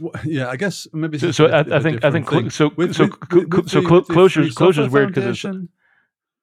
Well, 0.00 0.12
yeah 0.24 0.48
i 0.48 0.56
guess 0.56 0.86
maybe 0.94 1.18
So, 1.18 1.32
so 1.32 1.46
a 1.46 1.50
I, 1.50 1.76
I 1.76 1.80
think 1.80 2.02
I 2.02 2.10
think 2.10 2.26
thing. 2.28 2.48
so 2.50 2.70
With- 2.76 2.94
so 2.94 3.04
with- 3.04 3.14
cl- 3.30 3.46
with- 3.48 3.68
so 3.68 3.80
the- 3.82 3.86
clo- 3.86 3.98
with 3.98 4.06
the 4.06 4.14
Clojure 4.14 4.86
is 4.86 4.90
weird 4.90 5.08
because 5.14 5.44
it's 5.44 5.44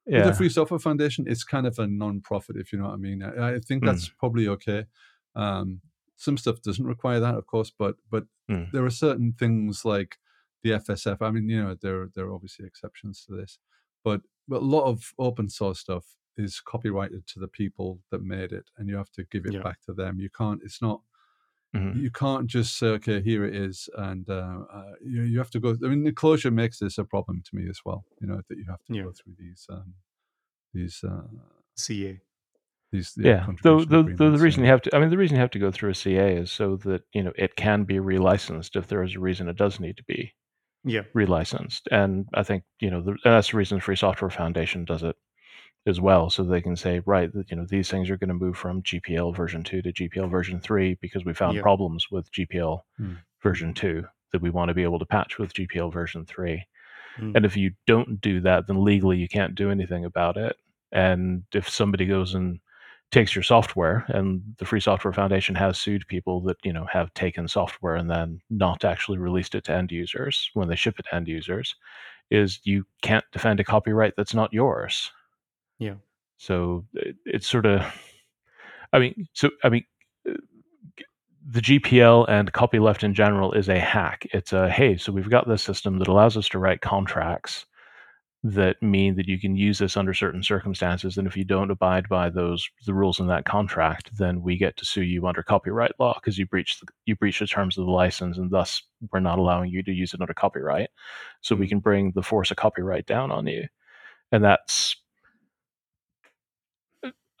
yeah 0.06 0.22
the 0.24 0.32
Free 0.32 0.48
Software 0.48 0.78
Foundation, 0.78 1.24
it's 1.28 1.42
kind 1.44 1.66
of 1.66 1.78
a 1.78 1.86
non-profit, 1.86 2.56
if 2.56 2.72
you 2.72 2.78
know 2.78 2.86
what 2.86 2.94
I 2.94 2.96
mean. 2.96 3.22
I, 3.22 3.54
I 3.56 3.58
think 3.60 3.82
Mm. 3.82 3.86
that's 3.86 4.08
probably 4.08 4.46
okay. 4.48 4.86
Um, 5.34 5.80
some 6.16 6.36
stuff 6.38 6.62
doesn't 6.62 6.86
require 6.86 7.18
that, 7.20 7.34
of 7.34 7.46
course, 7.46 7.70
but 7.76 7.96
but 8.08 8.24
Mm. 8.48 8.70
there 8.72 8.84
are 8.84 8.90
certain 8.90 9.32
things 9.32 9.84
like 9.84 10.18
the 10.62 10.70
FSF. 10.72 11.18
I 11.22 11.30
mean, 11.30 11.48
you 11.48 11.62
know, 11.62 11.74
there 11.80 12.08
there 12.14 12.26
are 12.26 12.34
obviously 12.34 12.66
exceptions 12.66 13.24
to 13.26 13.36
this, 13.36 13.58
but 14.04 14.22
but 14.48 14.62
a 14.62 14.64
lot 14.64 14.84
of 14.84 15.12
open 15.18 15.48
source 15.48 15.80
stuff 15.80 16.04
is 16.36 16.60
copyrighted 16.60 17.26
to 17.28 17.40
the 17.40 17.48
people 17.48 18.00
that 18.10 18.22
made 18.22 18.52
it, 18.52 18.70
and 18.78 18.88
you 18.88 18.96
have 18.96 19.10
to 19.12 19.24
give 19.24 19.46
it 19.46 19.52
Yeah. 19.54 19.62
back 19.62 19.80
to 19.82 19.92
them. 19.94 20.20
You 20.20 20.30
can't. 20.30 20.60
It's 20.64 20.82
not. 20.82 21.02
Mhm. 21.74 21.94
You 21.94 22.10
can't 22.10 22.46
just 22.48 22.78
say, 22.78 22.88
okay, 22.88 23.20
here 23.22 23.44
it 23.44 23.54
is, 23.54 23.88
and 23.96 24.28
uh, 24.28 24.64
uh, 24.72 24.94
you 25.04 25.22
you 25.22 25.38
have 25.38 25.50
to 25.50 25.60
go. 25.60 25.70
I 25.84 25.88
mean, 25.88 26.04
the 26.04 26.12
Clojure 26.12 26.52
makes 26.52 26.78
this 26.78 26.98
a 26.98 27.04
problem 27.04 27.42
to 27.44 27.56
me 27.56 27.68
as 27.68 27.80
well. 27.84 28.04
You 28.20 28.26
know 28.28 28.42
that 28.48 28.58
you 28.58 28.64
have 28.68 28.84
to 28.86 28.94
Yeah. 28.94 29.02
go 29.02 29.12
through 29.12 29.34
these 29.38 29.66
um, 29.70 29.94
these 30.74 31.04
uh, 31.04 31.26
CA. 31.76 32.20
these 32.92 33.14
yeah. 33.16 33.46
Though 33.62 33.84
the, 33.84 34.02
the 34.02 34.28
the 34.30 34.38
reason 34.38 34.64
you 34.64 34.70
have 34.70 34.82
to 34.82 34.96
I 34.96 35.00
mean 35.00 35.10
the 35.10 35.16
reason 35.18 35.36
you 35.36 35.40
have 35.40 35.50
to 35.52 35.58
go 35.58 35.70
through 35.70 35.90
a 35.90 35.94
CA 35.94 36.36
is 36.36 36.50
so 36.52 36.76
that 36.78 37.02
you 37.12 37.22
know 37.22 37.32
it 37.36 37.56
can 37.56 37.84
be 37.84 37.96
relicensed 37.96 38.76
if 38.76 38.88
there 38.88 39.02
is 39.02 39.14
a 39.16 39.20
reason 39.20 39.48
it 39.48 39.56
does 39.56 39.78
need 39.80 39.96
to 39.98 40.04
be 40.04 40.34
Yeah. 40.84 41.02
relicensed. 41.14 41.82
And 41.90 42.26
I 42.34 42.42
think 42.42 42.64
you 42.80 42.90
know 42.90 43.02
the, 43.02 43.16
that's 43.24 43.50
the 43.50 43.56
reason 43.56 43.80
Free 43.80 43.96
Software 43.96 44.30
Foundation 44.30 44.84
does 44.84 45.02
it 45.02 45.16
as 45.86 46.00
well, 46.00 46.28
so 46.28 46.42
they 46.44 46.60
can 46.60 46.76
say, 46.76 47.00
right, 47.06 47.32
that 47.32 47.50
you 47.50 47.56
know 47.56 47.66
these 47.68 47.90
things 47.90 48.10
are 48.10 48.16
going 48.16 48.28
to 48.28 48.34
move 48.34 48.56
from 48.56 48.82
GPL 48.82 49.34
version 49.34 49.62
two 49.64 49.82
to 49.82 49.92
GPL 49.92 50.30
version 50.30 50.60
three 50.60 50.96
because 51.00 51.24
we 51.24 51.32
found 51.34 51.56
Yeah. 51.56 51.62
problems 51.62 52.10
with 52.10 52.30
GPL 52.32 52.80
Hmm. 52.98 53.14
version 53.42 53.72
two 53.74 54.04
that 54.32 54.42
we 54.42 54.50
want 54.50 54.68
to 54.68 54.74
be 54.74 54.82
able 54.82 54.98
to 54.98 55.06
patch 55.06 55.38
with 55.38 55.52
GPL 55.54 55.90
version 55.92 56.24
three. 56.24 56.64
Mm. 57.18 57.34
And 57.36 57.44
if 57.44 57.56
you 57.56 57.72
don't 57.86 58.20
do 58.20 58.40
that, 58.42 58.66
then 58.68 58.84
legally 58.84 59.16
you 59.18 59.26
can't 59.28 59.56
do 59.56 59.70
anything 59.70 60.04
about 60.04 60.36
it. 60.36 60.56
And 60.92 61.42
if 61.52 61.68
somebody 61.68 62.06
goes 62.06 62.34
and 62.34 62.60
takes 63.10 63.34
your 63.34 63.42
software, 63.42 64.04
and 64.08 64.42
the 64.58 64.64
Free 64.64 64.80
Software 64.80 65.12
Foundation 65.12 65.54
has 65.56 65.78
sued 65.78 66.06
people 66.06 66.40
that 66.42 66.56
you 66.62 66.72
know 66.72 66.86
have 66.92 67.12
taken 67.14 67.48
software 67.48 67.96
and 67.96 68.10
then 68.10 68.40
not 68.50 68.84
actually 68.84 69.18
released 69.18 69.54
it 69.54 69.64
to 69.64 69.74
end 69.74 69.90
users 69.90 70.50
when 70.54 70.68
they 70.68 70.76
ship 70.76 70.98
it 70.98 71.06
to 71.06 71.14
end 71.14 71.28
users, 71.28 71.74
is 72.30 72.60
you 72.64 72.84
can't 73.02 73.24
defend 73.32 73.60
a 73.60 73.64
copyright 73.64 74.14
that's 74.16 74.34
not 74.34 74.52
yours. 74.52 75.10
Yeah. 75.78 75.94
So 76.38 76.86
it, 76.94 77.16
it's 77.24 77.48
sort 77.48 77.66
of, 77.66 77.82
I 78.92 78.98
mean, 78.98 79.26
so 79.32 79.50
I 79.64 79.68
mean, 79.68 79.84
uh, 80.28 80.34
the 81.48 81.60
GPL 81.60 82.26
and 82.28 82.52
copyleft 82.52 83.02
in 83.02 83.14
general 83.14 83.52
is 83.52 83.68
a 83.68 83.78
hack. 83.78 84.26
It's 84.32 84.52
a 84.52 84.70
hey, 84.70 84.96
so 84.96 85.12
we've 85.12 85.30
got 85.30 85.48
this 85.48 85.62
system 85.62 85.98
that 85.98 86.08
allows 86.08 86.36
us 86.36 86.48
to 86.50 86.58
write 86.58 86.80
contracts 86.80 87.66
that 88.42 88.82
mean 88.82 89.16
that 89.16 89.28
you 89.28 89.38
can 89.38 89.54
use 89.54 89.78
this 89.78 89.96
under 89.98 90.14
certain 90.14 90.42
circumstances, 90.42 91.18
and 91.18 91.26
if 91.26 91.36
you 91.36 91.44
don't 91.44 91.70
abide 91.70 92.08
by 92.08 92.30
those 92.30 92.68
the 92.86 92.94
rules 92.94 93.20
in 93.20 93.26
that 93.26 93.44
contract, 93.44 94.16
then 94.16 94.42
we 94.42 94.56
get 94.56 94.76
to 94.78 94.84
sue 94.86 95.02
you 95.02 95.26
under 95.26 95.42
copyright 95.42 95.92
law 95.98 96.14
because 96.14 96.38
you 96.38 96.46
breached 96.46 96.80
the, 96.80 96.86
you 97.04 97.14
breached 97.16 97.40
the 97.40 97.46
terms 97.46 97.76
of 97.76 97.84
the 97.84 97.90
license, 97.90 98.38
and 98.38 98.50
thus 98.50 98.82
we're 99.12 99.20
not 99.20 99.38
allowing 99.38 99.70
you 99.70 99.82
to 99.82 99.92
use 99.92 100.14
it 100.14 100.22
under 100.22 100.32
copyright. 100.32 100.88
So 101.42 101.54
we 101.54 101.68
can 101.68 101.80
bring 101.80 102.12
the 102.12 102.22
force 102.22 102.50
of 102.50 102.56
copyright 102.56 103.06
down 103.06 103.30
on 103.30 103.46
you, 103.46 103.66
and 104.32 104.42
that's 104.42 104.96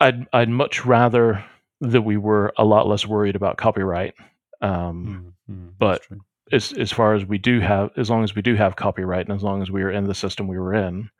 I'd 0.00 0.26
I'd 0.34 0.50
much 0.50 0.84
rather 0.84 1.44
that 1.80 2.02
we 2.02 2.18
were 2.18 2.52
a 2.58 2.64
lot 2.64 2.86
less 2.86 3.06
worried 3.06 3.36
about 3.36 3.56
copyright. 3.56 4.14
Um, 4.60 5.34
Mm, 5.48 5.54
mm, 5.54 5.72
that's 5.80 6.06
but-. 6.08 6.18
As 6.52 6.72
as 6.72 6.92
far 6.92 7.14
as 7.14 7.24
we 7.24 7.38
do 7.38 7.60
have, 7.60 7.90
as 7.96 8.10
long 8.10 8.24
as 8.24 8.34
we 8.34 8.42
do 8.42 8.54
have 8.56 8.76
copyright, 8.76 9.26
and 9.28 9.36
as 9.36 9.42
long 9.42 9.62
as 9.62 9.70
we 9.70 9.82
are 9.82 9.90
in 9.90 10.04
the 10.04 10.14
system 10.14 10.48
we 10.48 10.58
were 10.58 10.74
in, 10.74 11.10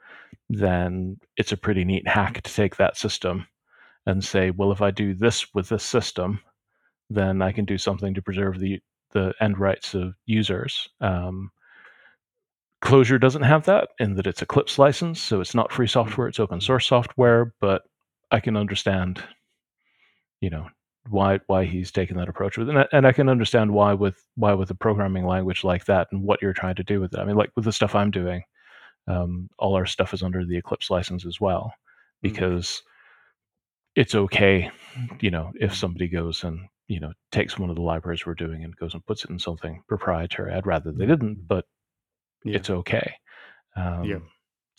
then 0.49 1.19
it's 1.37 1.53
a 1.53 1.57
pretty 1.57 1.85
neat 1.85 2.07
hack 2.09 2.43
to 2.43 2.53
take 2.53 2.77
that 2.77 2.97
system 2.97 3.47
and 4.07 4.25
say, 4.25 4.51
well, 4.51 4.73
if 4.73 4.83
I 4.83 4.91
do 4.91 5.15
this 5.15 5.55
with 5.55 5.69
this 5.69 5.85
system, 5.85 6.41
then 7.11 7.43
I 7.43 7.53
can 7.53 7.65
do 7.65 7.79
something 7.79 8.15
to 8.15 8.23
preserve 8.23 8.59
the 8.59 8.81
the 9.13 9.35
end 9.41 9.59
rights 9.59 9.95
of 9.95 10.15
users. 10.27 10.89
Um, 11.01 11.51
Clojure 12.83 13.21
doesn't 13.21 13.43
have 13.43 13.67
that 13.67 13.89
in 13.99 14.15
that 14.15 14.27
it's 14.27 14.43
Eclipse 14.43 14.79
license, 14.79 15.21
so 15.21 15.41
it's 15.41 15.55
not 15.55 15.73
free 15.73 15.87
software; 15.87 16.29
it's 16.29 16.41
open 16.41 16.61
source 16.61 16.87
software. 16.87 17.53
But 17.61 17.83
I 18.31 18.41
can 18.41 18.57
understand, 18.57 19.23
you 20.41 20.51
know, 20.51 20.69
why 21.11 21.41
why 21.47 21.65
he's 21.65 21.91
taken 21.93 22.17
that 22.17 22.29
approach 22.29 22.57
with, 22.57 22.69
and 22.69 22.79
I, 22.79 22.87
and 22.93 23.07
I 23.07 23.13
can 23.13 23.29
understand 23.29 23.73
why 23.73 23.93
with 23.93 24.23
why 24.37 24.55
with 24.55 24.71
a 24.71 24.75
programming 24.75 25.27
language 25.27 25.65
like 25.65 25.85
that 25.87 26.09
and 26.13 26.23
what 26.23 26.41
you're 26.41 26.53
trying 26.53 26.77
to 26.77 26.85
do 26.85 27.01
with 27.01 27.13
it. 27.15 27.21
I 27.21 27.25
mean, 27.25 27.37
like 27.37 27.51
with 27.57 27.65
the 27.65 27.73
stuff 27.73 27.95
I'm 27.95 28.11
doing, 28.11 28.43
um, 29.09 29.49
all 29.59 29.75
our 29.75 29.87
stuff 29.87 30.15
is 30.15 30.23
under 30.23 30.45
the 30.45 30.57
Eclipse 30.57 30.91
license 30.91 31.27
as 31.27 31.41
well, 31.41 31.73
because 32.23 32.83
it's 33.97 34.15
okay, 34.15 34.71
you 35.21 35.31
know, 35.31 35.53
if 35.61 35.75
somebody 35.75 36.09
goes 36.09 36.45
and 36.45 36.61
you 36.89 37.01
know 37.01 37.13
takes 37.33 37.59
one 37.59 37.71
of 37.71 37.77
the 37.77 37.83
libraries 37.83 38.27
we're 38.27 38.35
doing 38.35 38.65
and 38.65 38.77
goes 38.77 38.95
and 38.95 39.05
puts 39.07 39.25
it 39.25 39.31
in 39.31 39.39
something 39.39 39.83
proprietary. 39.89 40.53
I'd 40.53 40.67
rather 40.67 40.93
they 40.93 41.07
didn't, 41.07 41.47
but 41.47 41.65
Yeah. 42.45 42.57
it's 42.57 42.71
okay. 42.71 43.15
Um, 43.77 44.05
Yeah. 44.05 44.19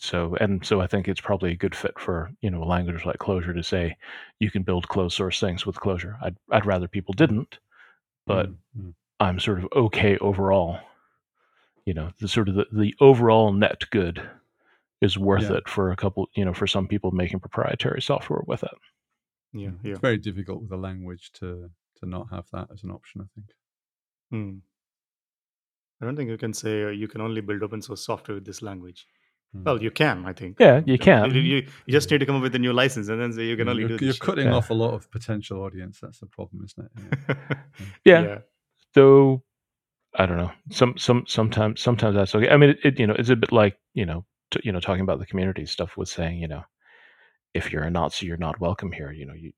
So 0.02 0.34
and 0.40 0.66
so, 0.66 0.80
I 0.80 0.88
think 0.88 1.06
it's 1.06 1.20
probably 1.20 1.52
a 1.52 1.56
good 1.56 1.76
fit 1.76 1.96
for 1.96 2.32
you 2.40 2.50
know 2.50 2.64
a 2.64 2.66
language 2.66 3.04
like 3.04 3.18
Clojure 3.18 3.54
to 3.54 3.62
say 3.62 3.96
you 4.40 4.50
can 4.50 4.64
build 4.64 4.88
closed 4.88 5.16
source 5.16 5.38
things 5.38 5.64
with 5.64 5.76
Clojure. 5.76 6.18
I'd 6.20 6.36
I'd 6.50 6.66
rather 6.66 6.88
people 6.88 7.14
didn't, 7.14 7.60
but 8.26 8.48
Mm, 8.48 8.56
mm. 8.76 8.94
I'm 9.20 9.38
sort 9.38 9.60
of 9.60 9.68
okay 9.76 10.18
overall. 10.18 10.80
You 11.86 11.94
know, 11.94 12.10
the 12.18 12.26
sort 12.26 12.48
of 12.48 12.56
the, 12.56 12.66
the 12.72 12.94
overall 13.00 13.52
net 13.52 13.84
good 13.90 14.28
is 15.00 15.16
worth 15.16 15.50
Yeah. 15.50 15.58
it 15.58 15.68
for 15.68 15.92
a 15.92 15.96
couple. 15.96 16.28
You 16.34 16.44
know, 16.46 16.54
for 16.54 16.66
some 16.66 16.88
people 16.88 17.12
making 17.12 17.38
proprietary 17.38 18.02
software 18.02 18.42
with 18.46 18.64
it. 18.64 18.76
Yeah. 19.52 19.68
Mm. 19.68 19.78
Yeah. 19.84 19.90
It's 19.92 20.00
very 20.00 20.18
difficult 20.18 20.62
with 20.62 20.72
a 20.72 20.76
language 20.76 21.30
to 21.34 21.70
to 22.00 22.06
not 22.06 22.26
have 22.30 22.46
that 22.52 22.68
as 22.72 22.82
an 22.82 22.90
option. 22.90 23.20
I 23.20 23.26
think. 23.36 23.46
Hmm. 24.32 24.58
I 26.00 26.06
don't 26.06 26.16
think 26.16 26.30
you 26.30 26.38
can 26.38 26.52
say 26.54 26.82
uh, 26.82 26.88
you 26.88 27.06
can 27.06 27.20
only 27.20 27.40
build 27.40 27.62
open 27.62 27.82
source 27.82 28.04
software 28.04 28.34
with 28.34 28.44
this 28.46 28.62
language. 28.62 29.06
Mm. 29.56 29.64
Well, 29.64 29.82
you 29.82 29.90
can, 29.90 30.24
I 30.26 30.32
think. 30.32 30.56
Yeah, 30.58 30.78
you 30.86 30.94
You, 30.94 30.98
can. 30.98 31.34
you, 31.34 31.40
you 31.42 31.62
just 31.88 32.10
need 32.10 32.18
to 32.18 32.26
come 32.26 32.36
up 32.36 32.42
with 32.42 32.54
a 32.54 32.58
new 32.58 32.72
license 32.72 33.08
and 33.08 33.20
then 33.20 33.32
say 33.32 33.44
you 33.44 33.56
can 33.56 33.68
only 33.68 33.80
you're, 33.82 33.88
do 33.88 33.94
this. 33.98 34.02
you're 34.04 34.12
shit. 34.14 34.22
cutting 34.22 34.46
Yeah. 34.46 34.54
off 34.54 34.70
a 34.70 34.74
lot 34.74 34.94
of 34.94 35.10
potential 35.10 35.60
audience. 35.62 35.98
That's 36.00 36.18
the 36.20 36.26
problem, 36.26 36.64
isn't 36.64 36.90
it? 37.28 37.36
yeah, 38.04 38.22
yeah. 38.22 38.38
though 38.94 39.42
I 40.14 40.26
don't 40.26 40.36
know. 40.38 40.52
Some 40.70 40.96
some 40.98 41.24
sometimes 41.26 41.80
sometimes 41.80 42.14
that's 42.16 42.34
okay. 42.34 42.48
I 42.50 42.56
mean, 42.56 42.70
it, 42.70 42.78
it 42.84 42.98
you 42.98 43.06
know 43.06 43.14
it's 43.18 43.30
a 43.30 43.36
bit 43.36 43.52
like 43.52 43.76
you 43.94 44.04
know 44.06 44.24
t- 44.50 44.60
you 44.64 44.72
know 44.72 44.80
talking 44.80 45.02
about 45.02 45.18
the 45.18 45.26
community 45.26 45.64
stuff 45.66 45.96
with 45.96 46.08
saying 46.08 46.38
you 46.38 46.48
know 46.48 46.64
if 47.54 47.72
you're 47.72 47.82
a 47.84 47.90
Nazi 47.90 48.26
you're 48.26 48.36
not 48.36 48.60
welcome 48.60 48.92
here. 48.92 49.10
You 49.12 49.26
know 49.26 49.34
you 49.34 49.52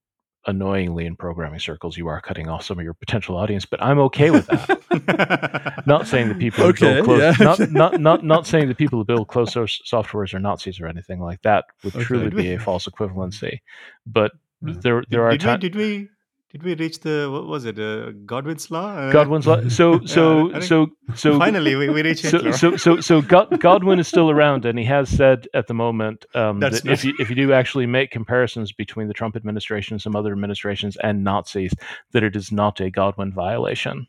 annoyingly 0.46 1.06
in 1.06 1.16
programming 1.16 1.58
circles 1.60 1.96
you 1.96 2.06
are 2.08 2.20
cutting 2.20 2.48
off 2.48 2.64
some 2.64 2.78
of 2.78 2.84
your 2.84 2.94
potential 2.94 3.36
audience, 3.36 3.64
but 3.64 3.82
I'm 3.82 3.98
okay 4.00 4.30
with 4.30 4.46
that. 4.46 5.82
not 5.86 6.06
saying 6.06 6.28
the 6.28 6.34
people 6.34 6.64
who 6.66 6.72
build 6.72 7.04
close, 7.04 7.20
yeah. 7.20 7.44
not, 7.44 7.70
not 7.70 8.00
not 8.00 8.24
not 8.24 8.46
saying 8.46 8.68
that 8.68 8.76
people 8.76 8.98
who 8.98 9.04
build 9.04 9.28
closed 9.28 9.52
source 9.52 9.80
softwares 9.90 10.34
are 10.34 10.38
Nazis 10.40 10.80
or 10.80 10.86
anything 10.86 11.20
like 11.20 11.42
that 11.42 11.64
would 11.82 11.94
Okay. 11.94 12.04
truly 12.04 12.30
be 12.30 12.52
a 12.52 12.58
false 12.58 12.86
equivalency. 12.88 13.60
But 14.06 14.32
Yeah. 14.62 14.74
there 14.82 15.00
did, 15.00 15.10
there 15.10 15.24
are 15.26 15.30
did 15.32 15.42
we, 15.42 15.46
times. 15.46 15.60
did 15.60 15.74
we 15.76 16.08
did 16.54 16.62
we 16.62 16.76
reach 16.76 17.00
the 17.00 17.28
what 17.32 17.46
was 17.46 17.64
it 17.64 17.80
uh, 17.80 18.12
Godwin's 18.24 18.70
law? 18.70 18.94
Uh, 18.94 19.10
Godwin's 19.10 19.44
law. 19.44 19.60
So 19.68 19.98
so 20.06 20.50
think 20.52 20.62
so 20.62 20.86
so 21.16 21.36
finally 21.36 21.74
we, 21.74 21.88
we 21.88 22.02
reached 22.02 22.24
so, 22.24 22.52
so 22.52 22.76
so 22.76 23.00
so 23.00 23.20
God, 23.20 23.58
Godwin 23.58 23.98
is 23.98 24.06
still 24.06 24.30
around, 24.30 24.64
and 24.64 24.78
he 24.78 24.84
has 24.84 25.08
said 25.08 25.48
at 25.52 25.66
the 25.66 25.74
moment 25.74 26.26
um, 26.36 26.60
that 26.60 26.86
if 26.86 27.04
you 27.04 27.12
if 27.18 27.28
you 27.28 27.34
do 27.34 27.52
actually 27.52 27.86
make 27.86 28.12
comparisons 28.12 28.70
between 28.70 29.08
the 29.08 29.14
Trump 29.14 29.34
administration 29.34 29.94
and 29.94 30.02
some 30.02 30.14
other 30.14 30.30
administrations 30.30 30.96
and 31.02 31.24
Nazis, 31.24 31.74
that 32.12 32.22
it 32.22 32.36
is 32.36 32.52
not 32.52 32.78
a 32.78 32.88
Godwin 32.88 33.32
violation. 33.32 34.06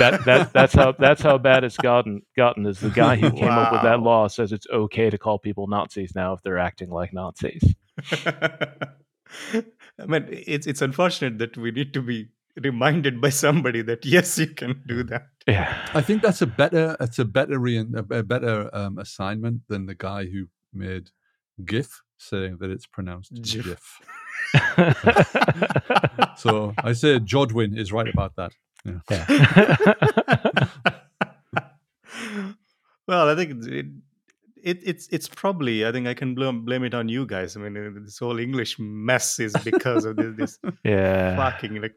That 0.00 0.24
that 0.24 0.52
that's 0.52 0.74
how 0.74 0.90
that's 0.98 1.22
how 1.22 1.38
bad 1.38 1.62
it's 1.62 1.76
gotten 1.76 2.22
gotten. 2.36 2.66
Is 2.66 2.80
the 2.80 2.90
guy 2.90 3.14
who 3.14 3.30
came 3.30 3.50
up 3.50 3.70
with 3.70 3.82
that 3.82 4.00
law 4.00 4.26
says 4.26 4.52
it's 4.52 4.66
okay 4.68 5.10
to 5.10 5.16
call 5.16 5.38
people 5.38 5.68
Nazis 5.68 6.12
now 6.16 6.32
if 6.32 6.42
they're 6.42 6.58
acting 6.58 6.90
like 6.90 7.12
Nazis. 7.12 7.62
I 9.98 10.06
mean, 10.06 10.26
it's 10.30 10.66
it's 10.66 10.82
unfortunate 10.82 11.38
that 11.38 11.56
we 11.56 11.70
need 11.70 11.94
to 11.94 12.02
be 12.02 12.28
reminded 12.62 13.18
by 13.20 13.30
somebody 13.30 13.80
that 13.82 14.04
yes, 14.04 14.38
you 14.38 14.48
can 14.48 14.82
do 14.86 15.02
that. 15.04 15.28
Yeah. 15.46 15.88
I 15.94 16.02
think 16.02 16.22
that's 16.22 16.42
a 16.42 16.46
better 16.46 16.96
it's 17.00 17.18
a 17.18 17.24
better 17.24 17.58
re- 17.58 17.78
a 17.78 17.86
a 18.18 18.22
better 18.22 18.68
um, 18.74 18.98
assignment 18.98 19.62
than 19.68 19.86
the 19.86 19.94
guy 19.94 20.26
who 20.26 20.48
made 20.72 21.10
GIF 21.64 22.02
saying 22.18 22.58
that 22.60 22.70
it's 22.70 22.86
pronounced 22.86 23.32
GIF. 23.42 23.64
GIF. 23.64 24.00
So 26.36 26.74
I 26.78 26.92
say 26.92 27.18
Jodwin 27.20 27.76
is 27.78 27.92
right 27.92 28.08
about 28.08 28.34
that. 28.36 28.52
Yeah. 28.84 28.98
well, 33.06 33.28
I 33.28 33.36
think 33.36 33.64
it, 33.66 33.86
it 34.62 34.78
it's 34.82 35.08
it's 35.10 35.28
probably 35.28 35.86
I 35.86 35.92
think 35.92 36.06
I 36.06 36.14
can 36.14 36.34
blame 36.34 36.64
blame 36.64 36.84
it 36.84 36.94
on 36.94 37.08
you 37.08 37.26
guys. 37.26 37.56
I 37.56 37.60
mean, 37.60 37.76
uh, 37.76 37.90
this 38.04 38.18
whole 38.18 38.38
English 38.38 38.76
mess 38.78 39.38
is 39.40 39.54
because 39.64 40.04
of 40.04 40.16
this, 40.16 40.36
this 40.36 40.58
yeah. 40.84 41.36
fucking 41.36 41.80
like 41.82 41.94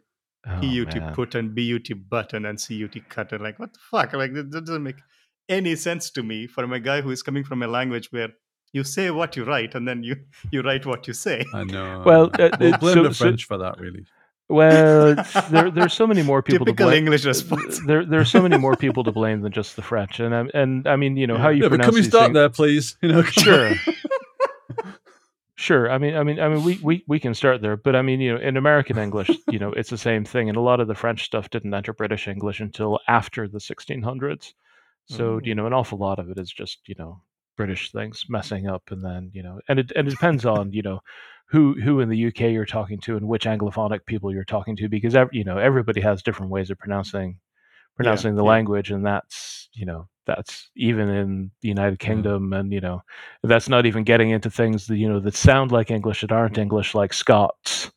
Oh, 0.47 0.59
PUT 0.61 0.95
man. 0.95 1.13
put 1.16 1.34
and 1.34 1.55
BUT 1.55 1.88
button 2.07 2.45
and 2.45 2.59
CUT 2.59 3.09
cut 3.09 3.32
and 3.32 3.41
like 3.41 3.57
what 3.57 3.74
the 3.74 3.80
fuck? 3.89 4.13
Like 4.13 4.34
that, 4.34 4.51
that 4.51 4.66
doesn't 4.66 4.84
make 4.84 4.97
any 5.49 5.76
sense 5.76 6.11
to 6.11 6.22
me 6.22 6.45
from 6.45 6.72
a 6.72 6.80
guy 6.80 7.01
who 7.01 7.09
is 7.09 7.24
coming 7.24 7.43
from 7.43 7.63
a 7.63 7.68
language 7.68 8.11
where 8.11 8.30
you 8.72 8.84
say 8.84 9.09
what 9.09 9.36
you 9.36 9.43
write 9.43 9.74
and 9.74 9.88
then 9.88 10.03
you 10.03 10.16
you 10.51 10.61
write 10.61 10.86
what 10.86 11.07
you 11.07 11.13
say. 11.13 11.43
I 11.53 11.63
know. 11.63 12.03
Well, 12.05 12.30
uh, 12.38 12.49
we'll 12.59 12.78
blame 12.78 12.93
so- 12.95 13.03
the 13.03 13.13
so- 13.16 13.26
French 13.26 13.45
for 13.45 13.57
that, 13.57 13.80
really. 13.80 14.05
Well, 14.47 15.15
there 15.49 15.71
there's 15.71 15.93
so 15.93 16.05
many 16.05 16.21
more 16.21 16.43
people 16.43 16.65
Typical 16.65 16.85
to 16.85 16.89
blame. 16.91 17.03
English 17.05 17.25
response. 17.25 17.79
There 17.87 18.05
there's 18.05 18.29
so 18.29 18.41
many 18.43 18.57
more 18.57 18.75
people 18.75 19.03
to 19.03 19.11
blame 19.19 19.41
than 19.41 19.51
just 19.51 19.75
the 19.75 19.81
French, 19.81 20.19
and 20.19 20.35
I- 20.35 20.49
and 20.53 20.87
I 20.87 20.95
mean, 20.97 21.17
you 21.17 21.25
know, 21.25 21.37
how 21.37 21.49
you 21.49 21.63
Yeah, 21.63 21.69
but 21.69 21.77
pronounce 21.79 21.95
can 21.95 21.95
we 21.95 22.03
start 22.03 22.25
things- 22.25 22.33
there, 22.35 22.49
please? 22.49 22.97
You 23.01 23.09
know, 23.11 23.23
Sure. 23.23 23.71
Sure. 25.57 25.89
I 25.89 25.97
mean, 25.97 26.15
I 26.15 26.23
mean, 26.23 26.37
I 26.39 26.49
mean, 26.49 26.63
we, 26.65 26.79
we, 26.83 27.03
we 27.07 27.17
can 27.17 27.33
start 27.33 27.61
there, 27.61 27.77
but 27.77 27.95
I 27.95 28.01
mean, 28.01 28.19
you 28.19 28.33
know, 28.33 28.41
in 28.41 28.57
American 28.57 28.97
English, 28.97 29.29
you 29.49 29.57
know, 29.57 29.71
it's 29.71 29.89
the 29.89 29.97
same 29.97 30.25
thing, 30.25 30.49
and 30.49 30.57
a 30.57 30.61
lot 30.61 30.81
of 30.81 30.89
the 30.89 30.95
French 30.95 31.23
stuff 31.23 31.49
didn't 31.49 31.73
enter 31.73 31.93
British 31.93 32.27
English 32.27 32.59
until 32.59 32.99
after 33.07 33.47
the 33.47 33.59
1600s. 33.59 34.51
So, 35.07 35.39
you 35.41 35.55
know, 35.55 35.65
an 35.65 35.71
awful 35.73 35.97
lot 35.97 36.19
of 36.19 36.29
it 36.29 36.37
is 36.37 36.51
just, 36.51 36.79
you 36.87 36.95
know, 36.99 37.21
British 37.56 37.91
things 37.91 38.26
messing 38.30 38.68
up, 38.68 38.84
and 38.91 39.03
then, 39.03 39.32
you 39.34 39.43
know, 39.43 39.60
and 39.68 39.80
it 39.80 39.91
and 39.95 40.08
it 40.08 40.12
depends 40.12 40.45
on, 40.45 40.72
you 40.74 40.82
know, 40.82 40.99
who 41.47 41.80
who 41.82 41.99
in 41.99 42.10
the 42.10 42.28
UK 42.28 42.41
you're 42.51 42.66
talking 42.66 42.99
to 43.01 43.18
and 43.18 43.28
which 43.28 43.45
Anglophonic 43.45 44.06
people 44.06 44.34
you're 44.34 44.43
talking 44.43 44.76
to, 44.78 44.89
because 44.89 45.16
ev- 45.16 45.30
you 45.34 45.43
know 45.43 45.58
everybody 45.58 46.01
has 46.01 46.24
different 46.24 46.51
ways 46.51 46.70
of 46.70 46.80
pronouncing 46.80 47.38
pronouncing 47.95 48.36
the 48.36 48.43
yeah. 48.43 48.49
language, 48.49 48.91
and 48.91 49.06
that's 49.06 49.70
you 49.74 49.86
know 49.86 50.08
that's 50.26 50.70
even 50.76 51.08
in 51.10 51.51
the 51.62 51.70
United 51.70 52.01
Yeah. 52.01 52.08
Kingdom, 52.08 52.53
and 52.53 52.72
you 52.74 52.82
know 52.82 53.03
that's 53.43 53.70
not 53.70 53.86
even 53.86 54.03
getting 54.03 54.32
into 54.32 54.49
things 54.49 54.88
that 54.88 54.97
you 54.97 55.08
know 55.08 55.20
that 55.20 55.36
sound 55.36 55.72
like 55.72 55.91
English 55.91 56.22
that 56.22 56.32
aren't 56.32 56.53
mm-hmm. 56.53 56.64
English, 56.64 56.95
like 56.95 57.14
Scots, 57.14 57.91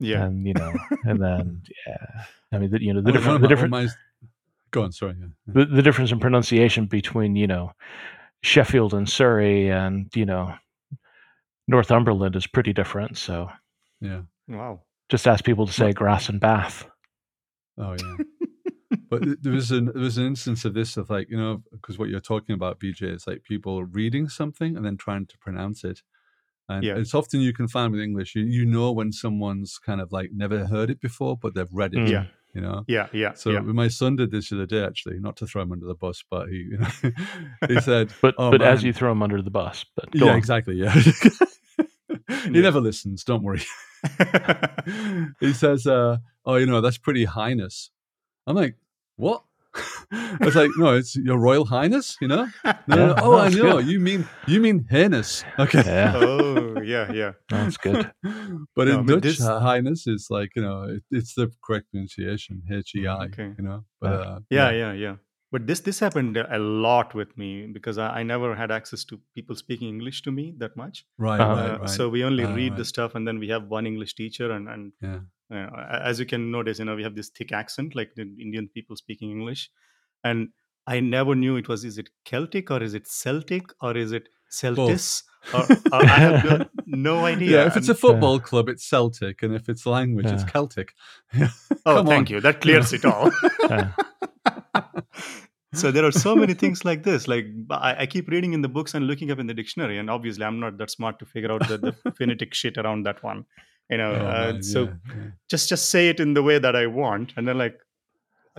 Yeah. 0.00 0.24
and 0.24 0.46
you 0.46 0.54
know, 0.54 0.72
and 1.04 1.22
then 1.22 1.62
yeah, 1.86 2.24
I 2.52 2.58
mean, 2.58 2.70
the, 2.70 2.82
you 2.82 2.92
know, 2.92 3.00
the 3.00 3.10
of 3.10 3.14
different, 3.14 3.42
the 3.42 3.48
different, 3.48 3.70
my- 3.70 3.88
Go 4.72 4.82
on, 4.82 4.92
sorry. 4.92 5.16
Yeah. 5.18 5.26
the, 5.48 5.64
the 5.64 5.82
difference 5.82 6.12
in 6.12 6.20
pronunciation 6.20 6.86
between 6.86 7.34
you 7.36 7.46
know 7.46 7.72
Sheffield 8.42 8.94
and 8.94 9.08
Surrey 9.08 9.70
and 9.70 10.10
you 10.14 10.24
know 10.26 10.54
Northumberland 11.68 12.36
is 12.36 12.46
pretty 12.46 12.72
different. 12.72 13.16
So 13.18 13.50
Yeah. 14.00 14.22
Wow. 14.48 14.82
just 15.08 15.26
ask 15.28 15.44
people 15.44 15.66
to 15.66 15.72
say 15.72 15.92
grass 15.92 16.28
and 16.28 16.40
bath. 16.40 16.86
Oh 17.78 17.94
yeah. 17.98 18.16
but 19.10 19.22
there 19.42 19.52
was 19.52 19.70
an 19.70 19.86
there 19.86 20.02
was 20.02 20.18
an 20.18 20.26
instance 20.26 20.64
of 20.64 20.74
this 20.74 20.96
of 20.96 21.10
like 21.10 21.28
you 21.30 21.36
know 21.38 21.62
because 21.72 21.98
what 21.98 22.08
you're 22.08 22.20
talking 22.20 22.54
about, 22.54 22.80
VJ, 22.80 23.02
is 23.02 23.26
like 23.26 23.42
people 23.44 23.84
reading 23.84 24.28
something 24.28 24.76
and 24.76 24.84
then 24.84 24.96
trying 24.96 25.26
to 25.26 25.38
pronounce 25.38 25.84
it. 25.84 26.02
And 26.68 26.84
Yeah. 26.84 26.96
it's 26.96 27.14
often 27.14 27.40
you 27.40 27.52
can 27.52 27.68
find 27.68 27.92
with 27.92 28.00
English, 28.00 28.34
you, 28.36 28.42
you 28.44 28.64
know 28.64 28.92
when 28.92 29.12
someone's 29.12 29.78
kind 29.78 30.00
of 30.00 30.12
like 30.12 30.30
never 30.32 30.66
heard 30.66 30.88
it 30.90 31.00
before, 31.00 31.36
but 31.36 31.54
they've 31.54 31.72
read 31.72 31.94
it. 31.94 32.08
Yeah. 32.08 32.26
You 32.54 32.60
know. 32.62 32.84
Yeah. 32.88 33.06
Yeah. 33.12 33.34
So 33.34 33.50
yeah. 33.50 33.60
my 33.60 33.88
son 33.88 34.16
did 34.16 34.30
this 34.30 34.48
the 34.48 34.56
other 34.56 34.66
day, 34.66 34.84
actually, 34.84 35.20
not 35.20 35.36
to 35.36 35.46
throw 35.46 35.62
him 35.62 35.72
under 35.72 35.86
the 35.86 35.94
bus, 35.94 36.24
but 36.28 36.48
he, 36.48 36.56
you 36.70 36.78
know, 36.78 37.10
he 37.68 37.80
said, 37.80 38.12
But 38.20 38.34
"Oh, 38.38 38.50
but 38.50 38.60
as 38.62 38.82
you 38.82 38.92
throw 38.92 39.12
him 39.12 39.22
under 39.22 39.40
the 39.40 39.50
bus. 39.50 39.84
But 39.94 40.08
yeah, 40.12 40.30
on. 40.30 40.36
exactly, 40.36 40.74
yeah. 40.76 40.92
he 40.98 42.50
Yeah. 42.50 42.60
never 42.62 42.80
listens. 42.80 43.22
Don't 43.24 43.42
worry. 43.42 43.62
he 45.40 45.52
says, 45.52 45.86
uh, 45.86 46.18
"Oh, 46.44 46.56
you 46.56 46.66
know, 46.66 46.80
that's 46.80 46.98
pretty 46.98 47.24
highness." 47.24 47.90
I'm 48.46 48.56
like, 48.56 48.76
"What?" 49.16 49.44
it's 50.40 50.56
like, 50.56 50.70
"No, 50.76 50.96
it's 50.96 51.14
your 51.16 51.38
Royal 51.38 51.64
Highness." 51.64 52.16
You 52.20 52.28
know? 52.28 52.48
No, 52.64 52.74
no, 52.88 53.06
no. 53.08 53.14
Oh, 53.18 53.38
I 53.38 53.48
know. 53.50 53.78
You 53.78 54.00
mean 54.00 54.26
you 54.46 54.60
mean 54.60 54.86
highness? 54.90 55.44
Okay. 55.58 55.82
Yeah, 55.84 56.14
oh, 56.16 56.69
yeah. 56.90 57.12
Yeah. 57.20 57.32
that's 57.48 57.76
good. 57.86 58.02
but 58.76 58.88
No, 58.88 58.98
in 59.00 59.06
but 59.06 59.06
Dutch, 59.06 59.22
this- 59.22 59.40
uh, 59.40 59.60
highness 59.60 60.06
is 60.06 60.28
like 60.30 60.50
you 60.56 60.62
know, 60.62 60.82
it, 60.96 61.02
it's 61.10 61.34
the 61.34 61.50
correct 61.64 61.90
pronunciation, 61.92 62.62
H 62.70 62.94
E 62.96 63.06
I. 63.06 63.24
Okay. 63.26 63.50
You 63.58 63.64
know, 63.64 63.84
but 64.00 64.12
Yeah. 64.12 64.26
uh, 64.30 64.38
yeah 64.58 64.70
yeah 64.82 64.92
yeah 65.06 65.16
but 65.54 65.66
this 65.68 65.80
this 65.86 65.98
happened 66.04 66.36
a 66.58 66.58
lot 66.86 67.14
with 67.20 67.30
me 67.42 67.48
because 67.76 67.98
I, 67.98 68.08
I 68.20 68.22
never 68.22 68.50
had 68.54 68.70
access 68.70 69.04
to 69.10 69.18
people 69.38 69.56
speaking 69.60 69.88
english 69.94 70.22
to 70.26 70.32
me 70.36 70.44
that 70.58 70.76
much 70.82 71.00
right, 71.26 71.40
Uh-huh. 71.44 71.56
right, 71.56 71.72
Uh, 71.74 71.78
right. 71.80 71.88
so 71.96 72.08
we 72.14 72.22
only 72.28 72.44
Ah, 72.50 72.54
read 72.58 72.70
right. 72.70 72.78
the 72.82 72.84
stuff 72.90 73.16
and 73.20 73.26
then 73.30 73.38
we 73.44 73.48
have 73.54 73.66
one 73.78 73.88
english 73.92 74.14
teacher 74.20 74.48
and 74.56 74.68
and 74.74 74.92
yeah, 75.08 75.20
uh, 75.56 75.98
as 76.10 76.20
you 76.22 76.26
can 76.34 76.44
notice 76.56 76.78
you 76.82 76.86
know 76.90 76.96
we 77.00 77.06
have 77.08 77.16
this 77.20 77.30
thick 77.40 77.52
accent 77.62 77.96
like 78.00 78.14
the 78.20 78.26
indian 78.46 78.68
people 78.78 78.96
speaking 79.02 79.30
english 79.38 79.64
and 80.30 80.48
i 80.86 81.00
never 81.00 81.34
knew 81.42 81.56
it 81.62 81.68
was 81.74 81.84
is 81.90 81.98
it 82.04 82.10
celtic 82.32 82.70
or 82.76 82.80
is 82.88 82.94
it 83.00 83.10
celtic 83.16 83.74
or 83.88 83.92
is 84.04 84.12
it 84.20 84.28
celtis 84.50 85.22
or, 85.54 85.62
or 85.92 86.04
i 86.04 86.04
have 86.06 86.44
no, 86.44 86.66
no 86.86 87.24
idea 87.24 87.50
yeah. 87.60 87.66
If 87.66 87.76
it's 87.76 87.88
a 87.88 87.92
And- 87.92 87.98
football 88.00 88.38
club, 88.40 88.68
it's 88.68 88.84
Celtic, 88.88 89.42
and 89.42 89.54
if 89.54 89.68
it's 89.68 89.86
language, 89.86 90.26
it's 90.26 90.44
Celtic. 90.44 90.92
oh 91.40 91.48
Come 91.86 92.06
thank 92.06 92.28
on. 92.28 92.34
you 92.34 92.40
that 92.40 92.60
clears 92.60 92.92
it 92.92 93.04
all 93.04 93.30
so 95.72 95.90
there 95.92 96.04
are 96.04 96.10
so 96.12 96.34
many 96.34 96.54
things 96.54 96.84
like 96.84 97.02
this 97.04 97.28
like 97.28 97.46
I, 97.70 98.02
I 98.02 98.06
keep 98.06 98.28
reading 98.28 98.52
in 98.54 98.62
the 98.62 98.68
books 98.68 98.94
and 98.94 99.06
looking 99.06 99.30
up 99.30 99.38
in 99.38 99.46
the 99.46 99.54
dictionary 99.54 99.98
and 99.98 100.10
obviously 100.10 100.44
i'm 100.44 100.58
not 100.58 100.78
that 100.78 100.90
smart 100.90 101.18
to 101.20 101.26
figure 101.26 101.52
out 101.52 101.66
the, 101.68 101.78
the 101.78 102.12
phonetic 102.12 102.54
shit 102.54 102.76
around 102.76 103.04
that 103.06 103.22
one 103.22 103.44
you 103.88 103.98
know 103.98 104.10
Oh, 104.12 104.26
uh, 104.26 104.52
man, 104.52 104.62
so 104.62 104.82
yeah, 104.84 104.90
yeah. 105.08 105.30
just 105.48 105.68
just 105.68 105.90
say 105.90 106.08
it 106.08 106.18
in 106.18 106.34
the 106.34 106.42
way 106.42 106.58
that 106.58 106.74
i 106.74 106.86
want 106.86 107.32
and 107.36 107.46
then 107.46 107.56
like 107.58 107.78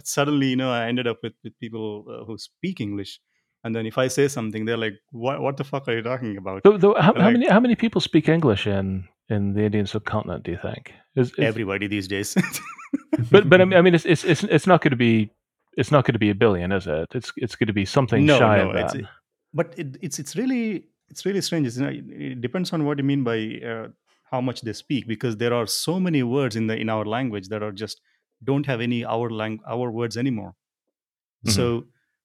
suddenly 0.04 0.48
you 0.48 0.56
know 0.56 0.72
i 0.72 0.88
ended 0.88 1.06
up 1.06 1.18
with, 1.22 1.34
with 1.44 1.58
people 1.60 2.06
uh, 2.10 2.24
who 2.26 2.38
speak 2.38 2.80
english 2.80 3.20
and 3.64 3.76
then 3.76 3.86
if 3.86 3.98
i 3.98 4.08
say 4.08 4.28
something 4.28 4.66
they're 4.66 4.78
like 4.86 4.96
what, 5.12 5.40
what 5.42 5.56
the 5.58 5.64
fuck 5.64 5.88
are 5.88 5.96
you 5.96 6.02
talking 6.02 6.38
about 6.38 6.62
though, 6.64 6.96
how, 6.96 7.14
how 7.14 7.30
many 7.30 7.48
how 7.48 7.60
many 7.60 7.76
people 7.76 8.02
speak 8.02 8.28
English 8.30 8.66
in 8.68 9.08
in 9.30 9.54
the 9.54 9.64
Indian 9.64 9.88
subcontinent? 9.88 10.44
Do 10.44 10.52
you 10.52 10.58
think? 10.62 10.94
Is, 11.16 11.30
is- 11.32 11.40
everybody 11.40 11.88
these 11.88 12.08
days 12.08 12.36
but 13.32 13.50
but 13.50 13.62
I 13.62 13.66
mean, 13.66 13.78
I 13.80 13.82
mean, 13.82 13.96
it's 13.96 14.06
it's 14.06 14.24
it's, 14.24 14.44
it's 14.44 14.68
not 14.68 14.82
going 14.82 14.92
to 14.92 14.98
be 14.98 15.32
it's 15.78 15.92
not 15.92 16.04
going 16.06 16.14
to 16.14 16.20
be 16.20 16.30
a 16.32 16.36
billion, 16.36 16.72
is 16.72 16.86
it? 16.88 17.08
It's 17.16 17.32
it's 17.38 17.56
going 17.56 17.68
to 17.68 17.74
be 17.74 17.86
something 17.86 18.26
No, 18.26 18.38
shy 18.40 18.58
no, 18.58 18.70
of 18.70 18.76
it's- 18.76 18.94
that. 18.94 19.04
but 19.54 19.68
it, 19.78 19.98
it's 20.02 20.20
it's 20.20 20.36
really 20.36 20.86
it's 21.10 21.26
really 21.26 21.42
strange 21.42 21.68
it's, 21.68 21.78
you 21.78 21.84
know, 21.86 21.92
it, 21.94 22.42
depends 22.42 22.74
on 22.74 22.84
what 22.86 22.98
you 22.98 23.04
mean 23.06 23.24
by 23.24 23.38
uh, 23.72 23.88
how 24.32 24.42
much 24.42 24.62
they 24.62 24.74
speak 24.74 25.08
because 25.08 25.38
there 25.38 25.54
are 25.54 25.68
so 25.68 26.00
many 26.00 26.24
words 26.24 26.56
in 26.56 26.68
the 26.68 26.76
in 26.76 26.90
our 26.90 27.06
language 27.06 27.48
that 27.50 27.62
are 27.64 27.72
just 27.72 28.02
don't 28.44 28.66
have 28.66 28.82
any 28.82 29.06
our 29.06 29.30
lang- 29.30 29.62
our 29.68 29.92
words 29.92 30.18
anymore 30.18 30.54
Mhm. 31.46 31.52
so 31.52 31.84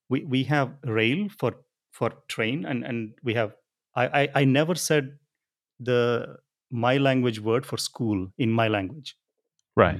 we 0.09 0.23
we 0.23 0.43
have 0.43 0.71
rail 0.83 1.27
for 1.39 1.51
for 1.91 2.11
train 2.27 2.65
and 2.65 2.83
and 2.83 3.13
we 3.23 3.33
have 3.33 3.51
I, 3.95 4.05
I 4.21 4.29
i 4.41 4.43
never 4.45 4.75
said 4.75 5.17
the 5.79 5.99
my 6.71 6.97
language 6.97 7.39
word 7.39 7.65
for 7.65 7.77
school 7.77 8.27
in 8.37 8.51
my 8.51 8.67
language 8.67 9.15
right. 9.75 9.99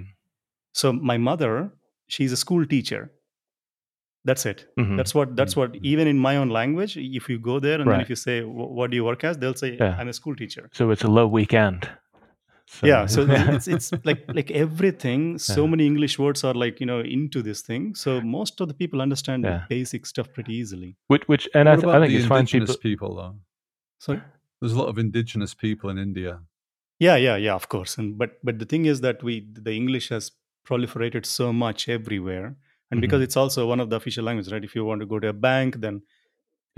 so 0.74 0.92
my 0.94 1.18
mother 1.18 1.72
she's 2.08 2.32
a 2.32 2.38
school 2.38 2.66
teacher 2.66 3.12
that's 4.26 4.46
it 4.46 4.66
Mhm. 4.78 4.98
that's 4.98 5.14
what 5.16 5.36
that's 5.36 5.56
what 5.56 5.72
Mhm. 5.74 5.84
even 5.94 6.08
in 6.14 6.18
my 6.20 6.36
own 6.38 6.50
language 6.50 6.98
if 7.20 7.30
you 7.30 7.38
go 7.40 7.60
there 7.60 7.80
and 7.82 7.90
then 7.90 8.02
if 8.02 8.10
you 8.10 8.16
say 8.16 8.42
what 8.44 8.92
do 8.92 8.96
you 8.98 9.06
work 9.06 9.24
as 9.24 9.38
they'll 9.38 9.54
say 9.64 9.78
Yeah. 9.80 9.96
i'm 10.00 10.10
a 10.10 10.14
school 10.14 10.36
teacher 10.36 10.70
So 10.74 10.92
it's 10.92 11.04
a 11.04 11.12
low 11.20 11.28
weekend. 11.28 11.90
So, 12.70 12.86
yeah 12.88 13.06
so 13.06 13.22
it's 13.56 13.68
it's 13.70 13.92
like 14.04 14.22
like 14.38 14.52
everything 14.52 15.38
so 15.40 15.62
Yeah. 15.64 15.70
many 15.72 15.86
english 15.86 16.16
words 16.20 16.44
are 16.44 16.54
like 16.54 16.82
you 16.82 16.86
know 16.86 17.00
into 17.00 17.42
this 17.42 17.62
thing 17.62 17.96
so 17.96 18.20
most 18.22 18.60
of 18.62 18.68
the 18.68 18.74
people 18.74 19.02
understand 19.02 19.46
Yeah. 19.46 19.52
the 19.60 19.76
basic 19.76 20.06
stuff 20.06 20.28
pretty 20.34 20.54
easily 20.62 20.90
which 21.08 21.24
which 21.30 21.48
and 21.54 21.70
I, 21.70 21.76
What 21.76 21.84
th- 21.84 21.96
I 21.96 22.00
think 22.02 22.12
the 22.12 22.18
it's 22.20 22.28
fine 22.28 22.40
indigenous 22.42 22.76
people. 22.76 22.90
people, 22.90 23.16
though? 23.20 23.36
sorry 24.00 24.22
There's 24.60 24.74
a 24.74 24.80
lot 24.82 24.90
of 24.90 24.98
indigenous 24.98 25.54
people 25.54 25.90
in 25.94 25.98
India. 25.98 26.34
yeah 27.00 27.16
yeah 27.28 27.38
yeah 27.48 27.56
of 27.62 27.66
course 27.70 27.98
and 28.00 28.18
but 28.22 28.32
but 28.44 28.60
the 28.60 28.66
thing 28.72 28.86
is 28.92 29.00
that 29.08 29.24
we 29.28 29.34
the 29.68 29.74
english 29.82 30.10
has 30.16 30.32
proliferated 30.70 31.26
so 31.26 31.54
much 31.66 31.88
everywhere 31.98 32.48
and 32.92 33.00
because 33.04 33.20
Mhm. 33.22 33.28
it's 33.28 33.38
also 33.44 33.62
one 33.74 33.80
of 33.84 33.90
the 33.92 33.96
official 34.02 34.24
languages 34.28 34.52
right 34.54 34.66
if 34.70 34.76
you 34.76 34.84
want 34.90 35.00
to 35.04 35.10
go 35.14 35.20
to 35.26 35.30
a 35.36 35.38
bank 35.50 35.70
then 35.86 36.02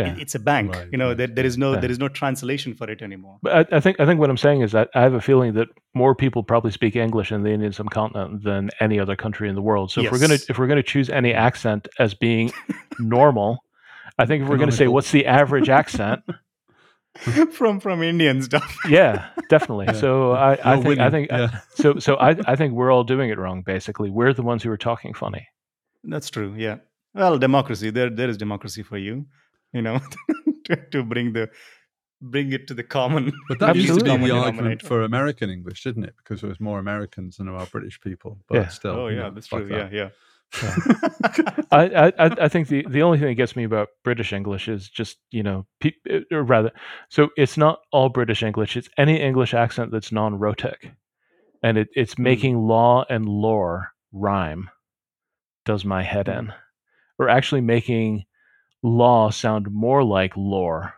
Yeah. 0.06 0.16
it's 0.18 0.36
a 0.36 0.39
bank 0.39 0.76
Right, 0.76 0.88
you 0.91 0.97
know 0.97 1.10
right, 1.10 1.18
there, 1.18 1.28
there 1.28 1.45
is 1.45 1.58
no 1.58 1.74
Yeah. 1.74 1.80
there 1.80 1.91
is 1.91 2.00
no 2.00 2.08
translation 2.08 2.74
for 2.74 2.89
it 2.89 3.02
anymore 3.02 3.38
But 3.41 3.74
I, 3.74 3.78
I 3.78 3.80
think 3.80 4.00
I 4.00 4.06
think 4.06 4.20
what 4.20 4.30
I'm 4.30 4.38
saying 4.38 4.62
is 4.62 4.72
that 4.72 4.89
I 4.95 5.02
have 5.02 5.14
a 5.14 5.22
feeling 5.22 5.54
that 5.54 5.68
more 5.93 6.16
people 6.16 6.43
probably 6.43 6.72
speak 6.72 6.95
English 6.95 7.32
in 7.32 7.43
the 7.43 7.52
Indian 7.52 7.74
subcontinent 7.74 8.43
than 8.43 8.70
any 8.80 9.00
other 9.00 9.16
country 9.16 9.50
in 9.50 9.56
the 9.56 9.62
world. 9.62 9.91
So 9.91 10.02
if 10.02 10.12
we're 10.12 10.20
gonna 10.20 10.39
if 10.50 10.58
we're 10.58 10.68
gonna 10.68 10.84
choose 10.84 11.10
any 11.10 11.30
mm-hmm. 11.30 11.47
accent 11.47 11.88
as 11.97 12.14
being 12.14 12.52
normal, 13.00 13.64
I 14.18 14.26
think 14.26 14.43
if 14.43 14.50
we're 14.50 14.58
gonna 14.58 14.72
say 14.72 14.88
what's 14.88 15.12
the 15.12 15.26
average 15.26 15.70
accent, 15.70 16.22
from 17.52 17.80
from 17.80 18.04
indian 18.04 18.41
stuff 18.41 18.78
yeah, 18.89 19.30
definitely. 19.50 19.88
Yeah. 19.88 19.93
So 19.93 20.32
I, 20.34 20.56
I 20.56 20.76
You're 20.76 20.84
think 20.84 21.00
I 21.00 21.10
think 21.10 21.32
yeah. 21.32 21.60
so 21.76 22.00
so 22.00 22.16
I 22.16 22.36
I 22.45 22.56
think 22.56 22.74
we're 22.74 22.91
all 22.91 23.04
doing 23.04 23.30
it 23.30 23.38
wrong. 23.38 23.64
Basically, 23.64 24.10
we're 24.10 24.34
the 24.34 24.43
ones 24.43 24.64
who 24.64 24.72
are 24.72 24.78
talking 24.78 25.14
funny. 25.14 25.47
That's 26.04 26.30
true. 26.30 26.54
Yeah. 26.58 26.78
Well, 27.14 27.38
democracy. 27.38 27.90
There, 27.90 28.10
there 28.10 28.30
is 28.30 28.38
democracy 28.38 28.84
for 28.84 28.98
you. 28.98 29.26
You 29.74 29.82
know, 29.82 30.00
to, 30.66 30.76
to 30.91 31.04
bring 31.04 31.34
the 31.34 31.50
bring 32.22 32.52
it 32.52 32.68
to 32.68 32.74
the 32.74 32.84
common. 32.84 33.32
But 33.48 33.60
that 33.60 33.76
used 33.76 34.00
to 34.00 34.04
be 34.04 34.18
the 34.28 34.32
argument 34.36 34.82
for 34.82 35.04
American 35.04 35.50
English, 35.50 35.84
didn't 35.84 36.04
it? 36.04 36.16
Because 36.18 36.41
there 36.41 36.50
was 36.50 36.60
more 36.60 36.80
Americans 36.80 37.38
than 37.38 37.48
there 37.48 37.56
are 37.56 37.66
British 37.66 38.00
people. 38.02 38.40
But 38.48 38.56
Yeah. 38.56 38.68
still. 38.68 38.91
Oh 38.96 39.08
you 39.08 39.18
yeah, 39.18 39.24
know, 39.24 39.32
that's 39.32 39.48
fuck 39.48 39.62
true. 39.62 39.70
Yeah, 39.76 39.84
that. 39.84 39.94
yeah. 39.94 40.10
I, 41.72 41.86
I 41.86 42.08
I- 42.26 42.46
I 42.46 42.48
think 42.48 42.70
the, 42.70 42.84
the 42.90 43.04
only 43.04 43.20
thing 43.20 43.28
that 43.28 43.36
gets 43.36 43.56
me 43.56 43.64
about 43.64 43.90
British 44.04 44.34
English 44.34 44.68
is 44.68 44.90
just 44.90 45.18
you 45.30 45.44
know 45.44 45.68
pe- 45.80 45.91
uh, 46.10 46.22
or 46.32 46.44
rather 46.44 46.72
so 47.10 47.30
it's 47.38 47.56
not 47.56 47.82
all 47.91 48.10
British 48.10 48.41
English 48.41 48.76
it's 48.76 48.90
any 48.98 49.22
English 49.22 49.54
accent 49.54 49.91
that's 49.91 50.12
non-rhotic 50.12 50.91
and 51.62 51.78
it, 51.78 51.90
it's 51.94 52.16
hmm. 52.16 52.24
making 52.24 52.58
law 52.58 53.06
and 53.10 53.30
lore 53.30 53.91
rhyme 54.12 54.72
does 55.66 55.86
my 55.86 56.02
head 56.02 56.28
in 56.28 56.52
or 57.20 57.30
actually 57.30 57.62
making 57.62 58.26
law 58.84 59.30
sound 59.30 59.69
more 59.72 60.03
like 60.03 60.34
lore 60.38 60.93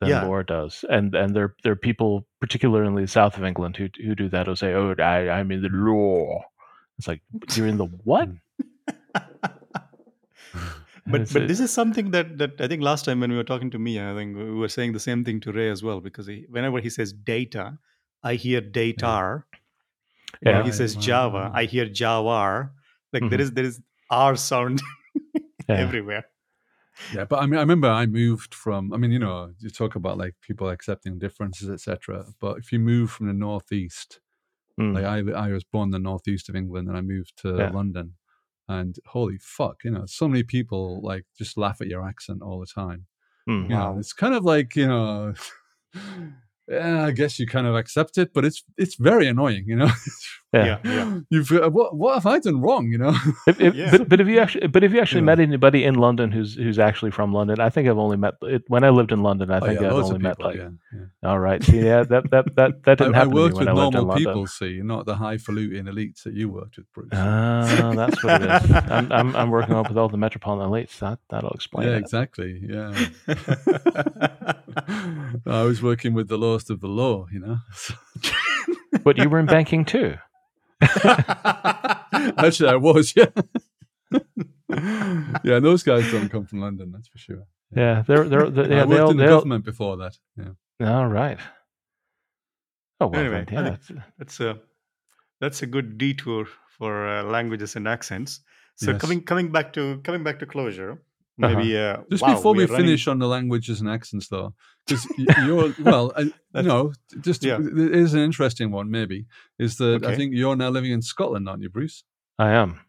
than 0.00 0.10
Yeah. 0.10 0.24
lore 0.24 0.42
does 0.42 0.84
and 0.90 1.14
and 1.14 1.34
there 1.34 1.54
there 1.62 1.72
are 1.72 1.76
people 1.76 2.26
particularly 2.40 2.86
in 2.86 2.94
the 2.94 3.06
south 3.08 3.36
of 3.38 3.44
England 3.44 3.76
who 3.76 3.88
who 4.04 4.14
do 4.14 4.28
that 4.28 4.46
who 4.46 4.54
say 4.56 4.72
oh 4.74 4.94
I 4.98 5.30
I'm 5.30 5.50
in 5.50 5.62
the 5.62 5.68
law 5.70 6.44
it's 6.98 7.08
like 7.08 7.22
you're 7.54 7.66
in 7.68 7.78
the 7.78 7.86
what 7.86 8.28
But 11.06 11.30
but 11.34 11.48
this 11.48 11.60
is 11.60 11.70
something 11.70 12.12
that 12.12 12.38
that 12.38 12.60
I 12.60 12.66
think 12.66 12.82
last 12.82 13.04
time 13.04 13.20
when 13.20 13.30
we 13.30 13.36
were 13.36 13.44
talking 13.44 13.70
to 13.72 13.78
Mia, 13.78 14.10
I 14.12 14.14
think 14.14 14.36
we 14.36 14.50
were 14.52 14.68
saying 14.68 14.92
the 14.94 15.00
same 15.00 15.22
thing 15.24 15.38
to 15.40 15.52
Ray 15.52 15.68
as 15.70 15.82
well 15.82 16.00
because 16.00 16.26
he, 16.26 16.46
whenever 16.48 16.80
he 16.80 16.88
says 16.88 17.12
data, 17.12 17.76
I 18.22 18.34
hear 18.36 18.62
datar. 18.62 19.42
You 20.40 20.52
know, 20.52 20.58
Yeah. 20.60 20.64
he 20.64 20.72
says 20.72 20.96
Java. 20.96 21.50
I 21.54 21.64
hear 21.66 21.84
Javar. 21.86 22.70
Like 23.12 23.28
there 23.28 23.38
Mhm. 23.38 23.42
is 23.42 23.52
there 23.52 23.64
is 23.64 23.82
R 24.10 24.34
sound 24.36 24.80
Yeah. 25.68 25.76
everywhere. 25.84 26.24
Yeah, 27.10 27.24
but 27.24 27.40
I 27.42 27.46
mean, 27.46 27.58
I 27.58 27.62
remember 27.62 27.88
I 27.88 28.06
moved 28.06 28.54
from. 28.54 28.92
I 28.92 28.96
mean, 28.96 29.10
you 29.10 29.18
know, 29.18 29.52
you 29.58 29.70
talk 29.70 29.96
about 29.96 30.18
like 30.18 30.34
people 30.40 30.68
accepting 30.68 31.18
differences, 31.18 31.68
etc. 31.70 32.26
But 32.40 32.58
if 32.58 32.72
you 32.72 32.78
move 32.78 33.10
from 33.10 33.26
the 33.26 33.32
northeast, 33.34 34.20
Mm. 34.80 34.94
like 34.94 35.04
I, 35.04 35.46
I 35.46 35.52
was 35.52 35.62
born 35.64 35.88
in 35.88 35.92
the 35.92 35.98
northeast 36.00 36.48
of 36.48 36.56
England, 36.56 36.88
and 36.88 36.96
I 36.96 37.00
moved 37.00 37.34
to 37.42 37.56
Yeah. 37.56 37.70
London, 37.70 38.16
and 38.68 38.96
holy 39.06 39.38
fuck, 39.38 39.84
you 39.84 39.90
know, 39.92 40.06
so 40.06 40.26
many 40.28 40.42
people 40.42 41.00
like 41.02 41.26
just 41.38 41.56
laugh 41.56 41.80
at 41.80 41.86
your 41.88 42.06
accent 42.08 42.42
all 42.42 42.58
the 42.60 42.66
time. 42.66 43.06
Mm. 43.48 43.62
You 43.64 43.68
know, 43.76 43.96
it's 43.98 44.12
kind 44.12 44.34
of 44.34 44.44
like 44.44 44.74
you 44.76 44.86
know, 44.88 45.34
yeah, 46.68 47.04
I 47.04 47.10
guess 47.10 47.38
you 47.38 47.46
kind 47.46 47.66
of 47.66 47.74
accept 47.74 48.18
it, 48.18 48.32
but 48.32 48.44
it's 48.44 48.62
it's 48.78 48.94
very 48.96 49.26
annoying, 49.26 49.64
you 49.66 49.76
know. 49.76 49.90
Yeah, 50.54 50.78
yeah. 50.84 51.18
You've 51.30 51.50
uh, 51.50 51.68
what 51.68 51.96
what 51.96 52.14
have 52.14 52.26
I 52.26 52.38
done 52.38 52.60
wrong, 52.60 52.86
you 52.86 52.96
know? 52.96 53.12
If, 53.48 53.60
if, 53.60 53.74
Yeah. 53.74 53.90
but, 53.90 54.08
but 54.08 54.20
if 54.20 54.28
you 54.28 54.38
actually 54.38 54.68
but 54.68 54.84
if 54.84 54.92
you 54.92 55.00
actually 55.00 55.22
Yeah. 55.22 55.24
met 55.34 55.40
anybody 55.40 55.82
in 55.82 55.96
London 55.96 56.30
who's 56.30 56.54
who's 56.54 56.78
actually 56.78 57.10
from 57.10 57.32
London, 57.32 57.58
I 57.58 57.70
think 57.70 57.88
I've 57.88 57.98
only 57.98 58.16
met 58.16 58.34
it, 58.42 58.62
when 58.68 58.84
I 58.84 58.90
lived 58.90 59.10
in 59.10 59.20
London. 59.24 59.50
I 59.50 59.56
Oh, 59.58 59.66
think 59.66 59.80
yeah, 59.80 59.88
I've 59.88 59.94
only 59.94 60.14
of 60.14 60.22
met 60.22 60.38
like 60.38 60.54
yeah, 60.58 60.68
yeah. 60.92 61.28
all 61.28 61.40
right. 61.40 61.60
See, 61.60 61.80
yeah, 61.84 62.04
that 62.04 62.30
that 62.30 62.54
that 62.54 62.84
that 62.84 62.98
didn't 62.98 63.16
I 63.16 63.18
happen 63.18 63.30
to 63.30 63.34
me 63.36 63.42
worked 63.42 63.56
when 63.56 63.66
with 63.66 63.68
I 63.68 63.72
lived 63.82 63.96
in 63.96 64.00
normal 64.06 64.16
people, 64.16 64.46
see, 64.46 64.80
not 64.80 65.06
the 65.06 65.16
highfalutin 65.16 65.86
elites 65.86 66.22
that 66.22 66.34
you 66.34 66.48
worked 66.50 66.76
with, 66.76 66.86
Bruce. 66.92 67.08
Ah, 67.12 67.92
that's 67.96 68.22
what 68.22 68.40
it 68.40 68.50
is. 68.64 68.70
I'm, 68.96 69.10
I'm 69.10 69.34
I'm 69.34 69.50
working 69.50 69.74
up 69.74 69.88
with 69.88 69.98
all 69.98 70.08
the 70.08 70.18
metropolitan 70.18 70.70
elites. 70.70 71.00
That 71.00 71.18
that'll 71.30 71.50
explain 71.50 71.88
yeah, 71.88 71.94
it. 71.96 71.98
exactly. 71.98 72.60
Yeah. 72.62 72.94
I 75.46 75.62
was 75.62 75.82
working 75.82 76.14
with 76.14 76.28
the 76.28 76.38
lowest 76.54 76.70
of 76.70 76.80
the 76.80 76.88
low, 76.88 77.26
you 77.32 77.40
know. 77.40 77.58
But 79.02 79.18
you 79.18 79.28
were 79.28 79.40
in 79.40 79.46
banking 79.46 79.84
too. 79.84 80.14
Actually, 80.80 82.68
I 82.68 82.76
was, 82.76 83.12
yeah. 83.16 83.26
yeah, 85.42 85.58
those 85.58 85.82
guys 85.82 86.10
don't 86.12 86.28
come 86.28 86.46
from 86.46 86.60
London, 86.60 86.92
that's 86.92 87.08
for 87.08 87.18
sure. 87.18 87.42
Yeah, 87.76 88.04
they're 88.06 88.28
they're, 88.28 88.48
they're 88.50 88.70
yeah, 88.72 88.82
I 88.82 88.86
they 88.86 88.94
worked 88.94 89.00
all, 89.02 89.10
in 89.10 89.16
the 89.16 89.24
they 89.24 89.30
all, 89.30 89.38
government 89.38 89.64
before 89.64 89.96
that. 89.96 90.16
Yeah. 90.36 90.96
all 90.96 91.08
right. 91.08 91.40
Oh 93.00 93.08
well, 93.08 93.20
Anyway, 93.20 93.44
then, 93.48 93.54
yeah, 93.54 93.70
that's, 93.70 93.90
that's 94.18 94.40
a 94.40 94.58
that's 95.40 95.62
a 95.62 95.66
good 95.66 95.98
detour 95.98 96.46
for 96.78 97.08
uh, 97.08 97.24
languages 97.24 97.74
and 97.76 97.88
accents. 97.88 98.40
So 98.76 98.92
Yes. 98.92 99.00
coming 99.00 99.22
coming 99.22 99.50
back 99.50 99.72
to 99.72 99.98
coming 100.04 100.22
back 100.22 100.38
to 100.38 100.46
Clojure. 100.46 100.98
Maybe 101.36 101.76
uh, 101.76 101.98
Just 102.10 102.22
wow, 102.22 102.34
before 102.34 102.52
we 102.54 102.64
we're 102.64 102.72
running- 102.72 102.86
finish 102.86 103.08
on 103.08 103.18
the 103.18 103.26
languages 103.28 103.80
and 103.80 103.88
accents, 103.88 104.28
though, 104.28 104.54
because 104.86 105.06
you're 105.46 105.74
well, 105.80 106.12
I, 106.16 106.20
you 106.22 106.32
That's- 106.52 106.66
know, 106.66 106.92
just 107.20 107.44
yeah. 107.44 107.58
it 107.60 107.94
is 107.94 108.14
an 108.14 108.20
interesting 108.20 108.70
one. 108.70 108.90
Maybe 108.90 109.26
is 109.58 109.76
that 109.78 110.04
I 110.04 110.14
think 110.16 110.34
you're 110.34 110.56
now 110.56 110.70
living 110.70 110.92
in 110.92 111.02
Scotland, 111.02 111.48
aren't 111.48 111.62
you, 111.62 111.70
Bruce? 111.70 112.04
I 112.38 112.50
am. 112.52 112.80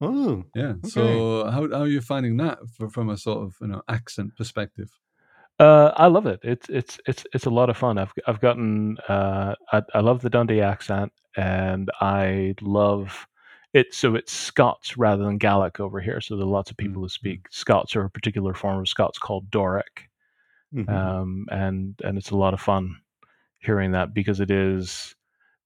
Oh, 0.00 0.44
Yeah. 0.54 0.74
So 0.84 1.44
how 1.50 1.68
how 1.70 1.82
are 1.82 1.86
you 1.88 2.00
finding 2.00 2.36
that 2.38 2.58
for, 2.76 2.90
from 2.90 3.08
a 3.10 3.16
sort 3.16 3.42
of 3.44 3.54
you 3.60 3.68
know 3.68 3.82
accent 3.88 4.36
perspective? 4.36 4.90
Uh, 5.60 5.92
I 5.96 6.08
love 6.08 6.26
it. 6.26 6.40
It's 6.42 6.68
it's 6.68 6.98
it's 7.06 7.24
it's 7.32 7.46
a 7.46 7.50
lot 7.50 7.70
of 7.70 7.76
fun. 7.76 7.96
I've 7.96 8.12
I've 8.26 8.40
gotten 8.40 8.98
uh, 9.08 9.54
I, 9.72 9.82
I 9.94 10.00
love 10.00 10.20
the 10.20 10.30
Dundee 10.30 10.60
accent, 10.60 11.12
and 11.36 11.88
I 12.00 12.54
love 12.60 13.26
it. 13.74 13.94
So 13.94 14.16
it's 14.16 14.32
Scots 14.32 14.98
rather 14.98 15.24
than 15.24 15.38
Gaelic 15.38 15.80
over 15.80 16.00
here. 16.00 16.20
So 16.22 16.36
there 16.36 16.46
are 16.46 16.50
lots 16.50 16.70
of 16.72 16.78
people 16.78 17.02
who 17.02 17.10
speak 17.10 17.46
Scots 17.50 17.96
or 17.96 18.04
a 18.04 18.10
particular 18.10 18.54
form 18.54 18.80
of 18.80 18.88
Scots 18.88 19.18
called 19.18 19.50
Doric, 19.50 20.10
mhm. 20.72 20.88
um, 20.88 21.46
and 21.50 22.00
and 22.04 22.18
it's 22.18 22.30
a 22.30 22.36
lot 22.36 22.54
of 22.54 22.60
fun 22.60 22.96
hearing 23.60 23.92
that 23.92 24.14
because 24.14 24.40
it 24.40 24.50
is 24.50 25.14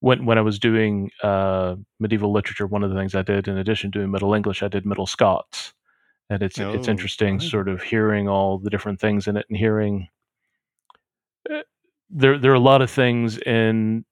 when 0.01 0.26
when 0.26 0.39
I 0.39 0.43
was 0.43 0.59
doing 0.59 1.10
uh, 1.22 1.76
medieval 2.01 2.32
literature, 2.32 2.66
one 2.66 2.85
of 2.85 2.90
the 2.90 2.97
things 2.97 3.14
I 3.16 3.22
did 3.22 3.48
in 3.48 3.59
addition 3.59 3.93
to 3.93 3.98
doing 4.01 4.10
Middle 4.12 4.35
English, 4.35 4.62
I 4.62 4.68
did 4.68 4.86
Middle 4.86 5.06
Scots, 5.06 5.74
and 6.30 6.43
it's 6.43 6.60
it's 6.72 6.89
Oh, 6.89 6.89
interesting, 6.89 7.40
right. 7.40 7.43
sort 7.43 7.68
of 7.68 7.82
hearing 7.82 8.28
all 8.28 8.59
the 8.59 8.70
different 8.70 9.01
things 9.01 9.28
in 9.28 9.36
it 9.39 9.47
and 9.51 9.59
hearing. 9.59 10.09
uh, 11.51 11.62
There, 12.10 12.39
there 12.39 12.52
are 12.52 12.55
a 12.55 12.60
lot 12.60 12.82
of 12.82 12.90
things 12.90 13.39
in 13.39 14.05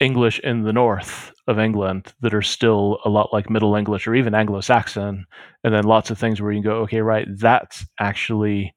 English 0.00 0.38
in 0.40 0.62
the 0.62 0.72
north 0.72 1.32
of 1.46 1.58
England 1.58 2.12
that 2.20 2.34
are 2.34 2.42
still 2.42 2.98
a 3.04 3.10
lot 3.10 3.32
like 3.32 3.50
Middle 3.50 3.76
English 3.76 4.06
or 4.06 4.14
even 4.14 4.34
Anglo-Saxon, 4.34 5.26
and 5.64 5.74
then 5.74 5.84
lots 5.84 6.10
of 6.10 6.18
things 6.18 6.40
where 6.40 6.52
you 6.52 6.62
can 6.62 6.70
go, 6.70 6.76
okay, 6.78 7.00
right, 7.02 7.26
that's 7.38 7.86
actually 7.98 8.74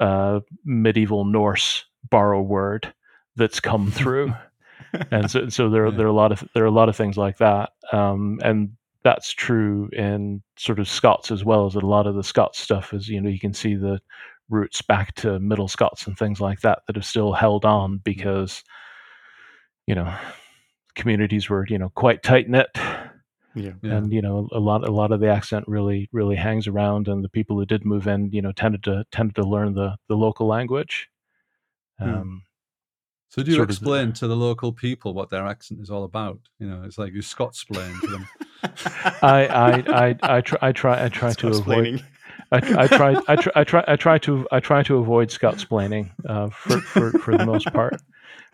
uh, 0.00 0.40
medieval 0.64 1.24
Norse 1.24 1.84
borrow 2.10 2.42
word 2.42 2.92
that's 3.36 3.60
come 3.60 3.90
through, 3.92 4.34
and 5.10 5.30
so 5.30 5.48
so 5.48 5.70
there 5.70 5.86
Yeah. 5.86 5.96
there 5.96 6.06
are 6.06 6.10
a 6.10 6.14
lot 6.14 6.32
of 6.32 6.44
there 6.54 6.64
are 6.64 6.66
a 6.66 6.70
lot 6.70 6.88
of 6.88 6.96
things 6.96 7.16
like 7.16 7.38
that, 7.38 7.70
um, 7.92 8.38
and 8.44 8.70
that's 9.04 9.32
true 9.32 9.88
in 9.92 10.42
sort 10.56 10.78
of 10.80 10.88
Scots 10.88 11.30
as 11.30 11.44
well 11.44 11.66
as 11.66 11.74
a 11.74 11.80
lot 11.80 12.06
of 12.06 12.14
the 12.14 12.22
Scots 12.24 12.58
stuff 12.58 12.92
is 12.94 13.08
you 13.08 13.20
know 13.20 13.28
you 13.30 13.40
can 13.40 13.54
see 13.54 13.74
the 13.76 14.00
roots 14.50 14.82
back 14.82 15.14
to 15.16 15.38
Middle 15.40 15.68
Scots 15.68 16.06
and 16.06 16.16
things 16.18 16.40
like 16.40 16.60
that 16.60 16.80
that 16.86 16.96
have 16.96 17.04
still 17.06 17.32
held 17.32 17.64
on 17.64 17.98
because 18.04 18.62
you 19.86 19.94
know 19.94 20.12
communities 20.94 21.48
were 21.48 21.66
you 21.68 21.78
know 21.78 21.90
quite 21.94 22.22
tight 22.22 22.48
knit 22.48 22.68
yeah. 23.54 23.72
Yeah. 23.82 23.96
and 23.96 24.12
you 24.12 24.22
know 24.22 24.48
a 24.52 24.58
lot 24.58 24.86
a 24.86 24.92
lot 24.92 25.12
of 25.12 25.20
the 25.20 25.28
accent 25.28 25.66
really 25.68 26.08
really 26.12 26.36
hangs 26.36 26.66
around 26.66 27.08
and 27.08 27.22
the 27.24 27.28
people 27.28 27.58
who 27.58 27.66
did 27.66 27.84
move 27.84 28.06
in 28.06 28.30
you 28.30 28.42
know 28.42 28.52
tended 28.52 28.82
to 28.84 29.04
tended 29.10 29.34
to 29.36 29.42
learn 29.42 29.74
the 29.74 29.96
the 30.08 30.16
local 30.16 30.46
language 30.46 31.08
Hmm. 31.98 32.14
um 32.14 32.42
So 33.28 33.42
do 33.42 33.50
you 33.50 33.56
sort 33.56 33.70
of- 33.70 33.76
explain 33.76 34.12
to 34.14 34.26
the 34.26 34.36
local 34.36 34.72
people 34.72 35.14
what 35.14 35.30
their 35.30 35.46
accent 35.46 35.80
is 35.80 35.90
all 35.90 36.04
about? 36.04 36.38
You 36.58 36.68
know, 36.68 36.82
it's 36.84 36.98
like 36.98 37.12
you 37.14 37.22
Scots 37.22 37.62
explain 37.62 37.94
to 38.00 38.06
them. 38.06 38.28
I, 39.22 39.46
I 39.46 40.08
i 40.08 40.16
i 40.36 40.40
try 40.40 40.58
i 40.62 40.72
try 40.72 41.04
i 41.04 41.08
try 41.08 41.32
to 41.34 41.48
avoid 41.48 42.04
I, 42.52 42.56
I 42.56 42.86
try 42.86 43.14
I 43.28 43.36
try 43.36 43.52
I 43.56 43.64
try 43.64 43.84
I 43.88 43.96
try 43.96 44.18
to 44.18 44.46
I 44.52 44.60
try 44.60 44.82
to 44.84 44.96
avoid 44.98 45.30
Scots 45.30 45.64
splaining 45.64 46.10
uh, 46.28 46.48
for, 46.50 46.80
for 46.80 47.10
for 47.18 47.36
the 47.36 47.46
most 47.46 47.72
part. 47.72 48.00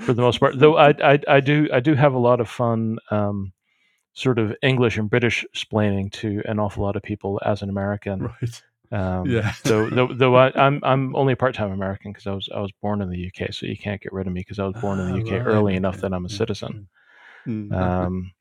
For 0.01 0.13
the 0.13 0.23
most 0.23 0.39
part, 0.41 0.59
though, 0.59 0.77
I, 0.77 0.95
I 1.03 1.19
I 1.29 1.41
do 1.41 1.69
I 1.73 1.81
do 1.81 1.95
have 1.95 2.15
a 2.15 2.19
lot 2.19 2.41
of 2.41 2.49
fun, 2.49 2.99
um, 3.11 3.53
sort 4.15 4.39
of 4.39 4.55
English 4.63 4.99
and 4.99 5.11
British 5.11 5.45
splaining 5.55 6.13
to 6.13 6.43
an 6.47 6.59
awful 6.61 6.85
lot 6.85 6.97
of 6.97 7.03
people 7.03 7.41
as 7.45 7.63
an 7.63 7.71
American. 7.71 8.33
right. 8.43 8.63
Um, 8.93 9.27
Yeah. 9.27 9.53
Though 9.65 9.91
though, 9.91 10.09
though 10.15 10.37
I, 10.37 10.53
I'm 10.57 10.81
I'm 10.85 11.17
only 11.17 11.35
a 11.35 11.37
part 11.37 11.55
time 11.55 11.73
American 11.73 12.13
because 12.13 12.27
I 12.27 12.33
was 12.33 12.49
I 12.55 12.61
was 12.61 12.73
born 12.83 13.03
in 13.03 13.11
the 13.11 13.19
UK, 13.19 13.53
so 13.53 13.67
you 13.67 13.77
can't 13.77 14.01
get 14.03 14.13
rid 14.13 14.27
of 14.27 14.33
me 14.33 14.41
because 14.41 14.59
I 14.59 14.65
was 14.67 14.77
born 14.81 15.01
in 15.01 15.07
the 15.07 15.15
Ah, 15.15 15.19
UK 15.19 15.41
right, 15.41 15.43
early 15.47 15.75
enough 15.77 16.01
that 16.01 16.13
I'm 16.15 16.27
a 16.27 16.31
citizen. 16.31 16.89
Mm. 17.47 17.73
Um, 17.73 18.33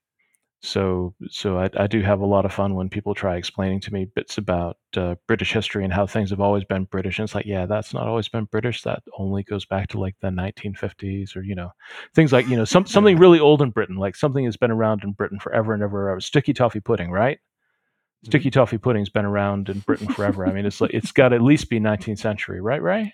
so 0.61 1.13
so 1.29 1.59
I, 1.59 1.69
I 1.77 1.87
do 1.87 2.01
have 2.01 2.19
a 2.19 2.25
lot 2.25 2.45
of 2.45 2.53
fun 2.53 2.73
when 2.73 2.89
people 2.89 3.13
try 3.13 3.35
explaining 3.35 3.79
to 3.81 3.93
me 3.93 4.05
bits 4.05 4.39
about 4.39 4.77
uh, 4.95 5.15
British 5.27 5.53
history 5.53 5.83
and 5.83 5.93
how 5.93 6.07
things 6.07 6.31
have 6.31 6.41
always 6.41 6.63
been 6.63 6.85
British. 6.85 7.19
And 7.19 7.25
it's 7.25 7.35
like, 7.35 7.45
yeah, 7.45 7.67
that's 7.67 7.93
not 7.93 8.07
always 8.07 8.27
been 8.27 8.45
British. 8.45 8.81
That 8.81 9.03
only 9.19 9.43
goes 9.43 9.65
back 9.65 9.89
to 9.89 9.99
like 9.99 10.15
the 10.19 10.29
1950s 10.29 11.35
or 11.35 11.43
you 11.43 11.53
know 11.53 11.69
things 12.15 12.33
like 12.33 12.47
you 12.47 12.57
know 12.57 12.65
some 12.65 12.87
something 12.87 13.17
really 13.19 13.39
old 13.39 13.61
in 13.61 13.69
Britain, 13.69 13.97
like 13.97 14.15
something 14.15 14.45
that's 14.45 14.57
been 14.57 14.71
around 14.71 15.03
in 15.03 15.11
Britain 15.11 15.39
forever 15.39 15.73
and 15.73 15.83
ever. 15.83 16.09
ever. 16.09 16.19
Sticky 16.19 16.53
toffee 16.53 16.79
pudding, 16.79 17.11
right? 17.11 17.39
Sticky 18.25 18.49
toffee 18.49 18.79
pudding's 18.79 19.09
been 19.09 19.25
around 19.25 19.69
in 19.69 19.79
Britain 19.79 20.07
forever. 20.07 20.47
I 20.47 20.51
mean, 20.51 20.65
it's 20.65 20.81
like 20.81 20.91
it's 20.91 21.11
got 21.11 21.29
to 21.29 21.35
at 21.35 21.41
least 21.43 21.69
be 21.69 21.79
19th 21.79 22.17
century, 22.17 22.61
right? 22.61 22.81
Right? 22.81 23.11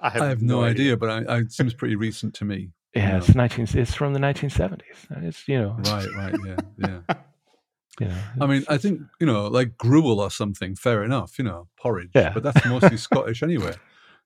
I 0.00 0.10
have, 0.10 0.22
I 0.22 0.28
have 0.28 0.42
no 0.42 0.62
idea, 0.62 0.96
but 0.96 1.10
I, 1.10 1.24
I, 1.24 1.38
it 1.38 1.52
seems 1.52 1.74
pretty 1.74 1.96
recent 1.96 2.34
to 2.34 2.44
me. 2.44 2.70
Yeah, 2.98 3.16
it's 3.18 3.34
19. 3.34 3.66
It's 3.74 3.94
from 3.94 4.12
the 4.12 4.20
1970s. 4.20 4.82
It's 5.22 5.46
you 5.48 5.58
know, 5.60 5.76
Right, 5.84 6.06
right, 6.16 6.34
yeah, 6.46 6.56
yeah. 6.78 7.14
you 8.00 8.06
know. 8.08 8.18
I 8.40 8.46
mean, 8.46 8.64
I 8.68 8.76
think 8.78 9.00
you 9.20 9.26
know, 9.26 9.46
like 9.46 9.76
gruel 9.76 10.20
or 10.20 10.30
something. 10.30 10.74
Fair 10.76 11.04
enough, 11.04 11.38
you 11.38 11.44
know, 11.44 11.68
porridge. 11.80 12.10
Yeah. 12.14 12.32
but 12.34 12.42
that's 12.42 12.64
mostly 12.66 12.96
Scottish 12.96 13.42
anyway. 13.42 13.74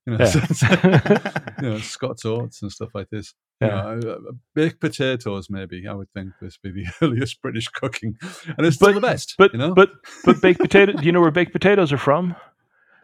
You 0.07 0.17
know, 0.17 0.25
Yeah. 0.25 1.47
you 1.63 1.69
know, 1.71 1.79
Scots 1.79 2.25
oats 2.25 2.63
and 2.63 2.73
stuff 2.73 2.91
like 2.95 3.09
this. 3.11 3.35
You 3.61 3.69
Yeah. 3.69 3.83
know, 3.95 4.01
uh, 4.11 4.31
uh, 4.31 4.33
baked 4.55 4.81
potatoes, 4.81 5.49
maybe. 5.51 5.87
I 5.87 5.93
would 5.95 6.11
think 6.13 6.33
this 6.41 6.59
would 6.65 6.75
be 6.75 6.85
the 6.85 6.93
earliest 7.07 7.41
British 7.43 7.69
cooking, 7.69 8.17
and 8.57 8.67
it's 8.67 8.77
still 8.77 8.93
the 8.93 9.01
best. 9.01 9.35
But 9.39 9.53
you 9.53 9.59
know, 9.59 9.75
but 9.75 9.91
but 10.25 10.41
baked 10.41 10.61
potato. 10.61 10.93
Do 10.93 11.05
you 11.05 11.13
know 11.13 11.21
where 11.21 11.31
baked 11.31 11.53
potatoes 11.53 11.93
are 11.93 11.99
from? 11.99 12.35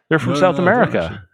They're 0.09 0.19
from 0.19 0.33
No, 0.35 0.41
South 0.41 0.57
no, 0.57 0.63
America. 0.63 1.28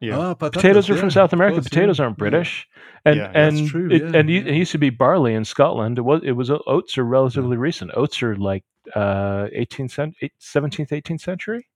Actually. 0.00 0.08
Yeah. 0.08 0.22
Ah, 0.30 0.34
patatas, 0.34 0.52
Potatoes 0.52 0.90
are 0.90 0.96
yeah, 0.96 1.00
from 1.00 1.10
South 1.10 1.32
America. 1.32 1.60
course, 1.60 1.64
Potatoes 1.64 1.98
yeah, 1.98 2.04
aren't. 2.04 2.18
British. 2.18 2.66
And 3.04 3.22
Yeah, 3.22 3.30
and 3.34 3.56
true, 3.64 3.88
it, 3.88 4.02
yeah, 4.02 4.12
and 4.12 4.30
it, 4.30 4.46
yeah. 4.46 4.46
it 4.46 4.54
used 4.56 4.72
to 4.72 4.78
be 4.78 4.90
barley 4.90 5.34
in 5.34 5.44
Scotland. 5.44 5.98
It 5.98 6.02
was 6.02 6.22
it 6.24 6.32
was 6.32 6.50
oats 6.66 6.98
are 6.98 7.04
relatively 7.04 7.56
recent. 7.56 7.92
Oats 7.96 8.22
are 8.22 8.36
like 8.36 8.64
uh 8.94 9.48
18th 9.56 9.90
cent, 9.92 10.14
17th 10.40 10.90
18th 10.90 11.20
century. 11.20 11.68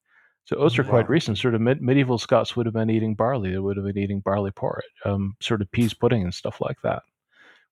So 0.44 0.56
oats 0.56 0.78
are 0.78 0.84
quite 0.84 1.08
recent. 1.08 1.38
Sort 1.38 1.54
of 1.54 1.60
mid, 1.60 1.80
medieval 1.82 2.18
Scots 2.18 2.56
would 2.56 2.66
have 2.66 2.74
been 2.74 2.90
eating 2.90 3.14
barley. 3.14 3.52
They 3.52 3.58
would 3.58 3.76
have 3.76 3.86
been 3.86 3.98
eating 3.98 4.20
barley 4.20 4.50
porridge, 4.50 4.84
um, 5.04 5.36
sort 5.40 5.62
of 5.62 5.70
peas 5.72 5.94
pudding 5.94 6.22
and 6.24 6.34
stuff 6.34 6.60
like 6.60 6.80
that, 6.82 7.02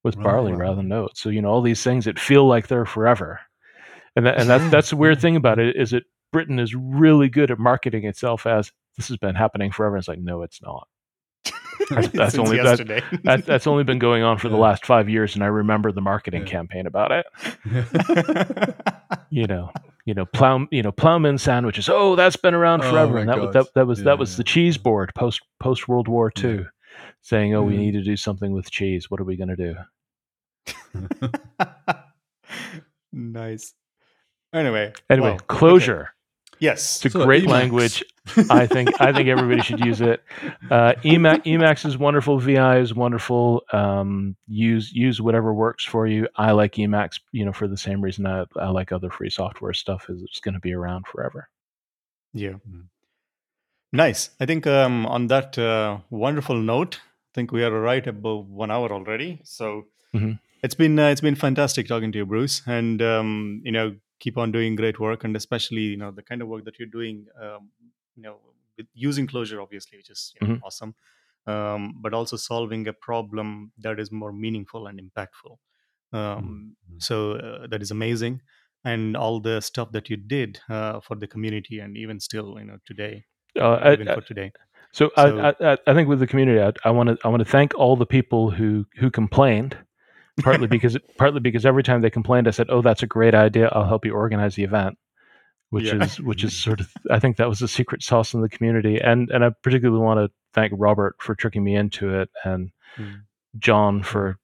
with 0.04 0.16
Right, 0.16 0.22
barley 0.22 0.52
wow. 0.52 0.56
rather 0.56 0.76
than 0.76 0.92
oats. 0.92 1.20
So 1.20 1.30
you 1.30 1.42
know 1.42 1.50
all 1.50 1.62
these 1.62 1.82
things 1.84 2.04
that 2.06 2.18
feel 2.20 2.46
like 2.46 2.68
they're 2.68 2.86
forever, 2.86 3.40
and 4.16 4.26
that, 4.26 4.38
and 4.38 4.48
that's 4.50 4.68
that's 4.68 4.90
the 4.90 4.96
weird 4.96 5.20
thing 5.20 5.36
about 5.36 5.58
it 5.58 5.76
is 5.76 5.90
that 5.92 6.04
Britain 6.32 6.58
is 6.58 6.74
really 6.74 7.28
good 7.28 7.50
at 7.50 7.58
marketing 7.58 8.04
itself 8.04 8.46
as 8.46 8.72
this 8.98 9.08
has 9.08 9.16
been 9.16 9.34
happening 9.34 9.72
forever. 9.72 9.96
And 9.96 10.02
It's 10.02 10.08
like 10.08 10.18
no, 10.18 10.42
it's 10.42 10.60
not. 10.60 10.86
That's- 11.88 12.08
that's 12.12 12.38
only- 12.38 12.58
that- 12.58 13.04
That, 13.24 13.46
that's 13.46 13.66
only 13.66 13.84
been 13.84 13.98
going 14.00 14.22
on 14.22 14.36
for 14.36 14.48
the 14.50 14.56
last 14.58 14.84
five 14.84 15.08
years, 15.08 15.34
and 15.36 15.42
I 15.42 15.46
remember 15.46 15.90
the 15.92 16.00
marketing 16.02 16.42
Yeah. 16.42 16.48
campaign 16.48 16.86
about 16.86 17.12
it. 17.12 17.24
You 19.30 19.46
know, 19.46 19.70
you 20.06 20.14
know, 20.14 20.24
plow, 20.24 20.66
you 20.70 20.82
know, 20.82 20.90
plowman 20.90 21.36
sandwiches. 21.36 21.88
Oh, 21.90 22.16
that's 22.16 22.36
been 22.36 22.54
around 22.54 22.82
Oh 22.82 22.90
forever, 22.90 23.14
my 23.14 23.20
and 23.20 23.28
that 23.28 23.38
was 23.40 23.52
that, 23.54 23.66
that 23.74 23.86
was 23.86 23.98
Yeah, 23.98 24.04
that 24.06 24.18
was 24.18 24.32
yeah. 24.32 24.36
the 24.38 24.44
cheese 24.44 24.78
board 24.78 25.12
post 25.14 25.42
post 25.60 25.86
World 25.86 26.08
War. 26.08 26.32
II, 26.42 26.64
saying, 27.20 27.54
"Oh, 27.54 27.62
we 27.62 27.76
need 27.76 27.92
to 27.92 28.02
do 28.02 28.16
something 28.16 28.52
with 28.52 28.70
cheese. 28.70 29.10
What 29.10 29.20
are 29.20 29.24
we 29.24 29.36
going 29.36 29.54
to 29.54 29.56
do?" 29.56 29.74
nice. 33.12 33.74
Anyway. 34.54 34.92
Anyway, 35.10 35.28
well, 35.28 35.34
okay. 35.34 35.46
Closure. 36.59 36.70
Yes. 36.72 37.05
It's 37.05 37.14
a 37.14 37.18
So 37.18 37.24
great 37.24 37.44
Emacs. 37.44 37.48
language. 37.51 38.05
I 38.51 38.66
think 38.66 39.01
I 39.01 39.12
think 39.12 39.28
everybody 39.28 39.62
should 39.62 39.80
use 39.85 40.01
it. 40.02 40.22
Uh, 40.70 40.93
Emacs, 41.02 41.44
Emacs 41.44 41.86
is 41.86 41.97
wonderful. 41.97 42.39
VI 42.39 42.78
is 42.80 42.94
wonderful. 42.94 43.62
Um, 43.72 44.36
use 44.47 44.93
use 44.93 45.20
whatever 45.20 45.55
works 45.55 45.85
for 45.85 46.06
you. 46.06 46.28
I 46.36 46.52
like 46.52 46.74
Emacs, 46.74 47.20
you 47.32 47.44
know, 47.47 47.52
for 47.52 47.66
the 47.68 47.76
same 47.76 48.01
reason 48.02 48.26
I, 48.26 48.44
I 48.56 48.68
like 48.68 48.93
other 48.93 49.09
free 49.10 49.30
software 49.30 49.72
stuff. 49.72 50.06
Is 50.10 50.22
it's 50.22 50.40
going 50.40 50.55
to 50.55 50.60
be 50.60 50.74
around 50.74 51.06
forever. 51.06 51.48
Yeah. 52.35 52.56
Mm. 52.70 52.89
Nice. 53.93 54.30
I 54.39 54.47
think 54.47 54.66
um, 54.66 55.06
on 55.06 55.28
that 55.28 55.59
uh, 55.59 55.98
wonderful 56.10 56.56
note, 56.60 56.97
I 56.97 57.30
think 57.35 57.52
we 57.52 57.64
are 57.64 57.70
right 57.80 58.06
above 58.06 58.48
one 58.51 58.70
hour 58.70 58.93
already. 58.93 59.40
So 59.44 59.86
Mhm. 60.14 60.39
it's 60.62 60.74
been 60.74 60.98
uh, 60.98 61.09
it's 61.09 61.22
been 61.22 61.35
fantastic 61.35 61.89
talking 61.89 62.12
to 62.12 62.18
you, 62.18 62.26
Bruce, 62.26 62.62
and 62.66 63.01
um, 63.01 63.62
you 63.64 63.72
know 63.72 63.97
keep 64.20 64.36
on 64.39 64.53
doing 64.53 64.77
great 64.77 64.99
work, 65.01 65.24
and 65.24 65.36
especially 65.36 65.82
you 65.82 65.97
know 65.97 66.11
the 66.11 66.23
kind 66.23 66.43
of 66.43 66.49
work 66.49 66.65
that 66.65 66.78
you're 66.78 66.89
doing, 66.99 67.27
um, 67.43 67.70
you 68.16 68.23
know, 68.23 68.36
with 68.77 68.86
using 68.95 69.27
Clojure 69.27 69.62
obviously, 69.62 69.97
which 69.99 70.11
is 70.11 70.32
you 70.40 70.47
know, 70.47 70.55
Mhm. 70.55 70.61
awesome, 70.65 70.95
um, 71.47 71.95
but 72.03 72.12
also 72.15 72.36
solving 72.36 72.86
a 72.89 72.93
problem 72.93 73.73
that 73.78 73.99
is 74.01 74.11
more 74.12 74.32
meaningful 74.32 74.86
and 74.89 75.01
impactful. 75.01 75.57
Um, 76.12 76.77
Mhm. 76.90 77.03
So 77.03 77.16
uh, 77.32 77.66
that 77.70 77.82
is 77.82 77.90
amazing, 77.90 78.40
and 78.85 79.16
all 79.16 79.40
the 79.40 79.61
stuff 79.61 79.93
that 79.93 80.09
you 80.11 80.16
did 80.16 80.61
uh, 80.69 81.01
for 81.01 81.16
the 81.16 81.27
community, 81.35 81.78
and 81.81 81.97
even 81.97 82.19
still, 82.20 82.57
you 82.59 82.65
know, 82.66 82.78
today, 82.86 83.24
Uh, 83.57 83.78
even 83.93 84.09
I- 84.09 84.15
for 84.15 84.23
today. 84.23 84.53
So, 84.93 85.11
So- 85.16 85.39
I, 85.47 85.49
I, 85.73 85.78
I 85.86 85.93
think 85.95 86.09
with 86.09 86.19
the 86.20 86.27
community, 86.27 86.61
I, 86.61 86.73
I 86.89 86.90
want 86.90 87.09
to 87.11 87.19
I 87.24 87.28
want 87.28 87.40
to 87.47 87.51
thank 87.57 87.74
all 87.74 87.97
the 87.97 88.07
people 88.07 88.43
who 88.59 88.86
who 89.01 89.11
complained, 89.11 89.77
partly 90.43 90.66
because 90.77 90.97
partly 91.19 91.40
because 91.40 91.66
every 91.66 91.82
time 91.82 92.01
they 92.01 92.10
complained, 92.10 92.48
I 92.48 92.52
said, 92.52 92.69
"Oh, 92.70 92.82
that's 92.82 93.02
a 93.02 93.06
great 93.06 93.35
idea. 93.35 93.69
I'll 93.73 93.86
help 93.89 94.05
you 94.05 94.12
organize 94.15 94.55
the 94.55 94.65
event," 94.65 94.98
which 95.70 95.86
Yeah. 95.86 96.05
is 96.05 96.20
which 96.20 96.44
is 96.44 96.56
sort 96.62 96.81
of 96.81 96.93
I 97.10 97.19
think 97.19 97.36
that 97.36 97.48
was 97.48 97.59
the 97.60 97.69
secret 97.69 98.02
sauce 98.02 98.35
in 98.35 98.40
the 98.40 98.48
community, 98.48 99.01
and 99.01 99.31
and 99.31 99.44
I 99.44 99.51
particularly 99.62 100.02
want 100.02 100.19
to 100.20 100.35
thank 100.55 100.73
Robert 100.77 101.16
for 101.20 101.35
tricking 101.35 101.65
me 101.65 101.74
into 101.77 102.15
it, 102.20 102.31
and 102.44 102.70
Mm. 102.98 103.20
John 103.59 104.02
for 104.02 104.39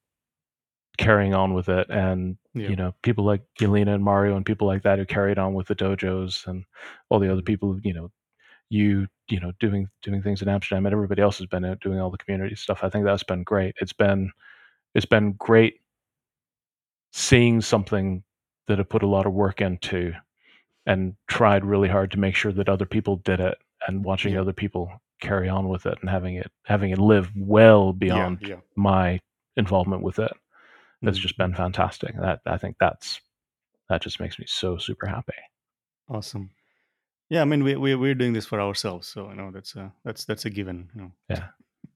carrying 0.97 1.33
on 1.33 1.53
with 1.53 1.67
it, 1.69 1.89
and 1.89 2.37
Yeah. 2.53 2.69
you 2.69 2.75
know 2.75 2.93
people 3.01 3.25
like 3.25 3.41
Yelena 3.59 3.93
and 3.95 4.03
Mario 4.03 4.35
and 4.37 4.45
people 4.45 4.67
like 4.67 4.83
that 4.83 4.97
who 4.99 5.05
carried 5.05 5.37
on 5.39 5.53
with 5.53 5.67
the 5.67 5.75
dojos 5.75 6.47
and 6.47 6.63
all 7.09 7.19
the 7.19 7.29
other 7.31 7.41
people 7.41 7.77
you 7.83 7.93
know 7.93 8.11
you 8.69 9.07
you 9.27 9.39
know 9.39 9.51
doing 9.59 9.89
doing 10.03 10.21
things 10.21 10.41
in 10.41 10.47
Amsterdam 10.47 10.85
and 10.85 10.93
everybody 10.93 11.21
else 11.21 11.37
has 11.39 11.47
been 11.47 11.65
out 11.65 11.79
doing 11.81 11.99
all 11.99 12.09
the 12.11 12.17
community 12.17 12.55
stuff. 12.55 12.83
I 12.83 12.89
think 12.89 13.05
that's 13.05 13.23
been 13.23 13.43
great. 13.43 13.75
It's 13.81 13.93
been 13.93 14.31
it's 14.93 15.05
been 15.05 15.33
great 15.33 15.81
seeing 17.17 17.61
something 17.61 18.21
that 18.67 18.77
I 18.77 18.83
put 18.83 19.01
a 19.03 19.07
lot 19.07 19.25
of 19.25 19.31
work 19.31 19.61
into 19.61 20.11
and 20.85 21.15
tried 21.27 21.63
really 21.63 21.87
hard 21.87 22.11
to 22.11 22.19
make 22.19 22.35
sure 22.35 22.51
that 22.51 22.67
other 22.67 22.85
people 22.85 23.15
did 23.17 23.39
it 23.39 23.57
and 23.87 24.03
watching 24.03 24.33
Yeah. 24.33 24.41
other 24.41 24.51
people 24.53 24.91
carry 25.21 25.47
on 25.47 25.69
with 25.69 25.85
it 25.85 25.97
and 26.01 26.09
having 26.09 26.35
it 26.35 26.51
having 26.65 26.91
it 26.91 26.97
live 26.97 27.31
well 27.37 27.93
beyond 27.93 28.39
Yeah, 28.41 28.47
yeah. 28.49 28.61
my 28.75 29.21
involvement 29.55 30.03
with 30.03 30.19
it. 30.19 30.33
It's 31.03 31.17
Mm. 31.17 31.21
just 31.21 31.37
been 31.37 31.53
fantastic. 31.55 32.13
That 32.19 32.41
I 32.45 32.57
think 32.57 32.75
that's 32.79 33.21
that 33.87 34.01
just 34.01 34.19
makes 34.19 34.37
me 34.37 34.45
so 34.47 34.77
super 34.77 35.07
happy. 35.07 35.39
Awesome. 36.09 36.49
Yeah, 37.29 37.41
I 37.43 37.45
mean, 37.45 37.63
we 37.63 37.75
we 37.77 37.95
we're 37.95 38.13
doing 38.13 38.33
this 38.33 38.45
for 38.45 38.59
ourselves, 38.59 39.07
so 39.07 39.29
you 39.29 39.35
know 39.35 39.51
that's 39.51 39.73
a 39.77 39.93
that's 40.03 40.25
that's 40.25 40.43
a 40.45 40.49
given. 40.49 40.89
You 40.93 41.01
know. 41.01 41.11
Yeah. 41.29 41.47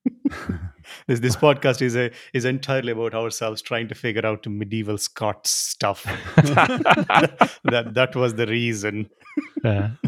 this 1.08 1.20
this 1.20 1.36
podcast 1.36 1.82
is 1.82 1.96
a 1.96 2.12
is 2.34 2.46
entirely 2.46 2.92
about 2.92 3.14
ourselves 3.14 3.62
trying 3.62 3.88
to 3.88 3.96
figure 3.96 4.26
out 4.26 4.48
medieval 4.48 4.98
Scots 4.98 5.50
stuff. 5.50 6.04
that 6.36 7.92
that 7.94 8.16
was 8.16 8.36
the 8.36 8.48
reason. 8.48 9.10
Yeah. 9.64 9.92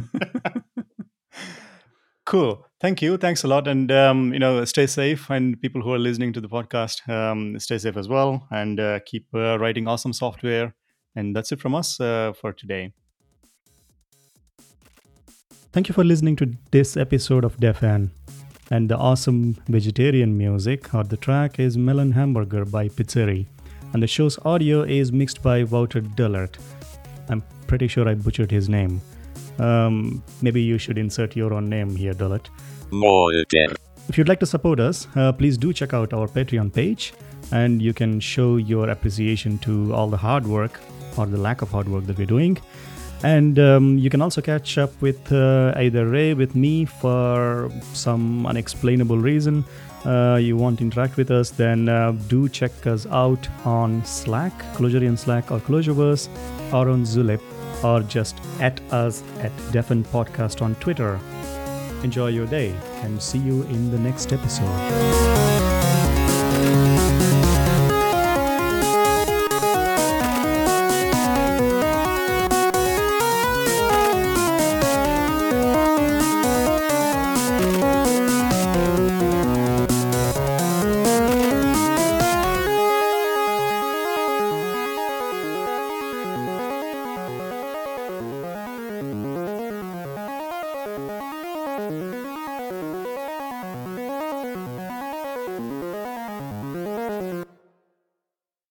Cool. 2.32 2.66
Thank 2.80 3.02
you. 3.02 3.18
Thanks 3.18 3.44
a 3.44 3.48
lot. 3.48 3.68
And, 3.68 3.92
um, 3.92 4.32
you 4.32 4.40
know, 4.40 4.64
stay 4.64 4.88
safe. 4.88 5.30
And 5.30 5.60
people 5.62 5.82
who 5.82 5.92
are 5.92 6.00
listening 6.00 6.32
to 6.34 6.40
the 6.40 6.48
podcast, 6.48 7.08
um, 7.10 7.60
stay 7.60 7.78
safe 7.78 7.98
as 7.98 8.08
well. 8.08 8.48
And 8.52 8.80
uh, 8.80 9.00
keep 9.06 9.28
uh, 9.34 9.60
writing 9.60 9.86
awesome 9.86 10.14
software. 10.14 10.74
And 11.14 11.36
that's 11.36 11.52
it 11.52 11.60
from 11.60 11.76
us 11.76 12.00
uh, 12.00 12.32
for 12.40 12.54
today. 12.54 12.94
Thank 15.74 15.90
you 15.90 15.94
for 15.94 16.06
listening 16.06 16.38
to 16.38 16.54
this 16.72 16.96
episode 16.96 17.44
of 17.44 17.58
defn. 17.58 18.12
And 18.72 18.90
the 18.90 18.98
awesome 18.98 19.58
vegetarian 19.68 20.38
music 20.38 20.94
or 20.96 21.04
the 21.04 21.18
track 21.18 21.60
is 21.60 21.78
Melon 21.78 22.14
Hamburger 22.14 22.64
by 22.64 22.88
Pizzeri. 22.88 23.46
And 23.94 24.02
the 24.02 24.08
show's 24.08 24.40
audio 24.46 24.84
is 24.84 25.12
mixed 25.12 25.44
by 25.44 25.64
Wouter 25.64 26.02
Dullert. 26.02 26.56
I'm 27.28 27.44
pretty 27.68 27.90
sure 27.90 28.08
I 28.08 28.14
butchered 28.16 28.50
his 28.50 28.70
name. 28.70 29.02
Um, 29.60 30.24
maybe 30.42 30.62
you 30.62 30.78
should 30.78 30.98
insert 30.98 31.36
your 31.36 31.54
own 31.54 31.70
name 31.70 31.94
here, 31.98 32.14
Dullert. 32.14 32.48
More 32.92 33.34
again. 33.34 33.76
If 34.08 34.18
you'd 34.18 34.30
like 34.30 34.40
to 34.40 34.46
support 34.46 34.80
us, 34.80 35.06
uh, 35.18 35.34
please 35.34 35.58
do 35.58 35.74
check 35.74 35.94
out 35.94 36.14
our 36.14 36.28
Patreon 36.28 36.74
page 36.74 37.14
and 37.52 37.82
you 37.82 37.94
can 37.94 38.22
show 38.22 38.56
your 38.56 38.90
appreciation 38.90 39.58
to 39.60 39.94
all 39.94 40.10
the 40.10 40.18
hard 40.18 40.48
work 40.48 40.80
or 41.18 41.26
the 41.26 41.38
lack 41.38 41.62
of 41.62 41.72
hard 41.72 41.90
work 41.90 42.06
that 42.06 42.18
we're 42.18 42.26
doing. 42.26 42.58
And 43.24 43.60
um, 43.60 43.98
you 43.98 44.10
can 44.10 44.22
also 44.22 44.42
catch 44.42 44.78
up 44.78 45.00
with 45.02 45.32
uh, 45.32 45.74
either 45.78 46.08
Ray 46.08 46.34
with 46.34 46.56
me 46.56 46.86
for 46.86 47.72
some 47.94 48.46
unexplainable 48.48 49.18
reason. 49.18 49.64
Uh, 50.06 50.40
you 50.42 50.58
want 50.58 50.80
to 50.80 50.84
interact 50.84 51.18
with 51.18 51.30
us, 51.30 51.52
then 51.52 51.88
uh, 51.88 52.12
do 52.28 52.50
check 52.50 52.88
us 52.88 53.06
out 53.08 53.48
on 53.66 54.04
Slack, 54.04 54.52
Clojurian 54.74 55.18
Slack 55.18 55.52
or 55.52 55.60
Clojureverse, 55.60 56.28
or 56.74 56.90
on 56.90 57.04
Zulip, 57.04 57.42
or 57.84 58.02
just 58.02 58.40
at 58.60 58.82
us 58.92 59.22
at 59.42 59.56
defn 59.72 60.04
Podcast 60.06 60.64
on 60.64 60.74
Twitter. 60.76 61.20
Enjoy 62.04 62.30
your 62.30 62.48
day 62.48 62.76
and 63.04 63.22
see 63.22 63.38
you 63.38 63.62
in 63.64 63.92
the 63.92 64.00
next 64.00 64.34
episode. 64.34 65.51